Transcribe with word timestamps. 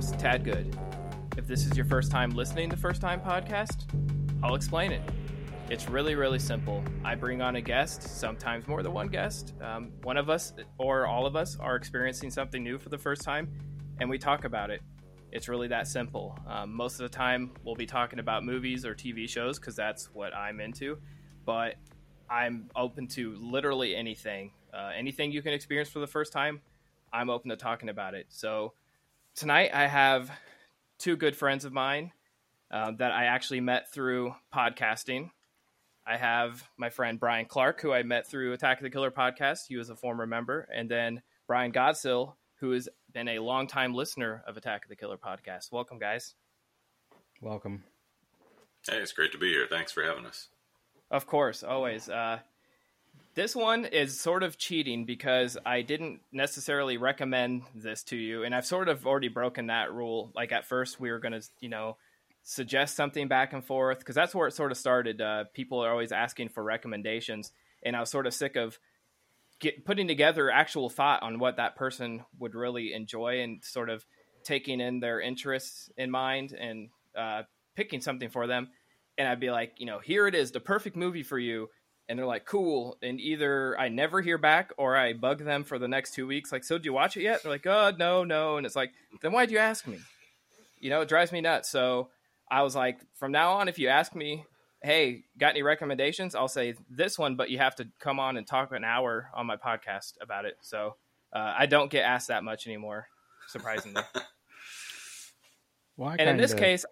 host, 0.00 0.18
Tad 0.18 0.44
Good. 0.44 0.74
If 1.36 1.46
this 1.46 1.66
is 1.66 1.76
your 1.76 1.84
first 1.84 2.10
time 2.10 2.30
listening 2.30 2.70
to 2.70 2.76
First 2.76 3.02
Time 3.02 3.20
Podcast, 3.20 3.84
I'll 4.42 4.54
explain 4.54 4.92
it. 4.92 5.02
It's 5.68 5.90
really, 5.90 6.14
really 6.14 6.38
simple. 6.38 6.82
I 7.04 7.14
bring 7.14 7.42
on 7.42 7.56
a 7.56 7.60
guest, 7.60 8.02
sometimes 8.18 8.66
more 8.66 8.82
than 8.82 8.94
one 8.94 9.08
guest. 9.08 9.52
Um, 9.60 9.92
one 10.02 10.16
of 10.16 10.30
us 10.30 10.54
or 10.78 11.06
all 11.06 11.26
of 11.26 11.36
us 11.36 11.58
are 11.60 11.76
experiencing 11.76 12.30
something 12.30 12.64
new 12.64 12.78
for 12.78 12.88
the 12.88 12.96
first 12.96 13.20
time, 13.20 13.52
and 14.00 14.08
we 14.08 14.16
talk 14.16 14.46
about 14.46 14.70
it. 14.70 14.80
It's 15.32 15.50
really 15.50 15.68
that 15.68 15.86
simple. 15.86 16.38
Um, 16.46 16.72
most 16.72 16.94
of 16.94 17.00
the 17.00 17.14
time, 17.14 17.50
we'll 17.62 17.74
be 17.74 17.84
talking 17.84 18.20
about 18.20 18.42
movies 18.42 18.86
or 18.86 18.94
TV 18.94 19.28
shows 19.28 19.58
because 19.58 19.76
that's 19.76 20.06
what 20.14 20.34
I'm 20.34 20.60
into, 20.60 20.96
but 21.44 21.74
I'm 22.30 22.70
open 22.74 23.06
to 23.08 23.34
literally 23.34 23.94
anything. 23.94 24.52
Uh, 24.72 24.92
anything 24.96 25.30
you 25.30 25.42
can 25.42 25.52
experience 25.52 25.90
for 25.90 25.98
the 25.98 26.06
first 26.06 26.32
time, 26.32 26.62
I'm 27.12 27.28
open 27.28 27.50
to 27.50 27.56
talking 27.56 27.90
about 27.90 28.14
it. 28.14 28.24
So 28.30 28.72
tonight 29.36 29.70
I 29.72 29.86
have 29.86 30.30
two 30.98 31.16
good 31.16 31.36
friends 31.36 31.64
of 31.64 31.72
mine 31.72 32.12
uh, 32.70 32.92
that 32.98 33.12
I 33.12 33.26
actually 33.26 33.60
met 33.60 33.92
through 33.92 34.34
podcasting. 34.54 35.30
I 36.06 36.16
have 36.16 36.62
my 36.76 36.90
friend 36.90 37.20
Brian 37.20 37.46
Clark, 37.46 37.80
who 37.80 37.92
I 37.92 38.02
met 38.02 38.28
through 38.28 38.52
Attack 38.52 38.78
of 38.78 38.84
the 38.84 38.90
Killer 38.90 39.10
podcast. 39.10 39.60
He 39.68 39.76
was 39.76 39.90
a 39.90 39.96
former 39.96 40.26
member, 40.26 40.68
and 40.74 40.90
then 40.90 41.22
Brian 41.46 41.72
Godsill, 41.72 42.34
who 42.60 42.72
has 42.72 42.88
been 43.12 43.28
a 43.28 43.38
longtime 43.38 43.94
listener 43.94 44.42
of 44.46 44.56
Attack 44.56 44.84
of 44.84 44.88
the 44.88 44.96
Killer 44.96 45.18
podcast. 45.18 45.72
Welcome, 45.72 45.98
guys. 45.98 46.34
Welcome. 47.40 47.84
Hey, 48.88 48.96
it's 48.96 49.12
great 49.12 49.32
to 49.32 49.38
be 49.38 49.50
here. 49.50 49.66
Thanks 49.68 49.92
for 49.92 50.02
having 50.02 50.26
us. 50.26 50.48
Of 51.10 51.26
course, 51.26 51.62
always. 51.62 52.08
Uh, 52.08 52.38
this 53.40 53.56
one 53.56 53.86
is 53.86 54.20
sort 54.20 54.42
of 54.42 54.58
cheating 54.58 55.06
because 55.06 55.56
I 55.64 55.80
didn't 55.80 56.20
necessarily 56.30 56.98
recommend 56.98 57.62
this 57.74 58.02
to 58.04 58.16
you, 58.16 58.44
and 58.44 58.54
I've 58.54 58.66
sort 58.66 58.90
of 58.90 59.06
already 59.06 59.28
broken 59.28 59.68
that 59.68 59.94
rule. 59.94 60.30
Like 60.34 60.52
at 60.52 60.66
first, 60.66 61.00
we 61.00 61.10
were 61.10 61.20
to, 61.20 61.40
you 61.58 61.70
know, 61.70 61.96
suggest 62.42 62.96
something 62.96 63.28
back 63.28 63.54
and 63.54 63.64
forth 63.64 64.00
because 64.00 64.14
that's 64.14 64.34
where 64.34 64.46
it 64.46 64.52
sort 64.52 64.72
of 64.72 64.76
started. 64.76 65.22
Uh, 65.22 65.44
people 65.54 65.82
are 65.82 65.90
always 65.90 66.12
asking 66.12 66.50
for 66.50 66.62
recommendations, 66.62 67.50
and 67.82 67.96
I 67.96 68.00
was 68.00 68.10
sort 68.10 68.26
of 68.26 68.34
sick 68.34 68.56
of 68.56 68.78
get, 69.58 69.86
putting 69.86 70.06
together 70.06 70.50
actual 70.50 70.90
thought 70.90 71.22
on 71.22 71.38
what 71.38 71.56
that 71.56 71.76
person 71.76 72.22
would 72.38 72.54
really 72.54 72.92
enjoy 72.92 73.40
and 73.40 73.64
sort 73.64 73.88
of 73.88 74.04
taking 74.44 74.82
in 74.82 75.00
their 75.00 75.18
interests 75.18 75.88
in 75.96 76.10
mind 76.10 76.52
and 76.52 76.90
uh, 77.16 77.44
picking 77.74 78.02
something 78.02 78.28
for 78.28 78.46
them 78.46 78.68
and 79.20 79.28
I'd 79.28 79.38
be 79.38 79.50
like, 79.50 79.74
you 79.76 79.84
know, 79.84 79.98
here 79.98 80.26
it 80.26 80.34
is, 80.34 80.50
the 80.50 80.60
perfect 80.60 80.96
movie 80.96 81.22
for 81.22 81.38
you. 81.38 81.68
And 82.10 82.18
they're 82.18 82.26
like, 82.26 82.44
cool. 82.44 82.98
And 83.02 83.20
either 83.20 83.78
I 83.78 83.88
never 83.88 84.20
hear 84.20 84.36
back 84.36 84.72
or 84.76 84.96
I 84.96 85.12
bug 85.12 85.44
them 85.44 85.62
for 85.62 85.78
the 85.78 85.86
next 85.86 86.12
two 86.12 86.26
weeks. 86.26 86.50
Like, 86.50 86.64
so 86.64 86.76
do 86.76 86.84
you 86.84 86.92
watch 86.92 87.16
it 87.16 87.22
yet? 87.22 87.44
They're 87.44 87.52
like, 87.52 87.68
oh, 87.68 87.92
no, 87.96 88.24
no. 88.24 88.56
And 88.56 88.66
it's 88.66 88.74
like, 88.74 88.90
then 89.22 89.30
why'd 89.30 89.52
you 89.52 89.58
ask 89.58 89.86
me? 89.86 90.00
You 90.80 90.90
know, 90.90 91.02
it 91.02 91.08
drives 91.08 91.30
me 91.30 91.40
nuts. 91.40 91.70
So 91.70 92.08
I 92.50 92.62
was 92.62 92.74
like, 92.74 92.98
from 93.14 93.30
now 93.30 93.52
on, 93.52 93.68
if 93.68 93.78
you 93.78 93.86
ask 93.86 94.12
me, 94.16 94.44
hey, 94.82 95.22
got 95.38 95.50
any 95.50 95.62
recommendations? 95.62 96.34
I'll 96.34 96.48
say 96.48 96.74
this 96.90 97.16
one, 97.16 97.36
but 97.36 97.48
you 97.48 97.58
have 97.58 97.76
to 97.76 97.86
come 98.00 98.18
on 98.18 98.36
and 98.36 98.44
talk 98.44 98.72
an 98.72 98.82
hour 98.82 99.30
on 99.32 99.46
my 99.46 99.56
podcast 99.56 100.14
about 100.20 100.46
it. 100.46 100.56
So 100.62 100.96
uh, 101.32 101.54
I 101.56 101.66
don't 101.66 101.92
get 101.92 102.02
asked 102.02 102.26
that 102.26 102.42
much 102.42 102.66
anymore, 102.66 103.06
surprisingly. 103.46 104.02
well, 105.96 106.16
and 106.18 106.28
in 106.28 106.36
this 106.38 106.54
case, 106.54 106.84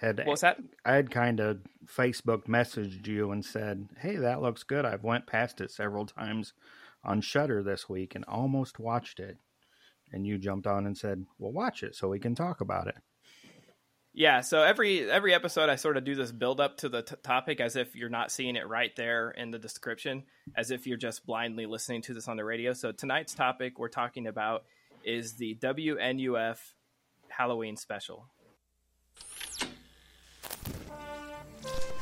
had 0.00 0.22
what's 0.24 0.42
that? 0.42 0.58
I 0.84 0.94
had 0.94 1.10
kind 1.10 1.40
of 1.40 1.58
Facebook 1.86 2.46
messaged 2.46 3.06
you 3.06 3.30
and 3.32 3.44
said, 3.44 3.88
"Hey, 3.98 4.16
that 4.16 4.40
looks 4.40 4.62
good. 4.62 4.84
I've 4.84 5.04
went 5.04 5.26
past 5.26 5.60
it 5.60 5.70
several 5.70 6.06
times 6.06 6.52
on 7.04 7.20
Shudder 7.20 7.62
this 7.62 7.88
week 7.88 8.14
and 8.14 8.24
almost 8.26 8.78
watched 8.78 9.18
it." 9.20 9.38
And 10.12 10.26
you 10.26 10.38
jumped 10.38 10.66
on 10.66 10.86
and 10.86 10.96
said, 10.96 11.26
"Well, 11.38 11.52
watch 11.52 11.82
it 11.82 11.94
so 11.94 12.08
we 12.08 12.18
can 12.18 12.34
talk 12.34 12.60
about 12.60 12.86
it." 12.86 12.96
Yeah, 14.14 14.40
so 14.40 14.62
every 14.62 15.10
every 15.10 15.34
episode 15.34 15.68
I 15.68 15.76
sort 15.76 15.96
of 15.96 16.04
do 16.04 16.14
this 16.14 16.32
build 16.32 16.60
up 16.60 16.76
to 16.78 16.88
the 16.88 17.02
t- 17.02 17.14
topic 17.22 17.60
as 17.60 17.76
if 17.76 17.94
you're 17.94 18.08
not 18.08 18.30
seeing 18.30 18.56
it 18.56 18.66
right 18.66 18.94
there 18.96 19.30
in 19.30 19.50
the 19.50 19.58
description, 19.58 20.24
as 20.56 20.70
if 20.70 20.86
you're 20.86 20.96
just 20.96 21.26
blindly 21.26 21.66
listening 21.66 22.02
to 22.02 22.14
this 22.14 22.28
on 22.28 22.36
the 22.36 22.44
radio. 22.44 22.72
So 22.72 22.90
tonight's 22.92 23.34
topic 23.34 23.78
we're 23.78 23.88
talking 23.88 24.26
about 24.26 24.64
is 25.04 25.34
the 25.34 25.56
WNUF 25.56 26.58
Halloween 27.28 27.76
special. 27.76 28.26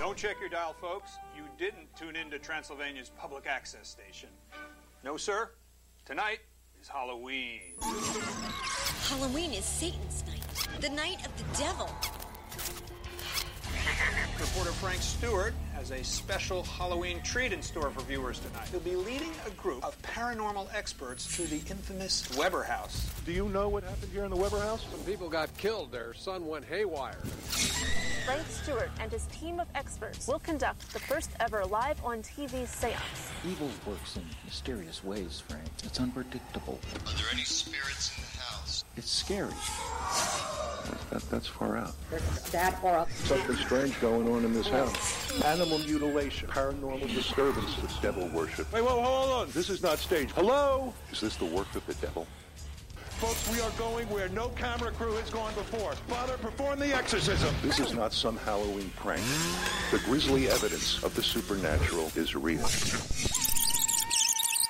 Don't 0.07 0.17
check 0.17 0.37
your 0.39 0.49
dial, 0.49 0.73
folks. 0.81 1.19
You 1.37 1.43
didn't 1.59 1.89
tune 1.97 2.15
in 2.15 2.31
to 2.31 2.39
Transylvania's 2.39 3.11
public 3.19 3.49
access 3.49 3.89
station. 3.89 4.29
No, 5.03 5.17
sir. 5.17 5.51
Tonight 6.05 6.39
is 6.81 6.87
Halloween. 6.87 7.75
Halloween 9.11 9.53
is 9.53 9.65
Satan's 9.65 10.23
night, 10.29 10.81
the 10.81 10.91
night 10.91 11.27
of 11.27 11.37
the 11.37 11.59
devil. 11.59 11.91
Reporter 14.51 14.73
Frank 14.73 15.03
Stewart 15.03 15.55
has 15.75 15.91
a 15.91 16.03
special 16.05 16.63
Halloween 16.63 17.21
treat 17.23 17.53
in 17.53 17.61
store 17.61 17.91
for 17.91 18.03
viewers 18.03 18.39
tonight. 18.39 18.69
He'll 18.71 18.81
be 18.81 18.97
leading 18.97 19.33
a 19.47 19.51
group 19.51 19.85
of 19.85 20.01
paranormal 20.03 20.69
experts 20.75 21.37
to 21.37 21.43
the 21.43 21.57
infamous 21.71 22.35
Weber 22.37 22.63
House. 22.63 23.11
Do 23.27 23.33
you 23.33 23.49
know 23.49 23.69
what 23.69 23.83
happened 23.83 24.13
here 24.13 24.25
in 24.25 24.31
the 24.31 24.37
Weber 24.37 24.61
House? 24.61 24.87
Some 24.91 25.01
people 25.01 25.29
got 25.29 25.55
killed. 25.59 25.91
Their 25.91 26.15
son 26.15 26.47
went 26.47 26.65
haywire. 26.65 27.19
Frank 28.25 28.47
Stewart 28.49 28.91
and 29.01 29.11
his 29.11 29.27
team 29.27 29.59
of 29.59 29.67
experts 29.75 30.29
will 30.29 30.39
conduct 30.39 30.93
the 30.93 31.01
first 31.01 31.31
ever 31.41 31.65
live 31.65 32.03
on 32.05 32.23
TV 32.23 32.67
seance. 32.67 33.31
Evil 33.45 33.71
works 33.87 34.17
in 34.17 34.23
mysterious 34.45 35.03
ways, 35.03 35.43
Frank. 35.49 35.67
It's 35.83 36.01
unpredictable. 36.01 36.79
Are 37.07 37.13
there 37.15 37.27
any 37.33 37.45
spirits 37.45 38.17
in 38.17 38.23
the 38.23 38.41
house? 38.43 38.85
It's 38.97 39.11
scary. 39.11 39.53
That, 41.11 41.23
that's 41.31 41.47
far 41.47 41.77
out. 41.77 41.95
There's 42.11 42.23
that 42.51 42.79
or 42.83 42.97
a... 42.97 43.07
Something 43.25 43.57
strange 43.57 44.01
going 44.01 44.29
on 44.29 44.45
in 44.45 44.53
this 44.53 44.69
house. 44.69 45.43
Animal 45.43 45.79
mutilation, 45.79 46.49
paranormal 46.49 47.13
disturbances, 47.15 47.97
devil 48.03 48.29
worship. 48.29 48.73
Wait, 48.73 48.83
whoa, 48.83 49.03
hold 49.03 49.31
on. 49.31 49.51
This 49.53 49.71
is 49.71 49.83
not 49.83 49.99
staged. 49.99 50.33
Hello? 50.33 50.93
Is 51.13 51.21
this 51.21 51.37
the 51.37 51.45
work 51.47 51.75
of 51.75 51.87
the 51.87 51.95
devil? 51.95 52.27
Folks, 53.19 53.51
we 53.51 53.61
are 53.63 53.71
going 53.79 54.07
where 54.11 54.29
no 54.29 54.51
camera 54.51 54.93
crew 54.93 55.15
has 55.17 55.31
gone 55.31 55.55
before. 55.55 55.93
Father, 55.93 56.37
perform 56.37 56.79
the 56.79 56.95
exorcism. 56.95 57.55
This 57.63 57.81
is 57.81 57.95
not 57.95 58.13
some 58.13 58.37
Halloween 58.37 58.91
prank. 58.97 59.23
The 59.91 59.99
grisly 60.01 60.51
evidence 60.51 61.03
of 61.03 61.15
the 61.15 61.23
supernatural 61.23 62.13
is 62.15 62.35
real. 62.35 62.69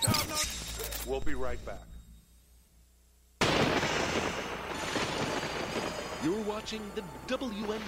No, 0.04 0.12
no. 0.28 0.36
We'll 1.06 1.20
be 1.20 1.34
right 1.34 1.64
back. 1.66 1.80
You're 6.26 6.42
watching 6.42 6.82
the 6.96 7.02
WNUF 7.28 7.78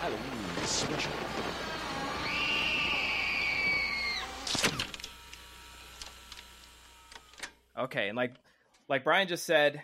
Halloween 0.00 0.64
special. 0.64 1.12
Okay, 7.76 8.08
and 8.08 8.16
like 8.16 8.36
like 8.88 9.04
Brian 9.04 9.28
just 9.28 9.44
said, 9.44 9.82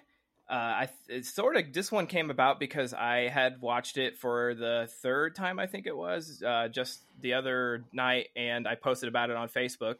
uh, 0.48 0.54
I 0.54 0.88
it 1.10 1.26
sort 1.26 1.58
of 1.58 1.74
this 1.74 1.92
one 1.92 2.06
came 2.06 2.30
about 2.30 2.58
because 2.58 2.94
I 2.94 3.28
had 3.28 3.60
watched 3.60 3.98
it 3.98 4.16
for 4.16 4.54
the 4.54 4.88
third 5.02 5.34
time, 5.34 5.58
I 5.58 5.66
think 5.66 5.86
it 5.86 5.94
was, 5.94 6.42
uh, 6.42 6.68
just 6.68 7.02
the 7.20 7.34
other 7.34 7.84
night, 7.92 8.28
and 8.34 8.66
I 8.66 8.76
posted 8.76 9.10
about 9.10 9.28
it 9.28 9.36
on 9.36 9.50
Facebook. 9.50 9.96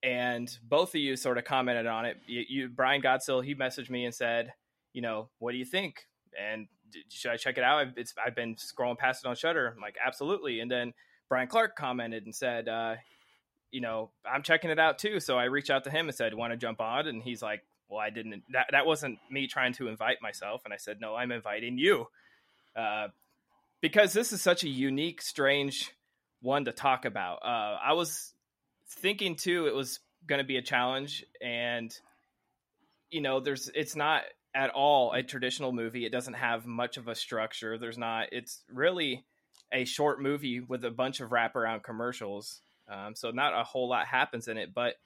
And 0.00 0.48
both 0.62 0.90
of 0.90 1.00
you 1.00 1.16
sort 1.16 1.38
of 1.38 1.44
commented 1.44 1.88
on 1.88 2.04
it. 2.04 2.18
You, 2.28 2.44
you 2.48 2.68
Brian 2.68 3.02
Godsill, 3.02 3.44
he 3.44 3.56
messaged 3.56 3.90
me 3.90 4.04
and 4.04 4.14
said, 4.14 4.52
you 4.92 5.02
know, 5.02 5.28
what 5.40 5.50
do 5.50 5.58
you 5.58 5.64
think? 5.64 6.06
And 6.40 6.68
should 7.08 7.32
I 7.32 7.36
check 7.36 7.58
it 7.58 7.64
out? 7.64 7.78
I've, 7.78 7.94
I've 8.24 8.34
been 8.34 8.56
scrolling 8.56 8.98
past 8.98 9.24
it 9.24 9.28
on 9.28 9.36
Shudder. 9.36 9.72
I'm 9.74 9.80
like, 9.80 9.96
absolutely. 10.04 10.60
And 10.60 10.70
then 10.70 10.92
Brian 11.28 11.48
Clark 11.48 11.76
commented 11.76 12.24
and 12.24 12.34
said, 12.34 12.68
uh, 12.68 12.94
you 13.70 13.80
know, 13.80 14.10
I'm 14.24 14.42
checking 14.42 14.70
it 14.70 14.78
out 14.78 14.98
too. 14.98 15.20
So 15.20 15.38
I 15.38 15.44
reached 15.44 15.70
out 15.70 15.84
to 15.84 15.90
him 15.90 16.08
and 16.08 16.16
said, 16.16 16.34
want 16.34 16.52
to 16.52 16.56
jump 16.56 16.80
on? 16.80 17.06
And 17.06 17.22
he's 17.22 17.42
like, 17.42 17.62
well, 17.88 18.00
I 18.00 18.10
didn't, 18.10 18.42
that, 18.52 18.66
that 18.72 18.86
wasn't 18.86 19.18
me 19.30 19.46
trying 19.46 19.72
to 19.74 19.88
invite 19.88 20.22
myself. 20.22 20.62
And 20.64 20.74
I 20.74 20.76
said, 20.76 20.98
no, 21.00 21.14
I'm 21.14 21.32
inviting 21.32 21.78
you. 21.78 22.06
Uh, 22.76 23.08
because 23.80 24.12
this 24.12 24.32
is 24.32 24.42
such 24.42 24.64
a 24.64 24.68
unique, 24.68 25.22
strange 25.22 25.90
one 26.40 26.64
to 26.66 26.72
talk 26.72 27.04
about. 27.04 27.38
Uh, 27.44 27.78
I 27.82 27.92
was 27.94 28.32
thinking 28.88 29.36
too, 29.36 29.66
it 29.66 29.74
was 29.74 30.00
going 30.26 30.40
to 30.40 30.44
be 30.44 30.56
a 30.56 30.62
challenge 30.62 31.24
and, 31.40 31.92
you 33.10 33.20
know, 33.20 33.40
there's, 33.40 33.70
it's 33.74 33.96
not 33.96 34.22
at 34.54 34.70
all 34.70 35.12
a 35.12 35.22
traditional 35.22 35.72
movie. 35.72 36.04
It 36.04 36.12
doesn't 36.12 36.34
have 36.34 36.66
much 36.66 36.96
of 36.96 37.08
a 37.08 37.14
structure. 37.14 37.78
There's 37.78 37.98
not, 37.98 38.28
it's 38.32 38.62
really 38.72 39.24
a 39.72 39.84
short 39.84 40.20
movie 40.20 40.60
with 40.60 40.84
a 40.84 40.90
bunch 40.90 41.20
of 41.20 41.30
wraparound 41.30 41.82
commercials. 41.82 42.60
Um, 42.88 43.14
so 43.14 43.30
not 43.30 43.58
a 43.58 43.62
whole 43.62 43.88
lot 43.88 44.06
happens 44.06 44.48
in 44.48 44.58
it, 44.58 44.74
but 44.74 44.96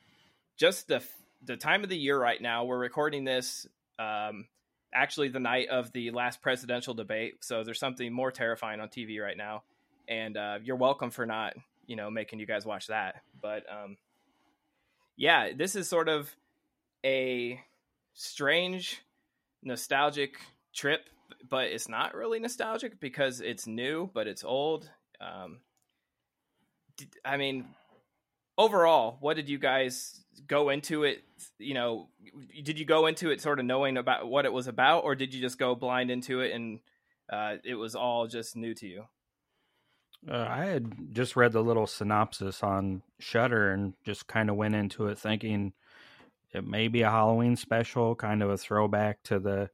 just 0.57 0.89
the 0.89 1.03
the 1.45 1.57
time 1.57 1.83
of 1.83 1.91
the 1.91 1.97
year 1.97 2.19
right 2.19 2.41
now. 2.41 2.65
We're 2.65 2.79
recording 2.79 3.25
this 3.25 3.67
um, 3.99 4.47
actually 4.95 5.29
the 5.29 5.41
night 5.41 5.69
of 5.69 5.93
the 5.93 6.11
last 6.11 6.41
presidential 6.41 6.95
debate, 6.95 7.45
so 7.45 7.63
there's 7.65 7.79
something 7.79 8.13
more 8.13 8.31
terrifying 8.31 8.81
on 8.81 8.89
TV 8.89 9.21
right 9.21 9.37
now. 9.37 9.63
And 10.09 10.37
uh, 10.37 10.59
you're 10.63 10.77
welcome 10.77 11.11
for 11.11 11.27
not 11.27 11.55
you 11.87 11.97
know 11.97 12.11
making 12.11 12.39
you 12.39 12.47
guys 12.47 12.65
watch 12.65 12.87
that, 12.87 13.23
but 13.41 13.65
um, 13.71 13.99
yeah, 15.17 15.51
this 15.55 15.77
is 15.77 15.89
sort 15.89 16.09
of 16.09 16.35
a 17.05 17.61
strange 18.15 19.04
nostalgic 19.65 20.39
trip, 20.75 21.09
but 21.49 21.65
it's 21.65 21.89
not 21.89 22.15
really 22.15 22.39
nostalgic 22.39 23.01
because 23.01 23.41
it's 23.41 23.67
new, 23.67 24.11
but 24.13 24.27
it's 24.27 24.45
old. 24.45 24.91
Um, 25.21 25.61
I 27.25 27.37
mean, 27.37 27.67
overall, 28.57 29.17
what 29.21 29.37
did 29.37 29.49
you 29.49 29.59
guys 29.59 30.21
go 30.47 30.71
into 30.71 31.05
it? 31.05 31.23
You 31.59 31.75
know, 31.75 32.09
did 32.63 32.79
you 32.79 32.85
go 32.85 33.07
into 33.07 33.31
it 33.31 33.41
sort 33.41 33.59
of 33.59 33.65
knowing 33.65 33.97
about 33.97 34.29
what 34.29 34.45
it 34.45 34.53
was 34.53 34.67
about, 34.67 35.05
or 35.05 35.15
did 35.15 35.35
you 35.35 35.41
just 35.41 35.59
go 35.59 35.75
blind 35.75 36.11
into 36.11 36.41
it 36.41 36.53
and 36.53 36.81
uh, 37.33 37.57
it 37.65 37.75
was 37.75 37.95
all 37.95 38.27
just 38.27 38.57
new 38.57 38.75
to 38.75 38.87
you? 38.87 39.05
Uh, 40.31 40.47
I 40.49 40.65
had 40.65 41.15
just 41.15 41.37
read 41.37 41.53
the 41.53 41.63
little 41.63 41.87
synopsis 41.87 42.63
on 42.63 43.03
Shudder 43.19 43.71
and 43.71 43.93
just 44.05 44.27
kind 44.27 44.49
of 44.49 44.57
went 44.57 44.75
into 44.75 45.07
it 45.09 45.19
thinking 45.19 45.75
it 46.55 46.67
may 46.67 46.89
be 46.89 47.03
a 47.03 47.11
Halloween 47.11 47.57
special, 47.57 48.15
kind 48.15 48.43
of 48.43 48.51
a 48.51 48.57
throwback 48.57 49.23
to 49.25 49.41
the 49.41 49.69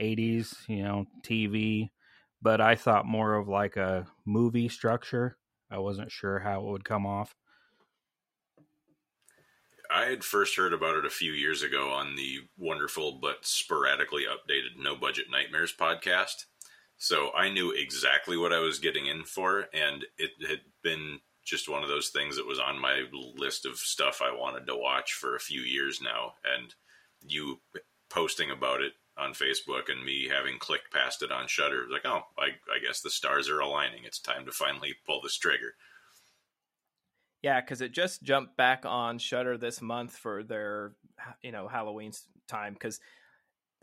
80s, 0.00 0.54
you 0.68 0.82
know, 0.82 1.04
TV. 1.22 1.90
But 2.40 2.60
I 2.60 2.76
thought 2.76 3.04
more 3.04 3.34
of 3.34 3.48
like 3.48 3.76
a 3.76 4.06
movie 4.24 4.68
structure. 4.68 5.36
I 5.70 5.78
wasn't 5.78 6.10
sure 6.10 6.38
how 6.38 6.60
it 6.60 6.70
would 6.70 6.84
come 6.84 7.04
off. 7.04 7.34
I 9.92 10.04
had 10.04 10.22
first 10.22 10.56
heard 10.56 10.72
about 10.72 10.96
it 10.96 11.04
a 11.04 11.10
few 11.10 11.32
years 11.32 11.62
ago 11.64 11.90
on 11.90 12.14
the 12.14 12.38
wonderful 12.56 13.18
but 13.20 13.38
sporadically 13.44 14.22
updated 14.22 14.80
No 14.80 14.94
Budget 14.94 15.26
Nightmares 15.30 15.74
podcast. 15.78 16.44
So 16.96 17.32
I 17.34 17.50
knew 17.50 17.72
exactly 17.72 18.36
what 18.36 18.52
I 18.52 18.60
was 18.60 18.78
getting 18.78 19.06
in 19.06 19.24
for, 19.24 19.66
and 19.74 20.04
it 20.16 20.30
had 20.48 20.60
been 20.84 21.18
just 21.50 21.68
one 21.68 21.82
of 21.82 21.88
those 21.88 22.08
things 22.10 22.36
that 22.36 22.46
was 22.46 22.60
on 22.60 22.80
my 22.80 23.02
list 23.36 23.66
of 23.66 23.76
stuff 23.76 24.22
I 24.22 24.34
wanted 24.34 24.66
to 24.66 24.76
watch 24.76 25.12
for 25.12 25.34
a 25.34 25.40
few 25.40 25.60
years 25.60 26.00
now. 26.00 26.34
And 26.56 26.74
you 27.26 27.60
posting 28.08 28.50
about 28.50 28.80
it 28.80 28.92
on 29.18 29.32
Facebook 29.32 29.90
and 29.90 30.04
me 30.04 30.28
having 30.28 30.58
clicked 30.58 30.92
past 30.92 31.22
it 31.22 31.32
on 31.32 31.48
Shudder, 31.48 31.86
like, 31.90 32.06
oh, 32.06 32.22
I, 32.38 32.46
I 32.74 32.78
guess 32.84 33.00
the 33.00 33.10
stars 33.10 33.50
are 33.50 33.60
aligning. 33.60 34.04
It's 34.04 34.20
time 34.20 34.46
to 34.46 34.52
finally 34.52 34.94
pull 35.06 35.20
this 35.20 35.36
trigger. 35.36 35.74
Yeah, 37.42 37.60
because 37.60 37.80
it 37.80 37.92
just 37.92 38.22
jumped 38.22 38.56
back 38.56 38.84
on 38.86 39.18
Shudder 39.18 39.58
this 39.58 39.82
month 39.82 40.16
for 40.16 40.42
their, 40.42 40.92
you 41.42 41.52
know, 41.52 41.68
Halloween 41.68 42.12
time. 42.48 42.74
Because, 42.74 43.00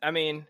I 0.02 0.12
mean, 0.12 0.46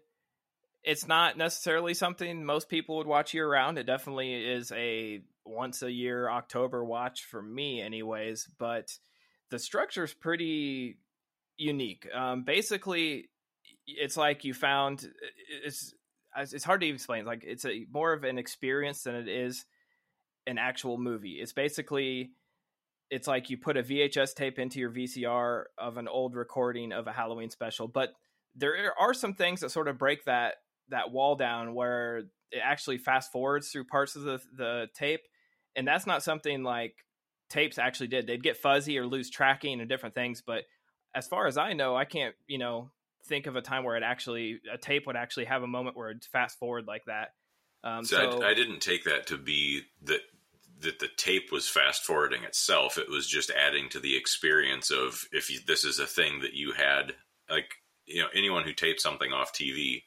it's 0.83 1.07
not 1.07 1.37
necessarily 1.37 1.93
something 1.93 2.45
most 2.45 2.69
people 2.69 2.97
would 2.97 3.07
watch 3.07 3.33
year 3.33 3.49
round. 3.49 3.77
It 3.77 3.85
definitely 3.85 4.33
is 4.33 4.71
a 4.71 5.21
once 5.47 5.81
a 5.81 5.91
year 5.91 6.29
October 6.29 6.83
watch 6.83 7.23
for 7.23 7.41
me, 7.41 7.81
anyways. 7.81 8.47
But 8.57 8.97
the 9.49 9.59
structure 9.59 10.03
is 10.03 10.13
pretty 10.13 10.97
unique. 11.57 12.07
Um, 12.13 12.43
basically, 12.43 13.29
it's 13.85 14.17
like 14.17 14.43
you 14.43 14.53
found 14.53 15.07
it's 15.63 15.93
it's 16.35 16.63
hard 16.63 16.81
to 16.81 16.87
explain. 16.87 17.25
Like 17.25 17.43
it's 17.43 17.65
a 17.65 17.85
more 17.91 18.13
of 18.13 18.23
an 18.23 18.37
experience 18.37 19.03
than 19.03 19.15
it 19.15 19.27
is 19.27 19.65
an 20.45 20.57
actual 20.57 20.97
movie. 20.97 21.39
It's 21.41 21.53
basically 21.53 22.31
it's 23.09 23.27
like 23.27 23.49
you 23.49 23.57
put 23.57 23.77
a 23.77 23.83
VHS 23.83 24.33
tape 24.35 24.59
into 24.59 24.79
your 24.79 24.91
VCR 24.91 25.63
of 25.77 25.97
an 25.97 26.07
old 26.07 26.35
recording 26.35 26.91
of 26.91 27.07
a 27.07 27.11
Halloween 27.11 27.49
special, 27.49 27.87
but 27.87 28.09
there 28.55 28.93
are 28.99 29.13
some 29.13 29.33
things 29.33 29.61
that 29.61 29.69
sort 29.69 29.87
of 29.87 29.97
break 29.97 30.25
that 30.25 30.55
that 30.89 31.11
wall 31.11 31.35
down 31.35 31.73
where 31.73 32.23
it 32.51 32.61
actually 32.63 32.97
fast 32.97 33.31
forwards 33.31 33.69
through 33.69 33.85
parts 33.85 34.15
of 34.15 34.23
the 34.23 34.41
the 34.55 34.87
tape, 34.93 35.21
and 35.77 35.87
that's 35.87 36.07
not 36.07 36.23
something 36.23 36.63
like 36.63 36.95
tapes 37.49 37.77
actually 37.77 38.07
did. 38.07 38.27
They'd 38.27 38.43
get 38.43 38.57
fuzzy 38.57 38.97
or 38.97 39.05
lose 39.05 39.29
tracking 39.29 39.79
and 39.79 39.87
different 39.87 40.15
things, 40.15 40.41
but 40.45 40.63
as 41.15 41.27
far 41.27 41.47
as 41.47 41.57
I 41.57 41.73
know, 41.73 41.95
I 41.95 42.03
can't 42.03 42.35
you 42.47 42.57
know 42.57 42.91
think 43.25 43.45
of 43.45 43.55
a 43.55 43.61
time 43.61 43.83
where 43.83 43.95
it 43.95 44.03
actually 44.03 44.59
a 44.71 44.77
tape 44.77 45.07
would 45.07 45.15
actually 45.15 45.45
have 45.45 45.63
a 45.63 45.67
moment 45.67 45.95
where 45.95 46.09
it 46.09 46.27
fast 46.31 46.59
forward 46.59 46.87
like 46.87 47.05
that. 47.05 47.33
Um, 47.83 48.03
so, 48.03 48.17
so 48.17 48.43
I, 48.43 48.49
I, 48.49 48.53
didn't 48.53 48.79
take 48.79 49.03
that 49.03 49.27
to 49.27 49.37
be 49.37 49.83
that 50.03 50.21
that 50.81 50.99
the 50.99 51.09
tape 51.15 51.51
was 51.51 51.67
fast 51.67 52.03
forwarding 52.03 52.43
itself. 52.43 52.97
It 52.97 53.09
was 53.09 53.27
just 53.27 53.51
adding 53.51 53.89
to 53.89 53.99
the 53.99 54.17
experience 54.17 54.91
of 54.91 55.23
if 55.31 55.49
you, 55.49 55.59
this 55.65 55.85
is 55.85 55.99
a 55.99 56.07
thing 56.07 56.41
that 56.41 56.53
you 56.53 56.73
had 56.73 57.13
like 57.49 57.69
you 58.05 58.21
know 58.21 58.29
anyone 58.33 58.63
who 58.63 58.73
taped 58.73 59.01
something 59.01 59.31
off 59.31 59.53
TV 59.53 60.03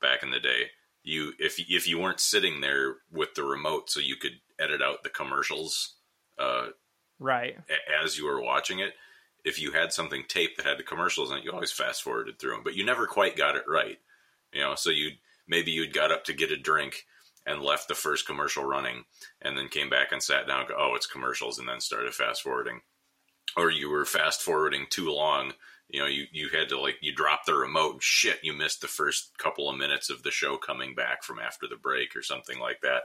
back 0.00 0.22
in 0.22 0.30
the 0.30 0.40
day. 0.40 0.70
You 1.04 1.32
if 1.38 1.58
if 1.58 1.88
you 1.88 1.98
weren't 1.98 2.20
sitting 2.20 2.60
there 2.60 2.96
with 3.10 3.34
the 3.34 3.42
remote, 3.42 3.90
so 3.90 4.00
you 4.00 4.16
could 4.16 4.40
edit 4.58 4.80
out 4.80 5.02
the 5.02 5.08
commercials, 5.08 5.94
uh, 6.38 6.68
right, 7.18 7.56
as 8.02 8.16
you 8.16 8.26
were 8.26 8.40
watching 8.40 8.78
it. 8.78 8.94
If 9.44 9.60
you 9.60 9.72
had 9.72 9.92
something 9.92 10.22
taped 10.28 10.56
that 10.56 10.66
had 10.66 10.78
the 10.78 10.84
commercials 10.84 11.32
in 11.32 11.38
it, 11.38 11.44
you 11.44 11.50
always 11.50 11.72
fast 11.72 12.02
forwarded 12.02 12.38
through 12.38 12.52
them, 12.52 12.62
but 12.62 12.76
you 12.76 12.84
never 12.84 13.06
quite 13.06 13.36
got 13.36 13.56
it 13.56 13.64
right. 13.66 13.98
You 14.52 14.60
know, 14.60 14.76
so 14.76 14.90
you 14.90 15.10
maybe 15.48 15.72
you'd 15.72 15.92
got 15.92 16.12
up 16.12 16.24
to 16.24 16.32
get 16.32 16.52
a 16.52 16.56
drink 16.56 17.04
and 17.44 17.60
left 17.60 17.88
the 17.88 17.94
first 17.96 18.24
commercial 18.24 18.64
running, 18.64 19.04
and 19.40 19.58
then 19.58 19.66
came 19.68 19.90
back 19.90 20.12
and 20.12 20.22
sat 20.22 20.46
down. 20.46 20.60
And 20.60 20.68
go, 20.68 20.76
oh, 20.78 20.94
it's 20.94 21.06
commercials, 21.06 21.58
and 21.58 21.68
then 21.68 21.80
started 21.80 22.14
fast 22.14 22.42
forwarding, 22.42 22.82
or 23.56 23.70
you 23.70 23.90
were 23.90 24.04
fast 24.04 24.42
forwarding 24.42 24.86
too 24.88 25.10
long 25.10 25.54
you 25.92 26.00
know, 26.00 26.06
you, 26.06 26.24
you 26.32 26.48
had 26.48 26.70
to 26.70 26.80
like, 26.80 26.96
you 27.02 27.14
drop 27.14 27.44
the 27.44 27.54
remote 27.54 27.92
and 27.92 28.02
shit, 28.02 28.40
you 28.42 28.54
missed 28.54 28.80
the 28.80 28.88
first 28.88 29.36
couple 29.36 29.68
of 29.68 29.76
minutes 29.76 30.08
of 30.08 30.22
the 30.22 30.30
show 30.30 30.56
coming 30.56 30.94
back 30.94 31.22
from 31.22 31.38
after 31.38 31.68
the 31.68 31.76
break 31.76 32.16
or 32.16 32.22
something 32.22 32.58
like 32.58 32.80
that. 32.80 33.02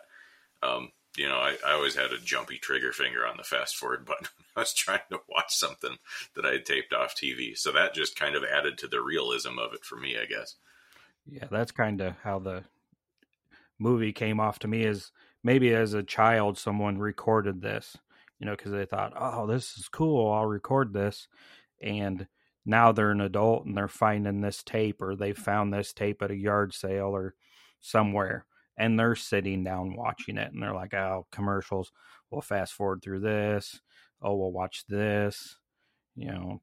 Um, 0.63 0.91
you 1.17 1.27
know, 1.27 1.35
I, 1.35 1.57
I 1.65 1.73
always 1.73 1.95
had 1.95 2.11
a 2.11 2.19
jumpy 2.19 2.57
trigger 2.57 2.93
finger 2.93 3.27
on 3.27 3.35
the 3.35 3.43
fast 3.43 3.75
forward 3.75 4.05
button. 4.07 4.27
I 4.55 4.61
was 4.61 4.73
trying 4.73 5.01
to 5.11 5.19
watch 5.29 5.53
something 5.53 5.97
that 6.35 6.45
I 6.45 6.53
had 6.53 6.65
taped 6.65 6.93
off 6.93 7.13
TV. 7.13 7.57
So 7.57 7.73
that 7.73 7.93
just 7.93 8.17
kind 8.17 8.35
of 8.35 8.43
added 8.45 8.77
to 8.79 8.87
the 8.87 9.01
realism 9.01 9.59
of 9.59 9.73
it 9.73 9.83
for 9.83 9.97
me, 9.97 10.15
I 10.17 10.25
guess. 10.25 10.55
Yeah, 11.25 11.47
that's 11.51 11.71
kind 11.73 11.99
of 11.99 12.15
how 12.23 12.39
the 12.39 12.63
movie 13.77 14.13
came 14.13 14.39
off 14.39 14.59
to 14.59 14.67
me 14.69 14.83
is 14.83 15.11
maybe 15.43 15.73
as 15.73 15.93
a 15.93 16.03
child 16.03 16.57
someone 16.57 16.97
recorded 16.97 17.61
this, 17.61 17.97
you 18.39 18.45
know, 18.45 18.55
because 18.55 18.71
they 18.71 18.85
thought, 18.85 19.11
oh, 19.17 19.45
this 19.45 19.77
is 19.77 19.89
cool, 19.89 20.31
I'll 20.31 20.45
record 20.45 20.93
this. 20.93 21.27
And 21.81 22.27
now 22.67 22.91
they're 22.91 23.11
an 23.11 23.21
adult 23.21 23.65
and 23.65 23.75
they're 23.75 23.87
finding 23.87 24.41
this 24.41 24.61
tape 24.61 25.01
or 25.01 25.15
they 25.15 25.33
found 25.33 25.73
this 25.73 25.93
tape 25.93 26.21
at 26.21 26.31
a 26.31 26.35
yard 26.35 26.73
sale 26.73 27.15
or 27.15 27.33
somewhere 27.79 28.45
and 28.77 28.99
they're 28.99 29.15
sitting 29.15 29.63
down 29.63 29.95
watching 29.95 30.37
it 30.37 30.51
and 30.51 30.61
they're 30.61 30.73
like 30.73 30.93
oh 30.93 31.25
commercials. 31.31 31.91
We'll 32.29 32.41
fast 32.41 32.73
forward 32.73 33.01
through 33.01 33.21
this. 33.21 33.79
Oh 34.21 34.35
we'll 34.35 34.51
watch 34.51 34.85
this. 34.87 35.57
You 36.15 36.31
know 36.31 36.61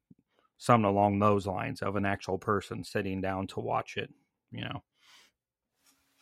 something 0.58 0.88
along 0.88 1.18
those 1.18 1.46
lines 1.46 1.82
of 1.82 1.96
an 1.96 2.06
actual 2.06 2.38
person 2.38 2.84
sitting 2.84 3.20
down 3.20 3.46
to 3.48 3.60
watch 3.60 3.96
it 3.96 4.10
you 4.54 4.62
know. 4.62 4.82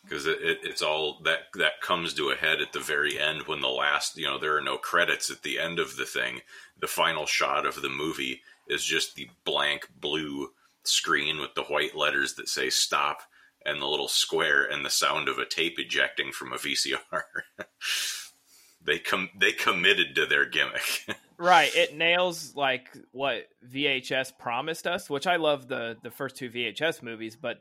Because 0.03 0.25
it, 0.25 0.39
it, 0.41 0.57
it's 0.63 0.81
all 0.81 1.19
that 1.23 1.43
that 1.55 1.79
comes 1.81 2.13
to 2.15 2.31
a 2.31 2.35
head 2.35 2.59
at 2.59 2.73
the 2.73 2.79
very 2.79 3.17
end 3.17 3.43
when 3.47 3.61
the 3.61 3.69
last 3.69 4.17
you 4.17 4.25
know 4.25 4.37
there 4.37 4.57
are 4.57 4.61
no 4.61 4.77
credits 4.77 5.29
at 5.29 5.43
the 5.43 5.59
end 5.59 5.79
of 5.79 5.95
the 5.95 6.05
thing. 6.05 6.41
The 6.79 6.87
final 6.87 7.25
shot 7.25 7.65
of 7.65 7.81
the 7.81 7.89
movie 7.89 8.41
is 8.67 8.83
just 8.83 9.15
the 9.15 9.29
blank 9.45 9.87
blue 9.99 10.49
screen 10.83 11.39
with 11.39 11.53
the 11.55 11.63
white 11.63 11.95
letters 11.95 12.35
that 12.35 12.49
say 12.49 12.69
stop 12.69 13.21
and 13.65 13.81
the 13.81 13.87
little 13.87 14.07
square 14.07 14.63
and 14.63 14.85
the 14.85 14.89
sound 14.89 15.29
of 15.29 15.37
a 15.37 15.45
tape 15.45 15.75
ejecting 15.77 16.31
from 16.31 16.51
a 16.51 16.57
VCR. 16.57 17.23
they 18.85 18.99
com- 18.99 19.29
they 19.39 19.51
committed 19.51 20.15
to 20.15 20.25
their 20.25 20.45
gimmick. 20.45 21.05
right, 21.37 21.73
it 21.75 21.95
nails 21.95 22.55
like 22.55 22.89
what 23.11 23.47
VHS 23.67 24.37
promised 24.37 24.87
us, 24.87 25.09
which 25.09 25.27
I 25.27 25.37
love 25.37 25.67
the 25.67 25.97
the 26.03 26.11
first 26.11 26.35
two 26.35 26.49
VHS 26.49 27.01
movies, 27.01 27.35
but 27.35 27.57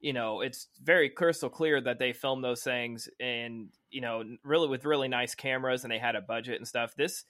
you 0.00 0.12
know, 0.12 0.40
it's 0.40 0.66
very 0.82 1.08
crystal 1.08 1.48
clear 1.48 1.80
that 1.80 2.00
they 2.00 2.12
filmed 2.12 2.42
those 2.42 2.62
things 2.62 3.08
and 3.20 3.68
you 3.90 4.00
know, 4.00 4.24
really 4.42 4.68
with 4.68 4.84
really 4.84 5.08
nice 5.08 5.34
cameras 5.34 5.84
and 5.84 5.92
they 5.92 5.98
had 5.98 6.16
a 6.16 6.20
budget 6.20 6.56
and 6.56 6.66
stuff. 6.66 6.94
This 6.96 7.24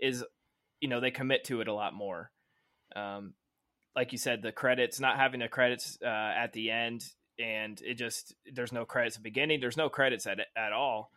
is 0.00 0.24
you 0.80 0.88
know, 0.88 1.00
they 1.00 1.10
commit 1.10 1.44
to 1.44 1.60
it 1.60 1.68
a 1.68 1.74
lot 1.74 1.92
more. 1.92 2.30
Um, 2.98 3.34
like 3.94 4.12
you 4.12 4.18
said, 4.18 4.42
the 4.42 4.52
credits, 4.52 5.00
not 5.00 5.16
having 5.16 5.40
the 5.40 5.48
credits 5.48 5.98
uh, 6.02 6.06
at 6.06 6.52
the 6.52 6.70
end, 6.70 7.04
and 7.38 7.80
it 7.84 7.94
just 7.94 8.34
there's 8.52 8.72
no 8.72 8.84
credits 8.84 9.16
at 9.16 9.22
the 9.22 9.28
beginning. 9.28 9.60
There's 9.60 9.76
no 9.76 9.88
credits 9.88 10.26
at 10.26 10.38
at 10.56 10.72
all, 10.72 11.10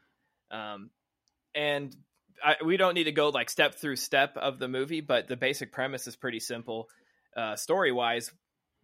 um, 0.50 0.90
and 1.54 1.96
I, 2.44 2.56
we 2.66 2.78
don't 2.78 2.96
need 2.96 3.06
to 3.06 3.12
go 3.12 3.30
like 3.30 3.50
step 3.50 3.76
through 3.76 3.98
step 3.98 4.38
of 4.38 4.60
the 4.60 4.68
movie, 4.68 5.02
but 5.02 5.28
the 5.28 5.38
basic 5.38 5.72
premise 5.72 6.08
is 6.08 6.16
pretty 6.16 6.40
simple. 6.40 6.88
Uh, 7.36 7.56
story 7.56 7.92
wise, 7.92 8.32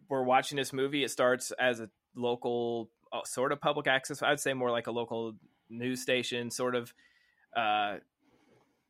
we're 0.08 0.22
watching 0.22 0.56
this 0.56 0.72
movie. 0.72 1.04
It 1.04 1.10
starts 1.10 1.52
as 1.58 1.80
a 1.80 1.90
local, 2.14 2.90
uh, 3.12 3.24
sort 3.24 3.52
of 3.52 3.60
public 3.60 3.86
access. 3.86 4.22
I'd 4.22 4.40
say 4.40 4.54
more 4.54 4.70
like 4.70 4.86
a 4.86 4.92
local 4.92 5.34
news 5.68 6.00
station, 6.00 6.50
sort 6.50 6.74
of 6.74 6.92
uh, 7.56 7.96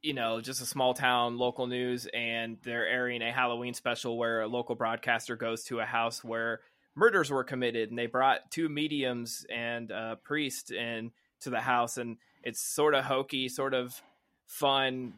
you 0.02 0.14
know, 0.14 0.40
just 0.40 0.62
a 0.62 0.66
small 0.66 0.94
town 0.94 1.38
local 1.38 1.66
news, 1.66 2.06
and 2.14 2.58
they're 2.62 2.86
airing 2.86 3.22
a 3.22 3.32
Halloween 3.32 3.74
special 3.74 4.16
where 4.16 4.42
a 4.42 4.48
local 4.48 4.74
broadcaster 4.74 5.36
goes 5.36 5.64
to 5.64 5.80
a 5.80 5.84
house 5.84 6.22
where 6.22 6.60
murders 6.94 7.30
were 7.30 7.44
committed, 7.44 7.90
and 7.90 7.98
they 7.98 8.06
brought 8.06 8.50
two 8.50 8.68
mediums 8.68 9.44
and 9.52 9.90
a 9.90 10.18
priest 10.22 10.70
in 10.70 11.10
to 11.40 11.50
the 11.50 11.60
house, 11.60 11.98
and 11.98 12.16
it's 12.42 12.60
sort 12.60 12.94
of 12.94 13.04
hokey, 13.04 13.48
sort 13.48 13.74
of 13.74 14.00
fun 14.46 15.14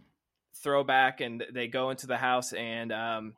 throwback, 0.62 1.20
and 1.20 1.44
they 1.52 1.68
go 1.68 1.90
into 1.90 2.06
the 2.06 2.16
house, 2.16 2.52
and 2.52 2.92
um, 2.92 3.34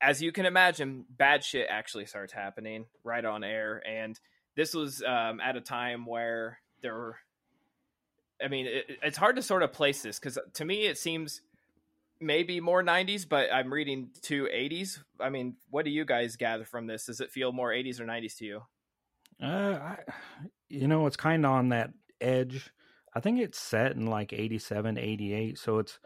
as 0.00 0.20
you 0.20 0.32
can 0.32 0.46
imagine, 0.46 1.04
bad 1.08 1.44
shit 1.44 1.66
actually 1.70 2.06
starts 2.06 2.32
happening 2.32 2.86
right 3.04 3.24
on 3.24 3.44
air, 3.44 3.82
and 3.88 4.18
this 4.56 4.74
was 4.74 5.02
um, 5.02 5.40
at 5.40 5.56
a 5.56 5.60
time 5.60 6.06
where 6.06 6.58
there 6.82 6.94
were. 6.94 7.16
I 8.42 8.48
mean, 8.48 8.66
it, 8.66 8.98
it's 9.02 9.16
hard 9.16 9.36
to 9.36 9.42
sort 9.42 9.62
of 9.62 9.72
place 9.72 10.02
this 10.02 10.18
because 10.18 10.38
to 10.54 10.64
me 10.64 10.86
it 10.86 10.98
seems 10.98 11.40
maybe 12.20 12.60
more 12.60 12.82
90s, 12.82 13.28
but 13.28 13.52
I'm 13.52 13.72
reading 13.72 14.10
to 14.22 14.44
80s. 14.44 14.98
I 15.20 15.30
mean, 15.30 15.56
what 15.70 15.84
do 15.84 15.90
you 15.90 16.04
guys 16.04 16.36
gather 16.36 16.64
from 16.64 16.86
this? 16.86 17.06
Does 17.06 17.20
it 17.20 17.30
feel 17.30 17.52
more 17.52 17.70
80s 17.70 18.00
or 18.00 18.04
90s 18.04 18.36
to 18.38 18.44
you? 18.44 18.62
Uh, 19.42 19.46
I, 19.46 19.96
you 20.68 20.88
know, 20.88 21.06
it's 21.06 21.16
kind 21.16 21.44
of 21.44 21.52
on 21.52 21.68
that 21.70 21.90
edge. 22.20 22.70
I 23.14 23.20
think 23.20 23.40
it's 23.40 23.58
set 23.58 23.92
in 23.92 24.06
like 24.06 24.32
87, 24.32 24.98
88. 24.98 25.58
So 25.58 25.78
it's, 25.78 25.98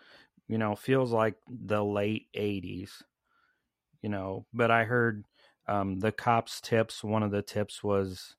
you 0.49 0.59
know, 0.59 0.75
feels 0.75 1.13
like 1.13 1.35
the 1.49 1.85
late 1.85 2.27
80s, 2.37 2.91
you 4.03 4.09
know. 4.09 4.47
But 4.53 4.71
I 4.71 4.85
heard 4.85 5.25
um, 5.69 6.01
the 6.01 6.13
cops' 6.13 6.61
tips. 6.61 7.05
One 7.05 7.23
of 7.23 7.31
the 7.31 7.43
tips 7.43 7.83
was, 7.83 8.35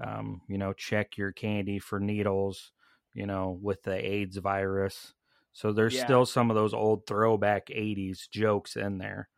um, 0.00 0.42
you 0.48 0.58
know, 0.58 0.72
check 0.72 1.16
your 1.16 1.32
candy 1.32 1.78
for 1.78 1.98
needles, 1.98 2.72
you 3.16 3.26
know, 3.26 3.58
with 3.62 3.82
the 3.82 3.94
AIDS 3.96 4.36
virus. 4.36 5.14
So 5.54 5.72
there's 5.72 5.94
Yeah. 5.96 6.04
still 6.04 6.26
some 6.26 6.50
of 6.50 6.54
those 6.54 6.74
old 6.74 7.06
throwback 7.06 7.70
80s 7.70 8.28
jokes 8.28 8.76
in 8.76 8.98
there. 8.98 9.30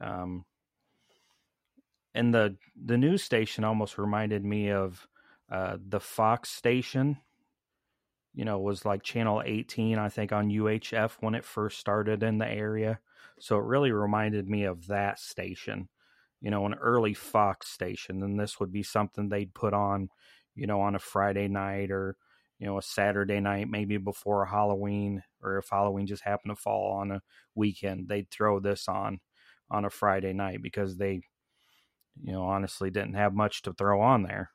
Um, 0.00 0.46
and 2.14 2.34
the 2.34 2.56
the 2.74 2.96
news 2.96 3.22
station 3.22 3.62
almost 3.62 3.98
reminded 3.98 4.42
me 4.42 4.70
of 4.70 5.06
uh, 5.50 5.76
the 5.86 6.00
Fox 6.00 6.50
station. 6.50 7.18
You 8.32 8.46
know, 8.46 8.58
was 8.58 8.86
like 8.86 9.02
channel 9.02 9.42
18, 9.44 9.98
I 9.98 10.08
think, 10.08 10.32
on 10.32 10.50
UHF 10.50 11.18
when 11.20 11.34
it 11.34 11.44
first 11.44 11.78
started 11.78 12.22
in 12.22 12.38
the 12.38 12.48
area. 12.48 13.00
So 13.38 13.58
it 13.58 13.64
really 13.64 13.92
reminded 13.92 14.48
me 14.48 14.64
of 14.64 14.86
that 14.86 15.18
station. 15.18 15.90
You 16.40 16.50
know, 16.50 16.64
an 16.64 16.74
early 16.74 17.12
Fox 17.14 17.68
station, 17.68 18.22
and 18.22 18.40
this 18.40 18.58
would 18.58 18.72
be 18.72 18.82
something 18.82 19.28
they'd 19.28 19.54
put 19.54 19.74
on, 19.74 20.08
you 20.54 20.66
know, 20.66 20.80
on 20.80 20.94
a 20.94 20.98
Friday 20.98 21.48
night 21.48 21.90
or 21.90 22.16
you 22.58 22.66
know 22.66 22.78
a 22.78 22.82
Saturday 22.82 23.40
night, 23.40 23.68
maybe 23.68 23.96
before 23.96 24.46
Halloween, 24.46 25.22
or 25.42 25.58
if 25.58 25.68
Halloween 25.70 26.06
just 26.06 26.22
happened 26.22 26.56
to 26.56 26.60
fall 26.60 26.92
on 26.92 27.10
a 27.10 27.22
weekend, 27.54 28.08
they'd 28.08 28.30
throw 28.30 28.60
this 28.60 28.88
on 28.88 29.20
on 29.70 29.84
a 29.84 29.90
Friday 29.90 30.32
night 30.32 30.62
because 30.62 30.96
they 30.96 31.22
you 32.22 32.32
know, 32.32 32.44
honestly 32.44 32.90
didn't 32.90 33.14
have 33.14 33.34
much 33.34 33.62
to 33.62 33.72
throw 33.72 34.00
on 34.00 34.22
there. 34.22 34.50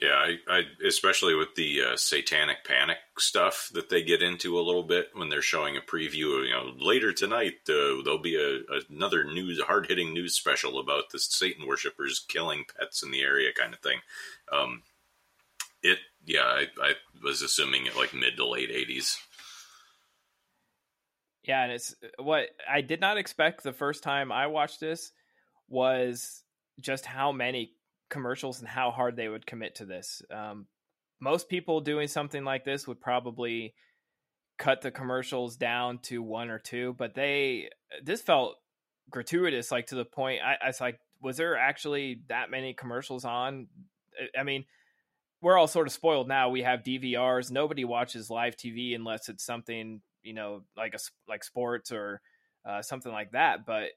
Yeah, 0.00 0.14
I, 0.14 0.36
I 0.48 0.62
especially 0.86 1.34
with 1.34 1.54
the 1.54 1.82
uh, 1.82 1.96
satanic 1.96 2.64
panic 2.64 2.96
stuff 3.18 3.70
that 3.74 3.90
they 3.90 4.02
get 4.02 4.22
into 4.22 4.58
a 4.58 4.62
little 4.62 4.82
bit 4.82 5.08
when 5.12 5.28
they're 5.28 5.42
showing 5.42 5.76
a 5.76 5.80
preview. 5.80 6.38
Of, 6.38 6.46
you 6.46 6.50
know, 6.50 6.72
later 6.78 7.12
tonight 7.12 7.54
uh, 7.68 8.00
there'll 8.02 8.18
be 8.18 8.36
a, 8.36 8.60
another 8.88 9.24
news, 9.24 9.60
hard 9.60 9.86
hitting 9.86 10.14
news 10.14 10.34
special 10.34 10.78
about 10.80 11.10
the 11.10 11.18
Satan 11.18 11.66
worshippers 11.66 12.24
killing 12.26 12.64
pets 12.78 13.02
in 13.02 13.10
the 13.10 13.20
area, 13.20 13.52
kind 13.52 13.74
of 13.74 13.80
thing. 13.80 13.98
Um, 14.50 14.82
it, 15.82 15.98
yeah, 16.24 16.42
I, 16.44 16.66
I 16.80 16.92
was 17.22 17.42
assuming 17.42 17.86
it 17.86 17.96
like 17.96 18.14
mid 18.14 18.36
to 18.36 18.48
late 18.48 18.70
eighties. 18.70 19.18
Yeah, 21.44 21.64
and 21.64 21.72
it's 21.72 21.94
what 22.18 22.46
I 22.70 22.82
did 22.82 23.00
not 23.00 23.18
expect 23.18 23.62
the 23.62 23.72
first 23.72 24.02
time 24.02 24.30
I 24.30 24.46
watched 24.46 24.80
this 24.80 25.10
was 25.68 26.42
just 26.80 27.04
how 27.04 27.32
many 27.32 27.72
commercials 28.10 28.60
and 28.60 28.68
how 28.68 28.90
hard 28.90 29.16
they 29.16 29.28
would 29.28 29.46
commit 29.46 29.76
to 29.76 29.84
this. 29.84 30.22
Um, 30.30 30.66
most 31.20 31.48
people 31.48 31.80
doing 31.80 32.08
something 32.08 32.44
like 32.44 32.64
this 32.64 32.86
would 32.86 33.00
probably 33.00 33.74
cut 34.58 34.82
the 34.82 34.90
commercials 34.90 35.56
down 35.56 35.98
to 35.98 36.22
one 36.22 36.50
or 36.50 36.58
two, 36.58 36.94
but 36.98 37.14
they 37.14 37.70
this 38.04 38.22
felt 38.22 38.56
gratuitous, 39.10 39.72
like 39.72 39.88
to 39.88 39.96
the 39.96 40.04
point. 40.04 40.42
I, 40.44 40.56
I 40.62 40.68
was 40.68 40.80
like, 40.80 41.00
was 41.20 41.36
there 41.36 41.56
actually 41.56 42.22
that 42.28 42.50
many 42.50 42.72
commercials 42.74 43.24
on? 43.24 43.66
I- 44.20 44.40
I 44.40 44.42
mean, 44.44 44.64
we're 45.42 45.58
all 45.58 45.66
sort 45.66 45.88
of 45.88 45.92
spoiled 45.92 46.28
now. 46.28 46.48
We 46.48 46.62
have 46.62 46.84
DVRs. 46.84 47.50
Nobody 47.50 47.84
watches 47.84 48.30
live 48.30 48.56
TV 48.56 48.94
unless 48.94 49.28
it's 49.28 49.44
something 49.44 50.00
you 50.22 50.32
know 50.32 50.62
like 50.76 50.94
a 50.94 50.98
like 51.28 51.44
sports 51.44 51.92
or 51.92 52.22
uh, 52.66 52.80
something 52.80 53.12
like 53.12 53.32
that. 53.32 53.66
But 53.66 53.88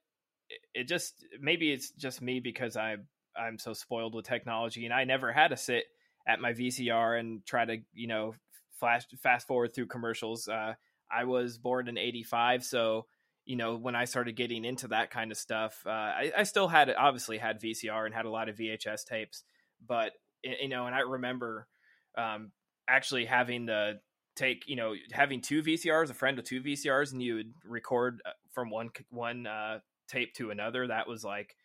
it, 0.73 0.87
just 0.87 1.23
maybe 1.39 1.71
it's 1.71 1.91
just 1.91 2.21
me 2.21 2.39
because 2.39 2.75
I 2.75 2.97
I'm 3.37 3.59
so 3.59 3.73
spoiled 3.73 4.15
with 4.15 4.25
technology 4.25 4.85
and 4.85 4.93
I 4.93 5.03
never 5.03 5.31
had 5.31 5.49
to 5.49 5.57
sit 5.57 5.85
at 6.27 6.39
my 6.39 6.53
VCR 6.53 7.19
and 7.19 7.45
try 7.45 7.63
to 7.63 7.77
you 7.93 8.07
know 8.07 8.33
flash 8.79 9.05
fast 9.21 9.47
forward 9.47 9.73
through 9.73 9.87
commercials. 9.87 10.47
Uh, 10.47 10.73
I 11.11 11.25
was 11.25 11.59
born 11.59 11.87
in 11.87 11.99
'85, 11.99 12.63
so 12.63 13.05
you 13.45 13.55
know 13.55 13.75
when 13.75 13.95
I 13.95 14.05
started 14.05 14.35
getting 14.35 14.65
into 14.65 14.87
that 14.87 15.11
kind 15.11 15.31
of 15.31 15.37
stuff, 15.37 15.83
uh, 15.85 15.89
I, 15.89 16.31
I 16.37 16.43
still 16.43 16.67
had 16.67 16.89
obviously 16.89 17.37
had 17.37 17.61
VCR 17.61 18.07
and 18.07 18.15
had 18.15 18.25
a 18.25 18.31
lot 18.31 18.49
of 18.49 18.57
VHS 18.57 19.05
tapes, 19.05 19.43
but 19.85 20.13
you 20.61 20.69
know, 20.69 20.85
and 20.85 20.95
I 20.95 20.99
remember 20.99 21.67
um, 22.17 22.51
actually 22.87 23.25
having 23.25 23.65
the 23.65 23.99
take 24.35 24.63
you 24.67 24.75
know 24.75 24.93
having 25.11 25.41
two 25.41 25.63
VCRs, 25.63 26.09
a 26.09 26.13
friend 26.13 26.37
with 26.37 26.45
two 26.45 26.61
VCRs, 26.61 27.11
and 27.11 27.21
you 27.21 27.35
would 27.35 27.53
record 27.63 28.21
uh, 28.25 28.31
from 28.51 28.69
one 28.69 28.89
one 29.09 29.47
uh, 29.47 29.79
tape 30.07 30.33
to 30.35 30.51
another. 30.51 30.87
That 30.87 31.07
was 31.07 31.23
like 31.23 31.55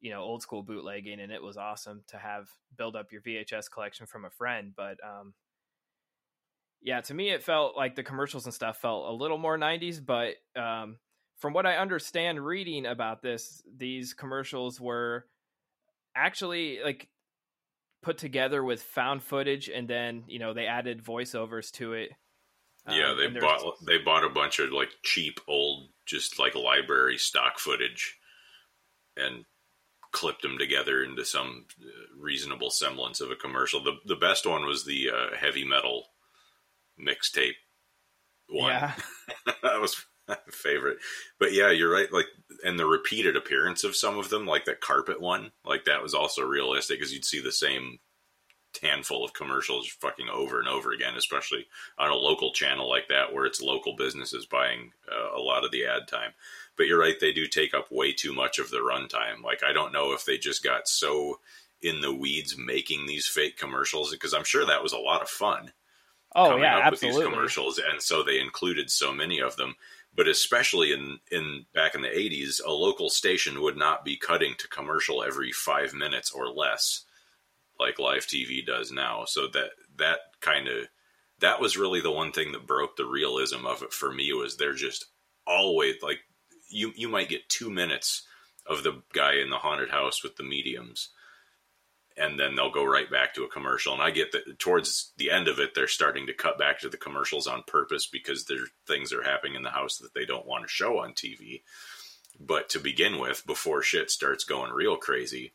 you 0.00 0.10
know 0.10 0.20
old 0.20 0.42
school 0.42 0.62
bootlegging, 0.62 1.20
and 1.20 1.32
it 1.32 1.42
was 1.42 1.56
awesome 1.56 2.02
to 2.08 2.18
have 2.18 2.48
build 2.76 2.96
up 2.96 3.12
your 3.12 3.22
VHS 3.22 3.70
collection 3.72 4.06
from 4.06 4.24
a 4.24 4.30
friend. 4.30 4.72
But 4.76 4.98
um, 5.04 5.34
yeah, 6.82 7.00
to 7.02 7.14
me, 7.14 7.30
it 7.30 7.42
felt 7.42 7.76
like 7.76 7.96
the 7.96 8.02
commercials 8.02 8.44
and 8.44 8.54
stuff 8.54 8.78
felt 8.78 9.08
a 9.08 9.12
little 9.12 9.38
more 9.38 9.58
'90s, 9.58 10.04
but 10.04 10.34
um, 10.60 10.98
from 11.38 11.52
what 11.52 11.66
I 11.66 11.76
understand, 11.76 12.44
reading 12.44 12.86
about 12.86 13.22
this, 13.22 13.62
these 13.76 14.12
commercials 14.12 14.80
were 14.80 15.24
actually 16.16 16.80
like 16.84 17.08
put 18.02 18.18
together 18.18 18.62
with 18.62 18.82
found 18.82 19.22
footage, 19.22 19.68
and 19.68 19.88
then 19.88 20.24
you 20.26 20.38
know 20.38 20.54
they 20.54 20.66
added 20.66 21.04
voiceovers 21.04 21.70
to 21.72 21.94
it. 21.94 22.10
Yeah, 22.88 23.10
Um, 23.10 23.18
they 23.18 23.40
bought 23.40 23.84
they 23.86 23.98
bought 23.98 24.24
a 24.24 24.30
bunch 24.30 24.58
of 24.58 24.72
like 24.72 24.90
cheap 25.02 25.40
old 25.46 25.88
just 26.06 26.38
like 26.38 26.54
library 26.54 27.18
stock 27.18 27.58
footage 27.58 28.16
and 29.16 29.44
clipped 30.10 30.42
them 30.42 30.56
together 30.58 31.02
into 31.02 31.24
some 31.24 31.66
uh, 31.82 31.86
reasonable 32.18 32.70
semblance 32.70 33.20
of 33.20 33.30
a 33.30 33.36
commercial. 33.36 33.82
The 33.82 33.98
the 34.06 34.16
best 34.16 34.46
one 34.46 34.64
was 34.64 34.84
the 34.84 35.10
uh, 35.10 35.36
heavy 35.36 35.64
metal 35.64 36.06
mixtape 37.00 37.56
one. 38.48 38.70
Yeah. 38.70 38.92
that 39.62 39.80
was 39.80 40.04
favorite. 40.50 40.98
But 41.38 41.52
yeah, 41.52 41.70
you're 41.70 41.92
right. 41.92 42.12
Like, 42.12 42.26
and 42.64 42.78
the 42.78 42.86
repeated 42.86 43.36
appearance 43.36 43.84
of 43.84 43.96
some 43.96 44.18
of 44.18 44.30
them, 44.30 44.46
like 44.46 44.64
that 44.66 44.80
carpet 44.80 45.20
one, 45.20 45.52
like 45.64 45.84
that 45.84 46.02
was 46.02 46.14
also 46.14 46.42
realistic 46.42 46.98
because 46.98 47.12
you'd 47.12 47.24
see 47.24 47.40
the 47.40 47.52
same 47.52 47.98
handful 48.82 49.24
of 49.24 49.32
commercials 49.32 49.88
fucking 49.88 50.28
over 50.28 50.60
and 50.60 50.68
over 50.68 50.92
again, 50.92 51.14
especially 51.16 51.66
on 51.98 52.10
a 52.10 52.14
local 52.14 52.52
channel 52.52 52.88
like 52.88 53.08
that 53.08 53.32
where 53.32 53.46
it's 53.46 53.62
local 53.62 53.96
businesses 53.96 54.46
buying 54.46 54.92
uh, 55.10 55.36
a 55.36 55.40
lot 55.40 55.64
of 55.64 55.70
the 55.70 55.86
ad 55.86 56.06
time. 56.06 56.32
But 56.76 56.86
you're 56.86 57.00
right, 57.00 57.18
they 57.18 57.32
do 57.32 57.46
take 57.46 57.74
up 57.74 57.90
way 57.90 58.12
too 58.12 58.32
much 58.32 58.58
of 58.58 58.70
the 58.70 58.78
runtime. 58.78 59.42
Like, 59.42 59.64
I 59.64 59.72
don't 59.72 59.92
know 59.92 60.12
if 60.12 60.24
they 60.24 60.38
just 60.38 60.62
got 60.62 60.86
so 60.86 61.40
in 61.80 62.00
the 62.00 62.14
weeds 62.14 62.56
making 62.58 63.06
these 63.06 63.26
fake 63.26 63.56
commercials 63.56 64.10
because 64.10 64.34
I'm 64.34 64.44
sure 64.44 64.66
that 64.66 64.82
was 64.82 64.92
a 64.92 64.98
lot 64.98 65.22
of 65.22 65.28
fun 65.28 65.72
Oh 66.34 66.56
yeah, 66.56 66.80
absolutely. 66.84 67.22
these 67.22 67.30
commercials, 67.30 67.78
and 67.78 68.02
so 68.02 68.22
they 68.22 68.38
included 68.38 68.90
so 68.90 69.12
many 69.12 69.40
of 69.40 69.56
them. 69.56 69.74
But 70.18 70.26
especially 70.26 70.90
in 70.90 71.20
in 71.30 71.66
back 71.72 71.94
in 71.94 72.02
the 72.02 72.08
'80s, 72.08 72.60
a 72.66 72.72
local 72.72 73.08
station 73.08 73.62
would 73.62 73.76
not 73.76 74.04
be 74.04 74.16
cutting 74.16 74.56
to 74.58 74.66
commercial 74.66 75.22
every 75.22 75.52
five 75.52 75.94
minutes 75.94 76.32
or 76.32 76.48
less, 76.48 77.04
like 77.78 78.00
live 78.00 78.26
TV 78.26 78.66
does 78.66 78.90
now. 78.90 79.26
So 79.26 79.46
that 79.52 79.70
that 79.96 80.18
kind 80.40 80.66
of 80.66 80.88
that 81.38 81.60
was 81.60 81.76
really 81.78 82.00
the 82.00 82.10
one 82.10 82.32
thing 82.32 82.50
that 82.50 82.66
broke 82.66 82.96
the 82.96 83.06
realism 83.06 83.64
of 83.64 83.84
it 83.84 83.92
for 83.92 84.12
me 84.12 84.32
was 84.32 84.56
they're 84.56 84.74
just 84.74 85.04
always 85.46 86.02
like 86.02 86.18
you 86.68 86.92
you 86.96 87.08
might 87.08 87.28
get 87.28 87.48
two 87.48 87.70
minutes 87.70 88.26
of 88.66 88.82
the 88.82 89.00
guy 89.12 89.34
in 89.34 89.50
the 89.50 89.58
haunted 89.58 89.90
house 89.90 90.24
with 90.24 90.34
the 90.34 90.42
mediums 90.42 91.10
and 92.18 92.38
then 92.38 92.54
they'll 92.54 92.70
go 92.70 92.84
right 92.84 93.10
back 93.10 93.34
to 93.34 93.44
a 93.44 93.48
commercial. 93.48 93.92
And 93.92 94.02
I 94.02 94.10
get 94.10 94.32
that 94.32 94.58
towards 94.58 95.12
the 95.16 95.30
end 95.30 95.48
of 95.48 95.58
it, 95.58 95.74
they're 95.74 95.86
starting 95.86 96.26
to 96.26 96.34
cut 96.34 96.58
back 96.58 96.80
to 96.80 96.88
the 96.88 96.96
commercials 96.96 97.46
on 97.46 97.62
purpose 97.66 98.06
because 98.06 98.44
there 98.44 98.66
things 98.86 99.12
are 99.12 99.22
happening 99.22 99.54
in 99.54 99.62
the 99.62 99.70
house 99.70 99.98
that 99.98 100.14
they 100.14 100.24
don't 100.24 100.46
want 100.46 100.64
to 100.64 100.68
show 100.68 100.98
on 100.98 101.12
TV. 101.12 101.62
But 102.40 102.68
to 102.70 102.80
begin 102.80 103.18
with, 103.18 103.46
before 103.46 103.82
shit 103.82 104.10
starts 104.10 104.44
going 104.44 104.72
real 104.72 104.96
crazy, 104.96 105.52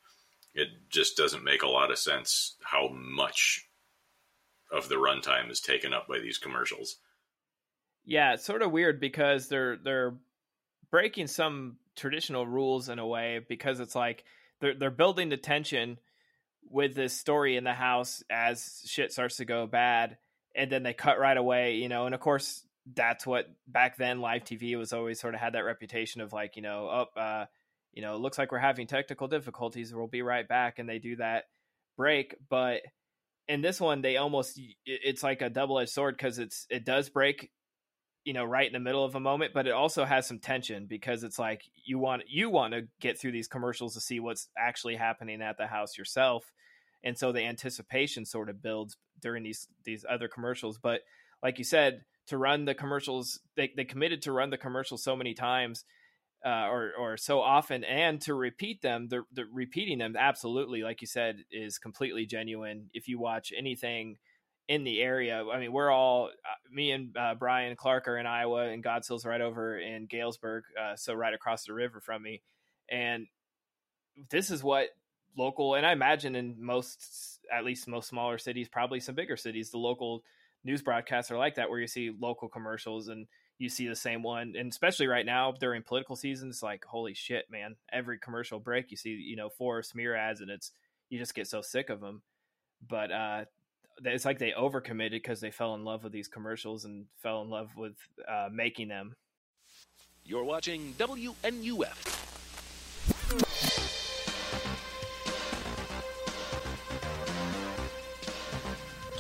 it 0.54 0.70
just 0.90 1.18
doesn't 1.18 1.44
make 1.44 1.64
a 1.64 1.68
lot 1.68 1.92
of 1.92 1.98
sense 1.98 2.56
how 2.62 2.90
much 2.90 3.68
of 4.72 4.90
the 4.90 4.96
runtime 4.96 5.52
is 5.52 5.60
taken 5.60 5.94
up 5.94 6.08
by 6.08 6.20
these 6.20 6.38
commercials. 6.38 6.98
Yeah, 8.06 8.34
it's 8.34 8.46
sort 8.46 8.62
of 8.62 8.72
weird 8.72 9.00
because 9.00 9.48
they're 9.48 9.78
they're 9.78 10.16
breaking 10.92 11.28
some 11.28 11.78
traditional 11.96 12.46
rules 12.46 12.90
in 12.90 13.00
a 13.00 13.08
way 13.08 13.40
because 13.48 13.80
it's 13.80 13.96
like 13.96 14.24
they're 14.60 14.74
they're 14.74 14.92
building 14.92 15.30
the 15.30 15.38
tension 15.38 15.98
with 16.70 16.96
this 16.96 17.14
story 17.14 17.56
in 17.58 17.64
the 17.64 17.74
house 17.74 18.24
as 18.30 18.82
shit 18.86 19.12
starts 19.12 19.38
to 19.38 19.46
go 19.46 19.68
bad 19.68 20.18
and 20.56 20.72
then 20.72 20.84
they 20.84 20.94
cut 20.94 21.20
right 21.20 21.38
away, 21.38 21.76
you 21.76 21.90
know, 21.90 22.06
and 22.06 22.16
of 22.16 22.22
course 22.22 22.66
that's 22.96 23.26
what 23.26 23.50
back 23.68 23.98
then 23.98 24.20
live 24.20 24.44
TV 24.44 24.78
was 24.78 24.92
always 24.92 25.20
sort 25.20 25.34
of 25.34 25.40
had 25.40 25.54
that 25.54 25.64
reputation 25.64 26.22
of 26.22 26.34
like, 26.34 26.56
you 26.56 26.62
know, 26.62 26.88
up 26.88 27.12
uh 27.16 27.46
you 27.94 28.02
know, 28.02 28.16
it 28.16 28.20
looks 28.20 28.38
like 28.38 28.52
we're 28.52 28.58
having 28.58 28.88
technical 28.88 29.28
difficulties. 29.28 29.94
We'll 29.94 30.08
be 30.08 30.24
right 30.24 30.48
back. 30.48 30.80
And 30.80 30.90
they 30.90 31.00
do 31.00 31.16
that 31.18 31.46
break. 31.96 32.36
But 32.50 32.82
in 33.48 33.62
this 33.62 33.80
one, 33.80 34.02
they 34.02 34.18
almost, 34.18 34.60
it's 34.86 35.24
like 35.24 35.42
a 35.42 35.50
double 35.50 35.80
edged 35.80 35.92
sword 35.92 36.18
because 36.18 36.40
it's, 36.40 36.66
it 36.70 36.86
does 36.86 37.10
break, 37.10 37.52
you 38.26 38.34
know, 38.34 38.46
right 38.46 38.68
in 38.68 38.74
the 38.74 38.80
middle 38.80 39.04
of 39.04 39.16
a 39.16 39.20
moment, 39.20 39.54
but 39.54 39.68
it 39.68 39.74
also 39.74 40.06
has 40.06 40.28
some 40.28 40.40
tension 40.40 40.86
because 40.86 41.24
it's 41.24 41.40
like 41.40 41.64
you 41.84 42.00
want, 42.00 42.24
you 42.28 42.50
want 42.50 42.74
to 42.74 42.88
get 43.00 43.20
through 43.20 43.32
these 43.32 43.48
commercials 43.48 43.94
to 43.94 44.02
see 44.02 44.20
what's 44.20 44.48
actually 44.58 44.96
happening 44.96 45.42
at 45.42 45.58
the 45.58 45.68
house 45.68 45.98
yourself. 45.98 46.52
And 47.04 47.18
so 47.18 47.32
the 47.32 47.44
anticipation 47.44 48.26
sort 48.26 48.50
of 48.50 48.62
builds 48.62 48.96
during 49.22 49.44
these, 49.44 49.68
these 49.84 50.06
other 50.10 50.28
commercials. 50.28 50.78
But 50.78 51.02
like 51.42 51.58
you 51.58 51.66
said, 51.66 52.06
to 52.28 52.38
run 52.38 52.66
the 52.66 52.74
commercials, 52.74 53.40
they, 53.58 53.72
they 53.76 53.84
committed 53.84 54.22
to 54.22 54.32
run 54.32 54.50
the 54.50 54.58
commercials 54.58 55.04
so 55.04 55.16
many 55.16 55.34
times 55.34 55.84
uh, 56.46 56.68
or 56.68 56.92
or 57.00 57.18
so 57.18 57.40
often, 57.40 57.84
and 57.86 58.20
to 58.22 58.34
repeat 58.34 58.82
them, 58.82 59.08
the, 59.08 59.24
the 59.32 59.46
repeating 59.52 60.00
them 60.00 60.16
absolutely, 60.18 60.84
like 60.84 61.00
you 61.02 61.08
said, 61.08 61.38
is 61.52 61.78
completely 61.78 62.26
genuine. 62.26 62.90
If 62.94 63.08
you 63.08 63.18
watch 63.18 63.54
anything 63.58 64.18
in 64.68 64.84
the 64.84 65.02
area, 65.02 65.44
I 65.46 65.60
mean, 65.60 65.74
we're 65.74 65.92
all 65.92 66.26
uh, 66.26 66.72
me 66.72 66.92
and 66.92 67.16
uh, 67.18 67.36
Brian 67.36 67.76
Clark 67.76 68.08
are 68.08 68.18
in 68.18 68.26
Iowa, 68.26 68.68
and 68.68 68.84
Godsill's 68.84 69.26
right 69.26 69.42
over 69.42 69.78
in 69.78 70.06
Galesburg, 70.06 70.64
uh, 70.80 70.96
so 70.96 71.14
right 71.14 71.34
across 71.34 71.66
the 71.66 71.74
river 71.74 72.00
from 72.00 72.24
me, 72.24 72.42
and 72.90 73.28
this 74.30 74.52
is 74.52 74.64
what 74.64 74.90
local, 75.38 75.76
and 75.76 75.86
I 75.86 75.92
imagine 75.92 76.36
in 76.36 76.56
most, 76.60 77.40
at 77.52 77.66
least 77.66 77.88
most 77.88 78.08
smaller 78.08 78.38
cities, 78.38 78.70
probably 78.70 79.00
some 79.00 79.16
bigger 79.16 79.36
cities, 79.36 79.72
the 79.72 79.80
local 79.80 80.24
news 80.64 80.82
broadcasts 80.82 81.32
are 81.32 81.38
like 81.38 81.56
that, 81.56 81.70
where 81.70 81.80
you 81.80 81.88
see 81.88 82.12
local 82.18 82.48
commercials 82.48 83.10
and 83.10 83.28
you 83.58 83.70
see 83.70 83.88
the 83.88 83.96
same 83.96 84.24
one 84.24 84.54
and 84.58 84.72
especially 84.72 85.08
right 85.08 85.26
now 85.26 85.52
during 85.52 85.84
political 85.84 86.16
seasons 86.16 86.64
like 86.64 86.84
holy 86.86 87.14
shit 87.14 87.46
man 87.52 87.76
every 87.92 88.18
commercial 88.18 88.60
break 88.60 88.92
you 88.92 88.98
see 88.98 89.12
you 89.12 89.36
know 89.36 89.48
four 89.48 89.84
smear 89.84 90.16
ads 90.16 90.42
and 90.42 90.50
it's 90.50 90.72
you 91.10 91.20
just 91.20 91.36
get 91.36 91.48
so 91.48 91.62
sick 91.62 91.90
of 91.90 92.02
them 92.02 92.22
but 92.88 93.12
uh 93.12 93.46
it's 94.04 94.26
like 94.26 94.40
they 94.40 94.52
overcommitted 94.52 95.12
because 95.12 95.40
they 95.40 95.52
fell 95.52 95.76
in 95.76 95.84
love 95.84 96.04
with 96.04 96.14
these 96.14 96.28
commercials 96.28 96.86
and 96.86 97.06
fell 97.22 97.42
in 97.42 97.50
love 97.50 97.70
with 97.78 97.96
uh, 98.28 98.50
making 98.52 98.88
them 98.88 99.16
you're 100.26 100.44
watching 100.44 100.94
wnuf 100.98 102.24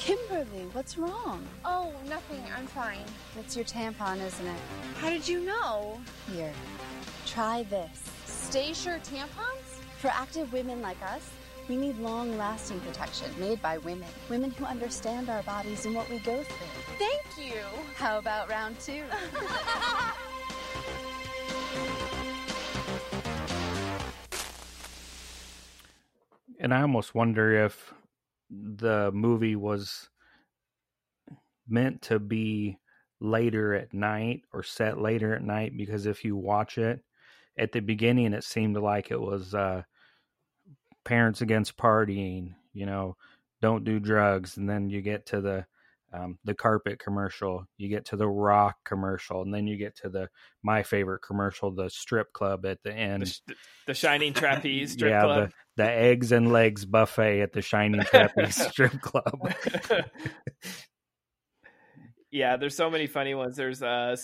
Kimberly, 0.03 0.67
what's 0.73 0.97
wrong? 0.97 1.45
Oh, 1.63 1.93
nothing. 2.09 2.43
I'm 2.57 2.67
fine. 2.67 3.05
It's 3.39 3.55
your 3.55 3.63
tampon, 3.63 4.19
isn't 4.21 4.45
it? 4.45 4.59
How 4.97 5.09
did 5.09 5.25
you 5.25 5.39
know? 5.39 5.97
Here, 6.29 6.51
try 7.25 7.63
this. 7.63 8.03
StaySure 8.27 8.99
tampons? 9.07 9.79
For 9.99 10.09
active 10.09 10.51
women 10.51 10.81
like 10.81 11.01
us, 11.03 11.29
we 11.69 11.77
need 11.77 11.97
long 11.99 12.37
lasting 12.37 12.79
protection 12.81 13.31
made 13.39 13.61
by 13.61 13.77
women. 13.79 14.07
Women 14.29 14.51
who 14.51 14.65
understand 14.65 15.29
our 15.29 15.43
bodies 15.43 15.85
and 15.85 15.95
what 15.95 16.09
we 16.09 16.19
go 16.19 16.43
through. 16.43 16.67
Thank 16.97 17.21
you. 17.37 17.61
How 17.95 18.17
about 18.17 18.49
round 18.49 18.79
two? 18.79 19.03
and 26.59 26.73
I 26.73 26.81
almost 26.81 27.15
wonder 27.15 27.65
if 27.65 27.93
the 28.49 29.11
movie 29.13 29.55
was 29.55 30.09
meant 31.67 32.01
to 32.03 32.19
be 32.19 32.77
later 33.19 33.73
at 33.73 33.93
night 33.93 34.41
or 34.51 34.63
set 34.63 34.99
later 34.99 35.33
at 35.33 35.41
night 35.41 35.77
because 35.77 36.05
if 36.05 36.25
you 36.25 36.35
watch 36.35 36.77
it 36.77 36.99
at 37.57 37.71
the 37.71 37.79
beginning 37.79 38.33
it 38.33 38.43
seemed 38.43 38.75
like 38.75 39.11
it 39.11 39.21
was 39.21 39.53
uh 39.53 39.81
parents 41.05 41.41
against 41.41 41.77
partying 41.77 42.53
you 42.73 42.85
know 42.85 43.15
don't 43.61 43.83
do 43.83 43.99
drugs 43.99 44.57
and 44.57 44.69
then 44.69 44.89
you 44.89 45.01
get 45.01 45.25
to 45.25 45.41
the 45.41 45.65
um, 46.13 46.37
the 46.43 46.53
carpet 46.53 46.99
commercial 46.99 47.65
you 47.77 47.89
get 47.89 48.05
to 48.05 48.15
the 48.15 48.27
rock 48.27 48.75
commercial 48.85 49.41
and 49.41 49.53
then 49.53 49.65
you 49.65 49.77
get 49.77 49.95
to 49.95 50.09
the 50.09 50.29
my 50.61 50.83
favorite 50.83 51.21
commercial 51.25 51.71
the 51.71 51.89
strip 51.89 52.31
club 52.33 52.65
at 52.65 52.77
the 52.83 52.93
end. 52.93 53.23
the, 53.47 53.55
the 53.87 53.93
shining 53.93 54.31
trapeze 54.33 54.91
strip 54.93 55.09
yeah 55.09 55.21
club. 55.21 55.49
the, 55.75 55.83
the 55.83 55.89
eggs 55.89 56.31
and 56.31 56.51
legs 56.51 56.85
buffet 56.85 57.41
at 57.41 57.51
the 57.51 57.61
shining 57.61 58.01
trapeze 58.01 58.55
strip 58.69 58.99
club. 59.01 59.53
Yeah 62.31 62.57
there's 62.57 62.75
so 62.75 62.89
many 62.89 63.05
funny 63.05 63.35
ones. 63.35 63.55
There's 63.55 63.83
uh 63.83 64.15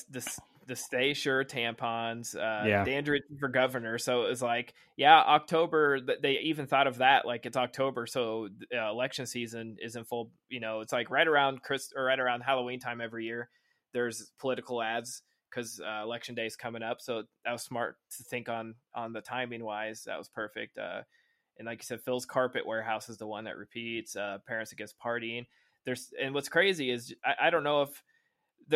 the 0.69 0.75
Stay 0.77 1.13
Sure 1.13 1.43
tampons 1.43 2.36
uh 2.36 2.67
Yeah. 2.67 2.84
dandruff 2.86 3.21
for 3.39 3.49
governor. 3.49 3.97
So 3.97 4.23
it 4.25 4.29
was 4.29 4.41
like 4.41 4.73
yeah 4.95 5.17
october 5.19 5.99
they 6.21 6.39
even 6.39 6.67
thought 6.67 6.88
of 6.88 6.99
that 6.99 7.25
like 7.25 7.45
it's 7.45 7.58
october 7.58 8.05
so 8.05 8.47
uh, 8.73 8.89
election 8.89 9.25
season 9.25 9.77
is 9.82 9.97
in 9.97 10.05
full 10.05 10.32
you 10.49 10.62
know 10.62 10.82
it's 10.82 10.93
like 10.93 11.10
right 11.10 11.27
around 11.27 11.62
chris 11.62 11.91
or 11.95 12.03
right 12.05 12.19
around 12.19 12.41
halloween 12.41 12.79
time 12.79 13.01
every 13.01 13.25
year 13.25 13.49
there's 13.93 14.32
political 14.39 14.82
ads 14.82 15.23
because 15.49 15.82
uh, 15.84 16.01
election 16.03 16.36
day 16.36 16.45
is 16.45 16.55
coming 16.55 16.84
up. 16.84 17.01
So 17.01 17.23
that 17.43 17.51
was 17.51 17.63
smart 17.63 17.97
to 18.17 18.23
think 18.23 18.49
on 18.49 18.75
on 18.93 19.13
the 19.13 19.21
timing 19.21 19.63
wise. 19.63 20.03
That 20.05 20.17
was 20.17 20.29
perfect 20.29 20.77
uh 20.77 21.01
and 21.58 21.65
like 21.65 21.79
you 21.79 21.86
said 21.86 22.01
phil's 22.01 22.25
carpet 22.25 22.65
warehouse 22.65 23.10
is 23.10 23.17
the 23.17 23.27
one 23.27 23.43
that 23.45 23.58
repeats 23.58 24.15
uh 24.15 24.38
parents 24.47 24.71
against 24.71 24.99
partying. 24.99 25.45
There's 25.86 26.13
and 26.21 26.34
what's 26.34 26.49
crazy 26.49 26.91
is 26.91 27.13
i, 27.25 27.47
I 27.47 27.49
don't 27.49 27.63
know 27.63 27.84
if 27.84 28.03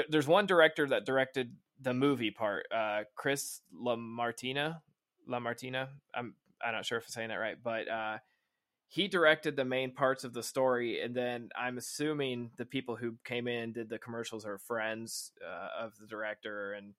there's 0.09 0.27
one 0.27 0.45
director 0.47 0.87
that 0.87 1.05
directed 1.05 1.55
the 1.83 1.93
movie 1.93 2.31
part 2.31 2.65
uh 2.75 3.01
chris 3.15 3.61
lamartina 3.73 4.81
lamartina 5.27 5.89
i'm 6.15 6.33
i'm 6.65 6.73
not 6.73 6.85
sure 6.85 6.97
if 6.97 7.05
i'm 7.05 7.11
saying 7.11 7.29
that 7.29 7.35
right 7.35 7.57
but 7.63 7.87
uh 7.89 8.17
he 8.87 9.07
directed 9.07 9.55
the 9.55 9.65
main 9.65 9.91
parts 9.91 10.23
of 10.23 10.33
the 10.33 10.43
story 10.43 11.01
and 11.01 11.15
then 11.15 11.49
i'm 11.57 11.77
assuming 11.77 12.51
the 12.57 12.65
people 12.65 12.95
who 12.95 13.15
came 13.25 13.47
in 13.47 13.73
did 13.73 13.89
the 13.89 13.97
commercials 13.97 14.45
are 14.45 14.57
friends 14.57 15.31
uh, 15.45 15.83
of 15.85 15.93
the 15.99 16.07
director 16.07 16.73
and 16.73 16.93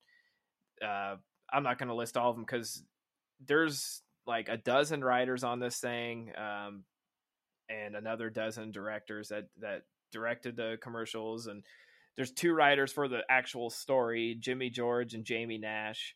uh 0.82 1.16
i'm 1.52 1.62
not 1.62 1.78
going 1.78 1.88
to 1.88 1.94
list 1.94 2.16
all 2.16 2.30
of 2.30 2.36
them 2.36 2.44
because 2.44 2.82
there's 3.46 4.02
like 4.26 4.48
a 4.48 4.56
dozen 4.56 5.02
writers 5.02 5.44
on 5.44 5.60
this 5.60 5.78
thing 5.78 6.30
um 6.36 6.84
and 7.68 7.96
another 7.96 8.28
dozen 8.28 8.70
directors 8.70 9.28
that 9.28 9.44
that 9.60 9.82
directed 10.12 10.56
the 10.56 10.78
commercials 10.82 11.46
and 11.46 11.62
there's 12.16 12.33
two 12.33 12.53
writers 12.53 12.92
for 12.92 13.09
the 13.09 13.20
actual 13.29 13.70
story 13.70 14.37
jimmy 14.40 14.70
george 14.70 15.14
and 15.14 15.24
jamie 15.24 15.59
nash 15.59 16.14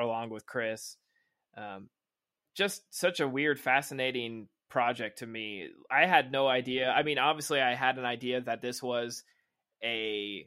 along 0.00 0.30
with 0.30 0.46
chris. 0.46 0.96
Um, 1.56 1.88
just 2.54 2.82
such 2.90 3.20
a 3.20 3.28
weird 3.28 3.60
fascinating 3.60 4.48
project 4.68 5.18
to 5.18 5.26
me. 5.26 5.68
I 5.90 6.06
had 6.06 6.32
no 6.32 6.48
idea. 6.48 6.90
I 6.90 7.02
mean 7.02 7.18
obviously 7.18 7.60
i 7.60 7.74
had 7.74 7.98
an 7.98 8.04
idea 8.04 8.40
that 8.42 8.62
this 8.62 8.82
was 8.82 9.22
a 9.84 10.46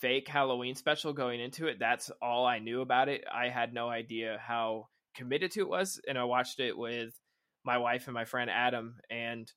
fake 0.00 0.28
halloween 0.28 0.74
special 0.74 1.12
going 1.12 1.40
into 1.40 1.66
it. 1.66 1.78
That's 1.78 2.10
all 2.20 2.46
i 2.46 2.58
knew 2.58 2.80
about 2.80 3.08
it. 3.08 3.24
I 3.32 3.48
had 3.48 3.72
no 3.72 3.88
idea 3.88 4.38
how 4.40 4.88
committed 5.14 5.50
to 5.50 5.60
it 5.60 5.68
was 5.68 5.98
and 6.06 6.18
i 6.18 6.24
watched 6.24 6.60
it 6.60 6.76
with 6.76 7.18
my 7.64 7.78
wife 7.78 8.06
and 8.06 8.12
my 8.12 8.26
friend 8.26 8.50
adam 8.50 8.96
and 9.08 9.50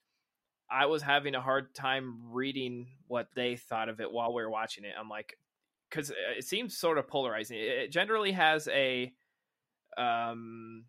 I 0.71 0.85
was 0.85 1.01
having 1.01 1.35
a 1.35 1.41
hard 1.41 1.73
time 1.73 2.31
reading 2.31 2.87
what 3.07 3.29
they 3.35 3.55
thought 3.55 3.89
of 3.89 3.99
it 3.99 4.11
while 4.11 4.33
we 4.33 4.41
were 4.41 4.49
watching 4.49 4.83
it. 4.83 4.93
I'm 4.97 5.09
like, 5.09 5.37
because 5.89 6.11
it 6.37 6.45
seems 6.45 6.77
sort 6.77 6.97
of 6.97 7.07
polarizing. 7.07 7.57
It 7.59 7.91
generally 7.91 8.31
has 8.31 8.67
a 8.67 9.13
um 9.97 10.85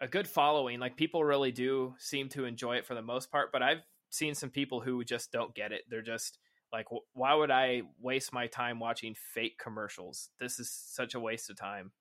a 0.00 0.08
good 0.08 0.28
following. 0.28 0.80
Like 0.80 0.96
people 0.96 1.24
really 1.24 1.52
do 1.52 1.94
seem 1.98 2.28
to 2.30 2.44
enjoy 2.44 2.76
it 2.76 2.86
for 2.86 2.94
the 2.94 3.02
most 3.02 3.30
part. 3.30 3.52
But 3.52 3.62
I've 3.62 3.82
seen 4.10 4.34
some 4.34 4.50
people 4.50 4.80
who 4.80 5.04
just 5.04 5.32
don't 5.32 5.54
get 5.54 5.72
it. 5.72 5.82
They're 5.88 6.02
just 6.02 6.38
like, 6.72 6.86
why 7.14 7.34
would 7.34 7.50
I 7.50 7.82
waste 8.00 8.32
my 8.32 8.46
time 8.46 8.78
watching 8.78 9.14
fake 9.14 9.58
commercials? 9.58 10.30
This 10.38 10.58
is 10.58 10.70
such 10.70 11.14
a 11.14 11.20
waste 11.20 11.50
of 11.50 11.56
time. 11.56 11.92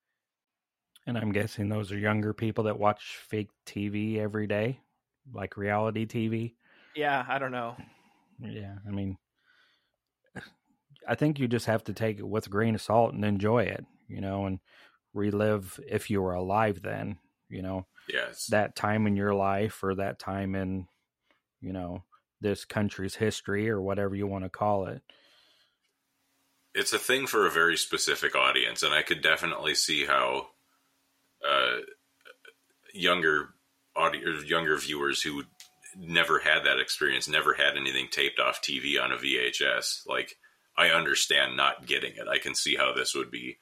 And 1.06 1.18
I'm 1.18 1.32
guessing 1.32 1.70
those 1.70 1.92
are 1.92 1.98
younger 1.98 2.34
people 2.34 2.66
that 2.66 2.78
watch 2.78 3.20
fake 3.30 3.50
TV 3.66 4.18
every 4.18 4.46
day, 4.46 4.82
like 5.34 5.56
reality 5.56 6.06
TV. 6.06 6.56
Yeah, 6.98 7.24
I 7.30 7.38
don't 7.38 7.52
know. 7.52 7.78
Yeah, 8.40 8.76
I 8.88 8.92
mean, 8.92 9.18
I 11.08 11.14
think 11.14 11.38
you 11.38 11.48
just 11.48 11.68
have 11.68 11.84
to 11.86 11.94
take 11.94 12.18
it 12.18 12.28
with 12.28 12.48
a 12.48 12.50
grain 12.50 12.74
of 12.76 12.82
salt 12.82 13.14
and 13.14 13.24
enjoy 13.24 13.64
it, 13.64 13.86
you 14.08 14.20
know, 14.20 14.46
and 14.46 14.60
relive 15.14 15.80
if 15.88 16.10
you 16.10 16.22
were 16.22 16.34
alive 16.34 16.82
then, 16.82 17.20
you 17.50 17.62
know, 17.62 17.86
Yes. 18.10 18.48
that 18.48 18.76
time 18.76 19.06
in 19.06 19.16
your 19.16 19.34
life 19.36 19.84
or 19.84 19.94
that 19.96 20.18
time 20.18 20.56
in, 20.56 20.88
you 21.62 21.72
know, 21.72 22.04
this 22.42 22.66
country's 22.66 23.16
history 23.16 23.70
or 23.70 23.80
whatever 23.80 24.16
you 24.16 24.26
want 24.28 24.44
to 24.44 24.50
call 24.50 24.88
it. 24.88 25.02
it's 26.74 26.94
a 26.94 27.00
thing 27.00 27.26
for 27.26 27.48
a 27.48 27.52
very 27.52 27.76
specific 27.76 28.36
audience, 28.36 28.84
and 28.84 28.94
I 28.94 29.02
could 29.02 29.22
definitely 29.22 29.74
see 29.74 30.06
how 30.06 30.48
uh, 31.48 31.78
younger 32.94 33.50
audio, 33.96 34.40
younger 34.46 34.78
viewers 34.78 35.24
who 35.24 35.44
never 36.00 36.40
had 36.40 36.66
that 36.66 36.80
experience, 36.80 37.28
never 37.28 37.54
had 37.54 37.76
anything 37.76 38.08
taped 38.10 38.40
off 38.40 38.62
TV 38.62 39.02
on 39.02 39.12
a 39.12 39.18
VHS, 39.18 40.08
like 40.08 40.38
I 40.78 40.90
understand 40.90 41.58
not 41.58 41.86
getting 41.86 42.14
it. 42.16 42.28
I 42.28 42.38
can 42.38 42.54
see 42.54 42.76
how 42.76 42.94
this 42.94 43.16
would 43.16 43.32
be 43.32 43.58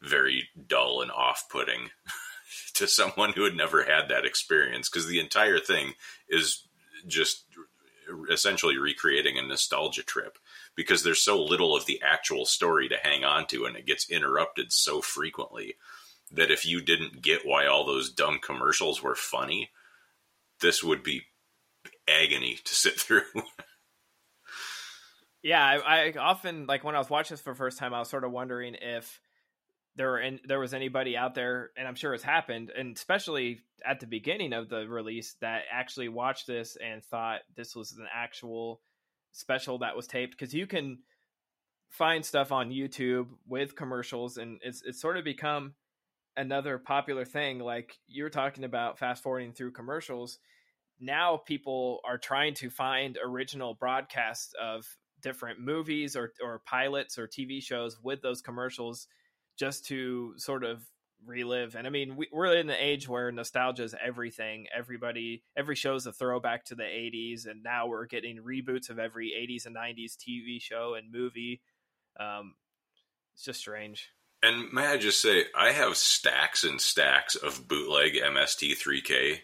very 0.00 0.48
dull 0.66 1.02
and 1.02 1.10
off-putting, 1.10 1.90
to 2.74 2.86
someone 2.86 3.32
who 3.32 3.44
had 3.44 3.56
never 3.56 3.84
had 3.84 4.08
that 4.08 4.24
experience 4.24 4.88
because 4.88 5.06
the 5.06 5.20
entire 5.20 5.58
thing 5.58 5.94
is 6.28 6.66
just 7.06 7.44
essentially 8.30 8.78
recreating 8.78 9.38
a 9.38 9.42
nostalgia 9.42 10.02
trip 10.02 10.38
because 10.74 11.02
there's 11.02 11.22
so 11.22 11.42
little 11.42 11.76
of 11.76 11.86
the 11.86 12.00
actual 12.02 12.44
story 12.44 12.88
to 12.88 12.96
hang 13.02 13.24
on 13.24 13.46
to 13.46 13.64
and 13.64 13.76
it 13.76 13.86
gets 13.86 14.10
interrupted 14.10 14.72
so 14.72 15.00
frequently 15.00 15.76
that 16.30 16.50
if 16.50 16.66
you 16.66 16.80
didn't 16.80 17.22
get 17.22 17.46
why 17.46 17.66
all 17.66 17.86
those 17.86 18.10
dumb 18.10 18.38
commercials 18.42 19.02
were 19.02 19.14
funny, 19.14 19.70
this 20.60 20.82
would 20.82 21.02
be 21.02 21.22
agony 22.08 22.58
to 22.64 22.74
sit 22.74 22.98
through. 22.98 23.22
yeah, 25.42 25.64
I, 25.64 26.08
I, 26.08 26.12
often 26.18 26.66
like 26.66 26.84
when 26.84 26.94
I 26.94 26.98
was 26.98 27.10
watching 27.10 27.34
this 27.34 27.40
for 27.40 27.52
the 27.52 27.58
first 27.58 27.78
time, 27.78 27.94
I 27.94 27.98
was 27.98 28.08
sort 28.08 28.24
of 28.24 28.32
wondering 28.32 28.76
if 28.80 29.20
there 29.96 30.10
were 30.10 30.20
in, 30.20 30.40
there 30.46 30.60
was 30.60 30.74
anybody 30.74 31.16
out 31.16 31.34
there, 31.34 31.70
and 31.76 31.86
I'm 31.86 31.94
sure 31.94 32.14
it's 32.14 32.22
happened, 32.22 32.70
and 32.76 32.96
especially 32.96 33.60
at 33.84 34.00
the 34.00 34.06
beginning 34.06 34.52
of 34.52 34.68
the 34.68 34.88
release, 34.88 35.36
that 35.40 35.62
actually 35.70 36.08
watched 36.08 36.46
this 36.46 36.76
and 36.82 37.04
thought 37.04 37.40
this 37.56 37.76
was 37.76 37.92
an 37.92 38.06
actual 38.12 38.80
special 39.32 39.78
that 39.78 39.96
was 39.96 40.06
taped 40.06 40.32
because 40.32 40.54
you 40.54 40.66
can 40.66 40.98
find 41.90 42.24
stuff 42.24 42.52
on 42.52 42.70
YouTube 42.70 43.26
with 43.46 43.76
commercials, 43.76 44.38
and 44.38 44.60
it's 44.62 44.82
it's 44.82 45.00
sort 45.00 45.18
of 45.18 45.24
become 45.24 45.74
another 46.36 46.78
popular 46.78 47.24
thing. 47.24 47.58
Like 47.58 47.98
you 48.06 48.22
were 48.24 48.30
talking 48.30 48.64
about 48.64 48.98
fast 48.98 49.22
forwarding 49.22 49.52
through 49.52 49.72
commercials. 49.72 50.38
Now 51.02 51.36
people 51.36 52.00
are 52.04 52.16
trying 52.16 52.54
to 52.54 52.70
find 52.70 53.18
original 53.22 53.74
broadcasts 53.74 54.54
of 54.60 54.86
different 55.20 55.60
movies 55.60 56.14
or 56.14 56.32
or 56.42 56.62
pilots 56.64 57.18
or 57.18 57.26
TV 57.26 57.62
shows 57.62 57.98
with 58.02 58.22
those 58.22 58.40
commercials 58.40 59.08
just 59.58 59.84
to 59.86 60.34
sort 60.36 60.62
of 60.62 60.84
relive. 61.26 61.74
And 61.74 61.86
I 61.86 61.90
mean, 61.90 62.16
we, 62.16 62.28
are 62.32 62.54
in 62.54 62.70
an 62.70 62.76
age 62.78 63.08
where 63.08 63.32
nostalgia 63.32 63.84
is 63.84 63.94
everything. 64.04 64.66
Everybody, 64.74 65.42
every 65.56 65.76
show 65.76 65.94
is 65.94 66.06
a 66.06 66.12
throwback 66.12 66.64
to 66.66 66.74
the 66.74 66.84
80s, 66.84 67.46
and 67.46 67.62
now 67.62 67.86
we're 67.86 68.06
getting 68.06 68.38
reboots 68.38 68.90
of 68.90 68.98
every 68.98 69.30
80s 69.30 69.66
and 69.66 69.76
90s 69.76 70.16
TV 70.16 70.60
show 70.60 70.94
and 70.94 71.12
movie. 71.12 71.62
Um, 72.18 72.54
it's 73.34 73.44
just 73.44 73.60
strange. 73.60 74.10
And 74.42 74.72
may 74.72 74.86
I 74.86 74.96
just 74.96 75.22
say, 75.22 75.44
I 75.56 75.70
have 75.70 75.96
stacks 75.96 76.64
and 76.64 76.80
stacks 76.80 77.36
of 77.36 77.68
bootleg 77.68 78.14
MST3K 78.14 79.38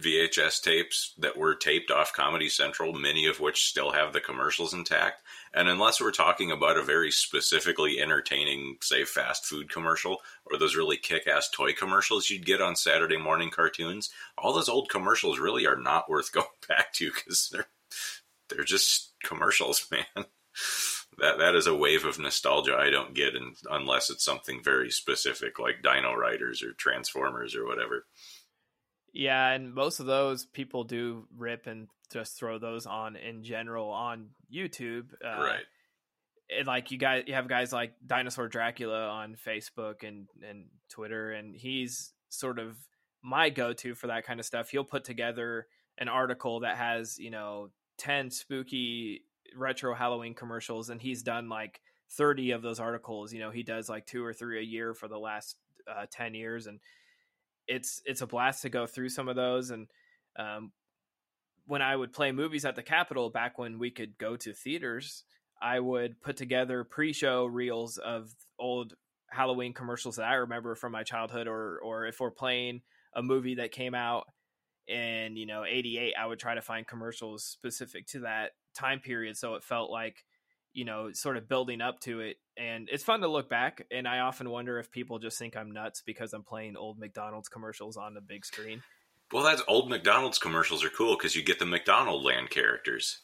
VHS 0.00 0.60
tapes 0.60 1.14
that 1.18 1.36
were 1.36 1.54
taped 1.54 1.90
off 1.90 2.12
Comedy 2.12 2.48
Central, 2.48 2.92
many 2.92 3.26
of 3.26 3.38
which 3.38 3.68
still 3.68 3.92
have 3.92 4.12
the 4.12 4.20
commercials 4.20 4.74
intact. 4.74 5.22
And 5.52 5.68
unless 5.68 6.00
we're 6.00 6.10
talking 6.10 6.50
about 6.50 6.76
a 6.76 6.82
very 6.82 7.12
specifically 7.12 8.00
entertaining, 8.00 8.78
say, 8.80 9.04
fast 9.04 9.46
food 9.46 9.70
commercial 9.70 10.18
or 10.46 10.58
those 10.58 10.74
really 10.74 10.96
kick 10.96 11.28
ass 11.28 11.48
toy 11.48 11.72
commercials 11.72 12.28
you'd 12.28 12.46
get 12.46 12.60
on 12.60 12.74
Saturday 12.74 13.16
morning 13.16 13.50
cartoons, 13.50 14.10
all 14.36 14.52
those 14.52 14.68
old 14.68 14.88
commercials 14.88 15.38
really 15.38 15.66
are 15.66 15.76
not 15.76 16.10
worth 16.10 16.32
going 16.32 16.46
back 16.68 16.92
to 16.94 17.12
because 17.12 17.50
they're, 17.52 17.68
they're 18.48 18.64
just 18.64 19.12
commercials, 19.22 19.86
man. 19.92 20.26
That 21.18 21.38
that 21.38 21.54
is 21.54 21.68
a 21.68 21.76
wave 21.76 22.04
of 22.04 22.18
nostalgia 22.18 22.76
I 22.76 22.90
don't 22.90 23.14
get 23.14 23.36
in, 23.36 23.54
unless 23.70 24.10
it's 24.10 24.24
something 24.24 24.60
very 24.62 24.90
specific 24.90 25.60
like 25.60 25.82
Dino 25.82 26.14
Riders 26.14 26.62
or 26.62 26.72
Transformers 26.72 27.54
or 27.54 27.64
whatever. 27.64 28.06
Yeah, 29.14 29.50
and 29.50 29.72
most 29.72 30.00
of 30.00 30.06
those 30.06 30.44
people 30.44 30.82
do 30.82 31.28
rip 31.36 31.68
and 31.68 31.86
just 32.12 32.36
throw 32.36 32.58
those 32.58 32.84
on 32.84 33.14
in 33.14 33.44
general 33.44 33.90
on 33.90 34.30
YouTube. 34.52 35.06
Uh, 35.24 35.40
right. 35.40 35.64
And 36.58 36.66
like 36.66 36.90
you 36.90 36.98
guys, 36.98 37.24
you 37.28 37.34
have 37.34 37.48
guys 37.48 37.72
like 37.72 37.94
Dinosaur 38.04 38.48
Dracula 38.48 39.08
on 39.08 39.36
Facebook 39.36 40.02
and 40.06 40.26
and 40.46 40.66
Twitter, 40.90 41.30
and 41.30 41.54
he's 41.54 42.12
sort 42.28 42.58
of 42.58 42.76
my 43.22 43.50
go-to 43.50 43.94
for 43.94 44.08
that 44.08 44.26
kind 44.26 44.40
of 44.40 44.46
stuff. 44.46 44.68
He'll 44.68 44.84
put 44.84 45.04
together 45.04 45.68
an 45.96 46.08
article 46.08 46.60
that 46.60 46.76
has 46.76 47.16
you 47.18 47.30
know 47.30 47.70
ten 47.96 48.30
spooky 48.30 49.22
retro 49.56 49.94
Halloween 49.94 50.34
commercials, 50.34 50.90
and 50.90 51.00
he's 51.00 51.22
done 51.22 51.48
like 51.48 51.80
thirty 52.10 52.50
of 52.50 52.62
those 52.62 52.80
articles. 52.80 53.32
You 53.32 53.38
know, 53.38 53.50
he 53.50 53.62
does 53.62 53.88
like 53.88 54.06
two 54.06 54.24
or 54.24 54.32
three 54.32 54.58
a 54.58 54.64
year 54.64 54.92
for 54.92 55.06
the 55.06 55.18
last 55.18 55.56
uh, 55.88 56.06
ten 56.10 56.34
years, 56.34 56.66
and 56.66 56.80
it's 57.66 58.02
it's 58.04 58.20
a 58.20 58.26
blast 58.26 58.62
to 58.62 58.68
go 58.68 58.86
through 58.86 59.08
some 59.08 59.28
of 59.28 59.36
those 59.36 59.70
and 59.70 59.88
um, 60.38 60.72
when 61.66 61.82
I 61.82 61.96
would 61.96 62.12
play 62.12 62.32
movies 62.32 62.64
at 62.64 62.76
the 62.76 62.82
Capitol 62.82 63.30
back 63.30 63.58
when 63.58 63.78
we 63.78 63.90
could 63.90 64.18
go 64.18 64.36
to 64.36 64.52
theaters, 64.52 65.24
I 65.62 65.80
would 65.80 66.20
put 66.20 66.36
together 66.36 66.84
pre-show 66.84 67.46
reels 67.46 67.98
of 67.98 68.30
old 68.58 68.94
Halloween 69.30 69.72
commercials 69.72 70.16
that 70.16 70.26
I 70.26 70.34
remember 70.34 70.74
from 70.74 70.92
my 70.92 71.02
childhood, 71.02 71.48
or 71.48 71.78
or 71.82 72.06
if 72.06 72.20
we're 72.20 72.30
playing 72.30 72.82
a 73.16 73.22
movie 73.22 73.56
that 73.56 73.72
came 73.72 73.94
out 73.94 74.24
in 74.86 75.36
you 75.36 75.46
know 75.46 75.64
'88, 75.64 76.14
I 76.18 76.26
would 76.26 76.38
try 76.38 76.54
to 76.54 76.62
find 76.62 76.86
commercials 76.86 77.44
specific 77.44 78.06
to 78.08 78.20
that 78.20 78.52
time 78.74 79.00
period, 79.00 79.36
so 79.36 79.54
it 79.54 79.64
felt 79.64 79.90
like 79.90 80.24
you 80.74 80.84
know, 80.84 81.12
sort 81.12 81.36
of 81.36 81.48
building 81.48 81.80
up 81.80 82.00
to 82.00 82.20
it. 82.20 82.36
And 82.56 82.88
it's 82.92 83.04
fun 83.04 83.20
to 83.20 83.28
look 83.28 83.48
back. 83.48 83.86
And 83.90 84.06
I 84.06 84.18
often 84.18 84.50
wonder 84.50 84.78
if 84.78 84.90
people 84.90 85.18
just 85.18 85.38
think 85.38 85.56
I'm 85.56 85.70
nuts 85.70 86.02
because 86.04 86.32
I'm 86.32 86.42
playing 86.42 86.76
old 86.76 86.98
McDonald's 86.98 87.48
commercials 87.48 87.96
on 87.96 88.12
the 88.12 88.20
big 88.20 88.44
screen. 88.44 88.82
Well, 89.32 89.44
that's 89.44 89.62
old 89.66 89.88
McDonald's 89.88 90.38
commercials 90.38 90.84
are 90.84 90.90
cool 90.90 91.16
because 91.16 91.34
you 91.34 91.42
get 91.42 91.58
the 91.58 91.66
McDonald 91.66 92.24
land 92.24 92.50
characters. 92.50 93.20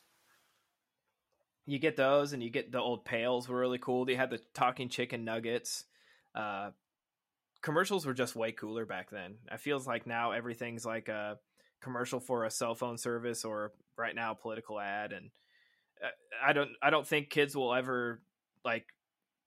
You 1.67 1.79
get 1.79 1.97
those, 1.97 2.33
and 2.33 2.43
you 2.43 2.51
get 2.51 2.73
the 2.73 2.81
old 2.81 3.05
pails 3.05 3.49
were 3.49 3.59
really 3.59 3.79
cool. 3.79 4.05
They 4.05 4.15
had 4.15 4.31
the 4.31 4.41
talking 4.55 4.89
chicken 4.89 5.25
nuggets. 5.25 5.85
Uh, 6.35 6.71
commercials 7.63 8.07
were 8.07 8.15
just 8.15 8.35
way 8.35 8.51
cooler 8.53 8.87
back 8.87 9.11
then. 9.11 9.37
It 9.53 9.61
feels 9.61 9.87
like 9.87 10.07
now 10.07 10.33
everything's 10.33 10.85
like 10.85 11.09
a 11.09 11.39
commercial 11.81 12.19
for 12.19 12.45
a 12.45 12.51
cell 12.51 12.75
phone 12.75 12.99
service 12.99 13.45
or 13.45 13.73
right 13.97 14.15
now 14.15 14.35
political 14.35 14.81
ad, 14.81 15.13
and 15.13 15.31
I 16.43 16.53
don't 16.53 16.71
I 16.83 16.91
don't 16.91 17.07
think 17.07 17.31
kids 17.31 17.57
will 17.57 17.75
ever 17.75 18.21
like 18.65 18.87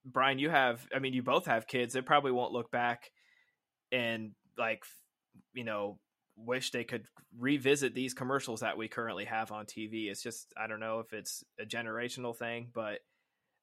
Brian. 0.06 0.40
You 0.40 0.50
have 0.50 0.86
I 0.96 1.00
mean 1.00 1.14
you 1.14 1.24
both 1.24 1.46
have 1.46 1.68
kids. 1.68 1.94
They 1.94 2.02
probably 2.02 2.32
won't 2.32 2.54
look 2.54 2.72
back 2.72 3.12
and 3.92 4.32
like 4.58 4.84
you 5.54 5.64
know 5.64 6.00
wish 6.36 6.72
they 6.72 6.84
could 6.84 7.06
revisit 7.38 7.94
these 7.94 8.14
commercials 8.14 8.62
that 8.62 8.78
we 8.78 8.88
currently 8.88 9.26
have 9.26 9.52
on 9.52 9.66
TV. 9.66 10.10
It's 10.10 10.22
just 10.22 10.54
I 10.58 10.68
don't 10.68 10.80
know 10.80 11.00
if 11.00 11.14
it's 11.14 11.44
a 11.60 11.66
generational 11.66 12.36
thing, 12.36 12.70
but 12.74 13.00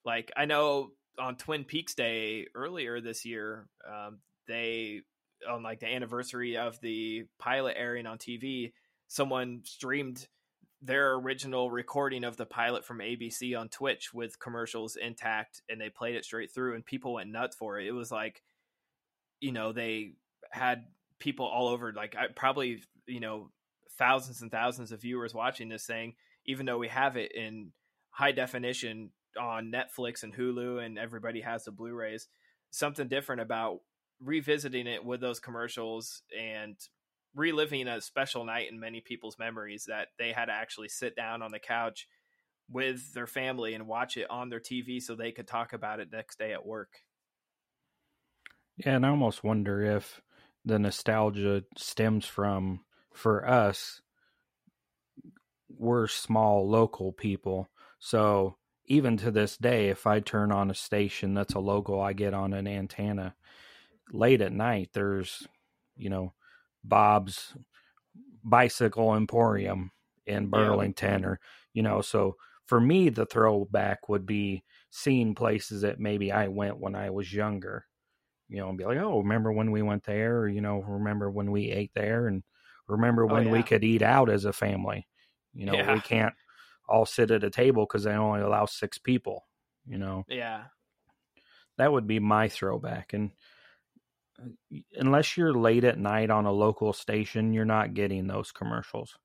like 0.05 0.31
I 0.37 0.45
know 0.45 0.91
on 1.19 1.37
Twin 1.37 1.65
Peaks 1.65 1.95
Day 1.95 2.47
earlier 2.55 3.01
this 3.01 3.25
year, 3.25 3.67
um, 3.89 4.19
they 4.47 5.03
on 5.49 5.63
like 5.63 5.81
the 5.81 5.87
anniversary 5.93 6.57
of 6.57 6.81
the 6.81 7.25
pilot 7.39 7.77
airing 7.79 8.07
on 8.07 8.19
TV, 8.19 8.73
someone 9.09 9.63
streamed 9.65 10.27
their 10.83 11.15
original 11.15 11.71
recording 11.71 12.25
of 12.25 12.37
the 12.37 12.47
pilot 12.47 12.85
from 12.85 12.99
ABC 12.99 13.59
on 13.59 13.69
Twitch 13.69 14.15
with 14.15 14.39
commercials 14.39 14.97
intact 14.97 15.63
and 15.69 15.81
they 15.81 15.91
played 15.91 16.17
it 16.17 16.25
straight 16.25 16.51
through 16.53 16.75
and 16.75 16.85
people 16.85 17.15
went 17.15 17.31
nuts 17.31 17.57
for 17.57 17.79
it. 17.79 17.87
It 17.87 17.93
was 17.93 18.11
like 18.11 18.43
you 19.41 19.53
know, 19.53 19.73
they 19.73 20.13
had 20.51 20.85
people 21.19 21.47
all 21.47 21.69
over 21.69 21.93
like 21.93 22.15
I 22.17 22.27
probably, 22.35 22.83
you 23.07 23.21
know, 23.21 23.51
thousands 23.99 24.43
and 24.43 24.51
thousands 24.51 24.93
of 24.93 25.01
viewers 25.01 25.35
watching 25.35 25.69
this 25.69 25.87
thing 25.87 26.15
even 26.47 26.67
though 26.67 26.79
we 26.79 26.89
have 26.89 27.17
it 27.17 27.33
in 27.33 27.73
high 28.11 28.33
definition 28.33 29.11
on 29.39 29.73
Netflix 29.73 30.23
and 30.23 30.35
Hulu 30.35 30.85
and 30.85 30.99
everybody 30.99 31.41
has 31.43 31.65
the 31.65 31.71
Blu-rays. 31.71 32.29
Something 32.71 33.09
different 33.09 33.43
about 33.43 33.81
revisiting 34.21 34.87
it 34.87 35.05
with 35.05 35.21
those 35.21 35.41
commercials 35.41 36.23
and 36.39 36.77
reliving 37.35 37.89
a 37.89 38.01
special 38.01 38.45
night 38.45 38.71
in 38.71 38.81
many 38.81 39.01
people's 39.01 39.39
memories 39.39 39.85
that 39.87 40.09
they 40.19 40.33
had 40.33 40.47
to 40.47 40.53
actually 40.53 40.89
sit 40.89 41.15
down 41.15 41.43
on 41.43 41.53
the 41.53 41.59
couch 41.59 42.09
with 42.69 43.13
their 43.15 43.27
family 43.27 43.75
and 43.75 43.87
watch 43.87 44.17
it 44.17 44.31
on 44.31 44.49
their 44.49 44.61
TV 44.61 45.01
so 45.01 45.15
they 45.15 45.33
could 45.33 45.49
talk 45.49 45.73
about 45.73 46.01
it 46.01 46.13
next 46.13 46.39
day 46.39 46.53
at 46.53 46.67
work. 46.67 47.03
Yeah, 48.77 48.97
and 48.97 49.05
I 49.05 49.11
almost 49.11 49.45
wonder 49.45 49.83
if 49.83 50.21
the 50.65 50.79
nostalgia 50.79 51.65
stems 51.77 52.27
from 52.27 52.85
for 53.13 53.47
us 53.49 54.03
we're 55.69 56.07
small 56.07 56.69
local 56.69 57.13
people. 57.13 57.69
So 57.99 58.57
even 58.87 59.17
to 59.19 59.31
this 59.31 59.57
day 59.57 59.89
if 59.89 60.07
I 60.07 60.21
turn 60.21 60.53
on 60.53 60.71
a 60.71 60.75
station 60.75 61.35
that's 61.35 61.55
a 61.55 61.61
local 61.61 62.01
I 62.01 62.13
get 62.13 62.35
on 62.35 62.53
an 62.53 62.67
antenna 62.67 63.37
late 64.13 64.41
at 64.41 64.53
night 64.53 64.91
there's 64.93 65.47
you 65.97 66.11
know 66.11 66.35
Bob's 66.85 67.55
Bicycle 68.45 69.15
Emporium 69.15 69.91
in 70.27 70.49
Burlington, 70.49 71.23
yeah. 71.23 71.27
or 71.27 71.41
you 71.73 71.83
know. 71.83 72.01
So 72.01 72.37
for 72.67 72.81
me, 72.81 73.09
the 73.09 73.27
throwback 73.27 74.09
would 74.09 74.27
be 74.27 74.65
seeing 74.91 75.35
places 75.35 75.83
that 75.83 76.01
maybe 76.01 76.33
I 76.33 76.49
went 76.49 76.79
when 76.79 76.95
I 76.95 77.11
was 77.11 77.33
younger. 77.33 77.87
You 78.53 78.57
know, 78.57 78.69
and 78.69 78.77
be 78.77 78.85
like, 78.85 78.99
oh, 78.99 79.21
remember 79.21 79.53
when 79.53 79.71
we 79.71 79.81
went 79.81 80.03
there? 80.03 80.41
Or, 80.41 80.49
you 80.49 80.61
know, 80.61 80.83
remember 80.83 81.31
when 81.31 81.53
we 81.53 81.71
ate 81.71 81.93
there, 81.95 82.27
and 82.27 82.43
remember 82.89 83.23
oh, 83.23 83.33
when 83.33 83.45
oh, 83.45 83.47
yeah. 83.47 83.53
we 83.53 83.63
could 83.63 83.85
eat 83.85 84.03
out 84.03 84.29
as 84.29 84.45
a 84.45 84.53
family. 84.53 85.07
You 85.55 85.67
know, 85.67 85.75
yeah. 85.75 85.95
we 85.95 86.01
can't 86.01 86.35
all 86.89 87.07
sit 87.07 87.31
at 87.31 87.45
a 87.45 87.51
table 87.51 87.87
because 87.87 88.03
they 88.03 88.11
only 88.11 88.41
allow 88.41 88.67
six 88.67 88.99
people. 88.99 89.47
You 89.87 89.99
know, 89.99 90.25
yeah, 90.29 90.65
that 91.79 91.93
would 91.93 92.09
be 92.09 92.19
my 92.19 92.49
throwback, 92.49 93.13
and 93.13 93.31
unless 94.95 95.37
you're 95.37 95.55
late 95.55 95.85
at 95.85 95.99
night 95.99 96.31
on 96.31 96.47
a 96.47 96.53
local 96.53 96.93
station, 96.93 97.53
you're 97.53 97.65
not 97.65 97.95
getting 97.95 98.27
those 98.27 98.53
commercials. 98.53 99.17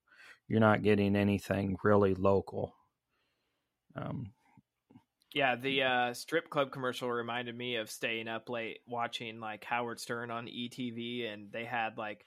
You're 0.48 0.60
not 0.60 0.82
getting 0.82 1.16
anything 1.16 1.76
really 1.82 2.14
local. 2.14 2.74
Um, 3.96 4.32
yeah, 5.34 5.56
the 5.56 5.82
uh, 5.82 6.14
strip 6.14 6.48
club 6.48 6.70
commercial 6.70 7.10
reminded 7.10 7.56
me 7.56 7.76
of 7.76 7.90
staying 7.90 8.28
up 8.28 8.48
late 8.48 8.78
watching 8.86 9.40
like 9.40 9.64
Howard 9.64 10.00
Stern 10.00 10.30
on 10.30 10.46
ETV, 10.46 11.32
and 11.32 11.52
they 11.52 11.64
had 11.64 11.98
like 11.98 12.24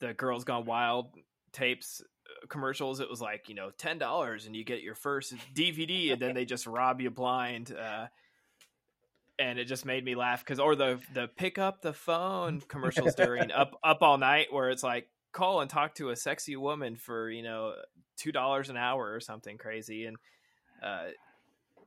the 0.00 0.12
Girls 0.12 0.44
Gone 0.44 0.66
Wild 0.66 1.14
tapes 1.52 2.02
uh, 2.02 2.46
commercials. 2.48 3.00
It 3.00 3.08
was 3.08 3.22
like 3.22 3.48
you 3.48 3.54
know 3.54 3.70
ten 3.78 3.98
dollars 3.98 4.46
and 4.46 4.54
you 4.54 4.64
get 4.64 4.82
your 4.82 4.94
first 4.94 5.34
DVD, 5.54 6.12
and 6.12 6.20
then 6.20 6.34
they 6.34 6.44
just 6.44 6.66
rob 6.66 7.00
you 7.00 7.10
blind. 7.10 7.72
Uh, 7.74 8.08
and 9.38 9.58
it 9.58 9.64
just 9.64 9.84
made 9.84 10.04
me 10.04 10.14
laugh 10.14 10.44
because 10.44 10.60
or 10.60 10.76
the 10.76 11.00
the 11.12 11.28
pick 11.36 11.58
up 11.58 11.82
the 11.82 11.92
phone 11.92 12.60
commercials 12.68 13.14
during 13.14 13.50
up 13.50 13.78
up 13.82 13.98
all 14.02 14.18
night 14.18 14.48
where 14.50 14.70
it's 14.70 14.82
like 14.82 15.08
call 15.32 15.60
and 15.60 15.70
talk 15.70 15.94
to 15.96 16.10
a 16.10 16.16
sexy 16.16 16.56
woman 16.56 16.96
for 16.96 17.30
you 17.30 17.42
know 17.42 17.74
two 18.16 18.32
dollars 18.32 18.70
an 18.70 18.76
hour 18.76 19.12
or 19.12 19.20
something 19.20 19.58
crazy 19.58 20.06
and 20.06 20.16
uh, 20.82 21.06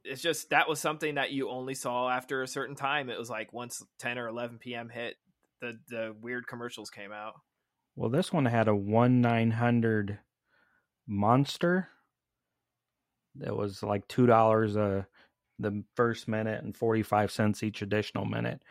it's 0.04 0.22
just 0.22 0.50
that 0.50 0.68
was 0.68 0.80
something 0.80 1.16
that 1.16 1.32
you 1.32 1.50
only 1.50 1.76
saw 1.76 2.10
after 2.10 2.42
a 2.42 2.48
certain 2.48 2.76
time. 2.76 3.10
It 3.10 3.20
was 3.20 3.30
like 3.30 3.54
once 3.54 3.84
10 4.00 4.18
or 4.18 4.28
11 4.28 4.58
p.m 4.60 4.90
hit 4.90 5.16
the 5.62 5.78
the 5.90 6.16
weird 6.22 6.48
commercials 6.48 6.90
came 6.90 7.12
out. 7.12 7.34
Well 7.96 8.10
this 8.10 8.32
one 8.32 8.46
had 8.46 8.68
a 8.68 8.76
1 8.76 9.22
900 9.22 10.20
monster 11.08 11.90
that 13.36 13.56
was 13.56 13.84
like 13.84 14.08
two 14.08 14.26
dollars 14.26 14.76
a 14.76 15.08
the 15.60 15.84
first 15.96 16.28
minute 16.28 16.64
and 16.64 16.76
45 16.76 17.32
cents 17.32 17.64
each 17.64 17.82
additional 17.82 18.26
minute. 18.26 18.62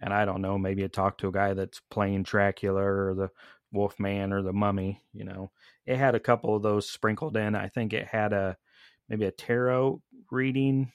And 0.00 0.12
I 0.12 0.24
don't 0.24 0.42
know, 0.42 0.58
maybe 0.58 0.84
I 0.84 0.88
talked 0.88 1.20
to 1.20 1.28
a 1.28 1.32
guy 1.32 1.54
that's 1.54 1.80
playing 1.90 2.24
Dracula 2.24 2.82
or 2.82 3.14
the 3.14 3.30
Wolfman 3.72 4.32
or 4.32 4.42
the 4.42 4.52
Mummy, 4.52 5.02
you 5.12 5.24
know. 5.24 5.50
It 5.86 5.96
had 5.96 6.14
a 6.14 6.20
couple 6.20 6.54
of 6.54 6.62
those 6.62 6.88
sprinkled 6.88 7.36
in. 7.36 7.54
I 7.54 7.68
think 7.68 7.92
it 7.92 8.06
had 8.06 8.32
a 8.32 8.56
maybe 9.08 9.24
a 9.24 9.30
tarot 9.30 10.02
reading 10.30 10.92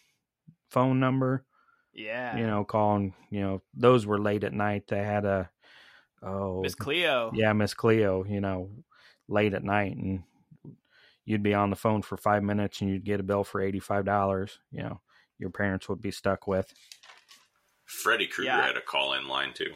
phone 0.70 1.00
number. 1.00 1.46
Yeah. 1.94 2.38
You 2.38 2.48
know, 2.48 2.64
calling, 2.64 3.14
you 3.30 3.42
know, 3.42 3.62
those 3.74 4.06
were 4.06 4.20
late 4.20 4.44
at 4.44 4.54
night. 4.54 4.88
They 4.88 5.04
had 5.04 5.26
a 5.26 5.50
oh 6.22 6.62
Miss 6.62 6.76
Cleo. 6.76 7.32
Yeah, 7.34 7.54
Miss 7.54 7.74
Cleo, 7.74 8.24
you 8.24 8.40
know, 8.40 8.70
late 9.28 9.54
at 9.54 9.64
night 9.64 9.96
and 9.98 10.24
you'd 11.26 11.44
be 11.44 11.54
on 11.54 11.70
the 11.70 11.76
phone 11.76 12.02
for 12.02 12.18
five 12.18 12.44
minutes 12.44 12.82
and 12.82 12.90
you'd 12.90 13.06
get 13.06 13.20
a 13.20 13.24
bill 13.24 13.44
for 13.44 13.62
eighty 13.62 13.80
five 13.80 14.06
dollars, 14.06 14.60
you 14.72 14.84
know 14.84 15.02
your 15.42 15.50
parents 15.50 15.90
would 15.90 16.02
be 16.02 16.12
stuck 16.12 16.48
with. 16.48 16.74
Freddy 17.86 18.28
Krueger 18.28 18.52
yeah. 18.52 18.66
had 18.66 18.78
a 18.78 18.82
call 18.82 19.14
in 19.14 19.28
line 19.28 19.54
too. 19.54 19.74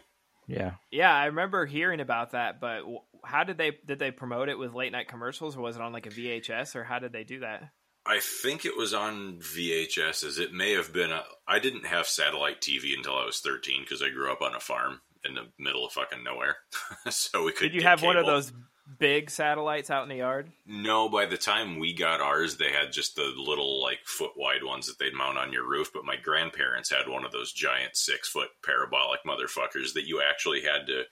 Yeah. 0.47 0.75
Yeah, 0.91 1.13
I 1.13 1.25
remember 1.25 1.65
hearing 1.65 1.99
about 1.99 2.32
that, 2.32 2.62
but 2.62 2.84
how 3.23 3.43
did 3.43 3.58
they 3.58 3.78
did 3.86 3.99
they 3.99 4.12
promote 4.12 4.47
it 4.47 4.58
with 4.58 4.73
late 4.73 4.91
night 4.91 5.08
commercials 5.08 5.58
or 5.58 5.62
was 5.62 5.75
it 5.75 5.82
on 5.82 5.91
like 5.91 6.06
a 6.06 6.12
VHS 6.12 6.75
or 6.75 6.84
how 6.84 6.99
did 6.99 7.12
they 7.12 7.23
do 7.23 7.39
that? 7.39 7.69
I 8.06 8.19
think 8.19 8.65
it 8.65 8.78
was 8.78 8.93
on 8.93 9.39
VHS 9.39 10.23
as 10.23 10.38
it 10.38 10.54
may 10.54 10.73
have 10.73 10.93
been 10.93 11.12
I 11.47 11.60
didn't 11.60 11.88
have 11.88 12.08
satellite 12.08 12.62
TV 12.62 12.95
until 12.95 13.17
I 13.17 13.25
was 13.25 13.39
13 13.39 13.82
because 13.82 14.04
I 14.04 14.10
grew 14.10 14.32
up 14.32 14.41
on 14.41 14.56
a 14.56 14.60
farm 14.60 15.01
in 15.25 15.34
the 15.34 15.47
middle 15.58 15.86
of 15.86 15.91
fucking 15.91 16.23
nowhere. 16.23 16.58
so 17.10 17.43
we 17.43 17.51
could 17.51 17.71
Did 17.71 17.73
you 17.73 17.82
have 17.82 17.99
cable. 17.99 18.13
one 18.13 18.17
of 18.17 18.28
those 18.28 18.54
big 19.00 19.30
satellites 19.30 19.89
out 19.89 20.04
in 20.04 20.10
the 20.10 20.17
yard? 20.17 20.52
No, 20.65 21.10
by 21.10 21.26
the 21.26 21.38
time 21.38 21.80
we 21.80 21.93
got 21.93 22.21
ours, 22.21 22.58
they 22.58 22.71
had 22.71 22.91
just 22.91 23.15
the 23.15 23.34
little 23.38 23.82
like 23.82 24.00
foot 24.06 24.32
wide 24.36 24.63
ones 24.63 24.88
that 24.88 25.00
they'd 25.00 25.13
mount 25.13 25.38
on 25.38 25.52
your 25.52 25.67
roof. 25.67 25.91
But 25.93 26.06
my 26.06 26.15
grandparents 26.15 26.89
had 26.89 27.08
one 27.08 27.26
of 27.26 27.32
those 27.32 27.52
giant 27.52 27.95
six 27.95 28.30
foot 28.30 28.50
parabolic 28.63 29.21
motherfuckers 29.26 29.93
that 29.93 30.08
you 30.08 30.21
actually 30.21 30.62
had 30.62 30.88
to 30.88 31.04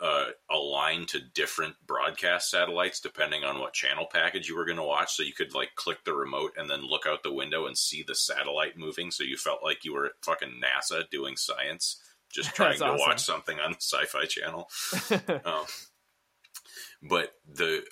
uh, 0.00 0.30
align 0.50 1.06
to 1.06 1.20
different 1.32 1.76
broadcast 1.86 2.50
satellites 2.50 2.98
depending 2.98 3.44
on 3.44 3.60
what 3.60 3.72
channel 3.72 4.06
package 4.12 4.48
you 4.48 4.56
were 4.56 4.64
going 4.64 4.76
to 4.76 4.82
watch. 4.82 5.12
So 5.14 5.22
you 5.22 5.32
could 5.32 5.54
like 5.54 5.76
click 5.76 6.04
the 6.04 6.12
remote 6.12 6.52
and 6.56 6.68
then 6.68 6.84
look 6.84 7.06
out 7.06 7.22
the 7.22 7.32
window 7.32 7.66
and 7.66 7.78
see 7.78 8.02
the 8.02 8.16
satellite 8.16 8.76
moving. 8.76 9.12
So 9.12 9.22
you 9.22 9.36
felt 9.36 9.62
like 9.62 9.84
you 9.84 9.94
were 9.94 10.06
at 10.06 10.12
fucking 10.22 10.60
NASA 10.60 11.08
doing 11.10 11.36
science, 11.36 12.02
just 12.30 12.52
trying 12.56 12.78
to 12.78 12.86
awesome. 12.86 12.98
watch 12.98 13.22
something 13.22 13.60
on 13.60 13.72
the 13.72 13.76
Sci-Fi 13.80 14.24
Channel. 14.24 14.68
um, 15.44 15.66
but 17.02 17.32
the 17.52 17.84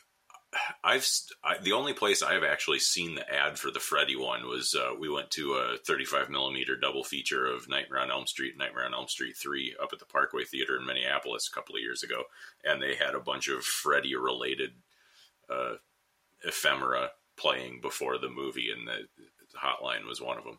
I've 0.82 1.08
I, 1.44 1.58
the 1.58 1.72
only 1.72 1.92
place 1.92 2.22
I've 2.22 2.42
actually 2.42 2.80
seen 2.80 3.14
the 3.14 3.32
ad 3.32 3.58
for 3.58 3.70
the 3.70 3.78
Freddy 3.78 4.16
one 4.16 4.48
was 4.48 4.74
uh, 4.74 4.94
we 4.98 5.08
went 5.08 5.30
to 5.32 5.52
a 5.52 5.76
35 5.86 6.28
millimeter 6.28 6.76
double 6.76 7.04
feature 7.04 7.46
of 7.46 7.68
Nightmare 7.68 8.00
on 8.00 8.10
Elm 8.10 8.26
Street, 8.26 8.58
Nightmare 8.58 8.86
on 8.86 8.94
Elm 8.94 9.06
Street 9.06 9.36
three 9.36 9.76
up 9.80 9.90
at 9.92 10.00
the 10.00 10.06
Parkway 10.06 10.44
Theater 10.44 10.76
in 10.76 10.86
Minneapolis 10.86 11.48
a 11.48 11.54
couple 11.54 11.76
of 11.76 11.82
years 11.82 12.02
ago, 12.02 12.24
and 12.64 12.82
they 12.82 12.96
had 12.96 13.14
a 13.14 13.20
bunch 13.20 13.48
of 13.48 13.62
Freddy 13.62 14.16
related 14.16 14.70
uh, 15.48 15.74
ephemera 16.42 17.10
playing 17.36 17.80
before 17.80 18.18
the 18.18 18.28
movie, 18.28 18.70
and 18.76 18.88
the 18.88 19.06
Hotline 19.56 20.06
was 20.06 20.20
one 20.20 20.38
of 20.38 20.44
them. 20.44 20.58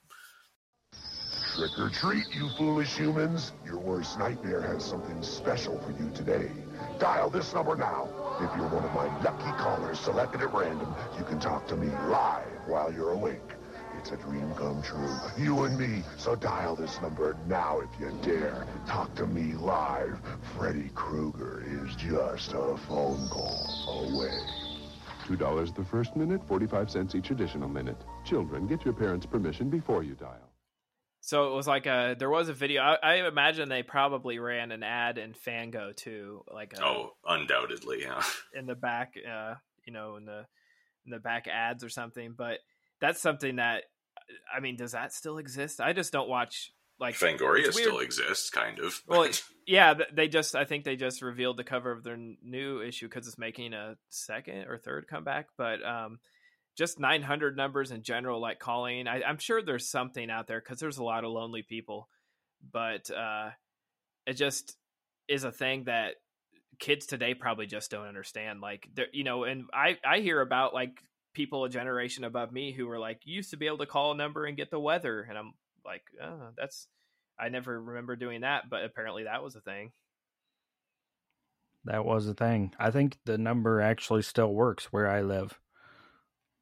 Trick 1.55 1.77
or 1.77 1.89
treat, 1.89 2.33
you 2.33 2.49
foolish 2.57 2.95
humans! 2.95 3.51
Your 3.65 3.77
worst 3.77 4.17
nightmare 4.17 4.61
has 4.61 4.85
something 4.85 5.21
special 5.21 5.79
for 5.79 5.91
you 5.91 6.09
today. 6.11 6.49
Dial 6.99 7.29
this 7.29 7.53
number 7.53 7.75
now. 7.75 8.09
If 8.39 8.55
you're 8.57 8.69
one 8.69 8.83
of 8.83 8.93
my 8.93 9.07
lucky 9.23 9.51
callers 9.57 9.99
selected 9.99 10.41
at 10.41 10.53
random, 10.53 10.93
you 11.17 11.23
can 11.23 11.39
talk 11.39 11.67
to 11.67 11.75
me 11.75 11.87
live 12.07 12.47
while 12.67 12.91
you're 12.91 13.11
awake. 13.11 13.39
It's 13.97 14.11
a 14.11 14.17
dream 14.17 14.51
come 14.55 14.81
true. 14.81 15.15
You 15.37 15.63
and 15.63 15.77
me. 15.77 16.03
So 16.17 16.35
dial 16.35 16.75
this 16.75 16.99
number 17.01 17.37
now 17.47 17.81
if 17.81 17.89
you 17.99 18.11
dare. 18.21 18.65
Talk 18.87 19.13
to 19.15 19.27
me 19.27 19.53
live. 19.53 20.19
Freddy 20.57 20.89
Krueger 20.95 21.63
is 21.67 21.95
just 21.95 22.53
a 22.53 22.77
phone 22.87 23.27
call 23.29 24.09
away. 24.11 24.39
$2 25.27 25.75
the 25.75 25.83
first 25.83 26.15
minute, 26.15 26.41
45 26.47 26.89
cents 26.89 27.15
each 27.15 27.31
additional 27.31 27.69
minute. 27.69 27.97
Children, 28.25 28.67
get 28.67 28.83
your 28.83 28.93
parents' 28.93 29.25
permission 29.25 29.69
before 29.69 30.03
you 30.03 30.15
dial. 30.15 30.50
So 31.21 31.51
it 31.51 31.55
was 31.55 31.67
like 31.67 31.85
a 31.85 32.15
there 32.17 32.29
was 32.29 32.49
a 32.49 32.53
video. 32.53 32.81
I, 32.81 32.97
I, 33.01 33.27
imagine 33.27 33.69
they 33.69 33.83
probably 33.83 34.39
ran 34.39 34.71
an 34.71 34.81
ad 34.81 35.19
in 35.19 35.33
Fango 35.33 35.91
too, 35.95 36.43
like 36.51 36.73
a, 36.73 36.83
oh, 36.83 37.11
undoubtedly, 37.25 37.99
yeah. 38.01 38.23
In 38.55 38.65
the 38.65 38.75
back, 38.75 39.13
uh, 39.31 39.53
you 39.85 39.93
know, 39.93 40.15
in 40.15 40.25
the 40.25 40.45
in 41.05 41.11
the 41.11 41.19
back 41.19 41.47
ads 41.47 41.83
or 41.83 41.89
something. 41.89 42.33
But 42.35 42.57
that's 42.99 43.21
something 43.21 43.57
that 43.57 43.83
I 44.53 44.61
mean, 44.61 44.77
does 44.77 44.93
that 44.93 45.13
still 45.13 45.37
exist? 45.37 45.79
I 45.79 45.93
just 45.93 46.11
don't 46.11 46.27
watch 46.27 46.71
like 46.99 47.15
Fangoria 47.15 47.71
still 47.71 47.99
exists, 47.99 48.49
kind 48.49 48.79
of. 48.79 49.01
well, 49.07 49.27
yeah, 49.67 49.93
they 50.13 50.27
just 50.27 50.55
I 50.55 50.65
think 50.65 50.85
they 50.85 50.95
just 50.95 51.21
revealed 51.21 51.57
the 51.57 51.63
cover 51.63 51.91
of 51.91 52.03
their 52.03 52.17
new 52.17 52.81
issue 52.81 53.07
because 53.07 53.27
it's 53.27 53.37
making 53.37 53.73
a 53.73 53.95
second 54.09 54.65
or 54.67 54.79
third 54.79 55.07
comeback, 55.07 55.47
but 55.55 55.85
um 55.85 56.19
just 56.77 56.99
900 56.99 57.57
numbers 57.57 57.91
in 57.91 58.03
general, 58.03 58.41
like 58.41 58.59
calling. 58.59 59.07
I, 59.07 59.21
am 59.21 59.37
sure 59.37 59.61
there's 59.61 59.89
something 59.89 60.29
out 60.29 60.47
there 60.47 60.59
because 60.59 60.79
there's 60.79 60.97
a 60.97 61.03
lot 61.03 61.23
of 61.23 61.31
lonely 61.31 61.63
people, 61.63 62.07
but 62.71 63.09
uh, 63.11 63.49
it 64.25 64.33
just 64.33 64.77
is 65.27 65.43
a 65.43 65.51
thing 65.51 65.85
that 65.85 66.15
kids 66.79 67.05
today 67.05 67.33
probably 67.33 67.65
just 67.65 67.91
don't 67.91 68.07
understand. 68.07 68.61
Like, 68.61 68.87
you 69.13 69.23
know, 69.23 69.43
and 69.43 69.65
I 69.73 69.97
I 70.05 70.19
hear 70.19 70.41
about 70.41 70.73
like 70.73 71.01
people 71.33 71.63
a 71.63 71.69
generation 71.69 72.23
above 72.23 72.51
me 72.51 72.73
who 72.73 72.87
were 72.87 72.99
like 72.99 73.21
used 73.23 73.51
to 73.51 73.57
be 73.57 73.67
able 73.67 73.79
to 73.79 73.85
call 73.85 74.11
a 74.11 74.17
number 74.17 74.45
and 74.45 74.57
get 74.57 74.71
the 74.71 74.79
weather, 74.79 75.25
and 75.27 75.37
I'm 75.37 75.53
like, 75.85 76.03
oh, 76.21 76.49
that's 76.57 76.87
I 77.39 77.49
never 77.49 77.81
remember 77.81 78.15
doing 78.15 78.41
that, 78.41 78.69
but 78.69 78.83
apparently 78.83 79.23
that 79.23 79.43
was 79.43 79.55
a 79.55 79.61
thing. 79.61 79.91
That 81.85 82.05
was 82.05 82.27
a 82.27 82.35
thing. 82.35 82.73
I 82.77 82.91
think 82.91 83.17
the 83.25 83.39
number 83.39 83.81
actually 83.81 84.21
still 84.21 84.53
works 84.53 84.93
where 84.93 85.09
I 85.09 85.21
live. 85.21 85.59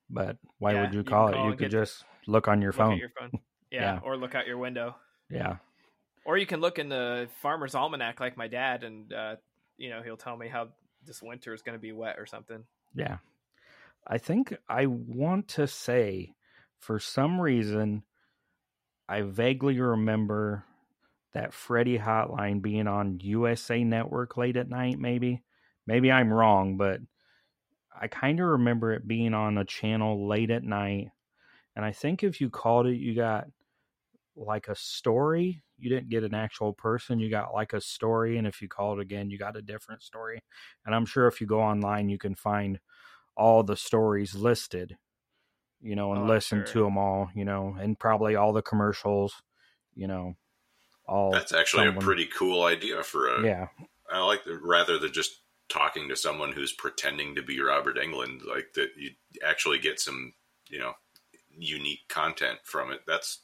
But 0.09 0.37
why 0.57 0.73
yeah, 0.73 0.81
would 0.81 0.93
you 0.93 1.03
call, 1.03 1.31
you 1.31 1.41
it? 1.41 1.45
You 1.45 1.55
could 1.55 1.71
just 1.71 2.03
look 2.27 2.47
on 2.47 2.61
your 2.61 2.71
look 2.71 2.77
phone. 2.77 2.97
Your 2.97 3.11
phone. 3.17 3.31
Yeah, 3.71 3.81
yeah, 3.81 3.99
or 4.01 4.17
look 4.17 4.33
out 4.33 4.47
your 4.47 4.57
window. 4.57 4.95
Yeah. 5.29 5.57
Or 6.25 6.39
you 6.39 6.47
can 6.47 6.59
look 6.59 6.79
in 6.79 6.89
the 6.89 7.27
farmer's 7.39 7.75
almanac 7.75 8.19
like 8.19 8.35
my 8.35 8.47
dad, 8.47 8.83
and 8.83 9.13
uh, 9.13 9.35
you 9.77 9.91
know 9.91 10.01
he'll 10.01 10.17
tell 10.17 10.35
me 10.35 10.47
how 10.47 10.69
this 11.05 11.21
winter 11.21 11.53
is 11.53 11.61
going 11.61 11.77
to 11.77 11.79
be 11.79 11.91
wet 11.91 12.15
or 12.17 12.25
something. 12.25 12.63
Yeah, 12.95 13.17
I 14.07 14.17
think 14.17 14.57
I 14.67 14.87
want 14.87 15.49
to 15.49 15.67
say, 15.67 16.33
for 16.79 16.99
some 16.99 17.39
reason, 17.39 18.01
I 19.07 19.21
vaguely 19.21 19.79
remember 19.79 20.65
that 21.33 21.53
Freddy 21.53 21.99
Hotline 21.99 22.61
being 22.61 22.87
on 22.87 23.19
USA 23.21 23.83
Network 23.83 24.35
late 24.35 24.57
at 24.57 24.67
night. 24.67 24.97
Maybe, 24.97 25.43
maybe 25.85 26.11
I'm 26.11 26.33
wrong, 26.33 26.77
but 26.77 27.01
I 27.99 28.07
kind 28.07 28.39
of 28.39 28.47
remember 28.47 28.93
it 28.93 29.07
being 29.07 29.33
on 29.33 29.57
a 29.57 29.65
channel 29.65 30.27
late 30.27 30.51
at 30.51 30.63
night. 30.63 31.09
And 31.75 31.83
I 31.85 31.91
think 31.91 32.23
if 32.23 32.39
you 32.39 32.49
called 32.49 32.87
it, 32.87 32.95
you 32.95 33.13
got 33.13 33.47
like 34.35 34.67
a 34.69 34.75
story. 34.75 35.63
You 35.77 35.89
didn't 35.89 36.09
get 36.09 36.23
an 36.23 36.33
actual 36.33 36.73
person, 36.73 37.19
you 37.19 37.29
got 37.29 37.53
like 37.53 37.73
a 37.73 37.81
story. 37.81 38.37
And 38.37 38.45
if 38.45 38.61
you 38.61 38.67
called 38.67 38.99
again, 38.99 39.29
you 39.29 39.37
got 39.37 39.55
a 39.55 39.61
different 39.61 40.01
story. 40.01 40.43
And 40.85 40.93
I'm 40.93 41.05
sure 41.05 41.27
if 41.27 41.39
you 41.39 41.47
go 41.47 41.61
online, 41.61 42.09
you 42.09 42.17
can 42.17 42.35
find 42.35 42.79
all 43.35 43.63
the 43.63 43.77
stories 43.77 44.35
listed, 44.35 44.97
you 45.81 45.95
know, 45.95 46.11
and 46.11 46.23
oh, 46.23 46.25
listen 46.25 46.59
sure. 46.59 46.73
to 46.73 46.83
them 46.83 46.97
all, 46.97 47.29
you 47.33 47.45
know, 47.45 47.77
and 47.79 47.97
probably 47.97 48.35
all 48.35 48.51
the 48.51 48.61
commercials, 48.61 49.33
you 49.95 50.07
know, 50.07 50.35
all. 51.07 51.31
That's 51.31 51.53
actually 51.53 51.85
someone- 51.85 52.03
a 52.03 52.05
pretty 52.05 52.25
cool 52.25 52.63
idea 52.63 53.03
for 53.03 53.27
a. 53.27 53.41
Yeah. 53.45 53.67
I 54.11 54.19
like 54.25 54.43
the, 54.43 54.57
rather 54.57 54.97
than 54.97 55.13
just 55.13 55.39
talking 55.69 56.09
to 56.09 56.15
someone 56.15 56.51
who's 56.51 56.73
pretending 56.73 57.35
to 57.35 57.41
be 57.43 57.61
Robert 57.61 57.97
Englund, 57.97 58.45
like 58.45 58.73
that 58.75 58.89
you 58.97 59.11
actually 59.45 59.79
get 59.79 59.99
some, 59.99 60.33
you 60.67 60.79
know, 60.79 60.93
unique 61.57 62.07
content 62.09 62.59
from 62.63 62.91
it. 62.91 63.01
That's 63.07 63.39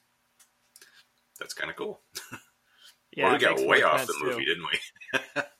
that's 1.40 1.54
kind 1.54 1.70
of 1.70 1.76
cool. 1.76 2.02
Yeah, 3.16 3.26
well, 3.26 3.34
we 3.34 3.40
got 3.40 3.66
way 3.68 3.82
off 3.84 4.06
the 4.08 4.14
movie, 4.22 4.44
too. 4.44 4.54
didn't 4.56 4.66
we? 4.72 5.42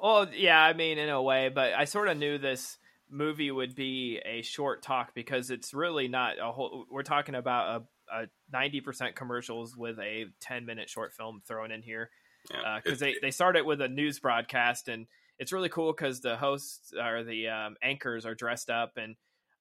Well, 0.00 0.26
yeah, 0.34 0.60
I 0.60 0.72
mean, 0.72 0.98
in 0.98 1.08
a 1.08 1.22
way, 1.22 1.48
but 1.48 1.74
I 1.74 1.84
sort 1.84 2.08
of 2.08 2.16
knew 2.16 2.36
this 2.36 2.76
movie 3.08 3.52
would 3.52 3.76
be 3.76 4.18
a 4.26 4.42
short 4.42 4.82
talk 4.82 5.14
because 5.14 5.48
it's 5.48 5.72
really 5.72 6.08
not 6.08 6.40
a 6.42 6.50
whole. 6.50 6.86
We're 6.90 7.04
talking 7.04 7.36
about 7.36 7.84
a 8.12 8.26
ninety 8.52 8.80
percent 8.80 9.14
commercials 9.14 9.76
with 9.76 10.00
a 10.00 10.24
ten 10.40 10.66
minute 10.66 10.90
short 10.90 11.12
film 11.12 11.40
thrown 11.46 11.70
in 11.70 11.82
here 11.82 12.10
Yeah. 12.50 12.62
Uh, 12.62 12.80
because 12.82 13.00
It- 13.00 13.04
they 13.20 13.26
they 13.26 13.30
start 13.30 13.54
it 13.54 13.64
with 13.64 13.80
a 13.80 13.86
news 13.86 14.18
broadcast 14.18 14.88
and 14.88 15.06
it's 15.42 15.52
really 15.52 15.68
cool 15.68 15.92
because 15.92 16.20
the 16.20 16.36
hosts 16.36 16.92
or 16.96 17.24
the 17.24 17.48
um, 17.48 17.74
anchors 17.82 18.24
are 18.24 18.34
dressed 18.34 18.70
up 18.70 18.92
and 18.96 19.16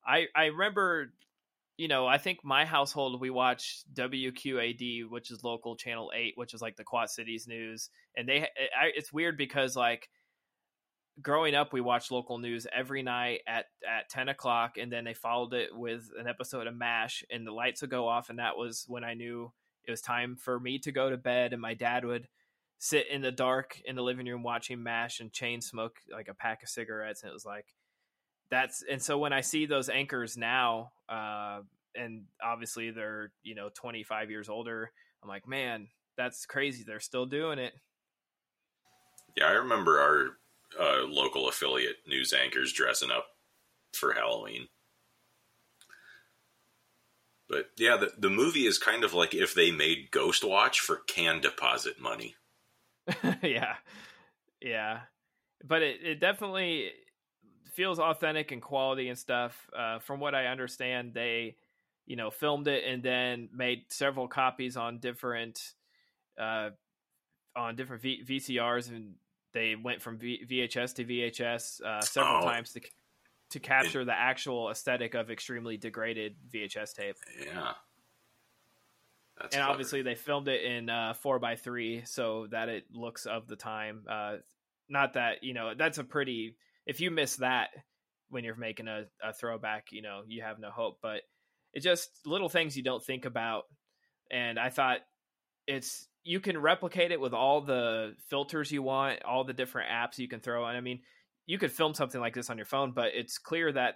I 0.05 0.27
I 0.35 0.45
remember 0.45 1.11
you 1.75 1.87
know 1.87 2.05
I 2.05 2.19
think 2.19 2.39
my 2.43 2.65
household 2.65 3.19
we 3.19 3.31
watched 3.31 3.91
WQAD 3.91 5.09
which 5.09 5.31
is 5.31 5.43
local 5.43 5.75
channel 5.75 6.11
eight 6.15 6.33
which 6.35 6.53
is 6.53 6.61
like 6.61 6.75
the 6.75 6.83
Quad 6.83 7.09
Cities 7.09 7.47
news 7.47 7.89
and 8.15 8.29
they 8.29 8.41
I, 8.41 8.91
it's 8.95 9.11
weird 9.11 9.37
because 9.37 9.75
like 9.75 10.07
growing 11.19 11.55
up 11.55 11.73
we 11.73 11.81
watched 11.81 12.11
local 12.11 12.37
news 12.37 12.67
every 12.71 13.01
night 13.01 13.39
at 13.47 13.65
at 13.83 14.07
10 14.11 14.29
o'clock 14.29 14.77
and 14.77 14.91
then 14.91 15.03
they 15.03 15.15
followed 15.15 15.53
it 15.55 15.69
with 15.75 16.11
an 16.19 16.27
episode 16.27 16.67
of 16.67 16.75
mash 16.75 17.23
and 17.31 17.45
the 17.45 17.51
lights 17.51 17.81
would 17.81 17.89
go 17.89 18.07
off 18.07 18.29
and 18.29 18.37
that 18.37 18.55
was 18.55 18.85
when 18.87 19.03
i 19.03 19.13
knew 19.13 19.51
it 19.83 19.91
was 19.91 20.01
time 20.01 20.35
for 20.35 20.59
me 20.59 20.79
to 20.79 20.91
go 20.91 21.09
to 21.09 21.17
bed 21.17 21.53
and 21.53 21.61
my 21.61 21.73
dad 21.73 22.05
would 22.05 22.27
sit 22.83 23.05
in 23.11 23.21
the 23.21 23.31
dark 23.31 23.79
in 23.85 23.95
the 23.95 24.01
living 24.01 24.25
room 24.25 24.41
watching 24.41 24.81
mash 24.81 25.19
and 25.19 25.31
chain 25.31 25.61
smoke 25.61 25.97
like 26.11 26.27
a 26.27 26.33
pack 26.33 26.63
of 26.63 26.69
cigarettes 26.69 27.21
and 27.21 27.29
it 27.29 27.33
was 27.33 27.45
like 27.45 27.67
that's 28.49 28.83
and 28.89 28.99
so 28.99 29.19
when 29.19 29.31
i 29.31 29.41
see 29.41 29.67
those 29.67 29.87
anchors 29.87 30.35
now 30.35 30.91
uh 31.07 31.59
and 31.93 32.23
obviously 32.43 32.89
they're 32.89 33.31
you 33.43 33.53
know 33.53 33.69
25 33.75 34.31
years 34.31 34.49
older 34.49 34.91
i'm 35.21 35.29
like 35.29 35.47
man 35.47 35.89
that's 36.17 36.47
crazy 36.47 36.83
they're 36.83 36.99
still 36.99 37.27
doing 37.27 37.59
it 37.59 37.73
Yeah, 39.37 39.45
I 39.45 39.51
remember 39.51 39.99
our 39.99 40.37
uh, 40.79 41.05
local 41.05 41.47
affiliate 41.47 41.97
news 42.07 42.33
anchors 42.33 42.73
dressing 42.73 43.11
up 43.11 43.27
for 43.93 44.13
Halloween. 44.13 44.67
But 47.47 47.67
yeah, 47.77 47.97
the, 47.97 48.11
the 48.17 48.29
movie 48.29 48.65
is 48.65 48.77
kind 48.77 49.03
of 49.03 49.13
like 49.13 49.33
if 49.33 49.53
they 49.53 49.71
made 49.71 50.11
Ghost 50.11 50.43
Watch 50.43 50.79
for 50.79 51.01
can 51.07 51.41
deposit 51.41 51.99
money. 51.99 52.35
yeah 53.43 53.75
yeah 54.61 54.99
but 55.63 55.81
it, 55.81 55.97
it 56.03 56.19
definitely 56.19 56.91
feels 57.73 57.99
authentic 57.99 58.51
and 58.51 58.61
quality 58.61 59.09
and 59.09 59.17
stuff 59.17 59.69
uh, 59.77 59.99
from 59.99 60.19
what 60.19 60.35
i 60.35 60.45
understand 60.47 61.13
they 61.13 61.55
you 62.05 62.15
know 62.15 62.29
filmed 62.29 62.67
it 62.67 62.83
and 62.85 63.01
then 63.03 63.49
made 63.53 63.83
several 63.89 64.27
copies 64.27 64.75
on 64.77 64.99
different 64.99 65.73
uh, 66.39 66.69
on 67.55 67.75
different 67.75 68.01
v- 68.01 68.23
vcrs 68.27 68.89
and 68.89 69.13
they 69.53 69.75
went 69.75 70.01
from 70.01 70.17
v- 70.17 70.45
vhs 70.49 70.93
to 70.95 71.03
vhs 71.05 71.81
uh, 71.83 72.01
several 72.01 72.37
Oh. 72.43 72.47
times 72.49 72.71
to 72.73 72.81
to 73.51 73.59
capture 73.59 74.05
the 74.05 74.13
actual 74.17 74.69
aesthetic 74.69 75.13
of 75.13 75.29
extremely 75.29 75.75
degraded 75.75 76.35
vhs 76.53 76.93
tape 76.93 77.17
Yeah. 77.45 77.73
That's 79.41 79.55
and 79.55 79.61
clever. 79.61 79.71
obviously 79.71 80.01
they 80.01 80.15
filmed 80.15 80.47
it 80.47 80.63
in 80.63 80.89
uh, 80.89 81.13
four 81.13 81.39
by 81.39 81.55
three 81.55 82.03
so 82.05 82.47
that 82.51 82.69
it 82.69 82.85
looks 82.93 83.25
of 83.25 83.47
the 83.47 83.55
time. 83.55 84.03
Uh, 84.09 84.37
not 84.89 85.13
that 85.13 85.43
you 85.43 85.53
know 85.53 85.73
that's 85.77 85.97
a 85.97 86.03
pretty. 86.03 86.55
If 86.85 86.99
you 86.99 87.11
miss 87.11 87.37
that 87.37 87.69
when 88.29 88.43
you're 88.43 88.55
making 88.55 88.87
a, 88.87 89.05
a 89.23 89.33
throwback, 89.33 89.87
you 89.91 90.01
know 90.01 90.21
you 90.27 90.41
have 90.41 90.59
no 90.59 90.69
hope. 90.69 90.99
But 91.01 91.21
it's 91.73 91.85
just 91.85 92.09
little 92.25 92.49
things 92.49 92.75
you 92.75 92.83
don't 92.83 93.03
think 93.03 93.25
about. 93.25 93.63
And 94.29 94.59
I 94.59 94.69
thought 94.69 94.99
it's 95.67 96.07
you 96.23 96.39
can 96.39 96.57
replicate 96.57 97.11
it 97.11 97.19
with 97.19 97.33
all 97.33 97.61
the 97.61 98.15
filters 98.29 98.71
you 98.71 98.83
want, 98.83 99.23
all 99.23 99.43
the 99.43 99.53
different 99.53 99.89
apps 99.89 100.17
you 100.17 100.27
can 100.27 100.39
throw 100.39 100.63
on. 100.65 100.75
I 100.75 100.81
mean, 100.81 100.99
you 101.45 101.57
could 101.57 101.71
film 101.71 101.93
something 101.93 102.21
like 102.21 102.35
this 102.35 102.49
on 102.49 102.57
your 102.57 102.65
phone, 102.65 102.91
but 102.91 103.09
it's 103.15 103.37
clear 103.37 103.71
that 103.71 103.95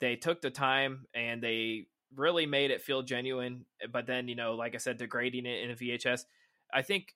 they 0.00 0.16
took 0.16 0.40
the 0.40 0.50
time 0.50 1.06
and 1.14 1.42
they 1.42 1.86
really 2.14 2.46
made 2.46 2.70
it 2.70 2.82
feel 2.82 3.02
genuine. 3.02 3.64
But 3.92 4.06
then, 4.06 4.28
you 4.28 4.34
know, 4.34 4.54
like 4.54 4.74
I 4.74 4.78
said, 4.78 4.98
degrading 4.98 5.46
it 5.46 5.62
in 5.62 5.70
a 5.70 5.74
VHS. 5.74 6.24
I 6.72 6.82
think 6.82 7.14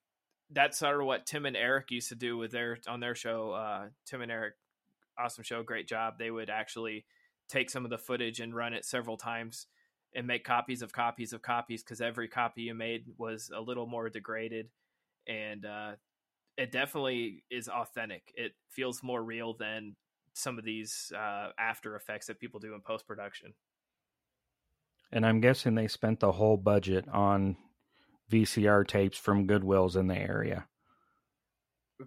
that's 0.50 0.78
sort 0.78 1.00
of 1.00 1.06
what 1.06 1.26
Tim 1.26 1.46
and 1.46 1.56
Eric 1.56 1.90
used 1.90 2.08
to 2.10 2.14
do 2.14 2.36
with 2.36 2.52
their 2.52 2.78
on 2.86 3.00
their 3.00 3.14
show. 3.14 3.52
Uh, 3.52 3.88
Tim 4.06 4.22
and 4.22 4.30
Eric, 4.30 4.54
awesome 5.18 5.44
show, 5.44 5.62
great 5.62 5.88
job. 5.88 6.14
They 6.18 6.30
would 6.30 6.50
actually 6.50 7.06
take 7.48 7.70
some 7.70 7.84
of 7.84 7.90
the 7.90 7.98
footage 7.98 8.40
and 8.40 8.54
run 8.54 8.74
it 8.74 8.84
several 8.84 9.16
times 9.16 9.66
and 10.14 10.26
make 10.26 10.44
copies 10.44 10.82
of 10.82 10.92
copies 10.92 11.32
of 11.32 11.42
copies 11.42 11.82
because 11.82 12.00
every 12.00 12.28
copy 12.28 12.62
you 12.62 12.74
made 12.74 13.04
was 13.18 13.50
a 13.54 13.60
little 13.60 13.86
more 13.86 14.08
degraded 14.08 14.68
and 15.26 15.66
uh, 15.66 15.92
it 16.56 16.70
definitely 16.70 17.42
is 17.50 17.68
authentic. 17.68 18.32
It 18.34 18.52
feels 18.70 19.02
more 19.02 19.22
real 19.22 19.54
than 19.54 19.96
some 20.34 20.58
of 20.58 20.64
these 20.64 21.12
uh, 21.16 21.48
after 21.58 21.96
effects 21.96 22.26
that 22.26 22.40
people 22.40 22.60
do 22.60 22.74
in 22.74 22.80
post 22.80 23.06
production. 23.06 23.54
And 25.14 25.24
I'm 25.24 25.40
guessing 25.40 25.74
they 25.76 25.86
spent 25.88 26.18
the 26.20 26.32
whole 26.32 26.56
budget 26.56 27.06
on 27.08 27.56
VCR 28.30 28.86
tapes 28.86 29.16
from 29.16 29.46
Goodwills 29.46 29.96
in 29.96 30.08
the 30.08 30.16
area. 30.18 30.66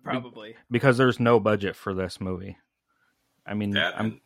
Probably. 0.03 0.55
Because 0.69 0.97
there's 0.97 1.19
no 1.19 1.39
budget 1.39 1.75
for 1.77 1.93
this 1.93 2.19
movie. 2.19 2.57
I 3.45 3.53
mean, 3.53 3.71
That 3.71 3.97
I'm, 3.97 4.19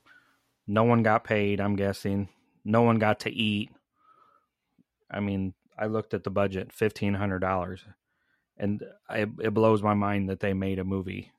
no 0.65 0.83
one 0.83 1.03
got 1.03 1.23
paid, 1.23 1.61
I'm 1.61 1.75
guessing. 1.75 2.27
No 2.65 2.81
one 2.81 2.97
got 2.97 3.19
to 3.21 3.29
eat. 3.31 3.69
I 5.11 5.19
mean, 5.19 5.53
I 5.77 5.85
looked 5.85 6.15
at 6.15 6.23
the 6.23 6.31
budget, 6.31 6.69
$1,500. 6.69 7.79
And 8.57 8.83
I, 9.07 9.27
it 9.39 9.53
blows 9.53 9.83
my 9.83 9.93
mind 9.93 10.29
that 10.29 10.39
they 10.39 10.53
made 10.53 10.79
a 10.79 10.83
movie 10.83 11.31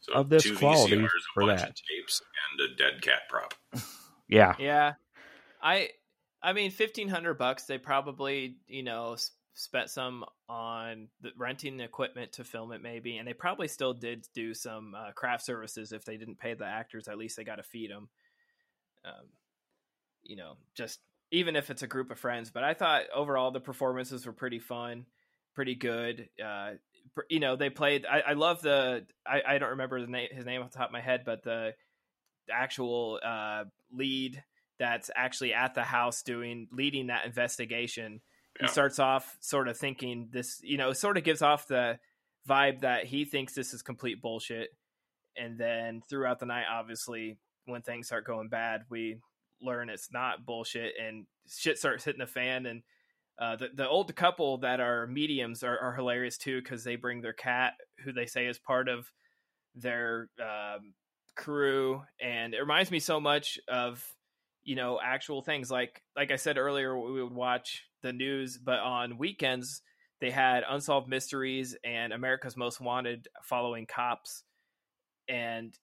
So 0.00 0.14
of 0.14 0.28
this 0.30 0.42
two 0.42 0.56
quality 0.56 0.96
VCRs, 0.96 1.04
a 1.04 1.08
for 1.34 1.46
bunch 1.46 1.60
that. 1.60 1.68
of 1.70 1.74
tapes, 1.76 2.22
and 2.52 2.70
a 2.70 2.74
dead 2.76 3.02
cat 3.02 3.20
prop. 3.28 3.54
Yeah. 4.28 4.54
Yeah, 4.58 4.94
I, 5.62 5.90
I 6.42 6.52
mean, 6.52 6.70
fifteen 6.70 7.08
hundred 7.08 7.34
bucks. 7.34 7.64
They 7.64 7.78
probably, 7.78 8.56
you 8.66 8.82
know, 8.82 9.16
spent 9.54 9.90
some 9.90 10.24
on 10.48 11.08
the, 11.20 11.30
renting 11.36 11.80
equipment 11.80 12.32
to 12.32 12.44
film 12.44 12.72
it, 12.72 12.80
maybe, 12.80 13.16
and 13.16 13.26
they 13.26 13.32
probably 13.32 13.68
still 13.68 13.92
did 13.92 14.26
do 14.34 14.54
some 14.54 14.94
uh, 14.94 15.10
craft 15.12 15.44
services. 15.44 15.92
If 15.92 16.04
they 16.04 16.16
didn't 16.16 16.38
pay 16.38 16.54
the 16.54 16.64
actors, 16.64 17.08
at 17.08 17.18
least 17.18 17.36
they 17.36 17.44
got 17.44 17.56
to 17.56 17.62
feed 17.62 17.90
them. 17.90 18.08
Um, 19.04 19.26
you 20.22 20.36
know, 20.36 20.54
just 20.74 21.00
even 21.30 21.56
if 21.56 21.70
it's 21.70 21.82
a 21.82 21.86
group 21.88 22.10
of 22.10 22.18
friends. 22.18 22.50
But 22.50 22.64
I 22.64 22.74
thought 22.74 23.04
overall 23.14 23.50
the 23.50 23.60
performances 23.60 24.26
were 24.26 24.32
pretty 24.32 24.60
fun, 24.60 25.06
pretty 25.54 25.74
good. 25.74 26.28
Uh, 26.42 26.72
you 27.28 27.40
know, 27.40 27.56
they 27.56 27.70
played. 27.70 28.06
I, 28.06 28.20
I 28.20 28.32
love 28.34 28.62
the. 28.62 29.06
I, 29.26 29.42
I 29.46 29.58
don't 29.58 29.70
remember 29.70 30.00
the 30.00 30.06
name, 30.06 30.28
his 30.30 30.46
name 30.46 30.62
off 30.62 30.70
the 30.70 30.78
top 30.78 30.88
of 30.88 30.92
my 30.92 31.00
head, 31.00 31.22
but 31.24 31.42
the 31.42 31.74
actual 32.50 33.18
uh, 33.24 33.64
lead 33.92 34.42
that's 34.78 35.10
actually 35.14 35.52
at 35.52 35.74
the 35.74 35.82
house 35.82 36.22
doing 36.22 36.68
leading 36.72 37.08
that 37.08 37.26
investigation. 37.26 38.20
Yeah. 38.60 38.66
He 38.66 38.72
starts 38.72 38.98
off 38.98 39.36
sort 39.40 39.68
of 39.68 39.76
thinking 39.76 40.28
this, 40.32 40.60
you 40.62 40.78
know, 40.78 40.92
sort 40.92 41.16
of 41.16 41.24
gives 41.24 41.42
off 41.42 41.68
the 41.68 41.98
vibe 42.48 42.80
that 42.80 43.04
he 43.04 43.24
thinks 43.24 43.54
this 43.54 43.74
is 43.74 43.82
complete 43.82 44.22
bullshit. 44.22 44.68
And 45.36 45.58
then 45.58 46.02
throughout 46.08 46.40
the 46.40 46.46
night, 46.46 46.64
obviously, 46.70 47.38
when 47.66 47.82
things 47.82 48.06
start 48.06 48.24
going 48.24 48.48
bad, 48.48 48.82
we 48.90 49.18
learn 49.60 49.90
it's 49.90 50.08
not 50.12 50.44
bullshit 50.44 50.94
and 51.00 51.26
shit 51.48 51.78
starts 51.78 52.04
hitting 52.04 52.20
the 52.20 52.26
fan. 52.26 52.66
And 52.66 52.82
uh, 53.40 53.56
the, 53.56 53.68
the 53.74 53.88
old 53.88 54.14
couple 54.16 54.58
that 54.58 54.80
are 54.80 55.06
mediums 55.06 55.62
are, 55.62 55.78
are 55.78 55.94
hilarious 55.94 56.38
too 56.38 56.60
because 56.60 56.82
they 56.82 56.96
bring 56.96 57.20
their 57.20 57.32
cat, 57.32 57.74
who 58.04 58.12
they 58.12 58.26
say 58.26 58.46
is 58.46 58.58
part 58.58 58.88
of 58.88 59.10
their 59.74 60.28
um, 60.40 60.94
crew. 61.36 62.02
And 62.20 62.54
it 62.54 62.60
reminds 62.60 62.90
me 62.90 62.98
so 62.98 63.20
much 63.20 63.58
of 63.68 64.04
you 64.64 64.76
know 64.76 64.98
actual 65.02 65.42
things. 65.42 65.70
Like 65.70 66.02
like 66.16 66.30
i 66.30 66.36
said 66.36 66.58
earlier 66.58 66.98
we 66.98 67.22
would 67.22 67.32
watch 67.32 67.84
the 68.02 68.12
news 68.12 68.58
but 68.58 68.78
on 68.78 69.18
weekends 69.18 69.82
they 70.20 70.30
had 70.30 70.64
unsolved 70.68 71.08
mysteries 71.08 71.76
and 71.84 72.12
america's 72.12 72.56
most 72.56 72.80
wanted 72.80 73.28
following 73.42 73.86
cops. 73.86 74.42
And 75.28 75.76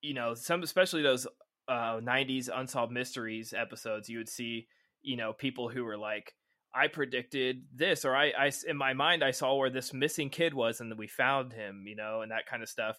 you 0.00 0.14
know 0.14 0.34
some 0.34 0.62
especially 0.62 1.02
those 1.02 1.26
uh 1.68 1.98
90s 2.00 2.48
unsolved 2.54 2.92
mysteries 2.92 3.52
episodes 3.56 4.08
you 4.08 4.18
would 4.18 4.28
see 4.28 4.68
you 5.02 5.16
know 5.16 5.32
people 5.32 5.68
who 5.68 5.82
were 5.84 5.96
like 5.98 6.32
i 6.72 6.86
predicted 6.86 7.64
this 7.74 8.04
or 8.04 8.14
i 8.14 8.32
i 8.38 8.52
in 8.68 8.76
my 8.76 8.92
mind 8.92 9.24
i 9.24 9.32
saw 9.32 9.56
where 9.56 9.70
this 9.70 9.92
missing 9.92 10.30
kid 10.30 10.54
was 10.54 10.80
and 10.80 10.96
we 10.96 11.08
found 11.08 11.52
him 11.52 11.84
you 11.88 11.96
know 11.96 12.20
and 12.20 12.30
that 12.30 12.46
kind 12.46 12.62
of 12.62 12.68
stuff. 12.68 12.98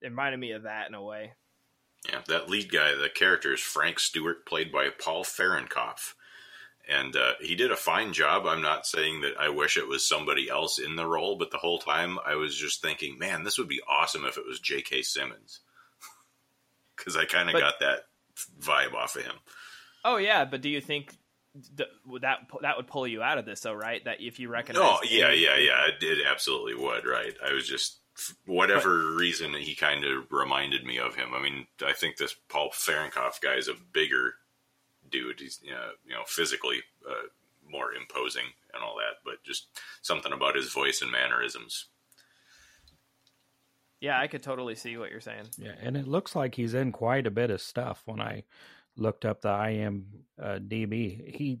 It 0.00 0.08
reminded 0.08 0.38
me 0.38 0.52
of 0.52 0.64
that 0.64 0.86
in 0.86 0.94
a 0.94 1.02
way 1.02 1.32
Yeah, 2.08 2.20
that 2.28 2.50
lead 2.50 2.70
guy, 2.70 2.94
the 2.94 3.08
character 3.08 3.54
is 3.54 3.60
Frank 3.60 3.98
Stewart, 3.98 4.44
played 4.46 4.70
by 4.70 4.90
Paul 4.90 5.24
Fahrenkopf. 5.24 6.12
and 6.86 7.16
uh, 7.16 7.32
he 7.40 7.54
did 7.54 7.72
a 7.72 7.76
fine 7.76 8.12
job. 8.12 8.44
I'm 8.46 8.60
not 8.60 8.86
saying 8.86 9.22
that 9.22 9.34
I 9.40 9.48
wish 9.48 9.76
it 9.78 9.88
was 9.88 10.06
somebody 10.06 10.50
else 10.50 10.78
in 10.78 10.96
the 10.96 11.06
role, 11.06 11.36
but 11.36 11.50
the 11.50 11.56
whole 11.56 11.78
time 11.78 12.18
I 12.26 12.34
was 12.34 12.54
just 12.56 12.82
thinking, 12.82 13.18
man, 13.18 13.42
this 13.42 13.56
would 13.56 13.68
be 13.68 13.80
awesome 13.88 14.26
if 14.26 14.36
it 14.36 14.44
was 14.46 14.60
J.K. 14.60 15.00
Simmons, 15.02 15.60
because 16.96 17.16
I 17.16 17.24
kind 17.24 17.48
of 17.48 17.54
got 17.54 17.80
that 17.80 18.00
vibe 18.60 18.92
off 18.94 19.16
of 19.16 19.22
him. 19.22 19.36
Oh 20.04 20.18
yeah, 20.18 20.44
but 20.44 20.60
do 20.60 20.68
you 20.68 20.82
think 20.82 21.16
th- 21.78 21.88
that 22.20 22.40
that 22.60 22.76
would 22.76 22.86
pull 22.86 23.06
you 23.08 23.22
out 23.22 23.38
of 23.38 23.46
this 23.46 23.60
though, 23.60 23.72
right? 23.72 24.04
That 24.04 24.20
if 24.20 24.38
you 24.38 24.50
recognize, 24.50 24.82
no, 24.82 24.98
yeah, 25.08 25.30
yeah, 25.32 25.56
yeah, 25.56 25.86
it, 25.86 26.02
it 26.02 26.26
absolutely 26.30 26.74
would, 26.74 27.06
right? 27.06 27.32
I 27.42 27.54
was 27.54 27.66
just 27.66 28.00
whatever 28.46 29.02
but, 29.02 29.18
reason 29.18 29.54
he 29.54 29.74
kind 29.74 30.04
of 30.04 30.30
reminded 30.30 30.84
me 30.84 30.98
of 30.98 31.14
him. 31.14 31.30
I 31.34 31.42
mean, 31.42 31.66
I 31.84 31.92
think 31.92 32.16
this 32.16 32.34
Paul 32.48 32.70
Fahrenkopf 32.70 33.40
guy 33.40 33.54
is 33.54 33.68
a 33.68 33.74
bigger 33.92 34.34
dude. 35.10 35.40
He's 35.40 35.60
you 35.62 35.72
know, 35.72 35.90
you 36.06 36.12
know 36.12 36.22
physically 36.26 36.82
uh, 37.08 37.28
more 37.68 37.92
imposing 37.92 38.44
and 38.72 38.82
all 38.82 38.96
that, 38.96 39.18
but 39.24 39.42
just 39.44 39.68
something 40.02 40.32
about 40.32 40.56
his 40.56 40.72
voice 40.72 41.02
and 41.02 41.10
mannerisms. 41.10 41.86
Yeah, 44.00 44.20
I 44.20 44.26
could 44.26 44.42
totally 44.42 44.74
see 44.74 44.96
what 44.96 45.10
you're 45.10 45.20
saying. 45.20 45.46
Yeah, 45.56 45.72
and 45.80 45.96
it 45.96 46.06
looks 46.06 46.36
like 46.36 46.54
he's 46.54 46.74
in 46.74 46.92
quite 46.92 47.26
a 47.26 47.30
bit 47.30 47.50
of 47.50 47.62
stuff. 47.62 48.02
When 48.04 48.20
I 48.20 48.44
looked 48.96 49.24
up 49.24 49.40
the 49.40 49.48
IMDb, 49.48 51.20
uh, 51.20 51.38
he 51.38 51.60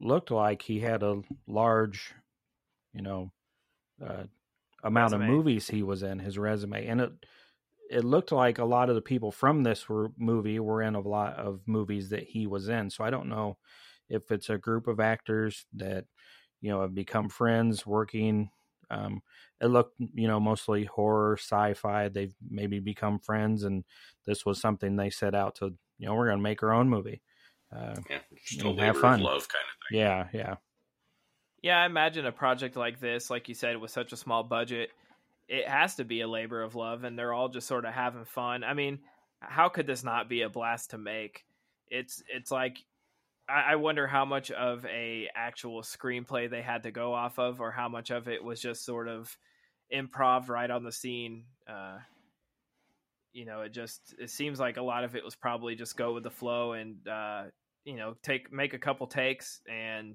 looked 0.00 0.30
like 0.30 0.62
he 0.62 0.80
had 0.80 1.02
a 1.02 1.22
large, 1.46 2.12
you 2.92 3.02
know, 3.02 3.32
uh, 4.04 4.24
amount 4.82 5.12
resume. 5.12 5.24
of 5.24 5.30
movies 5.30 5.68
he 5.68 5.82
was 5.82 6.02
in 6.02 6.18
his 6.18 6.38
resume, 6.38 6.86
and 6.86 7.00
it 7.00 7.12
it 7.90 8.04
looked 8.04 8.32
like 8.32 8.58
a 8.58 8.64
lot 8.64 8.88
of 8.88 8.94
the 8.94 9.02
people 9.02 9.32
from 9.32 9.64
this 9.64 9.88
were, 9.88 10.12
movie 10.16 10.60
were 10.60 10.80
in 10.80 10.94
a 10.94 11.00
lot 11.00 11.34
of 11.34 11.60
movies 11.66 12.10
that 12.10 12.22
he 12.22 12.46
was 12.46 12.68
in. 12.68 12.88
So 12.88 13.02
I 13.02 13.10
don't 13.10 13.28
know 13.28 13.58
if 14.08 14.30
it's 14.30 14.48
a 14.48 14.58
group 14.58 14.86
of 14.86 15.00
actors 15.00 15.66
that 15.74 16.04
you 16.60 16.70
know 16.70 16.82
have 16.82 16.94
become 16.94 17.28
friends 17.28 17.86
working. 17.86 18.50
Um, 18.90 19.22
it 19.60 19.66
looked 19.66 19.94
you 20.14 20.28
know 20.28 20.40
mostly 20.40 20.84
horror, 20.84 21.36
sci-fi. 21.36 22.08
They've 22.08 22.34
maybe 22.48 22.80
become 22.80 23.18
friends, 23.18 23.64
and 23.64 23.84
this 24.26 24.46
was 24.46 24.60
something 24.60 24.96
they 24.96 25.10
set 25.10 25.34
out 25.34 25.56
to. 25.56 25.74
You 25.98 26.06
know, 26.06 26.14
we're 26.14 26.26
going 26.26 26.38
to 26.38 26.42
make 26.42 26.62
our 26.62 26.72
own 26.72 26.88
movie. 26.88 27.20
Uh, 27.74 27.96
yeah, 28.08 28.18
have 28.84 28.98
fun. 28.98 29.20
love 29.20 29.46
kind 29.48 29.64
of 29.64 29.90
thing. 29.90 30.00
Yeah, 30.00 30.26
yeah. 30.32 30.54
Yeah, 31.62 31.82
I 31.82 31.86
imagine 31.86 32.24
a 32.26 32.32
project 32.32 32.76
like 32.76 33.00
this, 33.00 33.30
like 33.30 33.48
you 33.48 33.54
said, 33.54 33.76
with 33.76 33.90
such 33.90 34.12
a 34.12 34.16
small 34.16 34.42
budget, 34.42 34.90
it 35.48 35.68
has 35.68 35.96
to 35.96 36.04
be 36.04 36.22
a 36.22 36.28
labor 36.28 36.62
of 36.62 36.74
love 36.74 37.04
and 37.04 37.18
they're 37.18 37.34
all 37.34 37.48
just 37.48 37.66
sort 37.66 37.84
of 37.84 37.92
having 37.92 38.24
fun. 38.24 38.64
I 38.64 38.72
mean, 38.72 39.00
how 39.40 39.68
could 39.68 39.86
this 39.86 40.04
not 40.04 40.28
be 40.28 40.42
a 40.42 40.48
blast 40.48 40.90
to 40.90 40.98
make? 40.98 41.44
It's 41.88 42.22
it's 42.28 42.50
like 42.50 42.78
I, 43.48 43.72
I 43.72 43.76
wonder 43.76 44.06
how 44.06 44.24
much 44.24 44.50
of 44.50 44.86
a 44.86 45.28
actual 45.34 45.82
screenplay 45.82 46.48
they 46.48 46.62
had 46.62 46.84
to 46.84 46.90
go 46.90 47.12
off 47.12 47.38
of, 47.38 47.60
or 47.60 47.70
how 47.70 47.88
much 47.88 48.10
of 48.10 48.28
it 48.28 48.42
was 48.44 48.60
just 48.60 48.84
sort 48.84 49.08
of 49.08 49.36
improv 49.92 50.48
right 50.48 50.70
on 50.70 50.84
the 50.84 50.92
scene. 50.92 51.44
Uh, 51.68 51.98
you 53.32 53.44
know, 53.44 53.62
it 53.62 53.72
just 53.72 54.14
it 54.18 54.30
seems 54.30 54.60
like 54.60 54.76
a 54.76 54.82
lot 54.82 55.04
of 55.04 55.16
it 55.16 55.24
was 55.24 55.34
probably 55.34 55.74
just 55.74 55.96
go 55.96 56.14
with 56.14 56.22
the 56.22 56.30
flow 56.30 56.72
and 56.72 57.06
uh, 57.08 57.44
you 57.84 57.96
know 57.96 58.14
take 58.22 58.52
make 58.52 58.74
a 58.74 58.78
couple 58.78 59.06
takes 59.06 59.60
and 59.68 60.14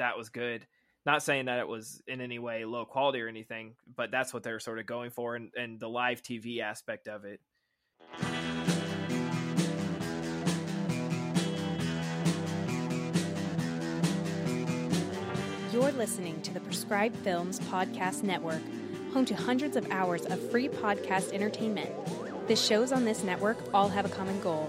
that 0.00 0.16
was 0.16 0.30
good. 0.30 0.66
Not 1.06 1.22
saying 1.22 1.46
that 1.46 1.58
it 1.60 1.68
was 1.68 2.02
in 2.06 2.20
any 2.20 2.38
way 2.38 2.64
low 2.64 2.84
quality 2.84 3.20
or 3.20 3.28
anything, 3.28 3.74
but 3.96 4.10
that's 4.10 4.34
what 4.34 4.42
they're 4.42 4.58
sort 4.58 4.78
of 4.78 4.86
going 4.86 5.10
for, 5.10 5.36
and, 5.36 5.50
and 5.56 5.78
the 5.78 5.88
live 5.88 6.22
TV 6.22 6.60
aspect 6.60 7.06
of 7.06 7.24
it. 7.24 7.40
You're 15.72 15.92
listening 15.92 16.42
to 16.42 16.52
the 16.52 16.60
Prescribed 16.60 17.16
Films 17.16 17.60
Podcast 17.60 18.22
Network, 18.22 18.62
home 19.12 19.24
to 19.26 19.34
hundreds 19.34 19.76
of 19.76 19.90
hours 19.90 20.24
of 20.26 20.50
free 20.50 20.68
podcast 20.68 21.32
entertainment. 21.32 21.90
The 22.48 22.56
shows 22.56 22.90
on 22.90 23.04
this 23.04 23.22
network 23.22 23.58
all 23.72 23.88
have 23.88 24.04
a 24.04 24.08
common 24.08 24.40
goal 24.40 24.68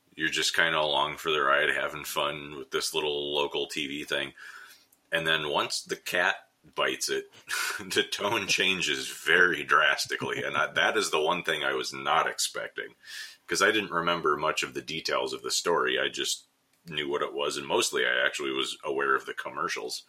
you're 0.21 0.29
just 0.29 0.53
kind 0.53 0.75
of 0.75 0.83
along 0.83 1.17
for 1.17 1.31
the 1.31 1.41
ride 1.41 1.69
having 1.69 2.03
fun 2.03 2.55
with 2.55 2.69
this 2.69 2.93
little 2.93 3.33
local 3.33 3.67
TV 3.67 4.05
thing 4.05 4.33
and 5.11 5.27
then 5.27 5.49
once 5.49 5.81
the 5.81 5.95
cat 5.95 6.35
bites 6.75 7.09
it, 7.09 7.25
the 7.79 8.03
tone 8.03 8.47
changes 8.47 9.07
very 9.07 9.63
drastically, 9.63 10.43
and 10.43 10.55
I, 10.55 10.71
that 10.73 10.97
is 10.97 11.11
the 11.11 11.21
one 11.21 11.43
thing 11.43 11.63
I 11.63 11.73
was 11.73 11.93
not 11.93 12.27
expecting 12.27 12.95
because 13.45 13.61
I 13.61 13.71
didn't 13.71 13.91
remember 13.91 14.37
much 14.37 14.63
of 14.63 14.73
the 14.73 14.81
details 14.81 15.33
of 15.33 15.41
the 15.41 15.51
story. 15.51 15.99
I 15.99 16.07
just 16.07 16.45
knew 16.87 17.09
what 17.09 17.21
it 17.21 17.33
was, 17.33 17.57
and 17.57 17.67
mostly 17.67 18.05
I 18.05 18.25
actually 18.25 18.51
was 18.51 18.77
aware 18.85 19.15
of 19.15 19.25
the 19.25 19.33
commercials, 19.33 20.03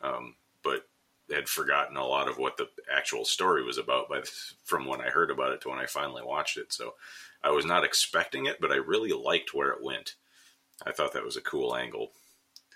um, 0.00 0.36
but 0.62 0.88
had 1.30 1.48
forgotten 1.48 1.96
a 1.96 2.06
lot 2.06 2.28
of 2.28 2.38
what 2.38 2.56
the 2.56 2.68
actual 2.92 3.24
story 3.24 3.62
was 3.62 3.78
about 3.78 4.08
by 4.08 4.20
the, 4.20 4.30
from 4.64 4.86
when 4.86 5.00
I 5.00 5.10
heard 5.10 5.30
about 5.30 5.52
it 5.52 5.60
to 5.62 5.68
when 5.68 5.78
I 5.78 5.86
finally 5.86 6.22
watched 6.24 6.56
it. 6.56 6.72
So 6.72 6.94
I 7.42 7.50
was 7.50 7.64
not 7.64 7.84
expecting 7.84 8.46
it, 8.46 8.58
but 8.60 8.70
I 8.70 8.76
really 8.76 9.12
liked 9.12 9.54
where 9.54 9.70
it 9.70 9.82
went. 9.82 10.14
I 10.86 10.92
thought 10.92 11.12
that 11.12 11.24
was 11.24 11.36
a 11.36 11.42
cool 11.42 11.74
angle. 11.76 12.12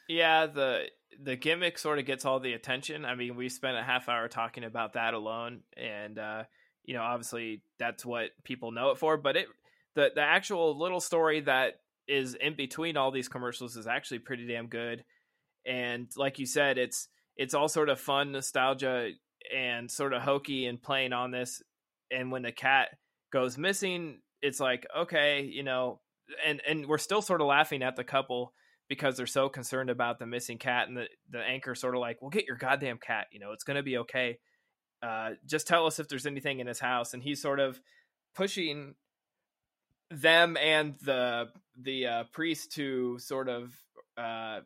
Yeah, 0.09 0.47
the 0.47 0.87
the 1.23 1.37
gimmick 1.37 1.79
sort 1.79 1.99
of 1.99 2.07
gets 2.07 2.25
all 2.25 2.41
the 2.41 2.53
attention. 2.53 3.05
I 3.05 3.15
mean, 3.15 3.37
we 3.37 3.49
spent 3.49 3.77
a 3.77 3.83
half 3.83 4.09
hour 4.09 4.29
talking 4.29 4.65
about 4.65 4.95
that 4.95 5.15
alone, 5.15 5.61
and 5.77 6.19
uh, 6.19 6.45
you 6.85 6.95
know, 6.95 7.03
obviously 7.03 7.63
that's 7.79 8.05
what 8.05 8.31
people 8.45 8.73
know 8.73 8.91
it 8.91 8.99
for. 8.99 9.17
But 9.17 9.37
it 9.37 9.47
the 9.95 10.11
the 10.15 10.23
actual 10.23 10.79
little 10.79 11.01
story 11.01 11.41
that 11.41 11.81
is 12.07 12.35
in 12.35 12.55
between 12.55 12.97
all 12.97 13.11
these 13.11 13.29
commercials 13.29 13.77
is 13.77 13.87
actually 13.87 14.19
pretty 14.19 14.47
damn 14.47 14.67
good. 14.67 15.05
And 15.67 16.09
like 16.17 16.39
you 16.39 16.47
said, 16.47 16.79
it's 16.79 17.09
it's 17.37 17.55
all 17.55 17.69
sort 17.69 17.89
of 17.89 18.01
fun 18.01 18.33
nostalgia 18.33 19.11
and 19.55 19.91
sort 19.91 20.13
of 20.13 20.23
hokey 20.23 20.67
and 20.67 20.83
playing 20.83 21.13
on 21.13 21.31
this. 21.31 21.63
And 22.11 22.31
when 22.31 22.43
the 22.43 22.53
cat 22.53 22.91
goes 23.33 23.59
missing, 23.59 24.19
it's 24.43 24.61
like 24.61 24.87
okay, 24.97 25.43
you 25.43 25.63
know, 25.63 26.01
and 26.47 26.61
and 26.67 26.87
we're 26.87 26.99
still 26.99 27.23
sort 27.23 27.41
of 27.41 27.47
laughing 27.47 27.83
at 27.83 27.97
the 27.97 28.05
couple 28.05 28.53
because 28.89 29.17
they're 29.17 29.27
so 29.27 29.49
concerned 29.49 29.91
about 29.91 30.19
the 30.19 30.27
missing 30.27 30.59
cat 30.59 30.89
and 30.89 30.97
the, 30.97 31.07
the 31.31 31.41
anchor 31.41 31.75
sort 31.75 31.95
of 31.95 32.01
like 32.01 32.21
well 32.21 32.31
get 32.31 32.47
your 32.47 32.57
goddamn 32.57 32.99
cat 32.99 33.29
you 33.33 33.41
know 33.41 33.53
it's 33.53 33.65
going 33.65 33.77
to 33.77 33.83
be 33.83 33.99
okay. 33.99 34.39
Uh, 35.03 35.31
just 35.45 35.67
tell 35.67 35.87
us 35.87 35.99
if 35.99 36.09
there's 36.09 36.27
anything 36.27 36.61
in 36.61 36.67
his 36.67 36.81
house 36.81 37.13
and 37.13 37.23
he's 37.23 37.41
sort 37.43 37.61
of 37.61 37.79
pushing 38.35 38.95
them 40.11 40.57
and 40.57 40.95
the 41.03 41.49
the 41.79 42.07
uh, 42.07 42.25
priest 42.33 42.73
to 42.73 43.19
sort 43.19 43.49
of 43.49 43.75
uh, 44.17 44.61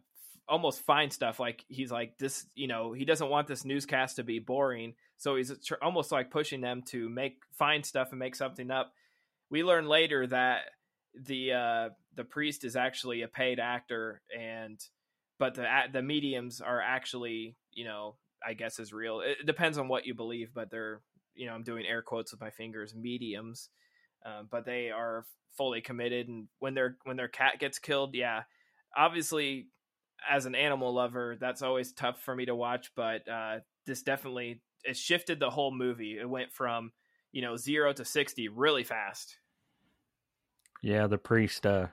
almost 0.49 0.81
find 0.83 1.13
stuff 1.13 1.39
like 1.39 1.65
he's 1.69 1.91
like 1.91 2.17
this 2.19 2.47
you 2.55 2.67
know 2.67 2.93
he 2.93 3.05
doesn't 3.05 3.31
want 3.31 3.47
this 3.47 3.65
newscast 3.65 4.17
to 4.17 4.23
be 4.23 4.39
boring 4.39 4.95
so 5.17 5.37
he's 5.37 5.53
almost 5.83 6.11
like 6.13 6.31
pushing 6.31 6.61
them 6.61 6.83
to 6.83 7.09
make 7.09 7.43
find 7.53 7.85
stuff 7.85 8.09
and 8.11 8.19
make 8.19 8.35
something 8.35 8.71
up 8.71 8.93
we 9.51 9.63
learn 9.65 9.89
later 9.89 10.27
that 10.27 10.63
the 11.15 11.53
uh, 11.53 11.89
the 12.15 12.25
priest 12.25 12.65
is 12.65 12.77
actually 12.77 13.23
a 13.23 13.29
paid 13.29 13.59
actor, 13.59 14.23
and 14.37 14.79
but 15.39 15.55
the 15.55 15.67
the 15.93 16.03
mediums 16.03 16.61
are 16.61 16.81
actually 16.81 17.57
you 17.73 17.85
know 17.85 18.17
I 18.47 18.55
guess 18.55 18.79
is 18.79 18.93
real. 18.93 19.21
It 19.21 19.47
depends 19.47 19.79
on 19.79 19.89
what 19.89 20.07
you 20.07 20.15
believe, 20.15 20.51
but 20.55 20.71
they're 20.71 21.01
you 21.35 21.47
know 21.47 21.55
I'm 21.55 21.65
doing 21.65 21.87
air 21.87 22.03
quotes 22.03 22.33
with 22.33 22.41
my 22.41 22.51
fingers 22.51 22.95
mediums, 22.95 23.71
um, 24.25 24.49
but 24.51 24.65
they 24.65 24.91
are 24.91 25.25
fully 25.57 25.81
committed. 25.81 26.29
And 26.29 26.49
when 26.59 26.75
their 26.75 26.97
when 27.05 27.17
their 27.17 27.29
cat 27.29 27.59
gets 27.59 27.79
killed, 27.79 28.15
yeah, 28.15 28.43
obviously 28.97 29.69
as 30.29 30.47
an 30.47 30.55
animal 30.55 30.95
lover, 30.95 31.37
that's 31.41 31.63
always 31.63 31.93
tough 31.93 32.21
for 32.21 32.35
me 32.35 32.47
to 32.47 32.55
watch. 32.55 32.91
But 32.97 33.29
uh, 33.29 33.59
this 33.87 34.03
definitely 34.03 34.61
it 34.85 34.97
shifted 34.97 35.41
the 35.41 35.51
whole 35.51 35.75
movie. 35.75 36.19
It 36.21 36.29
went 36.29 36.53
from 36.53 36.93
you 37.39 37.43
know 37.43 37.57
zero 37.57 37.93
to 37.93 38.05
sixty 38.05 38.49
really 38.49 38.83
fast. 38.83 39.39
Yeah, 40.83 41.07
the 41.07 41.19
priest 41.19 41.65
uh, 41.65 41.87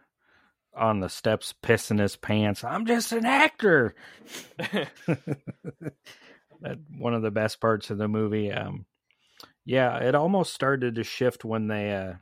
on 0.75 1.01
the 1.01 1.07
steps 1.07 1.53
pissing 1.61 1.99
his 1.99 2.15
pants. 2.15 2.63
I'm 2.63 2.87
just 2.87 3.11
an 3.11 3.27
actor. 3.27 3.93
that 4.57 4.89
one 6.97 7.13
of 7.13 7.21
the 7.21 7.29
best 7.29 7.61
parts 7.61 7.91
of 7.91 7.99
the 7.99 8.07
movie. 8.07 8.51
Um, 8.51 8.87
yeah, 9.65 9.97
it 9.97 10.15
almost 10.15 10.51
started 10.51 10.95
to 10.95 11.03
shift 11.03 11.45
when 11.45 11.67
they 11.67 11.93
uh, 11.93 12.13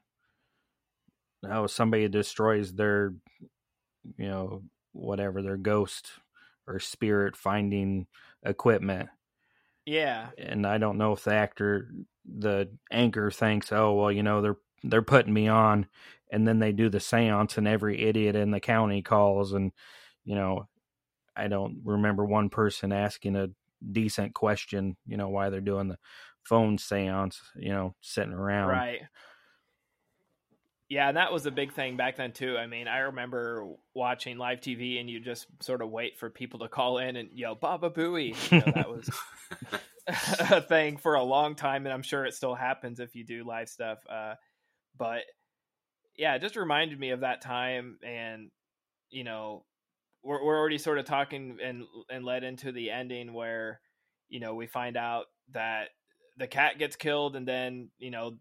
how 1.50 1.68
somebody 1.68 2.10
destroys 2.10 2.74
their, 2.74 3.14
you 4.18 4.28
know, 4.28 4.64
whatever 4.92 5.42
their 5.42 5.56
ghost 5.56 6.10
or 6.68 6.82
spirit 6.82 7.38
finding 7.38 8.06
equipment. 8.46 9.08
Yeah. 9.86 10.32
And 10.38 10.66
I 10.66 10.78
don't 10.78 10.98
know 10.98 11.14
if 11.14 11.24
the 11.24 11.34
actor 11.34 11.92
the 12.26 12.72
anchor 12.92 13.30
thinks, 13.32 13.72
"Oh, 13.72 13.94
well, 13.94 14.12
you 14.12 14.24
know, 14.24 14.42
they're 14.42 14.58
they're 14.84 15.02
putting 15.02 15.34
me 15.34 15.48
on." 15.48 15.88
And 16.32 16.48
then 16.48 16.60
they 16.60 16.72
do 16.72 16.90
the 16.90 16.98
séance 17.00 17.58
and 17.58 17.68
every 17.68 18.02
idiot 18.02 18.36
in 18.36 18.52
the 18.52 18.60
county 18.60 19.02
calls 19.04 19.54
and 19.54 19.72
you 20.26 20.36
know, 20.36 20.68
I 21.36 21.48
don't 21.50 21.82
remember 21.86 22.26
one 22.26 22.50
person 22.50 22.92
asking 22.94 23.36
a 23.38 23.50
decent 23.92 24.34
question, 24.36 24.98
you 25.06 25.18
know, 25.18 25.30
why 25.30 25.50
they're 25.50 25.62
doing 25.62 25.90
the 25.90 26.00
phone 26.44 26.78
séance, 26.78 27.38
you 27.56 27.70
know, 27.72 27.96
sitting 28.02 28.34
around. 28.34 28.70
Right. 28.70 29.02
Yeah, 30.94 31.08
and 31.08 31.18
that 31.18 31.34
was 31.34 31.48
a 31.48 31.52
big 31.52 31.74
thing 31.74 31.98
back 31.98 32.18
then 32.18 32.34
too. 32.34 32.56
I 32.56 32.68
mean, 32.68 32.88
I 32.88 33.00
remember 33.00 33.68
watching 33.96 34.38
live 34.38 34.62
TV 34.62 35.00
and 35.00 35.10
you 35.10 35.20
just 35.20 35.48
sort 35.60 35.82
of 35.82 35.90
wait 35.90 36.20
for 36.20 36.30
people 36.30 36.60
to 36.60 36.68
call 36.68 37.00
in 37.00 37.16
and 37.16 37.30
yell 37.34 37.56
"Baba 37.56 37.90
Booey." 37.90 38.36
You 38.52 38.60
know, 38.60 38.72
that 38.76 38.90
was 38.92 39.10
a 40.52 40.62
thing 40.62 40.98
for 40.98 41.16
a 41.16 41.24
long 41.24 41.56
time, 41.56 41.88
and 41.88 41.94
I'm 41.94 42.04
sure 42.04 42.26
it 42.26 42.36
still 42.36 42.54
happens 42.54 43.00
if 43.00 43.16
you 43.16 43.26
do 43.26 43.44
live 43.44 43.70
stuff. 43.70 44.06
Uh, 44.08 44.36
but 44.96 45.22
yeah, 46.16 46.36
it 46.36 46.44
just 46.44 46.56
reminded 46.56 47.00
me 47.00 47.10
of 47.10 47.22
that 47.22 47.42
time, 47.42 47.98
and 48.06 48.52
you 49.10 49.24
know, 49.24 49.66
we're 50.22 50.46
we're 50.46 50.60
already 50.60 50.78
sort 50.78 51.00
of 51.00 51.06
talking 51.06 51.58
and 51.60 51.86
and 52.12 52.24
led 52.24 52.44
into 52.44 52.72
the 52.72 52.92
ending 52.92 53.34
where 53.34 53.82
you 54.30 54.40
know 54.40 54.54
we 54.54 54.68
find 54.68 54.96
out 54.96 55.26
that 55.54 55.88
the 56.38 56.46
cat 56.46 56.78
gets 56.78 56.96
killed, 56.96 57.36
and 57.36 57.48
then 57.48 57.90
you 57.98 58.12
know 58.12 58.38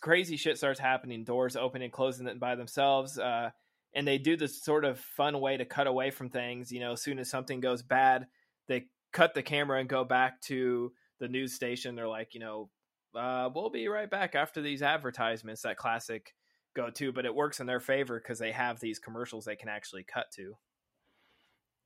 crazy 0.00 0.36
shit 0.36 0.58
starts 0.58 0.80
happening. 0.80 1.24
Doors 1.24 1.56
open 1.56 1.82
and 1.82 1.92
closing 1.92 2.38
by 2.38 2.54
themselves. 2.54 3.18
Uh, 3.18 3.50
and 3.94 4.06
they 4.06 4.18
do 4.18 4.36
this 4.36 4.62
sort 4.62 4.84
of 4.84 4.98
fun 4.98 5.40
way 5.40 5.56
to 5.56 5.64
cut 5.64 5.86
away 5.86 6.10
from 6.10 6.30
things. 6.30 6.72
You 6.72 6.80
know, 6.80 6.92
as 6.92 7.02
soon 7.02 7.18
as 7.18 7.28
something 7.28 7.60
goes 7.60 7.82
bad, 7.82 8.26
they 8.68 8.86
cut 9.12 9.34
the 9.34 9.42
camera 9.42 9.80
and 9.80 9.88
go 9.88 10.04
back 10.04 10.40
to 10.42 10.92
the 11.20 11.28
news 11.28 11.54
station. 11.54 11.94
They're 11.94 12.08
like, 12.08 12.34
you 12.34 12.40
know, 12.40 12.70
uh, 13.14 13.50
we'll 13.54 13.70
be 13.70 13.88
right 13.88 14.10
back 14.10 14.34
after 14.34 14.62
these 14.62 14.82
advertisements. 14.82 15.62
That 15.62 15.76
classic 15.76 16.34
go 16.74 16.90
to, 16.90 17.12
but 17.12 17.26
it 17.26 17.34
works 17.34 17.60
in 17.60 17.66
their 17.66 17.80
favor 17.80 18.18
because 18.18 18.38
they 18.38 18.52
have 18.52 18.80
these 18.80 18.98
commercials 18.98 19.44
they 19.44 19.56
can 19.56 19.68
actually 19.68 20.04
cut 20.04 20.26
to. 20.36 20.54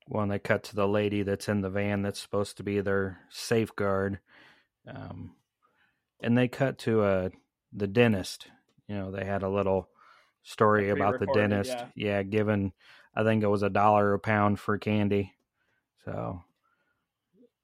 When 0.07 0.29
they 0.29 0.39
cut 0.39 0.63
to 0.65 0.77
the 0.77 0.87
lady 0.87 1.25
that's 1.25 1.49
in 1.49 1.63
the 1.63 1.71
van 1.71 2.03
that's 2.03 2.21
supposed 2.21 2.59
to 2.59 2.63
be 2.63 2.81
their 2.81 3.19
safeguard, 3.31 4.21
um, 4.89 5.35
and 6.23 6.39
they 6.39 6.47
cut 6.47 6.79
to 6.79 7.03
a 7.03 7.31
the 7.73 7.87
dentist. 7.87 8.49
You 8.89 8.97
know, 8.97 9.11
they 9.11 9.25
had 9.25 9.43
a 9.43 9.49
little 9.49 9.89
story 10.43 10.91
about 10.91 11.19
the 11.19 11.27
dentist. 11.27 11.73
Yeah. 11.73 11.87
yeah, 11.95 12.23
given 12.23 12.73
I 13.15 13.25
think 13.25 13.43
it 13.43 13.49
was 13.49 13.63
a 13.63 13.71
dollar 13.71 14.13
a 14.13 14.19
pound 14.19 14.61
for 14.61 14.77
candy. 14.79 15.33
So, 16.05 16.43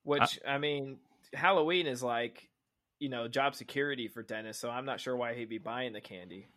which 0.03 0.41
I, 0.47 0.55
I 0.55 0.59
mean, 0.59 0.99
Halloween 1.35 1.87
is 1.87 2.03
like 2.03 2.49
you 2.99 3.09
know 3.09 3.29
job 3.29 3.55
security 3.55 4.09
for 4.09 4.23
dentists. 4.23 4.61
So 4.61 4.71
I'm 4.71 4.87
not 4.87 5.01
sure 5.01 5.17
why 5.17 5.35
he'd 5.35 5.49
be 5.49 5.59
buying 5.59 5.93
the 5.93 6.01
candy. 6.01 6.49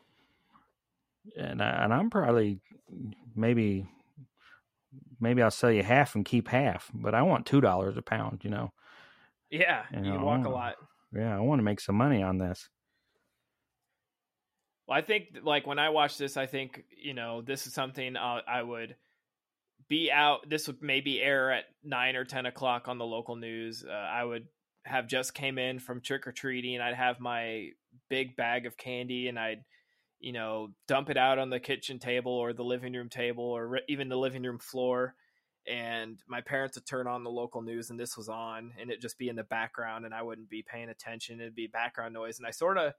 And 1.36 1.62
I, 1.62 1.84
and 1.84 1.94
I'm 1.94 2.10
probably 2.10 2.60
maybe 3.36 3.86
maybe 5.20 5.42
I'll 5.42 5.52
sell 5.52 5.72
you 5.72 5.84
half 5.84 6.16
and 6.16 6.24
keep 6.24 6.48
half, 6.48 6.90
but 6.94 7.14
I 7.14 7.24
want 7.24 7.46
two 7.46 7.62
dollars 7.62 7.98
a 7.98 8.02
pound. 8.02 8.42
You 8.44 8.50
know. 8.50 8.74
Yeah, 9.52 9.84
you, 9.94 10.02
know, 10.02 10.14
you 10.14 10.20
walk 10.20 10.46
a 10.46 10.50
lot. 10.50 10.76
Yeah, 11.14 11.36
I 11.36 11.40
want 11.40 11.60
to 11.60 11.64
make 11.64 11.80
some 11.80 11.96
money 11.96 12.24
on 12.24 12.40
this. 12.40 12.70
Well, 14.88 14.98
I 14.98 15.02
think 15.02 15.40
like 15.44 15.66
when 15.66 15.80
I 15.80 15.90
watch 15.90 16.18
this, 16.18 16.38
I 16.38 16.46
think 16.46 16.84
you 16.96 17.14
know 17.14 17.42
this 17.42 17.68
is 17.68 17.74
something 17.74 18.16
I'll, 18.18 18.42
I 18.48 18.62
would 18.62 18.96
be 19.88 20.12
out. 20.12 20.50
This 20.50 20.68
would 20.68 20.82
maybe 20.82 21.22
air 21.22 21.52
at 21.52 21.66
nine 21.84 22.16
or 22.16 22.26
ten 22.26 22.46
o'clock 22.46 22.88
on 22.88 22.98
the 22.98 23.06
local 23.06 23.36
news. 23.36 23.84
Uh, 23.88 23.92
I 23.92 24.24
would 24.24 24.48
have 24.86 25.08
just 25.08 25.34
came 25.34 25.58
in 25.58 25.80
from 25.80 26.02
trick 26.02 26.28
or 26.28 26.32
treating. 26.32 26.80
I'd 26.82 26.96
have 26.96 27.20
my 27.20 27.70
big 28.10 28.36
bag 28.36 28.66
of 28.66 28.78
candy, 28.78 29.28
and 29.28 29.40
I'd 29.40 29.64
you 30.20 30.34
know 30.34 30.70
dump 30.88 31.10
it 31.10 31.18
out 31.18 31.40
on 31.40 31.50
the 31.50 31.60
kitchen 31.60 32.00
table 32.00 32.32
or 32.32 32.54
the 32.54 32.64
living 32.64 32.94
room 32.94 33.10
table 33.10 33.44
or 33.44 33.68
re- 33.68 33.82
even 33.88 34.10
the 34.10 34.18
living 34.18 34.44
room 34.44 34.60
floor. 34.60 35.16
And 35.68 36.20
my 36.28 36.42
parents 36.42 36.78
would 36.78 36.86
turn 36.86 37.08
on 37.08 37.24
the 37.24 37.32
local 37.32 37.64
news, 37.64 37.90
and 37.90 38.00
this 38.00 38.16
was 38.16 38.30
on, 38.30 38.74
and 38.80 38.92
it 38.92 39.02
just 39.02 39.18
be 39.18 39.30
in 39.30 39.36
the 39.36 39.44
background, 39.44 40.06
and 40.06 40.14
I 40.14 40.22
wouldn't 40.22 40.48
be 40.48 40.62
paying 40.62 40.90
attention. 40.90 41.42
It'd 41.42 41.56
be 41.56 41.66
background 41.66 42.14
noise, 42.14 42.38
and 42.38 42.46
I 42.46 42.52
sort 42.52 42.78
of 42.78 42.94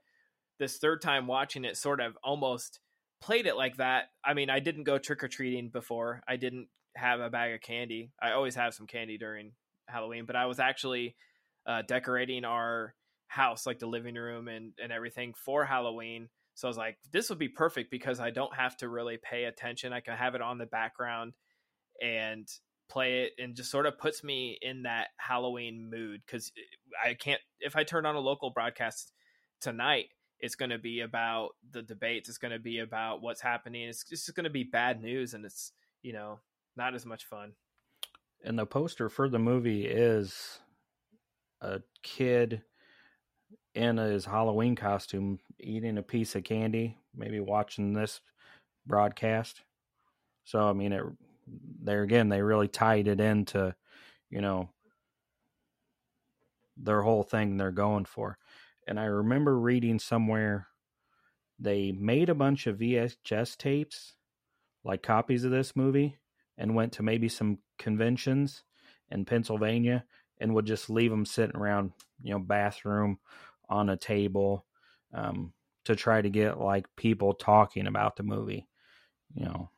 this 0.59 0.79
third 0.79 1.03
time 1.03 1.27
watching 1.27 1.65
it 1.65 1.77
sort 1.77 2.01
of 2.01 2.17
almost 2.23 2.81
played 3.21 3.47
it 3.47 3.57
like 3.57 3.77
that. 3.77 4.05
I 4.25 4.35
mean, 4.35 4.51
I 4.51 4.61
didn't 4.61 4.85
go 4.85 4.99
trick 4.99 5.23
or 5.25 5.29
treating 5.29 5.69
before. 5.69 6.23
I 6.29 6.37
didn't 6.37 6.69
have 6.97 7.21
a 7.21 7.31
bag 7.31 7.55
of 7.55 7.61
candy. 7.61 8.11
I 8.21 8.33
always 8.33 8.55
have 8.55 8.75
some 8.75 8.87
candy 8.87 9.19
during 9.19 9.53
Halloween, 9.89 10.25
but 10.27 10.37
I 10.37 10.47
was 10.47 10.59
actually 10.59 11.17
uh, 11.67 11.83
decorating 11.87 12.45
our 12.45 12.95
house, 13.29 13.67
like 13.67 13.79
the 13.79 13.87
living 13.87 14.15
room 14.15 14.49
and, 14.49 14.73
and 14.83 14.93
everything 14.93 15.35
for 15.35 15.65
Halloween. 15.65 16.29
So 16.55 16.69
I 16.69 16.71
was 16.71 16.79
like, 16.79 16.97
this 17.13 17.29
would 17.29 17.39
be 17.39 17.49
perfect 17.49 17.91
because 17.91 18.19
I 18.19 18.31
don't 18.31 18.55
have 18.55 18.77
to 18.79 18.89
really 18.89 19.19
pay 19.23 19.45
attention. 19.45 19.93
I 19.93 20.01
can 20.01 20.17
have 20.17 20.35
it 20.35 20.41
on 20.41 20.59
the 20.59 20.67
background 20.67 21.35
and 22.03 22.49
play 22.89 23.25
it 23.25 23.33
and 23.39 23.57
just 23.57 23.71
sort 23.71 23.85
of 23.87 23.99
puts 23.99 24.23
me 24.25 24.59
in 24.63 24.85
that 24.85 25.09
Halloween 25.19 25.91
mood 25.91 26.23
because 26.25 26.53
I 27.05 27.15
can't, 27.15 27.41
if 27.61 27.77
I 27.77 27.85
turn 27.85 28.07
on 28.07 28.15
a 28.15 28.21
local 28.21 28.51
broadcast 28.51 29.13
tonight, 29.61 30.07
it's 30.41 30.55
going 30.55 30.71
to 30.71 30.79
be 30.79 31.01
about 31.01 31.51
the 31.73 31.83
debates 31.83 32.29
it's 32.29 32.39
going 32.39 32.53
to 32.53 32.59
be 32.59 32.81
about 32.81 33.23
what's 33.23 33.41
happening 33.41 33.89
it's 33.89 34.05
just 34.05 34.35
going 34.35 34.45
to 34.45 34.51
be 34.51 34.65
bad 34.65 35.03
news 35.03 35.35
and 35.35 35.45
it's 35.45 35.73
you 36.03 36.13
know 36.13 36.39
not 36.77 36.95
as 36.95 37.07
much 37.07 37.25
fun. 37.25 37.53
And 38.45 38.59
the 38.59 38.67
poster 38.67 39.09
for 39.09 39.29
the 39.29 39.39
movie 39.39 39.87
is 39.87 40.61
a 41.61 41.81
kid 42.03 42.63
in 43.75 43.97
his 43.97 44.25
halloween 44.25 44.77
costume 44.77 45.39
eating 45.59 45.99
a 45.99 46.03
piece 46.03 46.35
of 46.35 46.45
candy 46.45 46.97
maybe 47.15 47.41
watching 47.41 47.93
this 47.93 48.21
broadcast. 48.87 49.63
So 50.45 50.69
i 50.69 50.73
mean 50.73 50.93
it 50.93 51.03
there 51.83 52.03
again 52.03 52.29
they 52.29 52.43
really 52.43 52.69
tied 52.69 53.07
it 53.09 53.21
into 53.21 53.75
you 54.31 54.41
know 54.41 54.69
their 56.77 57.03
whole 57.03 57.23
thing 57.23 57.57
they're 57.57 57.71
going 57.71 58.05
for 58.05 58.37
and 58.87 59.01
I 59.01 59.05
remember 59.05 59.59
reading 59.59 59.99
somewhere 59.99 60.69
they 61.59 61.93
made 61.93 62.29
a 62.29 62.35
bunch 62.35 62.67
of 62.67 62.79
VHS 62.79 63.57
tapes, 63.57 64.15
like 64.85 65.03
copies 65.03 65.45
of 65.45 65.51
this 65.51 65.75
movie, 65.75 66.17
and 66.59 66.75
went 66.75 66.93
to 66.95 67.03
maybe 67.03 67.29
some 67.29 67.59
conventions 67.79 68.63
in 69.11 69.25
Pennsylvania 69.25 70.05
and 70.39 70.55
would 70.55 70.67
just 70.67 70.91
leave 70.91 71.11
them 71.11 71.25
sitting 71.25 71.57
around, 71.57 71.93
you 72.23 72.33
know, 72.33 72.39
bathroom 72.39 73.19
on 73.69 73.89
a 73.89 73.97
table 73.97 74.67
um, 75.15 75.53
to 75.85 75.97
try 75.97 76.21
to 76.21 76.29
get 76.29 76.61
like 76.61 76.87
people 76.97 77.33
talking 77.33 77.87
about 77.87 78.17
the 78.17 78.23
movie, 78.23 78.69
you 79.35 79.45
know. 79.45 79.71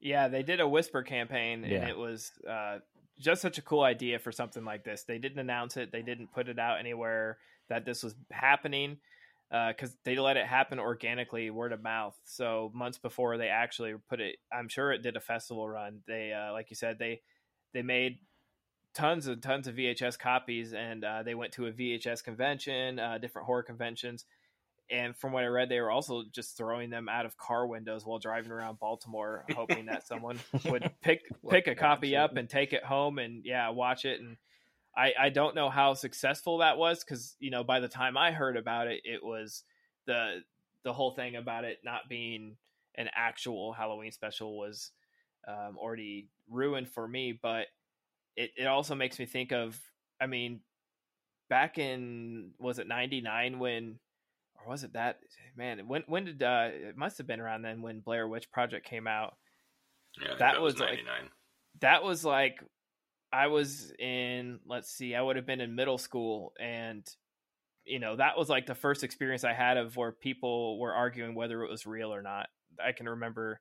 Yeah, 0.00 0.28
they 0.28 0.42
did 0.42 0.60
a 0.60 0.68
whisper 0.68 1.02
campaign, 1.02 1.64
yeah. 1.66 1.78
and 1.78 1.88
it 1.88 1.96
was 1.96 2.32
uh, 2.48 2.78
just 3.18 3.40
such 3.40 3.56
a 3.56 3.62
cool 3.62 3.82
idea 3.82 4.18
for 4.18 4.32
something 4.32 4.64
like 4.64 4.84
this. 4.84 5.04
They 5.04 5.18
didn't 5.18 5.38
announce 5.38 5.76
it, 5.76 5.92
they 5.92 6.02
didn't 6.02 6.32
put 6.32 6.48
it 6.48 6.58
out 6.58 6.80
anywhere 6.80 7.38
that 7.68 7.84
this 7.84 8.02
was 8.02 8.14
happening 8.30 8.98
because 9.50 9.90
uh, 9.90 9.96
they 10.04 10.16
let 10.16 10.36
it 10.36 10.46
happen 10.46 10.78
organically, 10.78 11.50
word 11.50 11.72
of 11.72 11.82
mouth. 11.82 12.18
So 12.24 12.72
months 12.74 12.98
before 12.98 13.36
they 13.36 13.48
actually 13.48 13.94
put 14.08 14.20
it, 14.20 14.36
I'm 14.52 14.68
sure 14.68 14.92
it 14.92 15.02
did 15.02 15.16
a 15.16 15.20
festival 15.20 15.68
run. 15.68 16.00
They, 16.06 16.32
uh, 16.32 16.52
like 16.52 16.70
you 16.70 16.76
said, 16.76 16.98
they 16.98 17.20
they 17.72 17.82
made 17.82 18.18
tons 18.94 19.26
and 19.26 19.42
tons 19.42 19.66
of 19.66 19.76
VHS 19.76 20.18
copies, 20.18 20.72
and 20.72 21.04
uh, 21.04 21.22
they 21.22 21.34
went 21.34 21.52
to 21.52 21.66
a 21.66 21.72
VHS 21.72 22.24
convention, 22.24 22.98
uh, 22.98 23.18
different 23.18 23.46
horror 23.46 23.62
conventions. 23.62 24.24
And 24.90 25.16
from 25.16 25.32
what 25.32 25.44
I 25.44 25.46
read, 25.46 25.70
they 25.70 25.80
were 25.80 25.90
also 25.90 26.24
just 26.30 26.56
throwing 26.56 26.90
them 26.90 27.08
out 27.08 27.24
of 27.24 27.38
car 27.38 27.66
windows 27.66 28.04
while 28.04 28.18
driving 28.18 28.52
around 28.52 28.78
Baltimore, 28.78 29.44
hoping 29.54 29.86
that 29.86 30.06
someone 30.06 30.38
would 30.66 30.90
pick 31.00 31.22
pick 31.48 31.66
a 31.66 31.74
copy 31.74 32.16
up 32.16 32.36
and 32.36 32.48
take 32.48 32.72
it 32.72 32.84
home 32.84 33.18
and 33.18 33.44
yeah, 33.44 33.70
watch 33.70 34.04
it 34.04 34.20
and 34.20 34.36
I, 34.96 35.12
I 35.18 35.28
don't 35.28 35.54
know 35.54 35.70
how 35.70 35.94
successful 35.94 36.58
that 36.58 36.78
was 36.78 37.02
because 37.02 37.36
you 37.40 37.50
know 37.50 37.64
by 37.64 37.80
the 37.80 37.88
time 37.88 38.16
I 38.16 38.32
heard 38.32 38.56
about 38.56 38.86
it, 38.86 39.00
it 39.04 39.22
was 39.22 39.64
the 40.06 40.40
the 40.84 40.92
whole 40.92 41.12
thing 41.12 41.36
about 41.36 41.64
it 41.64 41.78
not 41.84 42.08
being 42.08 42.56
an 42.96 43.08
actual 43.16 43.72
Halloween 43.72 44.12
special 44.12 44.56
was 44.56 44.92
um, 45.48 45.76
already 45.78 46.28
ruined 46.48 46.88
for 46.88 47.08
me. 47.08 47.38
But 47.40 47.66
it 48.36 48.50
it 48.56 48.66
also 48.66 48.94
makes 48.94 49.18
me 49.18 49.26
think 49.26 49.52
of 49.52 49.78
I 50.20 50.26
mean 50.26 50.60
back 51.48 51.78
in 51.78 52.52
was 52.58 52.78
it 52.78 52.88
'99 52.88 53.58
when 53.58 53.98
or 54.54 54.70
was 54.70 54.84
it 54.84 54.92
that 54.92 55.18
man 55.56 55.86
when 55.88 56.04
when 56.06 56.24
did 56.24 56.42
uh, 56.42 56.68
it 56.70 56.96
must 56.96 57.18
have 57.18 57.26
been 57.26 57.40
around 57.40 57.62
then 57.62 57.82
when 57.82 58.00
Blair 58.00 58.28
Witch 58.28 58.50
Project 58.50 58.86
came 58.86 59.06
out. 59.06 59.36
Yeah, 60.20 60.28
that, 60.28 60.38
that, 60.38 60.62
was, 60.62 60.74
was 60.74 60.80
like 60.80 61.00
that 61.80 62.04
was 62.04 62.24
like 62.24 62.60
I 63.34 63.48
was 63.48 63.92
in, 63.98 64.60
let's 64.64 64.88
see, 64.88 65.16
I 65.16 65.20
would 65.20 65.34
have 65.34 65.44
been 65.44 65.60
in 65.60 65.74
middle 65.74 65.98
school, 65.98 66.52
and 66.60 67.04
you 67.84 67.98
know 67.98 68.14
that 68.16 68.38
was 68.38 68.48
like 68.48 68.66
the 68.66 68.76
first 68.76 69.02
experience 69.02 69.42
I 69.42 69.52
had 69.52 69.76
of 69.76 69.96
where 69.96 70.12
people 70.12 70.78
were 70.78 70.94
arguing 70.94 71.34
whether 71.34 71.62
it 71.64 71.70
was 71.70 71.84
real 71.84 72.14
or 72.14 72.22
not. 72.22 72.46
I 72.82 72.92
can 72.92 73.08
remember, 73.08 73.60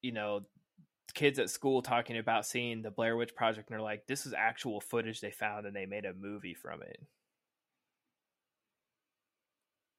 you 0.00 0.12
know, 0.12 0.42
kids 1.12 1.40
at 1.40 1.50
school 1.50 1.82
talking 1.82 2.16
about 2.16 2.46
seeing 2.46 2.82
the 2.82 2.92
Blair 2.92 3.16
Witch 3.16 3.34
Project, 3.34 3.68
and 3.68 3.74
they're 3.74 3.84
like, 3.84 4.06
"This 4.06 4.26
is 4.26 4.32
actual 4.32 4.80
footage 4.80 5.20
they 5.20 5.32
found, 5.32 5.66
and 5.66 5.74
they 5.74 5.86
made 5.86 6.04
a 6.04 6.14
movie 6.14 6.54
from 6.54 6.82
it." 6.82 7.00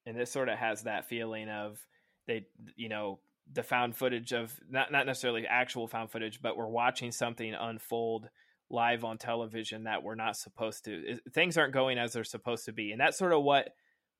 And 0.06 0.18
this 0.18 0.32
sort 0.32 0.48
of 0.48 0.58
has 0.58 0.84
that 0.84 1.06
feeling 1.10 1.50
of 1.50 1.86
they, 2.28 2.46
you 2.78 2.88
know, 2.88 3.20
the 3.52 3.64
found 3.64 3.98
footage 3.98 4.32
of 4.32 4.58
not 4.70 4.90
not 4.90 5.06
necessarily 5.06 5.46
actual 5.48 5.88
found 5.88 6.12
footage, 6.12 6.42
but 6.42 6.56
we're 6.56 6.68
watching 6.68 7.12
something 7.12 7.54
unfold 7.54 8.30
live 8.70 9.04
on 9.04 9.18
television 9.18 9.84
that 9.84 10.04
we're 10.04 10.16
not 10.16 10.36
supposed 10.36 10.86
to. 10.86 11.20
Things 11.34 11.58
aren't 11.58 11.74
going 11.74 11.98
as 11.98 12.14
they're 12.14 12.24
supposed 12.24 12.66
to 12.66 12.74
be, 12.74 12.92
and 12.92 13.00
that's 13.00 13.18
sort 13.18 13.34
of 13.34 13.44
what 13.44 13.70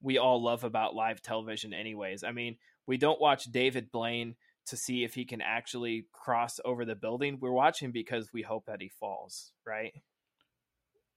we 0.02 0.18
all 0.18 0.42
love 0.42 0.64
about 0.64 0.94
live 0.94 1.22
television, 1.22 1.72
anyways. 1.72 2.24
I 2.24 2.32
mean, 2.32 2.56
we 2.86 2.96
don't 2.96 3.20
watch 3.20 3.44
David 3.44 3.90
Blaine 3.90 4.36
to 4.66 4.76
see 4.76 5.04
if 5.04 5.14
he 5.14 5.24
can 5.24 5.40
actually 5.40 6.06
cross 6.12 6.60
over 6.64 6.84
the 6.84 6.94
building. 6.94 7.38
We're 7.40 7.52
watching 7.52 7.90
because 7.90 8.32
we 8.32 8.42
hope 8.42 8.66
that 8.66 8.80
he 8.80 8.88
falls, 8.88 9.52
right? 9.66 9.92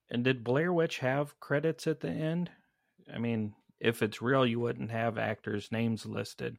And 0.09 0.23
did 0.23 0.43
Blair 0.43 0.71
Witch 0.71 0.99
have 0.99 1.39
credits 1.39 1.88
at 1.88 1.99
the 1.99 2.09
end? 2.09 2.49
I 3.13 3.19
mean, 3.19 3.53
if 3.80 4.01
it's 4.01 4.21
real, 4.21 4.45
you 4.45 4.59
wouldn't 4.59 4.91
have 4.91 5.17
actors' 5.17 5.71
names 5.71 6.05
listed 6.05 6.57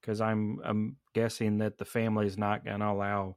because 0.00 0.20
I'm 0.20 0.60
I'm 0.64 0.96
guessing 1.14 1.58
that 1.58 1.78
the 1.78 1.84
family's 1.84 2.38
not 2.38 2.64
going 2.64 2.80
to 2.80 2.88
allow 2.88 3.36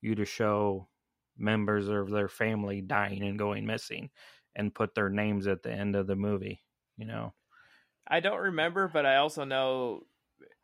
you 0.00 0.14
to 0.16 0.24
show 0.24 0.88
members 1.36 1.88
of 1.88 2.10
their 2.10 2.28
family 2.28 2.80
dying 2.82 3.22
and 3.22 3.38
going 3.38 3.66
missing 3.66 4.10
and 4.54 4.74
put 4.74 4.94
their 4.94 5.08
names 5.10 5.46
at 5.46 5.62
the 5.62 5.72
end 5.72 5.96
of 5.96 6.06
the 6.06 6.16
movie. 6.16 6.62
You 6.96 7.06
know, 7.06 7.34
I 8.06 8.20
don't 8.20 8.40
remember, 8.40 8.88
but 8.88 9.06
I 9.06 9.16
also 9.16 9.44
know 9.44 10.06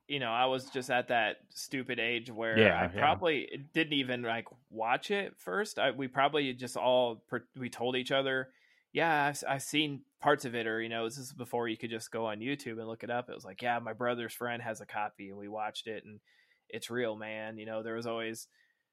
you 0.09 0.21
know, 0.21 0.33
I 0.33 0.47
was 0.47 0.71
just 0.71 0.91
at 0.91 1.09
that 1.09 1.39
stupid 1.51 2.01
age 2.01 2.31
where 2.31 2.75
Yeah, 2.75 2.77
I 2.77 2.89
yeah. 2.95 3.21
probably 3.27 3.69
didn't 3.75 3.95
even 3.95 4.23
like 4.23 4.47
watch 4.71 5.11
it 5.11 5.39
first. 5.41 5.79
I, 5.79 5.93
we 5.93 6.09
probably 6.09 6.53
just 6.55 6.77
all 6.77 7.25
we 7.57 7.71
told 7.71 7.97
each 7.97 8.13
other, 8.13 8.53
"Yeah, 8.93 9.27
I've, 9.27 9.45
I've 9.49 9.63
seen 9.63 10.05
parts 10.21 10.45
of 10.45 10.55
it," 10.55 10.67
or 10.67 10.83
you 10.83 10.91
know, 10.91 11.05
this 11.07 11.19
is 11.19 11.33
before 11.33 11.69
you 11.69 11.79
could 11.79 11.91
just 11.91 12.11
go 12.13 12.27
on 12.27 12.41
YouTube 12.41 12.79
and 12.81 12.89
look 12.89 13.05
it 13.05 13.11
up. 13.11 13.31
It 13.31 13.35
was 13.35 13.45
like, 13.47 13.63
"Yeah, 13.63 13.79
my 13.81 13.95
brother's 13.95 14.35
friend 14.35 14.63
has 14.63 14.81
a 14.83 14.87
copy," 14.87 15.31
and 15.31 15.39
we 15.39 15.49
watched 15.49 15.87
it, 15.89 16.05
and 16.05 16.21
it's 16.69 16.91
real, 16.91 17.17
man. 17.17 17.59
You 17.59 17.67
know, 17.67 17.83
there 17.83 17.95
was 17.97 18.07
always 18.07 18.49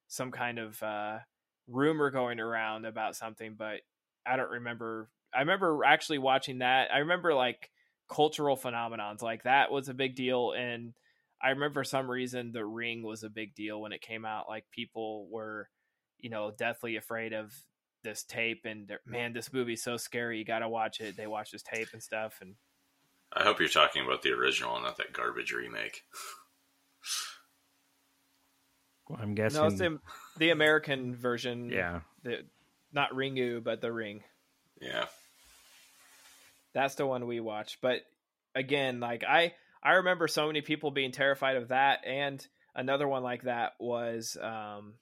some 0.08 0.32
kind 0.32 0.60
of 0.60 0.82
uh, 0.84 1.20
rumor 1.68 2.12
going 2.12 2.40
around 2.40 2.86
about 2.86 3.16
something, 3.16 3.56
but 3.58 3.82
I 4.26 4.36
don't 4.36 4.52
remember. 4.52 5.10
I 5.34 5.40
remember 5.40 5.82
actually 5.86 6.20
watching 6.20 6.60
that. 6.60 6.90
I 6.94 7.00
remember 7.00 7.34
like 7.34 7.70
cultural 8.10 8.56
phenomenons 8.56 9.22
like 9.22 9.44
that 9.44 9.72
was 9.72 9.90
a 9.90 9.94
big 9.94 10.16
deal 10.16 10.52
and 10.52 10.94
I 11.42 11.50
remember 11.50 11.80
for 11.80 11.84
some 11.84 12.10
reason 12.10 12.52
the 12.52 12.64
ring 12.64 13.02
was 13.02 13.24
a 13.24 13.30
big 13.30 13.56
deal 13.56 13.82
when 13.82 13.94
it 13.94 14.02
came 14.02 14.26
out 14.26 14.46
like 14.48 14.66
people 14.70 15.28
were 15.32 15.70
you 16.20 16.30
know 16.30 16.52
deathly 16.56 16.98
afraid 16.98 17.34
of 17.34 17.52
this 18.04 18.24
tape 18.24 18.62
and 18.66 18.92
man 19.08 19.34
this 19.34 19.52
movie's 19.52 19.82
so 19.82 19.98
scary 19.98 20.38
you 20.38 20.46
got 20.46 20.60
to 20.60 20.70
watch 20.70 21.02
it 21.02 21.18
they 21.18 21.26
watch 21.26 21.50
this 21.50 21.64
tape 21.64 21.88
and 21.94 22.04
stuff 22.04 22.38
and 22.42 22.54
I 23.34 23.44
hope 23.44 23.60
you're 23.60 23.70
talking 23.70 24.06
about 24.06 24.22
the 24.22 24.32
original, 24.32 24.76
and 24.76 24.86
not 24.86 24.98
that 24.98 25.12
garbage 25.12 25.52
remake. 25.52 26.04
Well, 29.10 29.20
I'm 29.22 29.36
guessing. 29.36 29.62
no 29.62 29.68
it's 29.68 29.82
the, 30.36 30.40
the 30.40 30.50
American 30.52 31.16
version 31.16 31.70
Yeah. 31.70 32.02
the 32.24 32.46
not 32.92 33.12
Ringu 33.12 33.64
but 33.64 33.82
the 33.82 33.92
ring 33.92 34.24
Yeah. 34.82 35.06
That's 36.74 36.96
the 36.96 37.06
one 37.06 37.26
we 37.26 37.40
watched. 37.40 37.78
But 37.82 38.02
again, 38.54 39.00
like 39.00 39.24
I 39.24 39.54
I 39.82 39.94
remember 39.94 40.28
so 40.28 40.48
many 40.48 40.62
people 40.62 40.92
being 40.92 41.12
terrified 41.12 41.56
of 41.58 41.70
that 41.70 42.06
and 42.06 42.46
another 42.76 43.08
one 43.08 43.24
like 43.24 43.44
that 43.44 43.74
was 43.80 44.38
um 44.42 44.96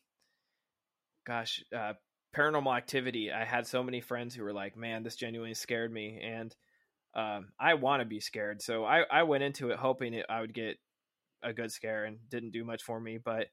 gosh, 1.26 1.64
uh 1.76 1.94
paranormal 2.36 2.76
activity. 2.76 3.32
I 3.32 3.46
had 3.46 3.68
so 3.68 3.84
many 3.84 4.02
friends 4.02 4.36
who 4.36 4.44
were 4.44 4.54
like, 4.54 4.76
"Man, 4.76 5.04
this 5.04 5.16
genuinely 5.16 5.54
scared 5.54 5.92
me." 5.92 6.20
And 6.22 6.56
um 7.16 7.50
I 7.60 7.76
want 7.76 8.02
to 8.02 8.06
be 8.06 8.20
scared. 8.20 8.62
So 8.62 8.86
I 8.86 9.02
I 9.10 9.24
went 9.24 9.44
into 9.44 9.70
it 9.72 9.78
hoping 9.80 10.14
it 10.14 10.26
I 10.30 10.42
would 10.42 10.54
get 10.54 10.78
a 11.42 11.54
good 11.54 11.72
scare 11.72 12.06
and 12.06 12.18
didn't 12.30 12.52
do 12.52 12.64
much 12.64 12.84
for 12.84 13.00
me, 13.00 13.18
but 13.18 13.48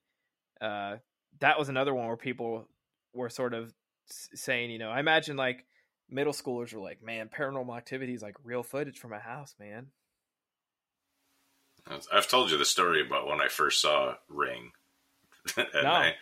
uh 0.60 0.96
that 1.38 1.58
was 1.58 1.68
another 1.68 1.94
one 1.94 2.06
where 2.06 2.16
people 2.16 2.66
were 3.14 3.30
sort 3.30 3.54
of 3.54 3.72
saying, 4.06 4.70
you 4.70 4.78
know, 4.78 4.90
I 4.90 5.00
imagine 5.00 5.36
like 5.36 5.64
middle 6.08 6.32
schoolers 6.32 6.74
were 6.74 6.80
like, 6.80 7.02
man, 7.02 7.28
paranormal 7.28 7.76
activity 7.76 8.14
is 8.14 8.22
like 8.22 8.36
real 8.44 8.62
footage 8.62 8.98
from 8.98 9.12
a 9.12 9.18
house, 9.18 9.54
man. 9.58 9.86
I've 12.12 12.28
told 12.28 12.50
you 12.50 12.58
the 12.58 12.64
story 12.64 13.04
about 13.04 13.26
when 13.26 13.40
I 13.40 13.48
first 13.48 13.80
saw 13.80 14.14
Ring. 14.28 14.72
and 15.56 15.66
No. 15.82 15.90
I, 15.90 16.14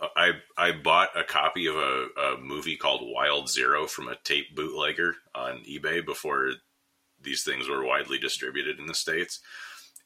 uh, 0.00 0.08
I 0.16 0.32
I 0.56 0.72
bought 0.72 1.18
a 1.18 1.24
copy 1.24 1.66
of 1.66 1.74
a, 1.74 2.06
a 2.20 2.38
movie 2.38 2.76
called 2.76 3.00
Wild 3.02 3.48
Zero 3.48 3.86
from 3.86 4.08
a 4.08 4.16
tape 4.16 4.54
bootlegger 4.54 5.16
on 5.34 5.64
eBay 5.68 6.04
before 6.04 6.52
these 7.20 7.42
things 7.42 7.68
were 7.68 7.84
widely 7.84 8.18
distributed 8.18 8.78
in 8.78 8.86
the 8.86 8.94
states, 8.94 9.40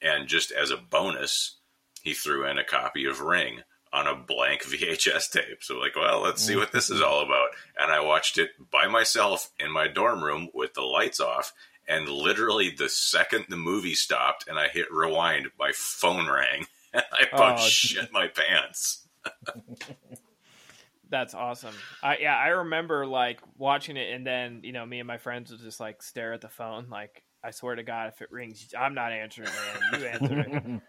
and 0.01 0.27
just 0.27 0.51
as 0.51 0.71
a 0.71 0.77
bonus, 0.77 1.57
he 2.03 2.13
threw 2.13 2.47
in 2.47 2.57
a 2.57 2.63
copy 2.63 3.05
of 3.05 3.21
Ring 3.21 3.61
on 3.93 4.07
a 4.07 4.15
blank 4.15 4.63
VHS 4.65 5.31
tape. 5.31 5.63
So 5.63 5.77
like, 5.77 5.95
well, 5.95 6.21
let's 6.21 6.41
see 6.41 6.53
mm. 6.53 6.59
what 6.59 6.71
this 6.71 6.89
is 6.89 7.01
all 7.01 7.21
about. 7.21 7.49
And 7.77 7.91
I 7.91 8.01
watched 8.01 8.37
it 8.37 8.51
by 8.71 8.87
myself 8.87 9.51
in 9.59 9.71
my 9.71 9.87
dorm 9.87 10.23
room 10.23 10.49
with 10.53 10.73
the 10.73 10.81
lights 10.81 11.19
off. 11.19 11.53
And 11.87 12.07
literally, 12.07 12.69
the 12.69 12.89
second 12.89 13.45
the 13.49 13.57
movie 13.57 13.95
stopped 13.95 14.47
and 14.47 14.57
I 14.57 14.67
hit 14.67 14.91
rewind, 14.91 15.47
my 15.59 15.71
phone 15.73 16.29
rang. 16.29 16.65
And 16.93 17.05
I 17.13 17.33
about 17.33 17.59
Oh, 17.61 17.67
shit 17.67 18.11
my 18.11 18.27
pants. 18.27 19.07
That's 21.09 21.33
awesome. 21.33 21.73
I 22.03 22.17
yeah, 22.17 22.35
I 22.35 22.49
remember 22.49 23.05
like 23.05 23.39
watching 23.57 23.95
it 23.95 24.13
and 24.13 24.27
then, 24.27 24.59
you 24.63 24.73
know, 24.73 24.85
me 24.85 24.99
and 24.99 25.07
my 25.07 25.17
friends 25.17 25.51
would 25.51 25.61
just 25.61 25.79
like 25.79 26.03
stare 26.03 26.33
at 26.33 26.41
the 26.41 26.49
phone 26.49 26.89
like 26.89 27.23
I 27.43 27.51
swear 27.51 27.75
to 27.75 27.83
God, 27.83 28.09
if 28.13 28.21
it 28.21 28.29
rings, 28.29 28.73
I'm 28.77 28.93
not 28.93 29.13
answering 29.13 29.47
it, 29.47 29.91
man. 29.91 30.01
You 30.01 30.07
answer 30.07 30.39
it. 30.39 30.81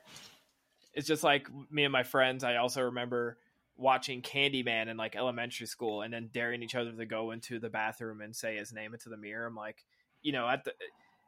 It's 0.94 1.06
just 1.06 1.24
like 1.24 1.48
me 1.70 1.84
and 1.84 1.92
my 1.92 2.02
friends. 2.02 2.44
I 2.44 2.56
also 2.56 2.82
remember 2.82 3.38
watching 3.76 4.22
Candyman 4.22 4.88
in 4.88 4.96
like 4.96 5.16
elementary 5.16 5.66
school 5.66 6.02
and 6.02 6.12
then 6.12 6.28
daring 6.32 6.62
each 6.62 6.74
other 6.74 6.92
to 6.92 7.06
go 7.06 7.30
into 7.30 7.58
the 7.58 7.70
bathroom 7.70 8.20
and 8.20 8.36
say 8.36 8.56
his 8.56 8.72
name 8.72 8.92
into 8.92 9.08
the 9.08 9.16
mirror. 9.16 9.46
I'm 9.46 9.56
like, 9.56 9.84
you 10.22 10.32
know, 10.32 10.46
at 10.48 10.64
the 10.64 10.72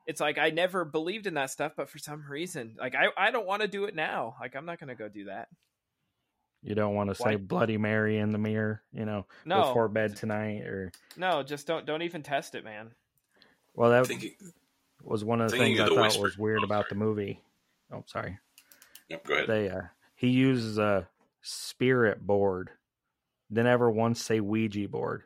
it's 0.06 0.20
like 0.20 0.36
I 0.36 0.50
never 0.50 0.84
believed 0.84 1.26
in 1.26 1.34
that 1.34 1.50
stuff, 1.50 1.72
but 1.76 1.88
for 1.88 1.98
some 1.98 2.24
reason, 2.28 2.76
like 2.78 2.94
I, 2.94 3.06
I 3.16 3.30
don't 3.30 3.46
want 3.46 3.62
to 3.62 3.68
do 3.68 3.84
it 3.84 3.94
now. 3.94 4.36
Like 4.40 4.54
I'm 4.54 4.66
not 4.66 4.78
gonna 4.78 4.94
go 4.94 5.08
do 5.08 5.24
that. 5.26 5.48
You 6.62 6.74
don't 6.74 6.94
want 6.94 7.10
to 7.10 7.14
say 7.14 7.30
Why- 7.30 7.36
Bloody 7.36 7.76
Mary 7.78 8.18
in 8.18 8.30
the 8.30 8.38
mirror, 8.38 8.82
you 8.92 9.04
know, 9.04 9.26
No. 9.44 9.62
before 9.68 9.88
bed 9.88 10.16
tonight, 10.16 10.62
or 10.62 10.92
No, 11.16 11.42
just 11.42 11.66
don't 11.66 11.86
don't 11.86 12.02
even 12.02 12.22
test 12.22 12.54
it, 12.54 12.64
man. 12.64 12.90
well, 13.74 13.90
that 13.90 14.06
Thinking, 14.06 14.32
was 15.02 15.24
one 15.24 15.40
of 15.40 15.50
the 15.50 15.56
things 15.58 15.78
of 15.80 15.86
I 15.86 15.88
the 15.88 15.94
thought 15.96 16.04
Whisper- 16.04 16.22
was 16.22 16.38
weird 16.38 16.60
oh, 16.60 16.64
about 16.64 16.88
the 16.90 16.94
movie. 16.94 17.40
Oh, 17.92 18.04
sorry. 18.06 18.38
Yep, 19.08 19.24
go 19.24 19.34
ahead. 19.34 19.48
They 19.48 19.68
uh, 19.68 19.82
he 20.14 20.28
uses 20.28 20.78
a 20.78 21.08
spirit 21.42 22.24
board. 22.26 22.70
Didn't 23.52 23.66
ever 23.66 23.90
once 23.90 24.22
say 24.22 24.40
Ouija 24.40 24.88
board. 24.88 25.22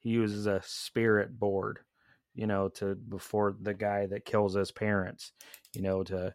He 0.00 0.10
uses 0.10 0.46
a 0.46 0.62
spirit 0.64 1.38
board, 1.38 1.80
you 2.34 2.46
know, 2.46 2.68
to 2.70 2.94
before 2.94 3.54
the 3.60 3.74
guy 3.74 4.06
that 4.06 4.24
kills 4.24 4.54
his 4.54 4.72
parents, 4.72 5.32
you 5.72 5.82
know, 5.82 6.02
to 6.04 6.34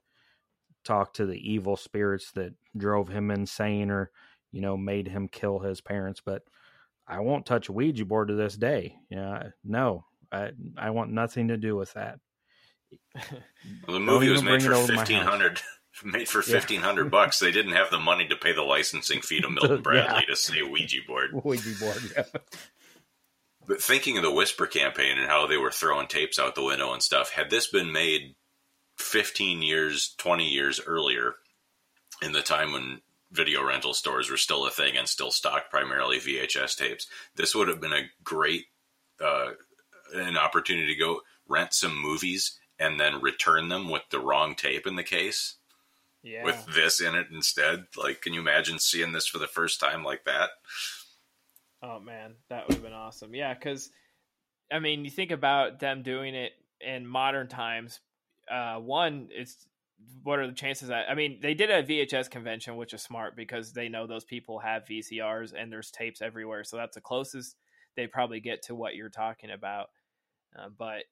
talk 0.83 1.13
to 1.13 1.25
the 1.25 1.51
evil 1.51 1.75
spirits 1.75 2.31
that 2.31 2.53
drove 2.77 3.09
him 3.09 3.31
insane 3.31 3.91
or, 3.91 4.11
you 4.51 4.61
know, 4.61 4.77
made 4.77 5.07
him 5.07 5.27
kill 5.27 5.59
his 5.59 5.81
parents. 5.81 6.21
But 6.23 6.43
I 7.07 7.19
won't 7.19 7.45
touch 7.45 7.69
a 7.69 7.73
Ouija 7.73 8.05
board 8.05 8.29
to 8.29 8.35
this 8.35 8.55
day. 8.55 8.95
You 9.09 9.17
know, 9.17 9.51
no, 9.63 10.05
I 10.31 10.51
I 10.77 10.91
want 10.91 11.11
nothing 11.11 11.47
to 11.49 11.57
do 11.57 11.75
with 11.75 11.93
that. 11.93 12.19
Well, 13.87 13.93
the 13.93 13.99
movie 13.99 14.29
was 14.29 14.41
made 14.41 14.63
for 14.63 14.73
over 14.73 14.93
my 14.93 14.99
house. 14.99 15.07
fifteen 15.07 15.23
hundred. 15.23 15.61
Made 16.03 16.27
for 16.29 16.39
Yeah. 16.39 16.59
fifteen 16.59 16.81
hundred 16.81 17.11
bucks. 17.11 17.39
They 17.39 17.51
didn't 17.51 17.73
have 17.73 17.89
the 17.91 17.99
money 17.99 18.27
to 18.27 18.35
pay 18.35 18.53
the 18.53 18.61
licensing 18.63 19.21
fee 19.21 19.41
to 19.41 19.49
Milton 19.51 19.81
Bradley 19.81 20.25
to 20.27 20.35
say 20.35 20.61
Ouija 20.61 20.99
board. 21.07 21.31
Ouija 21.43 21.79
board, 21.79 22.01
yeah. 22.15 22.23
But 23.67 23.81
thinking 23.83 24.17
of 24.17 24.23
the 24.23 24.31
Whisper 24.31 24.65
campaign 24.65 25.17
and 25.19 25.27
how 25.27 25.45
they 25.45 25.57
were 25.57 25.71
throwing 25.71 26.07
tapes 26.07 26.39
out 26.39 26.55
the 26.55 26.63
window 26.63 26.91
and 26.93 27.03
stuff, 27.03 27.31
had 27.31 27.49
this 27.49 27.67
been 27.67 27.91
made 27.91 28.35
15 28.97 29.61
years, 29.61 30.15
20 30.17 30.47
years 30.47 30.81
earlier, 30.85 31.35
in 32.21 32.31
the 32.31 32.41
time 32.41 32.71
when 32.71 33.01
video 33.31 33.63
rental 33.63 33.93
stores 33.93 34.29
were 34.29 34.37
still 34.37 34.65
a 34.65 34.71
thing 34.71 34.97
and 34.97 35.07
still 35.07 35.29
stocked 35.31 35.69
primarily 35.69 36.17
VHS 36.17 36.75
tapes, 36.77 37.05
this 37.35 37.53
would 37.53 37.67
have 37.67 37.79
been 37.79 37.93
a 37.93 38.09
great 38.23 38.65
uh, 39.23 39.49
an 40.13 40.35
opportunity 40.37 40.87
to 40.93 40.99
go 40.99 41.21
rent 41.47 41.73
some 41.73 41.95
movies 41.95 42.57
and 42.79 42.99
then 42.99 43.21
return 43.21 43.69
them 43.69 43.89
with 43.89 44.01
the 44.09 44.19
wrong 44.19 44.55
tape 44.55 44.87
in 44.87 44.95
the 44.95 45.03
case 45.03 45.55
Yeah. 46.21 46.43
with 46.43 46.65
this 46.75 46.99
in 46.99 47.15
it 47.15 47.27
instead. 47.31 47.85
Like, 47.95 48.21
can 48.21 48.33
you 48.33 48.41
imagine 48.41 48.79
seeing 48.79 49.13
this 49.13 49.27
for 49.27 49.37
the 49.37 49.47
first 49.47 49.79
time 49.79 50.03
like 50.03 50.25
that? 50.25 50.49
Oh 51.81 51.99
man, 51.99 52.35
that 52.49 52.67
would 52.67 52.75
have 52.75 52.83
been 52.83 52.93
awesome. 52.93 53.33
Yeah, 53.33 53.53
because 53.53 53.89
I 54.71 54.79
mean, 54.79 55.05
you 55.05 55.11
think 55.11 55.31
about 55.31 55.79
them 55.79 56.03
doing 56.03 56.35
it 56.35 56.51
in 56.81 57.07
modern 57.07 57.47
times. 57.47 57.99
Uh, 58.51 58.75
one, 58.75 59.29
it's 59.31 59.65
what 60.23 60.39
are 60.39 60.47
the 60.47 60.53
chances 60.53 60.89
that 60.89 61.09
I 61.09 61.15
mean 61.15 61.39
they 61.41 61.53
did 61.53 61.69
a 61.69 61.83
VHS 61.83 62.29
convention, 62.29 62.75
which 62.75 62.93
is 62.93 63.01
smart 63.01 63.35
because 63.35 63.73
they 63.73 63.89
know 63.89 64.07
those 64.07 64.25
people 64.25 64.59
have 64.59 64.85
VCRs 64.85 65.53
and 65.57 65.71
there's 65.71 65.91
tapes 65.91 66.21
everywhere, 66.21 66.63
so 66.63 66.77
that's 66.77 66.95
the 66.95 67.01
closest 67.01 67.55
they 67.95 68.07
probably 68.07 68.39
get 68.39 68.63
to 68.63 68.75
what 68.75 68.95
you're 68.95 69.09
talking 69.09 69.51
about. 69.51 69.87
Uh, 70.57 70.69
but 70.77 71.03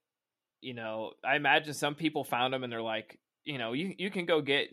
you 0.62 0.74
know, 0.74 1.12
I 1.24 1.36
imagine 1.36 1.74
some 1.74 1.95
people 1.95 2.24
found 2.24 2.53
them 2.53 2.64
and 2.64 2.72
they're 2.74 2.82
like, 2.82 3.20
you 3.45 3.58
know, 3.58 3.74
you 3.74 3.93
you 3.97 4.10
can 4.10 4.26
go 4.26 4.41
get 4.41 4.70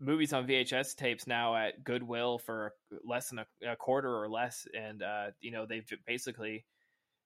movies 0.00 0.32
on 0.32 0.46
VHS 0.46 0.94
tapes 0.96 1.26
now 1.26 1.56
at 1.56 1.84
Goodwill 1.84 2.38
for 2.38 2.72
less 3.04 3.30
than 3.30 3.40
a, 3.40 3.72
a 3.72 3.76
quarter 3.76 4.14
or 4.14 4.28
less, 4.28 4.66
and 4.74 5.02
uh, 5.02 5.26
you 5.40 5.50
know 5.50 5.66
they've 5.66 5.86
basically 6.06 6.64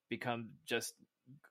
become 0.09 0.51
just 0.67 0.95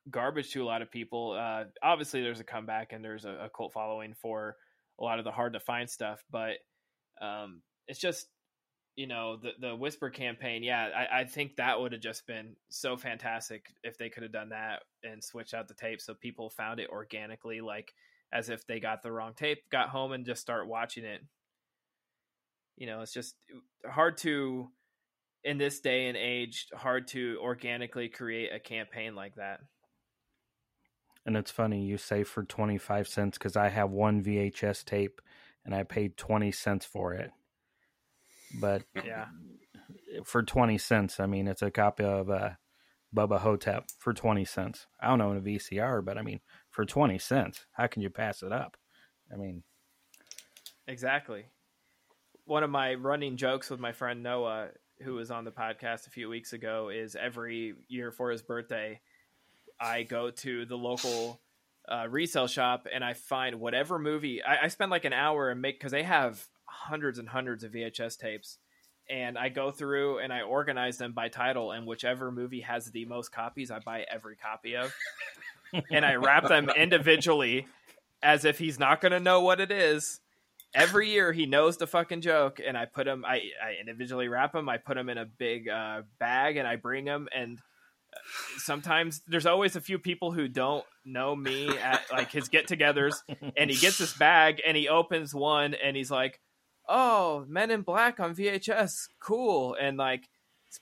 garbage 0.10 0.52
to 0.52 0.64
a 0.64 0.66
lot 0.66 0.82
of 0.82 0.92
people. 0.92 1.38
Uh, 1.40 1.66
obviously, 1.84 2.22
there's 2.22 2.40
a 2.40 2.46
comeback 2.46 2.94
and 2.94 3.04
there's 3.04 3.26
a, 3.26 3.46
a, 3.46 3.50
cult 3.50 3.74
following 3.74 4.14
for 4.14 4.56
a 5.00 5.04
lot 5.04 5.20
of 5.20 5.26
the 5.26 5.32
hard 5.32 5.54
to 5.54 5.60
find 5.60 5.90
stuff, 5.90 6.24
but 6.32 6.58
um, 7.22 7.62
it's 7.88 8.00
just 8.00 8.28
you 8.96 9.08
know 9.08 9.38
the 9.38 9.52
the 9.60 9.76
whisper 9.76 10.10
campaign. 10.10 10.64
Yeah, 10.64 10.90
I, 10.96 11.22
I 11.22 11.24
think 11.26 11.56
that 11.56 11.80
would 11.80 11.92
have 11.92 12.02
just 12.02 12.28
been 12.28 12.56
so 12.70 12.98
fantastic 12.98 13.68
if 13.84 13.98
they 13.98 14.10
could 14.10 14.24
have 14.24 14.32
done 14.32 14.50
that 14.50 14.84
and 15.04 15.24
switched 15.24 15.54
out 15.54 15.68
the 15.68 15.74
tape 15.74 16.02
so 16.02 16.14
people 16.14 16.50
found 16.50 16.80
it 16.80 16.90
organically, 16.90 17.62
like 17.62 17.94
as 18.32 18.50
if 18.50 18.66
they 18.68 18.80
got 18.80 19.02
the 19.02 19.12
wrong 19.12 19.34
tape, 19.36 19.60
got 19.72 19.90
home 19.90 20.12
and 20.12 20.26
just 20.26 20.42
start 20.42 20.68
watching 20.68 21.04
it. 21.04 21.22
You 22.78 22.88
know, 22.88 23.02
it's 23.02 23.14
just 23.14 23.36
hard 23.86 24.18
to 24.20 24.70
in 25.44 25.58
this 25.58 25.80
day 25.80 26.08
and 26.08 26.18
age 26.18 26.68
hard 26.74 27.08
to 27.10 27.38
organically 27.42 28.10
create 28.10 28.54
a 28.54 28.60
campaign 28.60 29.16
like 29.16 29.36
that. 29.36 29.62
And 31.26 31.36
it's 31.38 31.52
funny 31.52 31.86
you 31.86 31.98
say 31.98 32.24
for 32.24 32.44
25 32.44 33.08
cents 33.08 33.38
because 33.38 33.56
I 33.56 33.70
have 33.70 33.92
one 33.92 34.24
VHS 34.24 34.86
tape 34.86 35.22
and 35.66 35.76
I 35.76 35.84
paid 35.84 36.18
20 36.18 36.52
cents 36.52 36.86
for 36.86 37.14
it. 37.14 37.32
But 38.60 38.84
yeah, 39.06 39.26
for 40.24 40.42
20 40.42 40.78
cents, 40.78 41.20
I 41.20 41.26
mean, 41.26 41.48
it's 41.48 41.62
a 41.62 41.70
copy 41.70 42.04
of 42.04 42.30
uh, 42.30 42.52
Bubba 43.16 43.40
Ho-Tep 43.40 43.90
for 44.00 44.14
20 44.14 44.46
cents. 44.46 44.88
I 45.00 45.10
don't 45.10 45.22
own 45.22 45.38
a 45.38 45.42
VCR, 45.42 46.04
but 46.04 46.18
I 46.18 46.22
mean, 46.22 46.40
for 46.80 46.86
20 46.86 47.20
cents, 47.20 47.66
how 47.74 47.88
can 47.88 48.02
you 48.02 48.10
pass 48.10 48.42
it 48.42 48.54
up? 48.54 48.78
I 49.34 49.36
mean, 49.36 49.64
exactly. 50.88 51.44
One 52.46 52.64
of 52.64 52.70
my 52.70 52.94
running 52.94 53.36
jokes 53.36 53.70
with 53.70 53.82
my 53.82 53.92
friend 53.92 54.24
Noah, 54.24 54.70
who 55.02 55.16
was 55.16 55.30
on 55.30 55.44
the 55.44 55.52
podcast 55.52 56.08
a 56.08 56.10
few 56.10 56.30
weeks 56.30 56.54
ago, 56.54 56.88
is 56.88 57.18
every 57.18 57.74
year 57.90 58.14
for 58.14 58.32
his 58.32 58.42
birthday, 58.42 59.02
I 59.78 60.04
go 60.04 60.32
to 60.32 60.66
the 60.66 60.78
local 60.78 61.42
uh, 61.90 62.08
resale 62.08 62.48
shop 62.48 62.88
and 62.90 63.04
I 63.04 63.12
find 63.12 63.60
whatever 63.60 64.00
movie. 64.00 64.42
I, 64.42 64.64
I 64.64 64.68
spend 64.70 64.90
like 64.90 65.04
an 65.04 65.12
hour 65.12 65.50
and 65.50 65.62
make 65.62 65.80
because 65.80 65.92
they 65.92 66.04
have 66.04 66.42
hundreds 66.64 67.20
and 67.20 67.28
hundreds 67.28 67.66
of 67.66 67.74
VHS 67.74 68.18
tapes, 68.18 68.58
and 69.10 69.38
I 69.38 69.50
go 69.50 69.70
through 69.70 70.20
and 70.20 70.32
I 70.32 70.44
organize 70.44 70.98
them 70.98 71.12
by 71.12 71.28
title, 71.28 71.74
and 71.74 71.86
whichever 71.86 72.32
movie 72.32 72.62
has 72.62 72.86
the 72.86 73.04
most 73.04 73.34
copies, 73.34 73.70
I 73.70 73.80
buy 73.80 74.06
every 74.10 74.38
copy 74.38 74.78
of, 74.78 74.96
and 75.92 76.06
I 76.06 76.16
wrap 76.16 76.48
them 76.48 76.70
individually 76.76 77.68
as 78.22 78.46
if 78.46 78.60
he's 78.60 78.80
not 78.80 79.02
going 79.02 79.12
to 79.12 79.20
know 79.20 79.42
what 79.42 79.60
it 79.60 79.72
is. 79.72 80.20
Every 80.74 81.10
year 81.10 81.34
he 81.34 81.46
knows 81.46 81.78
the 81.78 81.88
fucking 81.88 82.22
joke, 82.22 82.60
and 82.66 82.78
I 82.78 82.86
put 82.86 83.08
him. 83.08 83.26
I, 83.26 83.42
I 83.64 83.78
individually 83.80 84.28
wrap 84.28 84.54
them. 84.54 84.70
I 84.70 84.78
put 84.78 84.96
them 84.96 85.10
in 85.10 85.18
a 85.18 85.26
big 85.26 85.68
uh, 85.68 86.04
bag, 86.20 86.58
and 86.58 86.68
I 86.68 86.76
bring 86.76 87.06
them 87.06 87.28
and 87.34 87.60
sometimes 88.58 89.22
there's 89.28 89.46
always 89.46 89.76
a 89.76 89.82
few 89.82 90.00
people 90.00 90.32
who 90.32 90.48
don't 90.48 90.86
know 91.06 91.36
me 91.36 91.70
at 91.78 92.02
like 92.12 92.32
his 92.32 92.48
get-togethers 92.50 93.22
and 93.58 93.70
he 93.70 93.76
gets 93.78 93.98
this 93.98 94.14
bag 94.14 94.62
and 94.66 94.76
he 94.76 94.88
opens 94.88 95.34
one 95.34 95.74
and 95.74 95.96
he's 95.96 96.12
like 96.12 96.40
oh 96.88 97.46
men 97.48 97.72
in 97.72 97.82
black 97.82 98.20
on 98.20 98.36
vhs 98.36 99.08
cool 99.20 99.76
and 99.80 99.98
like 99.98 100.28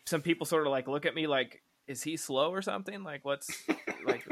some 0.06 0.22
people 0.22 0.46
sort 0.46 0.66
of 0.66 0.72
like 0.72 0.88
look 0.88 1.06
at 1.06 1.16
me 1.16 1.28
like 1.28 1.62
is 1.88 2.04
he 2.04 2.18
slow 2.18 2.52
or 2.52 2.62
something 2.62 3.04
like 3.04 3.24
what's 3.24 3.50
like 4.06 4.26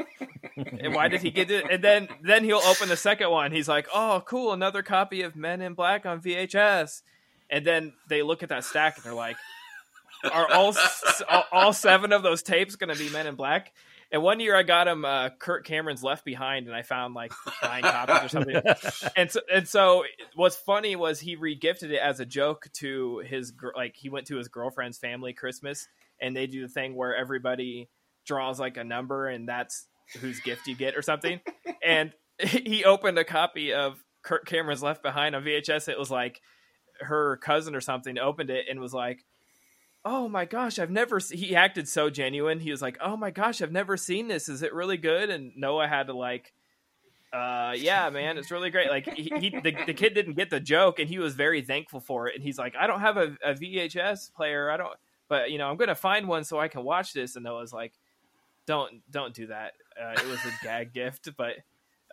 and 0.56 0.94
why 0.94 1.08
did 1.08 1.22
he 1.22 1.30
get 1.30 1.50
it 1.50 1.64
and 1.70 1.84
then 1.84 2.08
then 2.22 2.42
he'll 2.44 2.62
open 2.66 2.88
the 2.88 2.96
second 2.96 3.30
one 3.30 3.52
he's 3.52 3.68
like 3.68 3.86
oh 3.94 4.22
cool 4.26 4.52
another 4.52 4.82
copy 4.82 5.22
of 5.22 5.36
men 5.36 5.60
in 5.60 5.74
black 5.74 6.06
on 6.06 6.20
vhs 6.20 7.02
and 7.50 7.64
then 7.64 7.92
they 8.08 8.22
look 8.22 8.42
at 8.42 8.48
that 8.48 8.64
stack 8.64 8.96
and 8.96 9.04
they're 9.04 9.14
like 9.14 9.36
are 10.32 10.52
all 10.52 10.74
all 11.52 11.72
seven 11.72 12.12
of 12.12 12.22
those 12.22 12.42
tapes 12.42 12.76
going 12.76 12.92
to 12.94 12.98
be 12.98 13.10
Men 13.10 13.26
in 13.26 13.34
Black? 13.34 13.72
And 14.12 14.22
one 14.22 14.38
year 14.38 14.54
I 14.54 14.62
got 14.62 14.86
him 14.86 15.04
uh, 15.04 15.30
Kirk 15.30 15.66
Cameron's 15.66 16.02
Left 16.02 16.24
Behind, 16.24 16.66
and 16.66 16.76
I 16.76 16.82
found 16.82 17.14
like 17.14 17.32
nine 17.62 17.82
copies 17.82 18.24
or 18.24 18.28
something. 18.28 18.62
And 19.16 19.30
so, 19.30 19.40
and 19.52 19.66
so, 19.66 20.04
what's 20.34 20.56
funny 20.56 20.94
was 20.94 21.18
he 21.18 21.36
regifted 21.36 21.90
it 21.90 22.00
as 22.00 22.20
a 22.20 22.26
joke 22.26 22.68
to 22.74 23.18
his 23.26 23.52
like 23.74 23.96
he 23.96 24.08
went 24.08 24.28
to 24.28 24.36
his 24.36 24.48
girlfriend's 24.48 24.98
family 24.98 25.32
Christmas, 25.32 25.88
and 26.20 26.36
they 26.36 26.46
do 26.46 26.62
the 26.62 26.68
thing 26.68 26.94
where 26.94 27.16
everybody 27.16 27.88
draws 28.24 28.60
like 28.60 28.76
a 28.76 28.84
number, 28.84 29.26
and 29.26 29.48
that's 29.48 29.86
whose 30.20 30.40
gift 30.40 30.66
you 30.66 30.74
get 30.74 30.96
or 30.96 31.02
something. 31.02 31.40
And 31.84 32.12
he 32.38 32.84
opened 32.84 33.18
a 33.18 33.24
copy 33.24 33.72
of 33.72 34.02
Kirk 34.22 34.46
Cameron's 34.46 34.82
Left 34.82 35.02
Behind 35.02 35.34
on 35.34 35.42
VHS. 35.42 35.88
It 35.88 35.98
was 35.98 36.10
like 36.10 36.40
her 37.00 37.36
cousin 37.38 37.74
or 37.74 37.80
something 37.80 38.18
opened 38.18 38.50
it 38.50 38.66
and 38.70 38.80
was 38.80 38.94
like 38.94 39.24
oh 40.06 40.28
my 40.28 40.44
gosh, 40.44 40.78
I've 40.78 40.90
never. 40.90 41.20
Se-. 41.20 41.36
He 41.36 41.54
acted 41.54 41.88
so 41.88 42.08
genuine. 42.08 42.60
He 42.60 42.70
was 42.70 42.80
like, 42.80 42.96
oh 43.00 43.16
my 43.16 43.30
gosh, 43.30 43.60
I've 43.60 43.72
never 43.72 43.96
seen 43.98 44.28
this. 44.28 44.48
Is 44.48 44.62
it 44.62 44.72
really 44.72 44.96
good? 44.96 45.28
And 45.28 45.52
Noah 45.56 45.88
had 45.88 46.06
to 46.06 46.14
like, 46.14 46.54
uh, 47.32 47.74
yeah, 47.76 48.08
man, 48.08 48.38
it's 48.38 48.52
really 48.52 48.70
great. 48.70 48.88
Like 48.88 49.12
he, 49.12 49.30
he 49.38 49.50
the, 49.50 49.76
the 49.84 49.94
kid 49.94 50.14
didn't 50.14 50.34
get 50.34 50.48
the 50.48 50.60
joke, 50.60 51.00
and 51.00 51.08
he 51.08 51.18
was 51.18 51.34
very 51.34 51.60
thankful 51.60 52.00
for 52.00 52.28
it. 52.28 52.36
And 52.36 52.44
he's 52.44 52.56
like, 52.56 52.74
I 52.78 52.86
don't 52.86 53.00
have 53.00 53.16
a, 53.16 53.36
a 53.44 53.54
VHS 53.54 54.32
player. 54.32 54.70
I 54.70 54.76
don't, 54.76 54.94
but 55.28 55.50
you 55.50 55.58
know, 55.58 55.68
I'm 55.68 55.76
gonna 55.76 55.96
find 55.96 56.28
one 56.28 56.44
so 56.44 56.58
I 56.58 56.68
can 56.68 56.84
watch 56.84 57.12
this. 57.12 57.34
And 57.34 57.44
Noah's 57.44 57.72
like, 57.72 57.92
don't 58.66 59.02
don't 59.10 59.34
do 59.34 59.48
that. 59.48 59.72
Uh, 60.00 60.12
it 60.12 60.26
was 60.26 60.40
a 60.44 60.64
gag 60.64 60.92
gift, 60.92 61.30
but. 61.36 61.54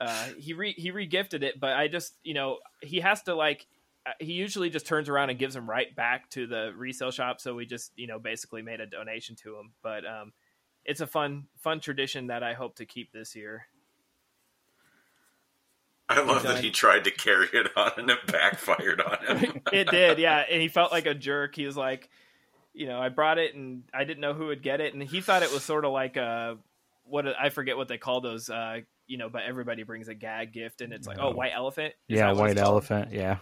Uh, 0.01 0.29
he 0.39 0.53
re 0.53 0.73
he 0.73 0.91
regifted 0.91 1.43
it, 1.43 1.59
but 1.59 1.73
I 1.73 1.87
just 1.87 2.15
you 2.23 2.33
know 2.33 2.57
he 2.81 2.99
has 3.01 3.21
to 3.23 3.35
like 3.35 3.67
uh, 4.05 4.11
he 4.19 4.33
usually 4.33 4.69
just 4.69 4.85
turns 4.85 5.07
around 5.07 5.29
and 5.29 5.39
gives 5.39 5.53
them 5.53 5.69
right 5.69 5.95
back 5.95 6.29
to 6.31 6.45
the 6.45 6.73
resale 6.75 7.11
shop. 7.11 7.39
So 7.39 7.55
we 7.55 7.65
just, 7.65 7.91
you 7.95 8.07
know, 8.07 8.19
basically 8.19 8.61
made 8.61 8.81
a 8.81 8.85
donation 8.85 9.35
to 9.37 9.57
him. 9.57 9.71
But 9.81 10.05
um, 10.05 10.33
it's 10.83 10.99
a 10.99 11.07
fun, 11.07 11.47
fun 11.59 11.79
tradition 11.79 12.27
that 12.27 12.43
I 12.43 12.53
hope 12.53 12.75
to 12.75 12.85
keep 12.85 13.13
this 13.13 13.35
year. 13.35 13.67
I 16.09 16.21
love 16.21 16.43
that 16.43 16.61
he 16.61 16.69
tried 16.69 17.05
to 17.05 17.11
carry 17.11 17.47
it 17.53 17.67
on 17.77 17.91
and 17.97 18.09
it 18.09 18.27
backfired 18.27 19.01
on 19.01 19.37
him. 19.37 19.61
it 19.71 19.89
did, 19.89 20.19
yeah. 20.19 20.43
And 20.51 20.61
he 20.61 20.67
felt 20.67 20.91
like 20.91 21.05
a 21.05 21.13
jerk. 21.13 21.55
He 21.55 21.65
was 21.65 21.77
like, 21.77 22.09
you 22.73 22.87
know, 22.87 22.99
I 22.99 23.09
brought 23.09 23.37
it 23.37 23.55
and 23.55 23.83
I 23.93 24.03
didn't 24.03 24.21
know 24.21 24.33
who 24.33 24.47
would 24.47 24.63
get 24.63 24.81
it, 24.81 24.93
and 24.93 25.03
he 25.03 25.21
thought 25.21 25.43
it 25.43 25.51
was 25.51 25.63
sort 25.63 25.85
of 25.85 25.91
like 25.91 26.17
a 26.17 26.57
what 27.05 27.25
I 27.27 27.49
forget 27.49 27.77
what 27.77 27.87
they 27.87 27.97
call 27.97 28.21
those. 28.21 28.49
Uh, 28.49 28.79
you 29.07 29.17
know, 29.17 29.29
but 29.29 29.43
everybody 29.43 29.83
brings 29.83 30.07
a 30.07 30.15
gag 30.15 30.53
gift, 30.53 30.81
and 30.81 30.93
it's 30.93 31.05
like, 31.07 31.17
oh, 31.19 31.31
white 31.31 31.51
elephant. 31.53 31.93
Is 32.07 32.17
yeah, 32.17 32.31
white 32.31 32.57
elephant. 32.57 33.11
Yeah 33.11 33.37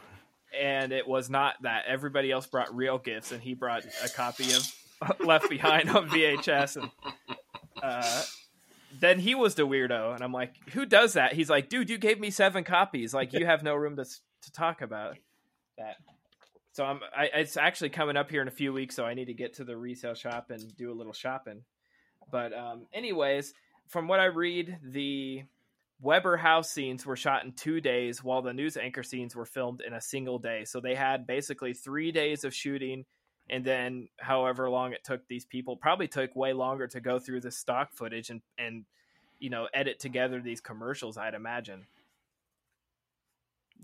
and 0.59 0.91
it 0.91 1.07
was 1.07 1.29
not 1.29 1.55
that. 1.61 1.85
Everybody 1.87 2.31
else 2.31 2.45
brought 2.45 2.75
real 2.75 2.97
gifts, 2.97 3.31
and 3.31 3.41
he 3.41 3.53
brought 3.53 3.85
a 4.03 4.09
copy 4.09 4.51
of 4.53 5.19
Left 5.25 5.49
Behind 5.49 5.89
on 5.89 6.09
VHS, 6.09 6.77
and 6.81 6.91
uh, 7.81 8.23
then 8.99 9.19
he 9.19 9.35
was 9.35 9.55
the 9.55 9.65
weirdo, 9.65 10.13
and 10.13 10.23
I'm 10.23 10.33
like, 10.33 10.53
who 10.71 10.85
does 10.85 11.13
that? 11.13 11.33
He's 11.33 11.49
like, 11.49 11.69
dude, 11.69 11.89
you 11.89 11.97
gave 11.97 12.19
me 12.19 12.29
seven 12.29 12.63
copies, 12.63 13.13
like 13.13 13.33
you 13.33 13.45
have 13.45 13.63
no 13.63 13.75
room 13.75 13.95
to 13.95 14.05
to 14.05 14.51
talk 14.51 14.81
about 14.81 15.17
that. 15.77 15.97
So 16.73 16.85
I'm, 16.85 16.99
I, 17.15 17.29
it's 17.33 17.57
actually 17.57 17.89
coming 17.89 18.15
up 18.15 18.29
here 18.29 18.41
in 18.41 18.47
a 18.47 18.51
few 18.51 18.71
weeks, 18.71 18.95
so 18.95 19.05
I 19.05 19.13
need 19.13 19.25
to 19.25 19.33
get 19.33 19.55
to 19.55 19.63
the 19.63 19.75
resale 19.75 20.13
shop 20.13 20.51
and 20.51 20.75
do 20.77 20.91
a 20.91 20.95
little 20.95 21.13
shopping. 21.13 21.63
But 22.31 22.53
um, 22.53 22.87
anyways, 22.93 23.53
from 23.87 24.07
what 24.07 24.21
I 24.21 24.25
read, 24.25 24.77
the 24.81 25.43
Webber 26.01 26.37
house 26.37 26.71
scenes 26.71 27.05
were 27.05 27.17
shot 27.17 27.43
in 27.43 27.51
two 27.51 27.81
days, 27.81 28.23
while 28.23 28.41
the 28.41 28.53
news 28.53 28.77
anchor 28.77 29.03
scenes 29.03 29.35
were 29.35 29.45
filmed 29.45 29.81
in 29.85 29.93
a 29.93 30.01
single 30.01 30.39
day. 30.39 30.63
So 30.65 30.79
they 30.79 30.95
had 30.95 31.27
basically 31.27 31.73
three 31.73 32.11
days 32.11 32.43
of 32.43 32.55
shooting, 32.55 33.05
and 33.49 33.65
then 33.65 34.07
however 34.17 34.69
long 34.69 34.93
it 34.93 35.03
took 35.03 35.27
these 35.27 35.45
people 35.45 35.75
probably 35.75 36.07
took 36.07 36.35
way 36.35 36.53
longer 36.53 36.87
to 36.87 37.01
go 37.01 37.19
through 37.19 37.41
the 37.41 37.51
stock 37.51 37.91
footage 37.91 38.29
and 38.29 38.41
and 38.57 38.85
you 39.39 39.49
know 39.49 39.67
edit 39.73 39.99
together 39.99 40.41
these 40.41 40.61
commercials. 40.61 41.17
I'd 41.17 41.33
imagine. 41.33 41.85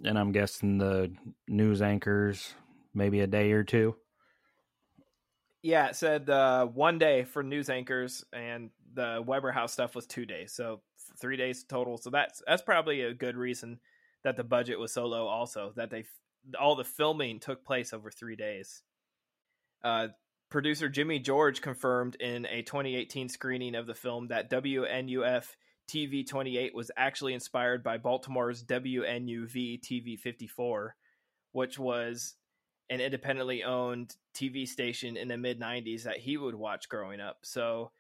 And 0.04 0.18
I'm 0.18 0.32
guessing 0.32 0.78
the 0.78 1.12
news 1.48 1.82
anchors 1.82 2.54
maybe 2.98 3.22
a 3.22 3.28
day 3.28 3.52
or 3.52 3.64
two. 3.64 3.96
Yeah, 5.62 5.88
it 5.88 5.96
said 5.96 6.30
uh, 6.30 6.66
one 6.66 6.98
day 6.98 7.24
for 7.24 7.44
news 7.44 7.70
anchors, 7.70 8.24
and 8.34 8.70
the 8.94 9.24
Webber 9.26 9.52
House 9.52 9.74
stuff 9.74 9.96
was 9.96 10.06
two 10.06 10.26
days. 10.26 10.54
So 10.54 10.82
three 11.20 11.38
days 11.38 11.64
total. 11.64 11.98
So 11.98 12.10
that's 12.10 12.42
that's 12.46 12.62
probably 12.62 13.02
a 13.02 13.14
good 13.14 13.36
reason 13.36 13.80
that 14.24 14.36
the 14.36 14.44
budget 14.44 14.80
was 14.80 14.94
so 14.94 15.06
low. 15.06 15.28
Also, 15.28 15.74
that 15.76 15.90
they 15.90 16.06
all 16.60 16.76
the 16.76 16.84
filming 16.84 17.40
took 17.40 17.66
place 17.66 17.94
over 17.94 18.12
three 18.12 18.36
days. 18.36 18.84
Uh, 19.84 20.08
producer 20.50 20.90
Jimmy 20.90 21.20
George 21.20 21.62
confirmed 21.62 22.16
in 22.16 22.46
a 22.46 22.62
2018 22.62 23.30
screening 23.30 23.76
of 23.76 23.88
the 23.88 23.94
film 23.94 24.28
that 24.30 24.50
WNUF 24.50 25.46
TV 25.88 26.28
28 26.28 26.76
was 26.76 26.92
actually 26.98 27.34
inspired 27.34 27.84
by 27.84 27.98
Baltimore's 27.98 28.64
WNUV 28.64 29.80
TV 29.82 30.20
54, 30.20 30.96
which 31.54 31.80
was 31.80 32.36
an 32.90 33.02
independently 33.02 33.64
owned 33.64 34.16
TV 34.34 34.68
station 34.68 35.18
in 35.18 35.28
the 35.28 35.38
mid 35.38 35.60
90s 35.60 36.04
that 36.04 36.18
he 36.18 36.38
would 36.38 36.56
watch 36.56 36.90
growing 36.90 37.20
up. 37.20 37.40
So 37.44 37.92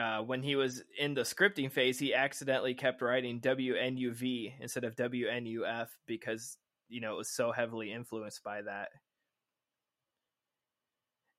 uh, 0.00 0.20
when 0.20 0.42
he 0.42 0.56
was 0.56 0.82
in 0.98 1.14
the 1.14 1.22
scripting 1.22 1.70
phase, 1.70 1.98
he 1.98 2.14
accidentally 2.14 2.74
kept 2.74 3.02
writing 3.02 3.40
WNUV 3.40 4.54
instead 4.60 4.84
of 4.84 4.96
WNUF 4.96 5.88
because 6.06 6.56
you 6.88 7.00
know 7.00 7.14
it 7.14 7.18
was 7.18 7.28
so 7.28 7.52
heavily 7.52 7.92
influenced 7.92 8.42
by 8.42 8.62
that. 8.62 8.88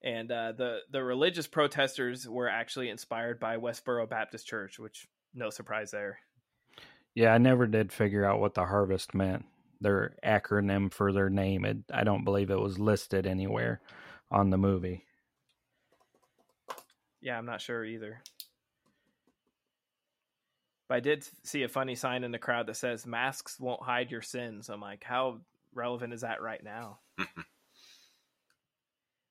And 0.04 0.30
uh, 0.30 0.52
the 0.52 0.78
the 0.90 1.02
religious 1.02 1.46
protesters 1.46 2.28
were 2.28 2.48
actually 2.48 2.88
inspired 2.88 3.38
by 3.38 3.56
Westboro 3.56 4.08
Baptist 4.08 4.46
Church, 4.46 4.78
which 4.78 5.06
no 5.34 5.50
surprise 5.50 5.90
there. 5.90 6.18
Yeah, 7.14 7.34
I 7.34 7.38
never 7.38 7.66
did 7.66 7.92
figure 7.92 8.24
out 8.24 8.40
what 8.40 8.54
the 8.54 8.64
harvest 8.64 9.14
meant. 9.14 9.44
Their 9.82 10.14
acronym 10.24 10.92
for 10.92 11.12
their 11.12 11.28
name. 11.28 11.64
It, 11.64 11.78
I 11.92 12.04
don't 12.04 12.24
believe 12.24 12.50
it 12.50 12.60
was 12.60 12.78
listed 12.78 13.26
anywhere 13.26 13.80
on 14.30 14.50
the 14.50 14.58
movie. 14.58 15.04
Yeah, 17.20 17.36
I'm 17.36 17.46
not 17.46 17.60
sure 17.60 17.84
either. 17.84 18.22
But 20.88 20.96
I 20.96 21.00
did 21.00 21.26
see 21.44 21.62
a 21.62 21.68
funny 21.68 21.94
sign 21.94 22.24
in 22.24 22.32
the 22.32 22.38
crowd 22.38 22.66
that 22.66 22.76
says 22.76 23.06
"Masks 23.06 23.58
won't 23.58 23.82
hide 23.82 24.10
your 24.10 24.22
sins." 24.22 24.68
I'm 24.68 24.80
like, 24.80 25.04
how 25.04 25.40
relevant 25.74 26.12
is 26.12 26.20
that 26.22 26.42
right 26.42 26.62
now? 26.62 26.98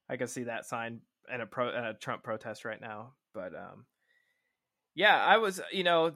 I 0.10 0.18
can 0.18 0.28
see 0.28 0.43
that 0.43 0.66
sign 0.66 1.02
in 1.34 1.39
a 1.39 1.45
pro 1.45 1.70
in 1.70 1.84
a 1.84 1.93
Trump 1.93 2.24
protest 2.24 2.66
right 2.66 2.82
now. 2.82 3.14
But 3.34 3.56
um, 3.56 3.86
yeah, 4.95 5.16
I 5.16 5.38
was, 5.38 5.62
you 5.72 5.84
know, 5.84 6.14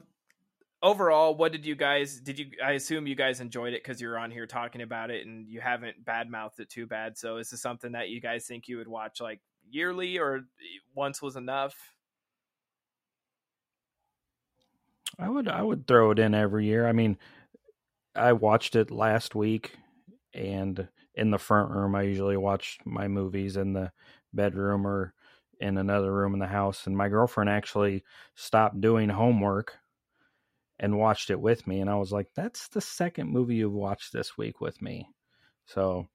overall, 0.86 1.34
what 1.34 1.50
did 1.50 1.66
you 1.66 1.74
guys 1.74 2.20
did 2.20 2.38
you? 2.38 2.46
I 2.64 2.72
assume 2.72 3.06
you 3.06 3.16
guys 3.16 3.40
enjoyed 3.40 3.74
it 3.74 3.82
because 3.82 4.00
you're 4.00 4.18
on 4.18 4.30
here 4.30 4.46
talking 4.46 4.82
about 4.82 5.10
it 5.10 5.26
and 5.26 5.48
you 5.48 5.60
haven't 5.60 6.04
badmouthed 6.04 6.60
it 6.60 6.70
too 6.70 6.86
bad. 6.86 7.18
So 7.18 7.38
is 7.38 7.50
this 7.50 7.60
something 7.60 7.92
that 7.92 8.08
you 8.08 8.20
guys 8.20 8.46
think 8.46 8.68
you 8.68 8.78
would 8.78 8.88
watch 8.88 9.20
like 9.20 9.40
yearly 9.68 10.18
or 10.18 10.42
once 10.94 11.20
was 11.20 11.34
enough? 11.34 11.74
I 15.18 15.28
would 15.28 15.48
I 15.48 15.62
would 15.62 15.86
throw 15.86 16.12
it 16.12 16.20
in 16.20 16.34
every 16.34 16.66
year. 16.66 16.86
I 16.86 16.92
mean, 16.92 17.18
I 18.14 18.32
watched 18.32 18.76
it 18.76 18.90
last 18.90 19.34
week 19.34 19.74
and 20.32 20.86
in 21.14 21.30
the 21.30 21.38
front 21.38 21.70
room 21.70 21.96
I 21.96 22.02
usually 22.02 22.36
watch 22.36 22.78
my 22.84 23.08
movies 23.08 23.56
in 23.56 23.72
the 23.72 23.90
bedroom 24.32 24.86
or 24.86 25.14
in 25.58 25.78
another 25.78 26.12
room 26.12 26.34
in 26.34 26.38
the 26.38 26.46
house 26.46 26.86
and 26.86 26.94
my 26.94 27.08
girlfriend 27.08 27.48
actually 27.48 28.04
stopped 28.34 28.78
doing 28.78 29.08
homework 29.08 29.78
and 30.78 30.98
watched 30.98 31.30
it 31.30 31.40
with 31.40 31.66
me 31.66 31.80
and 31.80 31.88
I 31.88 31.96
was 31.96 32.12
like 32.12 32.28
that's 32.34 32.68
the 32.68 32.80
second 32.80 33.30
movie 33.30 33.56
you've 33.56 33.72
watched 33.72 34.12
this 34.12 34.36
week 34.36 34.60
with 34.60 34.80
me. 34.82 35.08
So 35.66 36.06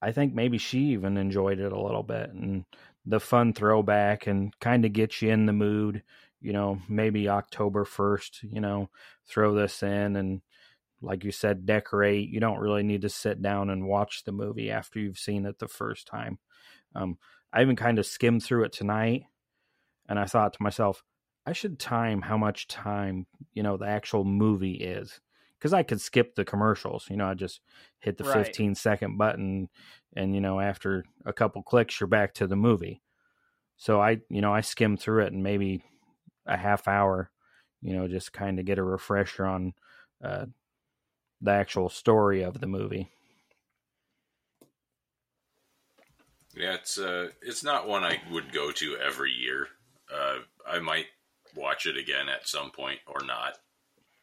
I 0.00 0.12
think 0.12 0.34
maybe 0.34 0.58
she 0.58 0.78
even 0.90 1.16
enjoyed 1.16 1.58
it 1.58 1.72
a 1.72 1.80
little 1.80 2.02
bit 2.02 2.30
and 2.30 2.64
the 3.06 3.20
fun 3.20 3.52
throwback 3.52 4.26
and 4.26 4.56
kind 4.60 4.84
of 4.84 4.92
get 4.92 5.22
you 5.22 5.30
in 5.30 5.46
the 5.46 5.52
mood 5.52 6.02
you 6.40 6.52
know, 6.52 6.80
maybe 6.88 7.28
October 7.28 7.84
1st, 7.84 8.52
you 8.52 8.60
know, 8.60 8.90
throw 9.26 9.54
this 9.54 9.82
in 9.82 10.16
and 10.16 10.40
like 11.00 11.24
you 11.24 11.30
said, 11.30 11.66
decorate. 11.66 12.28
You 12.28 12.40
don't 12.40 12.58
really 12.58 12.82
need 12.82 13.02
to 13.02 13.08
sit 13.08 13.40
down 13.40 13.70
and 13.70 13.86
watch 13.86 14.24
the 14.24 14.32
movie 14.32 14.70
after 14.70 14.98
you've 14.98 15.18
seen 15.18 15.46
it 15.46 15.58
the 15.58 15.68
first 15.68 16.06
time. 16.06 16.38
Um, 16.94 17.18
I 17.52 17.62
even 17.62 17.76
kind 17.76 17.98
of 17.98 18.06
skimmed 18.06 18.42
through 18.42 18.64
it 18.64 18.72
tonight 18.72 19.24
and 20.08 20.18
I 20.18 20.24
thought 20.24 20.54
to 20.54 20.62
myself, 20.62 21.04
I 21.48 21.52
should 21.52 21.78
time 21.78 22.20
how 22.20 22.36
much 22.36 22.68
time, 22.68 23.26
you 23.54 23.62
know, 23.62 23.78
the 23.78 23.86
actual 23.86 24.22
movie 24.22 24.74
is. 24.74 25.18
Because 25.58 25.72
I 25.72 25.82
could 25.82 25.98
skip 25.98 26.34
the 26.34 26.44
commercials, 26.44 27.06
you 27.08 27.16
know, 27.16 27.26
I 27.26 27.32
just 27.32 27.62
hit 28.00 28.18
the 28.18 28.24
right. 28.24 28.44
15 28.44 28.74
second 28.74 29.16
button 29.16 29.70
and, 30.14 30.34
you 30.34 30.42
know, 30.42 30.60
after 30.60 31.06
a 31.24 31.32
couple 31.32 31.62
clicks, 31.62 31.98
you're 31.98 32.06
back 32.06 32.34
to 32.34 32.46
the 32.46 32.54
movie. 32.54 33.00
So 33.78 33.98
I, 33.98 34.20
you 34.28 34.42
know, 34.42 34.52
I 34.52 34.60
skim 34.60 34.98
through 34.98 35.24
it 35.24 35.32
and 35.32 35.42
maybe 35.42 35.82
a 36.44 36.58
half 36.58 36.86
hour, 36.86 37.30
you 37.80 37.96
know, 37.96 38.06
just 38.06 38.34
kind 38.34 38.58
of 38.58 38.66
get 38.66 38.78
a 38.78 38.82
refresher 38.82 39.46
on 39.46 39.72
uh, 40.22 40.46
the 41.40 41.50
actual 41.50 41.88
story 41.88 42.42
of 42.42 42.60
the 42.60 42.66
movie. 42.66 43.08
Yeah, 46.54 46.74
it's 46.74 46.98
uh, 46.98 47.28
it's 47.40 47.64
not 47.64 47.88
one 47.88 48.04
I 48.04 48.20
would 48.30 48.52
go 48.52 48.70
to 48.70 48.98
every 48.98 49.32
year. 49.32 49.68
Uh, 50.12 50.40
I 50.66 50.80
might 50.80 51.06
watch 51.54 51.86
it 51.86 51.96
again 51.96 52.28
at 52.28 52.48
some 52.48 52.70
point 52.70 53.00
or 53.06 53.24
not. 53.24 53.54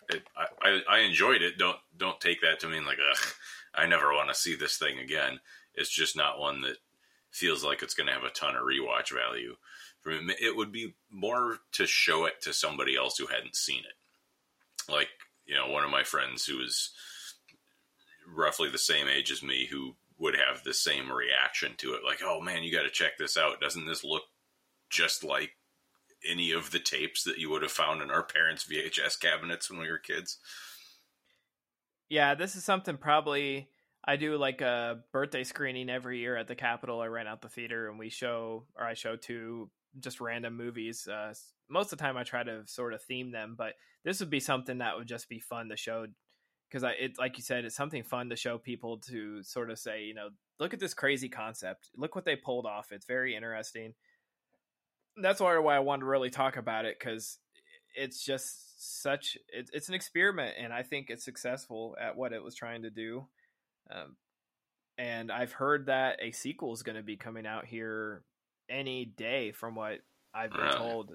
It, 0.09 0.23
I, 0.37 0.45
I, 0.61 0.97
I 0.97 0.99
enjoyed 0.99 1.41
it. 1.41 1.57
Don't 1.57 1.77
don't 1.97 2.19
take 2.21 2.41
that 2.41 2.59
to 2.59 2.67
mean 2.67 2.85
like, 2.85 2.99
ugh, 3.11 3.33
I 3.73 3.87
never 3.87 4.13
want 4.13 4.29
to 4.29 4.35
see 4.35 4.55
this 4.55 4.77
thing 4.77 4.99
again. 4.99 5.39
It's 5.73 5.89
just 5.89 6.15
not 6.15 6.39
one 6.39 6.61
that 6.61 6.77
feels 7.31 7.63
like 7.63 7.83
it's 7.83 7.93
going 7.93 8.07
to 8.07 8.13
have 8.13 8.23
a 8.23 8.29
ton 8.29 8.55
of 8.55 8.61
rewatch 8.61 9.13
value 9.13 9.55
For 9.99 10.21
me, 10.21 10.35
it 10.39 10.55
would 10.55 10.71
be 10.71 10.93
more 11.11 11.57
to 11.73 11.85
show 11.85 12.25
it 12.25 12.41
to 12.43 12.53
somebody 12.53 12.95
else 12.95 13.17
who 13.17 13.27
hadn't 13.27 13.57
seen 13.57 13.79
it. 13.79 14.91
Like, 14.91 15.09
you 15.45 15.55
know, 15.55 15.67
one 15.67 15.83
of 15.83 15.89
my 15.89 16.03
friends 16.03 16.45
who 16.45 16.57
was 16.57 16.91
roughly 18.33 18.69
the 18.69 18.77
same 18.77 19.07
age 19.07 19.31
as 19.31 19.43
me 19.43 19.67
who 19.69 19.95
would 20.17 20.35
have 20.35 20.63
the 20.63 20.73
same 20.73 21.11
reaction 21.11 21.73
to 21.77 21.93
it. 21.93 22.05
Like, 22.05 22.21
oh 22.23 22.39
man, 22.39 22.63
you 22.63 22.71
got 22.71 22.83
to 22.83 22.89
check 22.89 23.17
this 23.17 23.35
out. 23.37 23.59
Doesn't 23.59 23.85
this 23.85 24.03
look 24.03 24.23
just 24.89 25.23
like 25.23 25.51
any 26.27 26.51
of 26.51 26.71
the 26.71 26.79
tapes 26.79 27.23
that 27.23 27.37
you 27.37 27.49
would 27.49 27.61
have 27.61 27.71
found 27.71 28.01
in 28.01 28.11
our 28.11 28.23
parents' 28.23 28.65
VHS 28.65 29.19
cabinets 29.19 29.69
when 29.69 29.79
we 29.79 29.89
were 29.89 29.97
kids? 29.97 30.37
Yeah, 32.09 32.35
this 32.35 32.55
is 32.55 32.63
something 32.63 32.97
probably 32.97 33.69
I 34.07 34.17
do 34.17 34.37
like 34.37 34.61
a 34.61 34.99
birthday 35.11 35.43
screening 35.43 35.89
every 35.89 36.19
year 36.19 36.37
at 36.37 36.47
the 36.47 36.55
Capitol. 36.55 37.01
I 37.01 37.07
rent 37.07 37.27
out 37.27 37.41
the 37.41 37.49
theater 37.49 37.89
and 37.89 37.97
we 37.97 38.09
show, 38.09 38.65
or 38.77 38.85
I 38.85 38.93
show 38.93 39.15
two 39.15 39.71
just 39.99 40.21
random 40.21 40.55
movies. 40.55 41.07
Uh, 41.07 41.33
most 41.69 41.91
of 41.91 41.97
the 41.97 42.03
time, 42.03 42.15
I 42.15 42.23
try 42.23 42.43
to 42.43 42.61
sort 42.67 42.93
of 42.93 43.01
theme 43.01 43.31
them, 43.31 43.55
but 43.57 43.73
this 44.03 44.19
would 44.19 44.29
be 44.29 44.39
something 44.39 44.77
that 44.77 44.95
would 44.95 45.07
just 45.07 45.27
be 45.27 45.39
fun 45.39 45.69
to 45.69 45.77
show 45.77 46.05
because 46.69 46.83
I, 46.83 46.91
it 46.91 47.17
like 47.17 47.37
you 47.37 47.43
said, 47.43 47.65
it's 47.65 47.75
something 47.75 48.03
fun 48.03 48.29
to 48.29 48.35
show 48.35 48.57
people 48.57 48.99
to 49.09 49.41
sort 49.43 49.71
of 49.71 49.79
say, 49.79 50.03
you 50.03 50.13
know, 50.13 50.29
look 50.59 50.73
at 50.73 50.79
this 50.79 50.93
crazy 50.93 51.29
concept. 51.29 51.89
Look 51.95 52.15
what 52.15 52.25
they 52.25 52.35
pulled 52.35 52.65
off. 52.65 52.91
It's 52.91 53.05
very 53.05 53.35
interesting. 53.35 53.93
That's 55.17 55.39
why 55.39 55.57
why 55.59 55.75
I 55.75 55.79
wanted 55.79 56.01
to 56.01 56.07
really 56.07 56.29
talk 56.29 56.57
about 56.57 56.85
it 56.85 56.97
because 56.99 57.37
it's 57.95 58.23
just 58.23 59.03
such 59.03 59.37
it, 59.53 59.69
it's 59.73 59.89
an 59.89 59.95
experiment, 59.95 60.55
and 60.59 60.73
I 60.73 60.83
think 60.83 61.09
it's 61.09 61.23
successful 61.23 61.95
at 61.99 62.15
what 62.15 62.33
it 62.33 62.43
was 62.43 62.55
trying 62.55 62.83
to 62.83 62.89
do. 62.89 63.25
Um, 63.89 64.15
and 64.97 65.31
I've 65.31 65.51
heard 65.51 65.87
that 65.87 66.19
a 66.21 66.31
sequel 66.31 66.73
is 66.73 66.83
going 66.83 66.95
to 66.95 67.03
be 67.03 67.17
coming 67.17 67.45
out 67.45 67.65
here 67.65 68.23
any 68.69 69.05
day 69.05 69.51
from 69.51 69.75
what 69.75 69.99
I've 70.33 70.51
been 70.51 70.61
really? 70.61 70.77
told. 70.77 71.11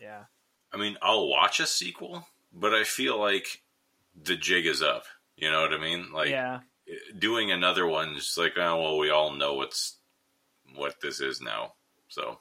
Yeah. 0.00 0.24
I 0.72 0.76
mean, 0.76 0.96
I'll 1.02 1.28
watch 1.28 1.60
a 1.60 1.66
sequel, 1.66 2.26
but 2.52 2.74
I 2.74 2.84
feel 2.84 3.18
like 3.18 3.62
the 4.20 4.36
jig 4.36 4.66
is 4.66 4.82
up. 4.82 5.04
You 5.36 5.50
know 5.50 5.62
what 5.62 5.72
I 5.72 5.78
mean? 5.78 6.12
Like, 6.12 6.30
yeah. 6.30 6.60
doing 7.18 7.50
another 7.50 7.86
one 7.86 8.10
is 8.10 8.36
like, 8.36 8.54
oh 8.56 8.80
well, 8.80 8.98
we 8.98 9.10
all 9.10 9.32
know 9.32 9.54
what's 9.54 9.96
what 10.74 11.00
this 11.00 11.20
is 11.20 11.40
now. 11.40 11.74
So. 12.08 12.38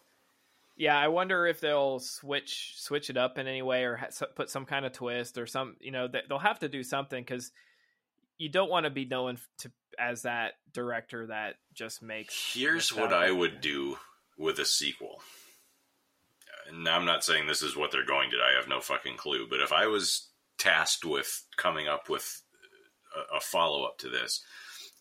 Yeah, 0.80 0.98
I 0.98 1.10
wonder 1.10 1.46
if 1.46 1.60
they'll 1.60 2.00
switch 2.00 2.76
switch 2.78 3.10
it 3.10 3.18
up 3.18 3.38
in 3.38 3.48
any 3.48 3.62
way, 3.62 3.84
or 3.84 3.98
ha- 3.98 4.28
put 4.34 4.50
some 4.50 4.66
kind 4.66 4.86
of 4.86 4.94
twist, 4.94 5.38
or 5.38 5.46
some. 5.46 5.76
You 5.82 5.92
know, 5.92 6.08
they'll 6.08 6.40
have 6.40 6.60
to 6.60 6.70
do 6.70 6.84
something 6.84 7.22
because 7.22 7.52
you 8.38 8.48
don't 8.48 8.72
want 8.72 8.86
to 8.86 8.90
be 8.90 9.04
known 9.04 9.40
to 9.58 9.72
as 10.00 10.22
that 10.22 10.54
director 10.72 11.28
that 11.28 11.56
just 11.74 12.02
makes. 12.02 12.54
Here's 12.54 12.94
what 12.96 13.12
I 13.12 13.30
would 13.30 13.60
do 13.60 13.98
with 14.38 14.58
a 14.60 14.66
sequel. 14.66 15.22
Now, 16.74 16.96
I'm 16.96 17.06
not 17.06 17.26
saying 17.26 17.46
this 17.46 17.62
is 17.62 17.76
what 17.76 17.92
they're 17.92 18.06
going 18.06 18.30
to 18.30 18.38
do. 18.38 18.42
I 18.42 18.58
have 18.58 18.70
no 18.70 18.80
fucking 18.80 19.18
clue. 19.18 19.48
But 19.50 19.60
if 19.60 19.74
I 19.74 19.88
was 19.88 20.30
tasked 20.58 21.04
with 21.04 21.44
coming 21.58 21.90
up 21.90 22.08
with 22.08 22.42
a, 23.18 23.36
a 23.36 23.42
follow 23.42 23.84
up 23.84 23.98
to 23.98 24.10
this, 24.10 24.42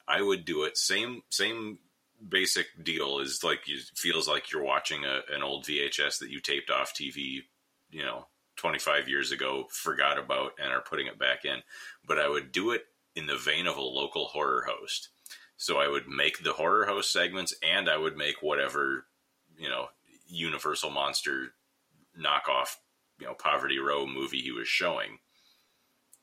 I 0.08 0.22
would 0.22 0.44
do 0.44 0.64
it 0.64 0.76
same 0.76 1.22
same 1.30 1.78
basic 2.26 2.66
deal 2.82 3.18
is 3.20 3.44
like 3.44 3.68
you 3.68 3.78
feels 3.94 4.28
like 4.28 4.50
you're 4.50 4.62
watching 4.62 5.04
a, 5.04 5.20
an 5.34 5.42
old 5.42 5.64
VHS 5.64 6.18
that 6.18 6.30
you 6.30 6.40
taped 6.40 6.70
off 6.70 6.94
TV, 6.94 7.42
you 7.90 8.02
know, 8.02 8.26
25 8.56 9.08
years 9.08 9.30
ago, 9.32 9.66
forgot 9.70 10.18
about, 10.18 10.52
and 10.62 10.72
are 10.72 10.80
putting 10.80 11.06
it 11.06 11.18
back 11.18 11.44
in. 11.44 11.62
But 12.06 12.18
I 12.18 12.28
would 12.28 12.52
do 12.52 12.72
it 12.72 12.82
in 13.14 13.26
the 13.26 13.36
vein 13.36 13.66
of 13.66 13.76
a 13.76 13.82
local 13.82 14.26
horror 14.26 14.66
host. 14.68 15.08
So 15.56 15.78
I 15.78 15.88
would 15.88 16.08
make 16.08 16.42
the 16.42 16.52
horror 16.52 16.86
host 16.86 17.12
segments, 17.12 17.54
and 17.62 17.88
I 17.88 17.96
would 17.96 18.16
make 18.16 18.42
whatever 18.42 19.06
you 19.56 19.68
know 19.68 19.86
Universal 20.28 20.90
monster 20.90 21.54
knockoff, 22.18 22.76
you 23.18 23.26
know, 23.26 23.34
Poverty 23.34 23.78
Row 23.78 24.06
movie 24.06 24.42
he 24.42 24.52
was 24.52 24.68
showing, 24.68 25.18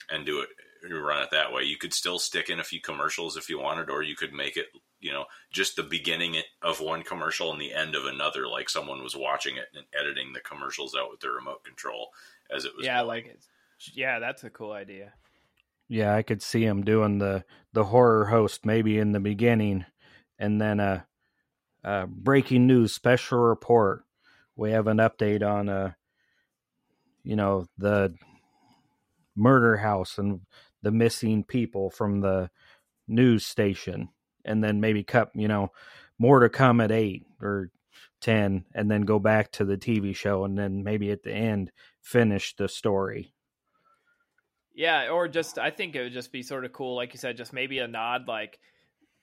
and 0.10 0.26
do 0.26 0.42
it 0.42 0.50
run 0.94 1.24
it 1.24 1.30
that 1.32 1.52
way. 1.52 1.64
You 1.64 1.78
could 1.78 1.94
still 1.94 2.20
stick 2.20 2.50
in 2.50 2.60
a 2.60 2.64
few 2.64 2.80
commercials 2.80 3.38
if 3.38 3.50
you 3.50 3.60
wanted, 3.60 3.90
or 3.90 4.04
you 4.04 4.16
could 4.16 4.34
make 4.34 4.58
it 4.58 4.68
you 5.06 5.14
know 5.14 5.26
just 5.52 5.76
the 5.76 5.84
beginning 5.84 6.36
of 6.62 6.82
one 6.82 7.04
commercial 7.04 7.52
and 7.52 7.62
the 7.62 7.74
end 7.74 7.96
of 7.96 8.06
another, 8.06 8.48
like 8.48 8.70
someone 8.70 9.04
was 9.04 9.16
watching 9.16 9.58
it 9.58 9.68
and 9.76 9.86
editing 9.98 10.34
the 10.34 10.40
commercials 10.40 10.96
out 11.00 11.12
with 11.12 11.20
their 11.20 11.32
remote 11.32 11.64
control 11.64 12.10
as 12.54 12.66
it 12.66 12.72
was. 12.76 12.86
Yeah, 12.86 12.98
going. 12.98 13.08
like 13.08 13.40
yeah, 13.94 14.20
that's 14.20 14.44
a 14.44 14.50
cool 14.50 14.72
idea. 14.72 15.14
Yeah, 15.88 16.16
I 16.16 16.24
could 16.24 16.42
see 16.42 16.66
him 16.66 16.84
doing 16.84 17.20
the 17.20 17.44
the 17.74 17.86
horror 17.86 18.26
host 18.26 18.66
maybe 18.66 18.98
in 18.98 19.12
the 19.12 19.20
beginning, 19.20 19.86
and 20.40 20.60
then 20.60 20.80
a, 20.80 21.06
a 21.84 22.08
breaking 22.08 22.68
news 22.68 22.94
special 22.94 23.38
report. 23.38 24.04
We 24.56 24.72
have 24.72 24.88
an 24.88 24.98
update 24.98 25.46
on 25.48 25.70
uh, 25.70 25.92
you 27.26 27.36
know, 27.36 27.66
the 27.78 28.14
murder 29.36 29.76
house 29.76 30.18
and 30.18 30.42
the 30.82 30.92
missing 30.92 31.44
people 31.44 31.90
from 31.90 32.22
the 32.22 32.50
news 33.08 33.46
station, 33.46 34.10
and 34.46 34.64
then 34.64 34.80
maybe 34.80 35.04
cut 35.04 35.32
you 35.34 35.48
know 35.48 35.72
more 36.18 36.40
to 36.40 36.50
come 36.50 36.82
at 36.82 36.92
eight 36.92 37.26
or 37.42 37.72
ten, 38.22 38.66
and 38.74 38.90
then 38.90 39.02
go 39.02 39.20
back 39.20 39.52
to 39.54 39.66
the 39.66 39.78
TV 39.78 40.16
show, 40.16 40.46
and 40.46 40.58
then 40.58 40.84
maybe 40.84 41.12
at 41.12 41.24
the 41.24 41.34
end 41.34 41.72
finish 42.02 42.56
the 42.56 42.68
story. 42.68 43.34
Yeah, 44.74 45.10
or 45.10 45.28
just 45.28 45.58
I 45.58 45.70
think 45.70 45.96
it 45.96 46.04
would 46.04 46.14
just 46.14 46.32
be 46.32 46.44
sort 46.44 46.66
of 46.66 46.74
cool, 46.74 46.96
like 46.96 47.14
you 47.14 47.20
said, 47.20 47.38
just 47.38 47.54
maybe 47.54 47.80
a 47.80 47.88
nod, 47.88 48.28
like 48.28 48.60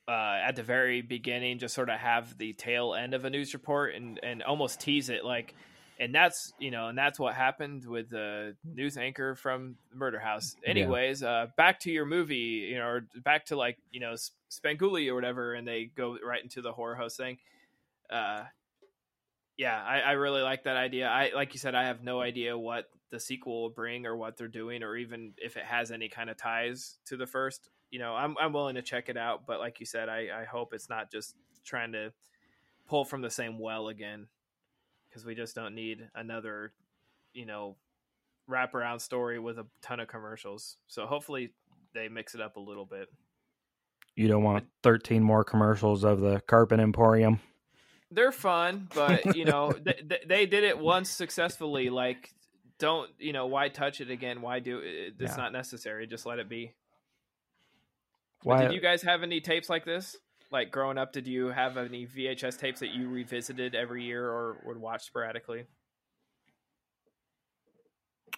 uh, 0.08 0.40
at 0.46 0.56
the 0.56 0.62
very 0.62 1.02
beginning, 1.02 1.58
just 1.58 1.74
sort 1.74 1.90
of 1.90 1.98
have 1.98 2.36
the 2.38 2.54
tail 2.54 2.94
end 2.94 3.14
of 3.14 3.24
a 3.24 3.30
news 3.30 3.52
report 3.54 3.94
and 3.94 4.18
and 4.22 4.42
almost 4.42 4.80
tease 4.80 5.10
it, 5.10 5.24
like, 5.24 5.54
and 6.02 6.12
that's 6.12 6.52
you 6.58 6.72
know, 6.72 6.88
and 6.88 6.98
that's 6.98 7.16
what 7.16 7.34
happened 7.34 7.86
with 7.86 8.10
the 8.10 8.56
news 8.64 8.96
anchor 8.96 9.36
from 9.36 9.76
Murder 9.94 10.18
House. 10.18 10.56
Anyways, 10.66 11.22
uh, 11.22 11.46
back 11.56 11.78
to 11.80 11.92
your 11.92 12.04
movie, 12.04 12.66
you 12.70 12.78
know, 12.78 12.86
or 12.86 13.06
back 13.22 13.46
to 13.46 13.56
like 13.56 13.78
you 13.92 14.00
know 14.00 14.14
Svengoolie 14.50 15.08
or 15.08 15.14
whatever, 15.14 15.54
and 15.54 15.66
they 15.66 15.84
go 15.84 16.18
right 16.24 16.42
into 16.42 16.60
the 16.60 16.72
horror 16.72 16.96
host 16.96 17.16
thing. 17.16 17.38
Uh, 18.10 18.42
yeah, 19.56 19.80
I, 19.80 20.00
I 20.00 20.12
really 20.12 20.42
like 20.42 20.64
that 20.64 20.76
idea. 20.76 21.08
I 21.08 21.30
like 21.36 21.52
you 21.52 21.60
said, 21.60 21.76
I 21.76 21.84
have 21.84 22.02
no 22.02 22.20
idea 22.20 22.58
what 22.58 22.86
the 23.10 23.20
sequel 23.20 23.62
will 23.62 23.70
bring 23.70 24.04
or 24.04 24.16
what 24.16 24.36
they're 24.36 24.48
doing, 24.48 24.82
or 24.82 24.96
even 24.96 25.34
if 25.36 25.56
it 25.56 25.64
has 25.64 25.92
any 25.92 26.08
kind 26.08 26.30
of 26.30 26.36
ties 26.36 26.98
to 27.06 27.16
the 27.16 27.28
first. 27.28 27.70
You 27.90 28.00
know, 28.00 28.16
I'm 28.16 28.34
I'm 28.40 28.52
willing 28.52 28.74
to 28.74 28.82
check 28.82 29.08
it 29.08 29.16
out, 29.16 29.46
but 29.46 29.60
like 29.60 29.78
you 29.78 29.86
said, 29.86 30.08
I, 30.08 30.42
I 30.42 30.44
hope 30.46 30.74
it's 30.74 30.88
not 30.88 31.12
just 31.12 31.36
trying 31.64 31.92
to 31.92 32.12
pull 32.88 33.04
from 33.04 33.22
the 33.22 33.30
same 33.30 33.60
well 33.60 33.86
again, 33.86 34.26
because 35.12 35.26
we 35.26 35.34
just 35.34 35.54
don't 35.54 35.74
need 35.74 36.08
another, 36.14 36.72
you 37.34 37.44
know, 37.44 37.76
wraparound 38.48 39.00
story 39.00 39.38
with 39.38 39.58
a 39.58 39.66
ton 39.82 40.00
of 40.00 40.08
commercials. 40.08 40.78
So 40.86 41.06
hopefully 41.06 41.52
they 41.94 42.08
mix 42.08 42.34
it 42.34 42.40
up 42.40 42.56
a 42.56 42.60
little 42.60 42.86
bit. 42.86 43.08
You 44.16 44.28
don't 44.28 44.42
want 44.42 44.66
13 44.82 45.22
more 45.22 45.44
commercials 45.44 46.04
of 46.04 46.20
the 46.20 46.40
Carpet 46.46 46.80
Emporium. 46.80 47.40
They're 48.10 48.32
fun, 48.32 48.88
but 48.94 49.36
you 49.36 49.44
know 49.44 49.72
they, 49.72 50.20
they 50.26 50.46
did 50.46 50.64
it 50.64 50.78
once 50.78 51.10
successfully. 51.10 51.88
Like, 51.90 52.32
don't 52.78 53.10
you 53.18 53.32
know 53.32 53.46
why 53.46 53.68
touch 53.68 54.00
it 54.00 54.10
again? 54.10 54.42
Why 54.42 54.60
do 54.60 54.78
uh, 54.78 54.80
uh, 54.80 54.84
it? 54.84 55.14
It's 55.18 55.32
Yeah. 55.32 55.36
not 55.36 55.52
necessary. 55.52 56.06
Just 56.06 56.26
let 56.26 56.38
it 56.38 56.48
be. 56.48 56.72
But 58.44 58.58
did 58.58 58.72
you 58.72 58.80
guys 58.80 59.02
have 59.02 59.22
any 59.22 59.40
tapes 59.40 59.70
like 59.70 59.84
this? 59.84 60.16
Like 60.52 60.70
growing 60.70 60.98
up, 60.98 61.12
did 61.12 61.26
you 61.26 61.46
have 61.48 61.78
any 61.78 62.06
VHS 62.06 62.58
tapes 62.58 62.80
that 62.80 62.90
you 62.90 63.08
revisited 63.08 63.74
every 63.74 64.04
year 64.04 64.28
or 64.28 64.58
would 64.66 64.76
watch 64.76 65.06
sporadically? 65.06 65.64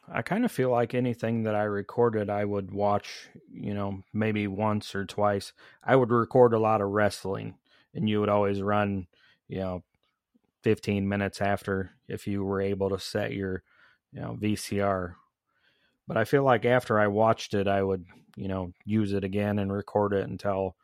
I 0.08 0.22
kind 0.22 0.44
of 0.44 0.52
feel 0.52 0.70
like 0.70 0.94
anything 0.94 1.42
that 1.42 1.56
I 1.56 1.64
recorded, 1.64 2.30
I 2.30 2.44
would 2.44 2.70
watch, 2.70 3.28
you 3.52 3.74
know, 3.74 4.02
maybe 4.12 4.46
once 4.46 4.94
or 4.94 5.04
twice. 5.04 5.52
I 5.82 5.96
would 5.96 6.10
record 6.10 6.52
a 6.52 6.58
lot 6.58 6.80
of 6.80 6.90
wrestling, 6.90 7.56
and 7.94 8.08
you 8.08 8.20
would 8.20 8.28
always 8.28 8.62
run, 8.62 9.08
you 9.48 9.58
know, 9.58 9.82
15 10.62 11.08
minutes 11.08 11.40
after 11.40 11.90
if 12.06 12.26
you 12.26 12.44
were 12.44 12.60
able 12.60 12.90
to 12.90 12.98
set 12.98 13.32
your, 13.32 13.62
you 14.12 14.20
know, 14.20 14.36
VCR. 14.40 15.16
But 16.06 16.16
I 16.16 16.24
feel 16.24 16.44
like 16.44 16.64
after 16.64 17.00
I 17.00 17.08
watched 17.08 17.54
it, 17.54 17.66
I 17.66 17.82
would, 17.82 18.04
you 18.36 18.46
know, 18.46 18.72
use 18.84 19.14
it 19.14 19.24
again 19.24 19.58
and 19.58 19.72
record 19.72 20.12
it 20.12 20.28
until 20.28 20.76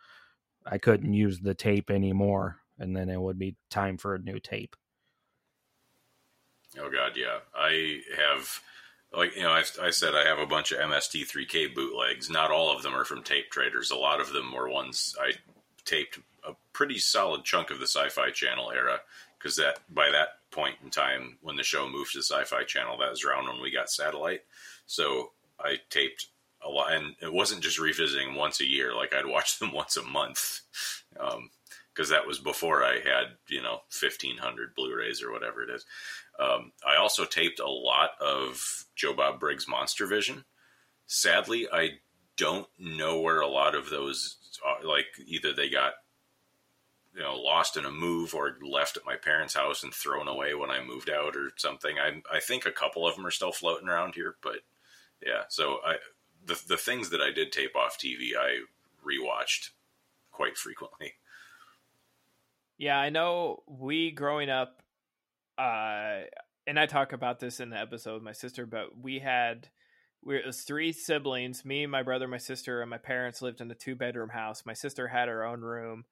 I 0.66 0.78
couldn't 0.78 1.12
use 1.12 1.40
the 1.40 1.54
tape 1.54 1.90
anymore. 1.90 2.58
And 2.78 2.96
then 2.96 3.10
it 3.10 3.20
would 3.20 3.38
be 3.38 3.56
time 3.68 3.98
for 3.98 4.14
a 4.14 4.18
new 4.18 4.40
tape. 4.40 4.74
Oh 6.78 6.90
God, 6.90 7.12
yeah. 7.16 7.38
I 7.54 8.00
have, 8.16 8.60
like 9.12 9.36
you 9.36 9.42
know, 9.42 9.50
I, 9.50 9.64
I 9.82 9.90
said 9.90 10.14
I 10.14 10.26
have 10.26 10.38
a 10.38 10.46
bunch 10.46 10.72
of 10.72 10.78
MST3K 10.78 11.74
bootlegs. 11.74 12.30
Not 12.30 12.50
all 12.50 12.74
of 12.74 12.82
them 12.82 12.94
are 12.94 13.04
from 13.04 13.22
tape 13.22 13.50
traders. 13.50 13.90
A 13.90 13.96
lot 13.96 14.20
of 14.20 14.32
them 14.32 14.52
were 14.52 14.68
ones 14.68 15.14
I 15.20 15.32
taped 15.84 16.20
a 16.46 16.52
pretty 16.72 16.98
solid 16.98 17.44
chunk 17.44 17.70
of 17.70 17.80
the 17.80 17.86
Sci-Fi 17.86 18.30
Channel 18.30 18.70
era 18.70 19.00
because 19.38 19.56
that 19.56 19.80
by 19.92 20.10
that 20.10 20.38
point 20.50 20.76
in 20.82 20.90
time 20.90 21.38
when 21.42 21.56
the 21.56 21.62
show 21.62 21.88
moved 21.88 22.12
to 22.12 22.18
the 22.18 22.24
Sci-Fi 22.24 22.64
Channel, 22.64 22.98
that 22.98 23.10
was 23.10 23.24
around 23.24 23.46
when 23.46 23.60
we 23.60 23.70
got 23.70 23.90
satellite. 23.90 24.42
So 24.86 25.32
I 25.58 25.78
taped 25.90 26.28
a 26.64 26.68
lot, 26.68 26.92
and 26.92 27.14
it 27.20 27.32
wasn't 27.32 27.62
just 27.62 27.78
revisiting 27.78 28.34
once 28.34 28.60
a 28.60 28.68
year. 28.68 28.94
Like 28.94 29.14
I'd 29.14 29.26
watch 29.26 29.58
them 29.60 29.72
once 29.72 29.96
a 29.96 30.02
month. 30.02 30.60
Um, 31.18 31.50
because 31.92 32.10
that 32.10 32.26
was 32.26 32.38
before 32.38 32.84
I 32.84 33.00
had 33.00 33.36
you 33.48 33.62
know 33.62 33.80
fifteen 33.90 34.38
hundred 34.38 34.74
Blu-rays 34.74 35.22
or 35.22 35.32
whatever 35.32 35.62
it 35.62 35.70
is. 35.70 35.84
Um, 36.38 36.72
I 36.86 36.96
also 36.96 37.24
taped 37.24 37.60
a 37.60 37.68
lot 37.68 38.10
of 38.20 38.86
Joe 38.94 39.12
Bob 39.12 39.40
Briggs 39.40 39.68
Monster 39.68 40.06
Vision. 40.06 40.44
Sadly, 41.06 41.68
I 41.70 41.98
don't 42.36 42.68
know 42.78 43.20
where 43.20 43.40
a 43.40 43.48
lot 43.48 43.74
of 43.74 43.90
those 43.90 44.36
are. 44.64 44.86
Like 44.86 45.06
either 45.26 45.52
they 45.52 45.68
got 45.68 45.94
you 47.14 47.22
know 47.22 47.36
lost 47.36 47.76
in 47.76 47.84
a 47.84 47.90
move 47.90 48.34
or 48.34 48.56
left 48.62 48.96
at 48.96 49.04
my 49.04 49.16
parents' 49.16 49.54
house 49.54 49.82
and 49.82 49.92
thrown 49.92 50.28
away 50.28 50.54
when 50.54 50.70
I 50.70 50.82
moved 50.82 51.10
out 51.10 51.36
or 51.36 51.50
something. 51.56 51.98
I 51.98 52.22
I 52.34 52.40
think 52.40 52.64
a 52.64 52.72
couple 52.72 53.06
of 53.06 53.16
them 53.16 53.26
are 53.26 53.32
still 53.32 53.52
floating 53.52 53.88
around 53.88 54.14
here, 54.14 54.36
but 54.42 54.60
yeah. 55.24 55.42
So 55.48 55.80
I 55.84 55.96
the 56.44 56.60
the 56.68 56.76
things 56.76 57.10
that 57.10 57.20
I 57.20 57.30
did 57.32 57.52
tape 57.52 57.76
off 57.76 57.98
TV, 57.98 58.30
I 58.38 58.60
rewatched 59.06 59.70
quite 60.30 60.56
frequently. 60.56 61.14
Yeah, 62.78 62.98
I 62.98 63.10
know 63.10 63.62
we 63.66 64.10
growing 64.10 64.48
up, 64.48 64.82
uh, 65.58 66.20
and 66.66 66.78
I 66.78 66.86
talk 66.86 67.12
about 67.12 67.38
this 67.38 67.60
in 67.60 67.70
the 67.70 67.78
episode 67.78 68.14
with 68.14 68.22
my 68.22 68.32
sister, 68.32 68.64
but 68.64 68.96
we 68.98 69.18
had 69.18 69.68
we 70.22 70.36
it 70.36 70.46
was 70.46 70.62
three 70.62 70.92
siblings, 70.92 71.64
me, 71.64 71.86
my 71.86 72.02
brother, 72.02 72.28
my 72.28 72.38
sister, 72.38 72.80
and 72.80 72.90
my 72.90 72.98
parents 72.98 73.42
lived 73.42 73.60
in 73.60 73.70
a 73.70 73.74
two 73.74 73.94
bedroom 73.94 74.30
house. 74.30 74.64
My 74.66 74.74
sister 74.74 75.08
had 75.08 75.28
her 75.28 75.44
own 75.44 75.60
room 75.60 76.04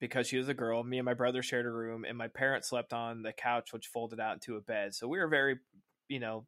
because 0.00 0.26
she 0.26 0.38
was 0.38 0.48
a 0.48 0.54
girl. 0.54 0.82
Me 0.82 0.98
and 0.98 1.04
my 1.04 1.14
brother 1.14 1.42
shared 1.42 1.66
a 1.66 1.70
room, 1.70 2.04
and 2.04 2.18
my 2.18 2.28
parents 2.28 2.68
slept 2.68 2.92
on 2.92 3.22
the 3.22 3.32
couch, 3.32 3.72
which 3.72 3.86
folded 3.86 4.20
out 4.20 4.34
into 4.34 4.56
a 4.56 4.60
bed. 4.60 4.94
So 4.94 5.08
we 5.08 5.18
were 5.18 5.28
very, 5.28 5.58
you 6.08 6.20
know, 6.20 6.46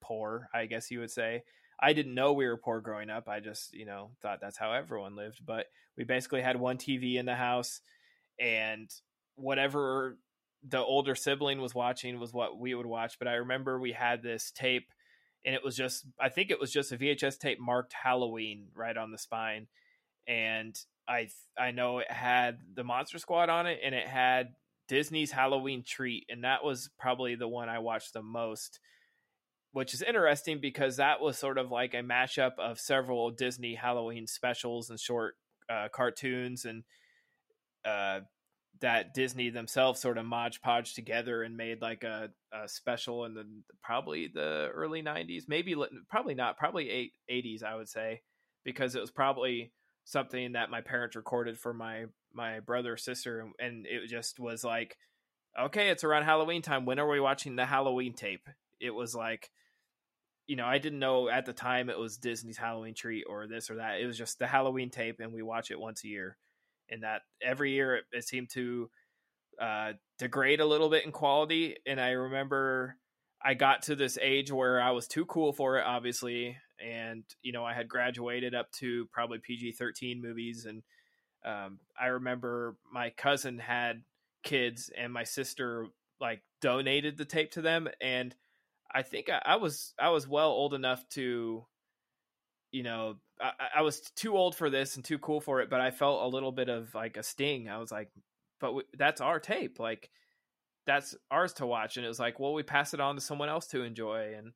poor, 0.00 0.48
I 0.54 0.66
guess 0.66 0.90
you 0.90 1.00
would 1.00 1.10
say. 1.10 1.42
I 1.82 1.92
didn't 1.92 2.14
know 2.14 2.32
we 2.32 2.46
were 2.46 2.56
poor 2.56 2.80
growing 2.80 3.10
up. 3.10 3.28
I 3.28 3.40
just, 3.40 3.74
you 3.74 3.84
know, 3.84 4.12
thought 4.22 4.40
that's 4.40 4.56
how 4.56 4.72
everyone 4.72 5.16
lived. 5.16 5.44
But 5.44 5.66
we 5.98 6.04
basically 6.04 6.40
had 6.40 6.58
one 6.58 6.78
TV 6.78 7.16
in 7.16 7.26
the 7.26 7.34
house, 7.34 7.80
and 8.38 8.88
whatever 9.34 10.16
the 10.66 10.78
older 10.78 11.16
sibling 11.16 11.60
was 11.60 11.74
watching 11.74 12.20
was 12.20 12.32
what 12.32 12.56
we 12.56 12.74
would 12.74 12.86
watch. 12.86 13.18
But 13.18 13.26
I 13.26 13.34
remember 13.34 13.80
we 13.80 13.92
had 13.92 14.22
this 14.22 14.52
tape, 14.52 14.92
and 15.44 15.56
it 15.56 15.64
was 15.64 15.76
just, 15.76 16.06
I 16.20 16.28
think 16.28 16.50
it 16.50 16.60
was 16.60 16.72
just 16.72 16.92
a 16.92 16.96
VHS 16.96 17.38
tape 17.38 17.58
marked 17.60 17.92
Halloween 17.92 18.68
right 18.74 18.96
on 18.96 19.10
the 19.10 19.18
spine. 19.18 19.66
And 20.28 20.78
I, 21.08 21.30
I 21.58 21.72
know 21.72 21.98
it 21.98 22.10
had 22.10 22.60
the 22.74 22.84
Monster 22.84 23.18
Squad 23.18 23.48
on 23.48 23.66
it, 23.66 23.80
and 23.82 23.92
it 23.92 24.06
had 24.06 24.54
Disney's 24.86 25.32
Halloween 25.32 25.82
Treat, 25.82 26.26
and 26.28 26.44
that 26.44 26.62
was 26.62 26.90
probably 26.96 27.34
the 27.34 27.48
one 27.48 27.68
I 27.68 27.80
watched 27.80 28.12
the 28.12 28.22
most 28.22 28.78
which 29.72 29.94
is 29.94 30.02
interesting 30.02 30.60
because 30.60 30.96
that 30.96 31.20
was 31.20 31.38
sort 31.38 31.58
of 31.58 31.70
like 31.70 31.94
a 31.94 31.98
mashup 31.98 32.58
of 32.58 32.78
several 32.78 33.30
Disney 33.30 33.74
Halloween 33.74 34.26
specials 34.26 34.90
and 34.90 35.00
short 35.00 35.34
uh, 35.68 35.88
cartoons 35.90 36.64
and 36.64 36.84
uh, 37.84 38.20
that 38.80 39.14
Disney 39.14 39.48
themselves 39.48 40.00
sort 40.00 40.18
of 40.18 40.26
modge 40.26 40.60
podge 40.60 40.94
together 40.94 41.42
and 41.42 41.56
made 41.56 41.80
like 41.80 42.04
a, 42.04 42.30
a 42.52 42.68
special 42.68 43.24
in 43.24 43.34
the 43.34 43.46
probably 43.82 44.28
the 44.28 44.70
early 44.74 45.02
90s 45.02 45.44
maybe 45.48 45.74
probably 46.10 46.34
not 46.34 46.58
probably 46.58 46.90
eight, 46.90 47.12
80s 47.30 47.62
I 47.62 47.76
would 47.76 47.88
say 47.88 48.22
because 48.64 48.94
it 48.94 49.00
was 49.00 49.10
probably 49.10 49.72
something 50.04 50.52
that 50.52 50.70
my 50.70 50.80
parents 50.80 51.16
recorded 51.16 51.58
for 51.58 51.72
my 51.72 52.06
my 52.34 52.60
brother 52.60 52.94
or 52.94 52.96
sister 52.96 53.48
and 53.58 53.86
it 53.86 54.08
just 54.08 54.38
was 54.38 54.64
like 54.64 54.96
okay 55.58 55.88
it's 55.88 56.04
around 56.04 56.24
Halloween 56.24 56.62
time. 56.62 56.84
When 56.84 56.98
are 56.98 57.08
we 57.08 57.20
watching 57.20 57.56
the 57.56 57.66
Halloween 57.66 58.14
tape? 58.14 58.48
It 58.80 58.90
was 58.90 59.14
like 59.14 59.50
you 60.46 60.56
know, 60.56 60.66
I 60.66 60.78
didn't 60.78 60.98
know 60.98 61.28
at 61.28 61.46
the 61.46 61.52
time 61.52 61.88
it 61.88 61.98
was 61.98 62.16
Disney's 62.16 62.58
Halloween 62.58 62.94
treat 62.94 63.24
or 63.28 63.46
this 63.46 63.70
or 63.70 63.76
that. 63.76 64.00
It 64.00 64.06
was 64.06 64.18
just 64.18 64.38
the 64.38 64.46
Halloween 64.46 64.90
tape, 64.90 65.20
and 65.20 65.32
we 65.32 65.42
watch 65.42 65.70
it 65.70 65.80
once 65.80 66.04
a 66.04 66.08
year. 66.08 66.36
And 66.90 67.02
that 67.04 67.22
every 67.42 67.72
year 67.72 67.96
it, 67.96 68.04
it 68.12 68.24
seemed 68.24 68.50
to 68.50 68.90
uh, 69.60 69.92
degrade 70.18 70.60
a 70.60 70.66
little 70.66 70.90
bit 70.90 71.06
in 71.06 71.12
quality. 71.12 71.76
And 71.86 72.00
I 72.00 72.10
remember 72.10 72.96
I 73.42 73.54
got 73.54 73.82
to 73.82 73.96
this 73.96 74.18
age 74.20 74.52
where 74.52 74.80
I 74.80 74.90
was 74.90 75.06
too 75.06 75.24
cool 75.26 75.52
for 75.52 75.78
it, 75.78 75.84
obviously. 75.86 76.58
And, 76.84 77.24
you 77.42 77.52
know, 77.52 77.64
I 77.64 77.72
had 77.72 77.88
graduated 77.88 78.54
up 78.54 78.70
to 78.72 79.06
probably 79.12 79.38
PG 79.38 79.72
13 79.72 80.20
movies 80.20 80.66
and 80.66 80.82
um, 81.44 81.80
I 82.00 82.06
remember 82.06 82.76
my 82.92 83.10
cousin 83.10 83.58
had 83.58 84.02
kids, 84.42 84.90
and 84.96 85.12
my 85.12 85.24
sister 85.24 85.86
like 86.20 86.42
donated 86.60 87.16
the 87.16 87.24
tape 87.24 87.52
to 87.52 87.62
them, 87.62 87.88
and 88.00 88.34
I 88.94 89.02
think 89.02 89.30
I, 89.30 89.40
I 89.44 89.56
was 89.56 89.94
I 89.98 90.10
was 90.10 90.28
well 90.28 90.50
old 90.50 90.74
enough 90.74 91.06
to, 91.10 91.64
you 92.70 92.82
know, 92.82 93.16
I, 93.40 93.52
I, 93.76 93.82
was 93.82 94.00
too 94.16 94.36
old 94.36 94.54
for 94.54 94.70
this 94.70 94.96
and 94.96 95.04
too 95.04 95.18
cool 95.18 95.40
for 95.40 95.60
it, 95.60 95.70
but 95.70 95.80
I 95.80 95.90
felt 95.90 96.24
a 96.24 96.34
little 96.34 96.52
bit 96.52 96.68
of 96.68 96.94
like 96.94 97.16
a 97.16 97.22
sting. 97.22 97.68
I 97.68 97.78
was 97.78 97.90
like, 97.90 98.10
but 98.60 98.68
w- 98.68 98.86
that's 98.96 99.20
our 99.20 99.40
tape, 99.40 99.78
like 99.78 100.10
that's 100.86 101.16
ours 101.30 101.54
to 101.54 101.66
watch, 101.66 101.96
and 101.96 102.04
it 102.04 102.08
was 102.08 102.20
like, 102.20 102.38
well, 102.38 102.54
we 102.54 102.62
pass 102.62 102.94
it 102.94 103.00
on 103.00 103.14
to 103.14 103.20
someone 103.20 103.48
else 103.48 103.68
to 103.68 103.82
enjoy, 103.82 104.34
and 104.36 104.52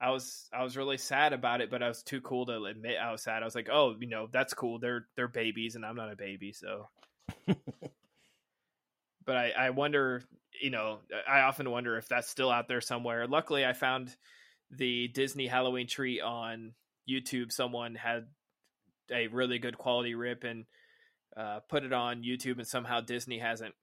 I 0.00 0.10
was 0.10 0.48
I 0.52 0.62
was 0.62 0.76
really 0.76 0.98
sad 0.98 1.32
about 1.32 1.60
it, 1.60 1.70
but 1.70 1.82
I 1.82 1.88
was 1.88 2.02
too 2.02 2.20
cool 2.20 2.46
to 2.46 2.64
admit 2.64 2.96
I 3.02 3.12
was 3.12 3.22
sad. 3.22 3.42
I 3.42 3.46
was 3.46 3.54
like, 3.54 3.68
oh, 3.70 3.96
you 3.98 4.08
know, 4.08 4.28
that's 4.30 4.54
cool. 4.54 4.78
They're 4.78 5.06
they're 5.16 5.28
babies, 5.28 5.74
and 5.74 5.84
I'm 5.84 5.96
not 5.96 6.12
a 6.12 6.16
baby, 6.16 6.52
so. 6.52 6.88
but 7.46 9.36
I 9.36 9.52
I 9.56 9.70
wonder, 9.70 10.22
you 10.60 10.70
know, 10.70 11.00
I 11.28 11.40
often 11.40 11.70
wonder 11.70 11.96
if 11.96 12.08
that's 12.08 12.28
still 12.28 12.50
out 12.50 12.68
there 12.68 12.80
somewhere. 12.80 13.26
Luckily, 13.26 13.64
I 13.64 13.72
found 13.72 14.14
the 14.70 15.08
Disney 15.08 15.46
Halloween 15.46 15.86
Treat 15.86 16.20
on 16.20 16.72
YouTube. 17.08 17.52
Someone 17.52 17.94
had 17.94 18.26
a 19.12 19.28
really 19.28 19.58
good 19.58 19.78
quality 19.78 20.14
rip 20.14 20.44
and 20.44 20.64
uh, 21.36 21.60
put 21.68 21.84
it 21.84 21.92
on 21.92 22.22
YouTube, 22.22 22.58
and 22.58 22.66
somehow 22.66 23.00
Disney 23.00 23.38
hasn't 23.38 23.74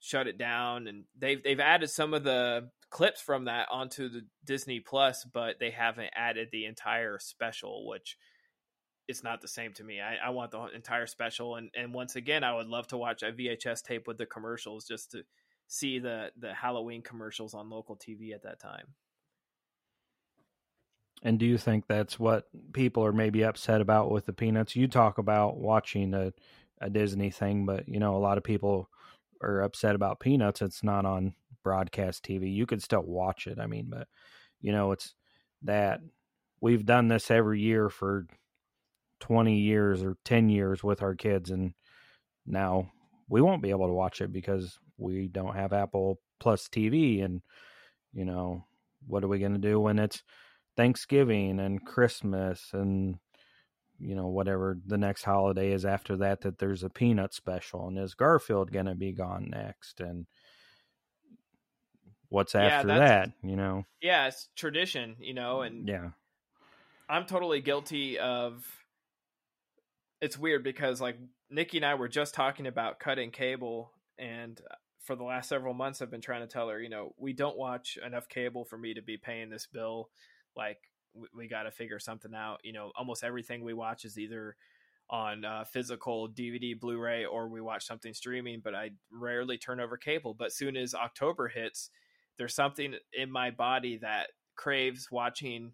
shut 0.00 0.26
it 0.26 0.38
down. 0.38 0.86
And 0.86 1.04
they've 1.18 1.42
they've 1.42 1.60
added 1.60 1.90
some 1.90 2.14
of 2.14 2.24
the 2.24 2.70
clips 2.90 3.20
from 3.20 3.46
that 3.46 3.68
onto 3.70 4.08
the 4.08 4.22
Disney 4.44 4.80
Plus, 4.80 5.26
but 5.32 5.56
they 5.58 5.70
haven't 5.70 6.10
added 6.14 6.48
the 6.52 6.66
entire 6.66 7.18
special, 7.18 7.86
which 7.88 8.16
it's 9.08 9.24
not 9.24 9.40
the 9.40 9.48
same 9.48 9.72
to 9.74 9.84
me. 9.84 10.00
I, 10.00 10.16
I 10.26 10.30
want 10.30 10.50
the 10.50 10.66
entire 10.74 11.06
special, 11.06 11.56
and 11.56 11.70
and 11.74 11.94
once 11.94 12.16
again, 12.16 12.44
I 12.44 12.54
would 12.54 12.66
love 12.68 12.86
to 12.88 12.98
watch 12.98 13.22
a 13.22 13.32
VHS 13.32 13.82
tape 13.82 14.06
with 14.06 14.18
the 14.18 14.26
commercials 14.26 14.86
just 14.86 15.12
to 15.12 15.22
see 15.68 15.98
the 15.98 16.32
the 16.38 16.52
Halloween 16.52 17.02
commercials 17.02 17.54
on 17.54 17.70
local 17.70 17.96
TV 17.96 18.34
at 18.34 18.42
that 18.42 18.58
time. 18.58 18.86
And 21.22 21.38
do 21.38 21.46
you 21.46 21.58
think 21.58 21.86
that's 21.86 22.18
what 22.18 22.44
people 22.72 23.04
are 23.04 23.12
maybe 23.12 23.44
upset 23.44 23.80
about 23.80 24.10
with 24.10 24.26
the 24.26 24.32
Peanuts? 24.32 24.76
You 24.76 24.86
talk 24.86 25.18
about 25.18 25.56
watching 25.56 26.14
a, 26.14 26.32
a 26.80 26.88
Disney 26.90 27.30
thing, 27.30 27.66
but 27.66 27.88
you 27.88 28.00
know 28.00 28.16
a 28.16 28.18
lot 28.18 28.38
of 28.38 28.44
people 28.44 28.88
are 29.42 29.62
upset 29.62 29.94
about 29.94 30.20
Peanuts. 30.20 30.62
It's 30.62 30.82
not 30.82 31.04
on 31.04 31.34
broadcast 31.62 32.24
TV. 32.24 32.52
You 32.52 32.66
could 32.66 32.82
still 32.82 33.02
watch 33.02 33.46
it. 33.46 33.58
I 33.60 33.66
mean, 33.66 33.86
but 33.88 34.08
you 34.60 34.72
know, 34.72 34.92
it's 34.92 35.14
that 35.62 36.00
we've 36.60 36.84
done 36.84 37.08
this 37.08 37.30
every 37.30 37.60
year 37.60 37.88
for 37.90 38.26
20 39.20 39.58
years 39.58 40.02
or 40.02 40.16
10 40.24 40.48
years 40.48 40.82
with 40.82 41.02
our 41.02 41.14
kids 41.14 41.50
and 41.50 41.74
now 42.46 42.90
we 43.28 43.40
won't 43.40 43.62
be 43.62 43.70
able 43.70 43.88
to 43.88 43.92
watch 43.92 44.20
it 44.20 44.32
because 44.32 44.78
we 44.98 45.28
don't 45.28 45.54
have 45.54 45.72
Apple 45.72 46.20
Plus 46.40 46.68
TV 46.68 47.24
and 47.24 47.40
you 48.12 48.24
know, 48.24 48.64
what 49.06 49.24
are 49.24 49.28
we 49.28 49.38
going 49.38 49.52
to 49.52 49.58
do 49.58 49.80
when 49.80 49.98
it's 49.98 50.22
Thanksgiving 50.76 51.60
and 51.60 51.84
Christmas 51.84 52.70
and 52.72 53.18
you 54.00 54.14
know 54.14 54.28
whatever 54.28 54.78
the 54.86 54.98
next 54.98 55.24
holiday 55.24 55.72
is 55.72 55.84
after 55.84 56.16
that 56.18 56.42
that 56.42 56.58
there's 56.58 56.84
a 56.84 56.88
peanut 56.88 57.34
special 57.34 57.88
and 57.88 57.98
is 57.98 58.14
garfield 58.14 58.70
going 58.70 58.86
to 58.86 58.94
be 58.94 59.12
gone 59.12 59.48
next 59.50 60.00
and 60.00 60.26
what's 62.28 62.54
after 62.54 62.88
yeah, 62.88 62.98
that 62.98 63.32
you 63.42 63.56
know? 63.56 63.84
Yeah 64.00 64.28
it's 64.28 64.48
tradition 64.54 65.16
you 65.18 65.34
know 65.34 65.62
and 65.62 65.88
yeah. 65.88 66.10
I'm 67.08 67.26
totally 67.26 67.60
guilty 67.60 68.18
of 68.18 68.64
it's 70.20 70.38
weird 70.38 70.62
because 70.62 71.00
like 71.00 71.16
nikki 71.50 71.78
and 71.78 71.86
i 71.86 71.94
were 71.94 72.08
just 72.08 72.34
talking 72.34 72.66
about 72.66 73.00
cutting 73.00 73.30
cable 73.30 73.90
and 74.18 74.60
uh, 74.70 74.74
for 75.08 75.16
the 75.16 75.24
last 75.24 75.48
several 75.48 75.72
months 75.72 76.02
i've 76.02 76.10
been 76.10 76.20
trying 76.20 76.42
to 76.42 76.46
tell 76.46 76.68
her 76.68 76.78
you 76.78 76.90
know 76.90 77.14
we 77.16 77.32
don't 77.32 77.56
watch 77.56 77.96
enough 78.04 78.28
cable 78.28 78.66
for 78.66 78.76
me 78.76 78.92
to 78.92 79.00
be 79.00 79.16
paying 79.16 79.48
this 79.48 79.66
bill. 79.66 80.10
Like 80.54 80.76
we, 81.14 81.28
we 81.34 81.48
got 81.48 81.62
to 81.62 81.70
figure 81.70 81.98
something 81.98 82.34
out. 82.34 82.58
You 82.62 82.74
know 82.74 82.92
almost 82.94 83.24
everything 83.24 83.64
we 83.64 83.72
watch 83.72 84.04
is 84.04 84.18
either 84.18 84.54
on 85.08 85.46
uh, 85.46 85.64
physical 85.64 86.28
dvd 86.28 86.78
blu-ray 86.78 87.24
or 87.24 87.48
we 87.48 87.62
watch 87.62 87.86
something 87.86 88.12
streaming 88.12 88.60
but 88.62 88.74
i 88.74 88.90
rarely 89.10 89.56
turn 89.56 89.80
over 89.80 89.96
cable. 89.96 90.34
But 90.34 90.52
soon 90.52 90.76
as 90.76 90.94
october 90.94 91.48
hits 91.48 91.88
there's 92.36 92.54
something 92.54 92.94
in 93.14 93.30
my 93.30 93.50
body 93.50 93.96
that 94.02 94.26
craves 94.56 95.08
watching 95.10 95.72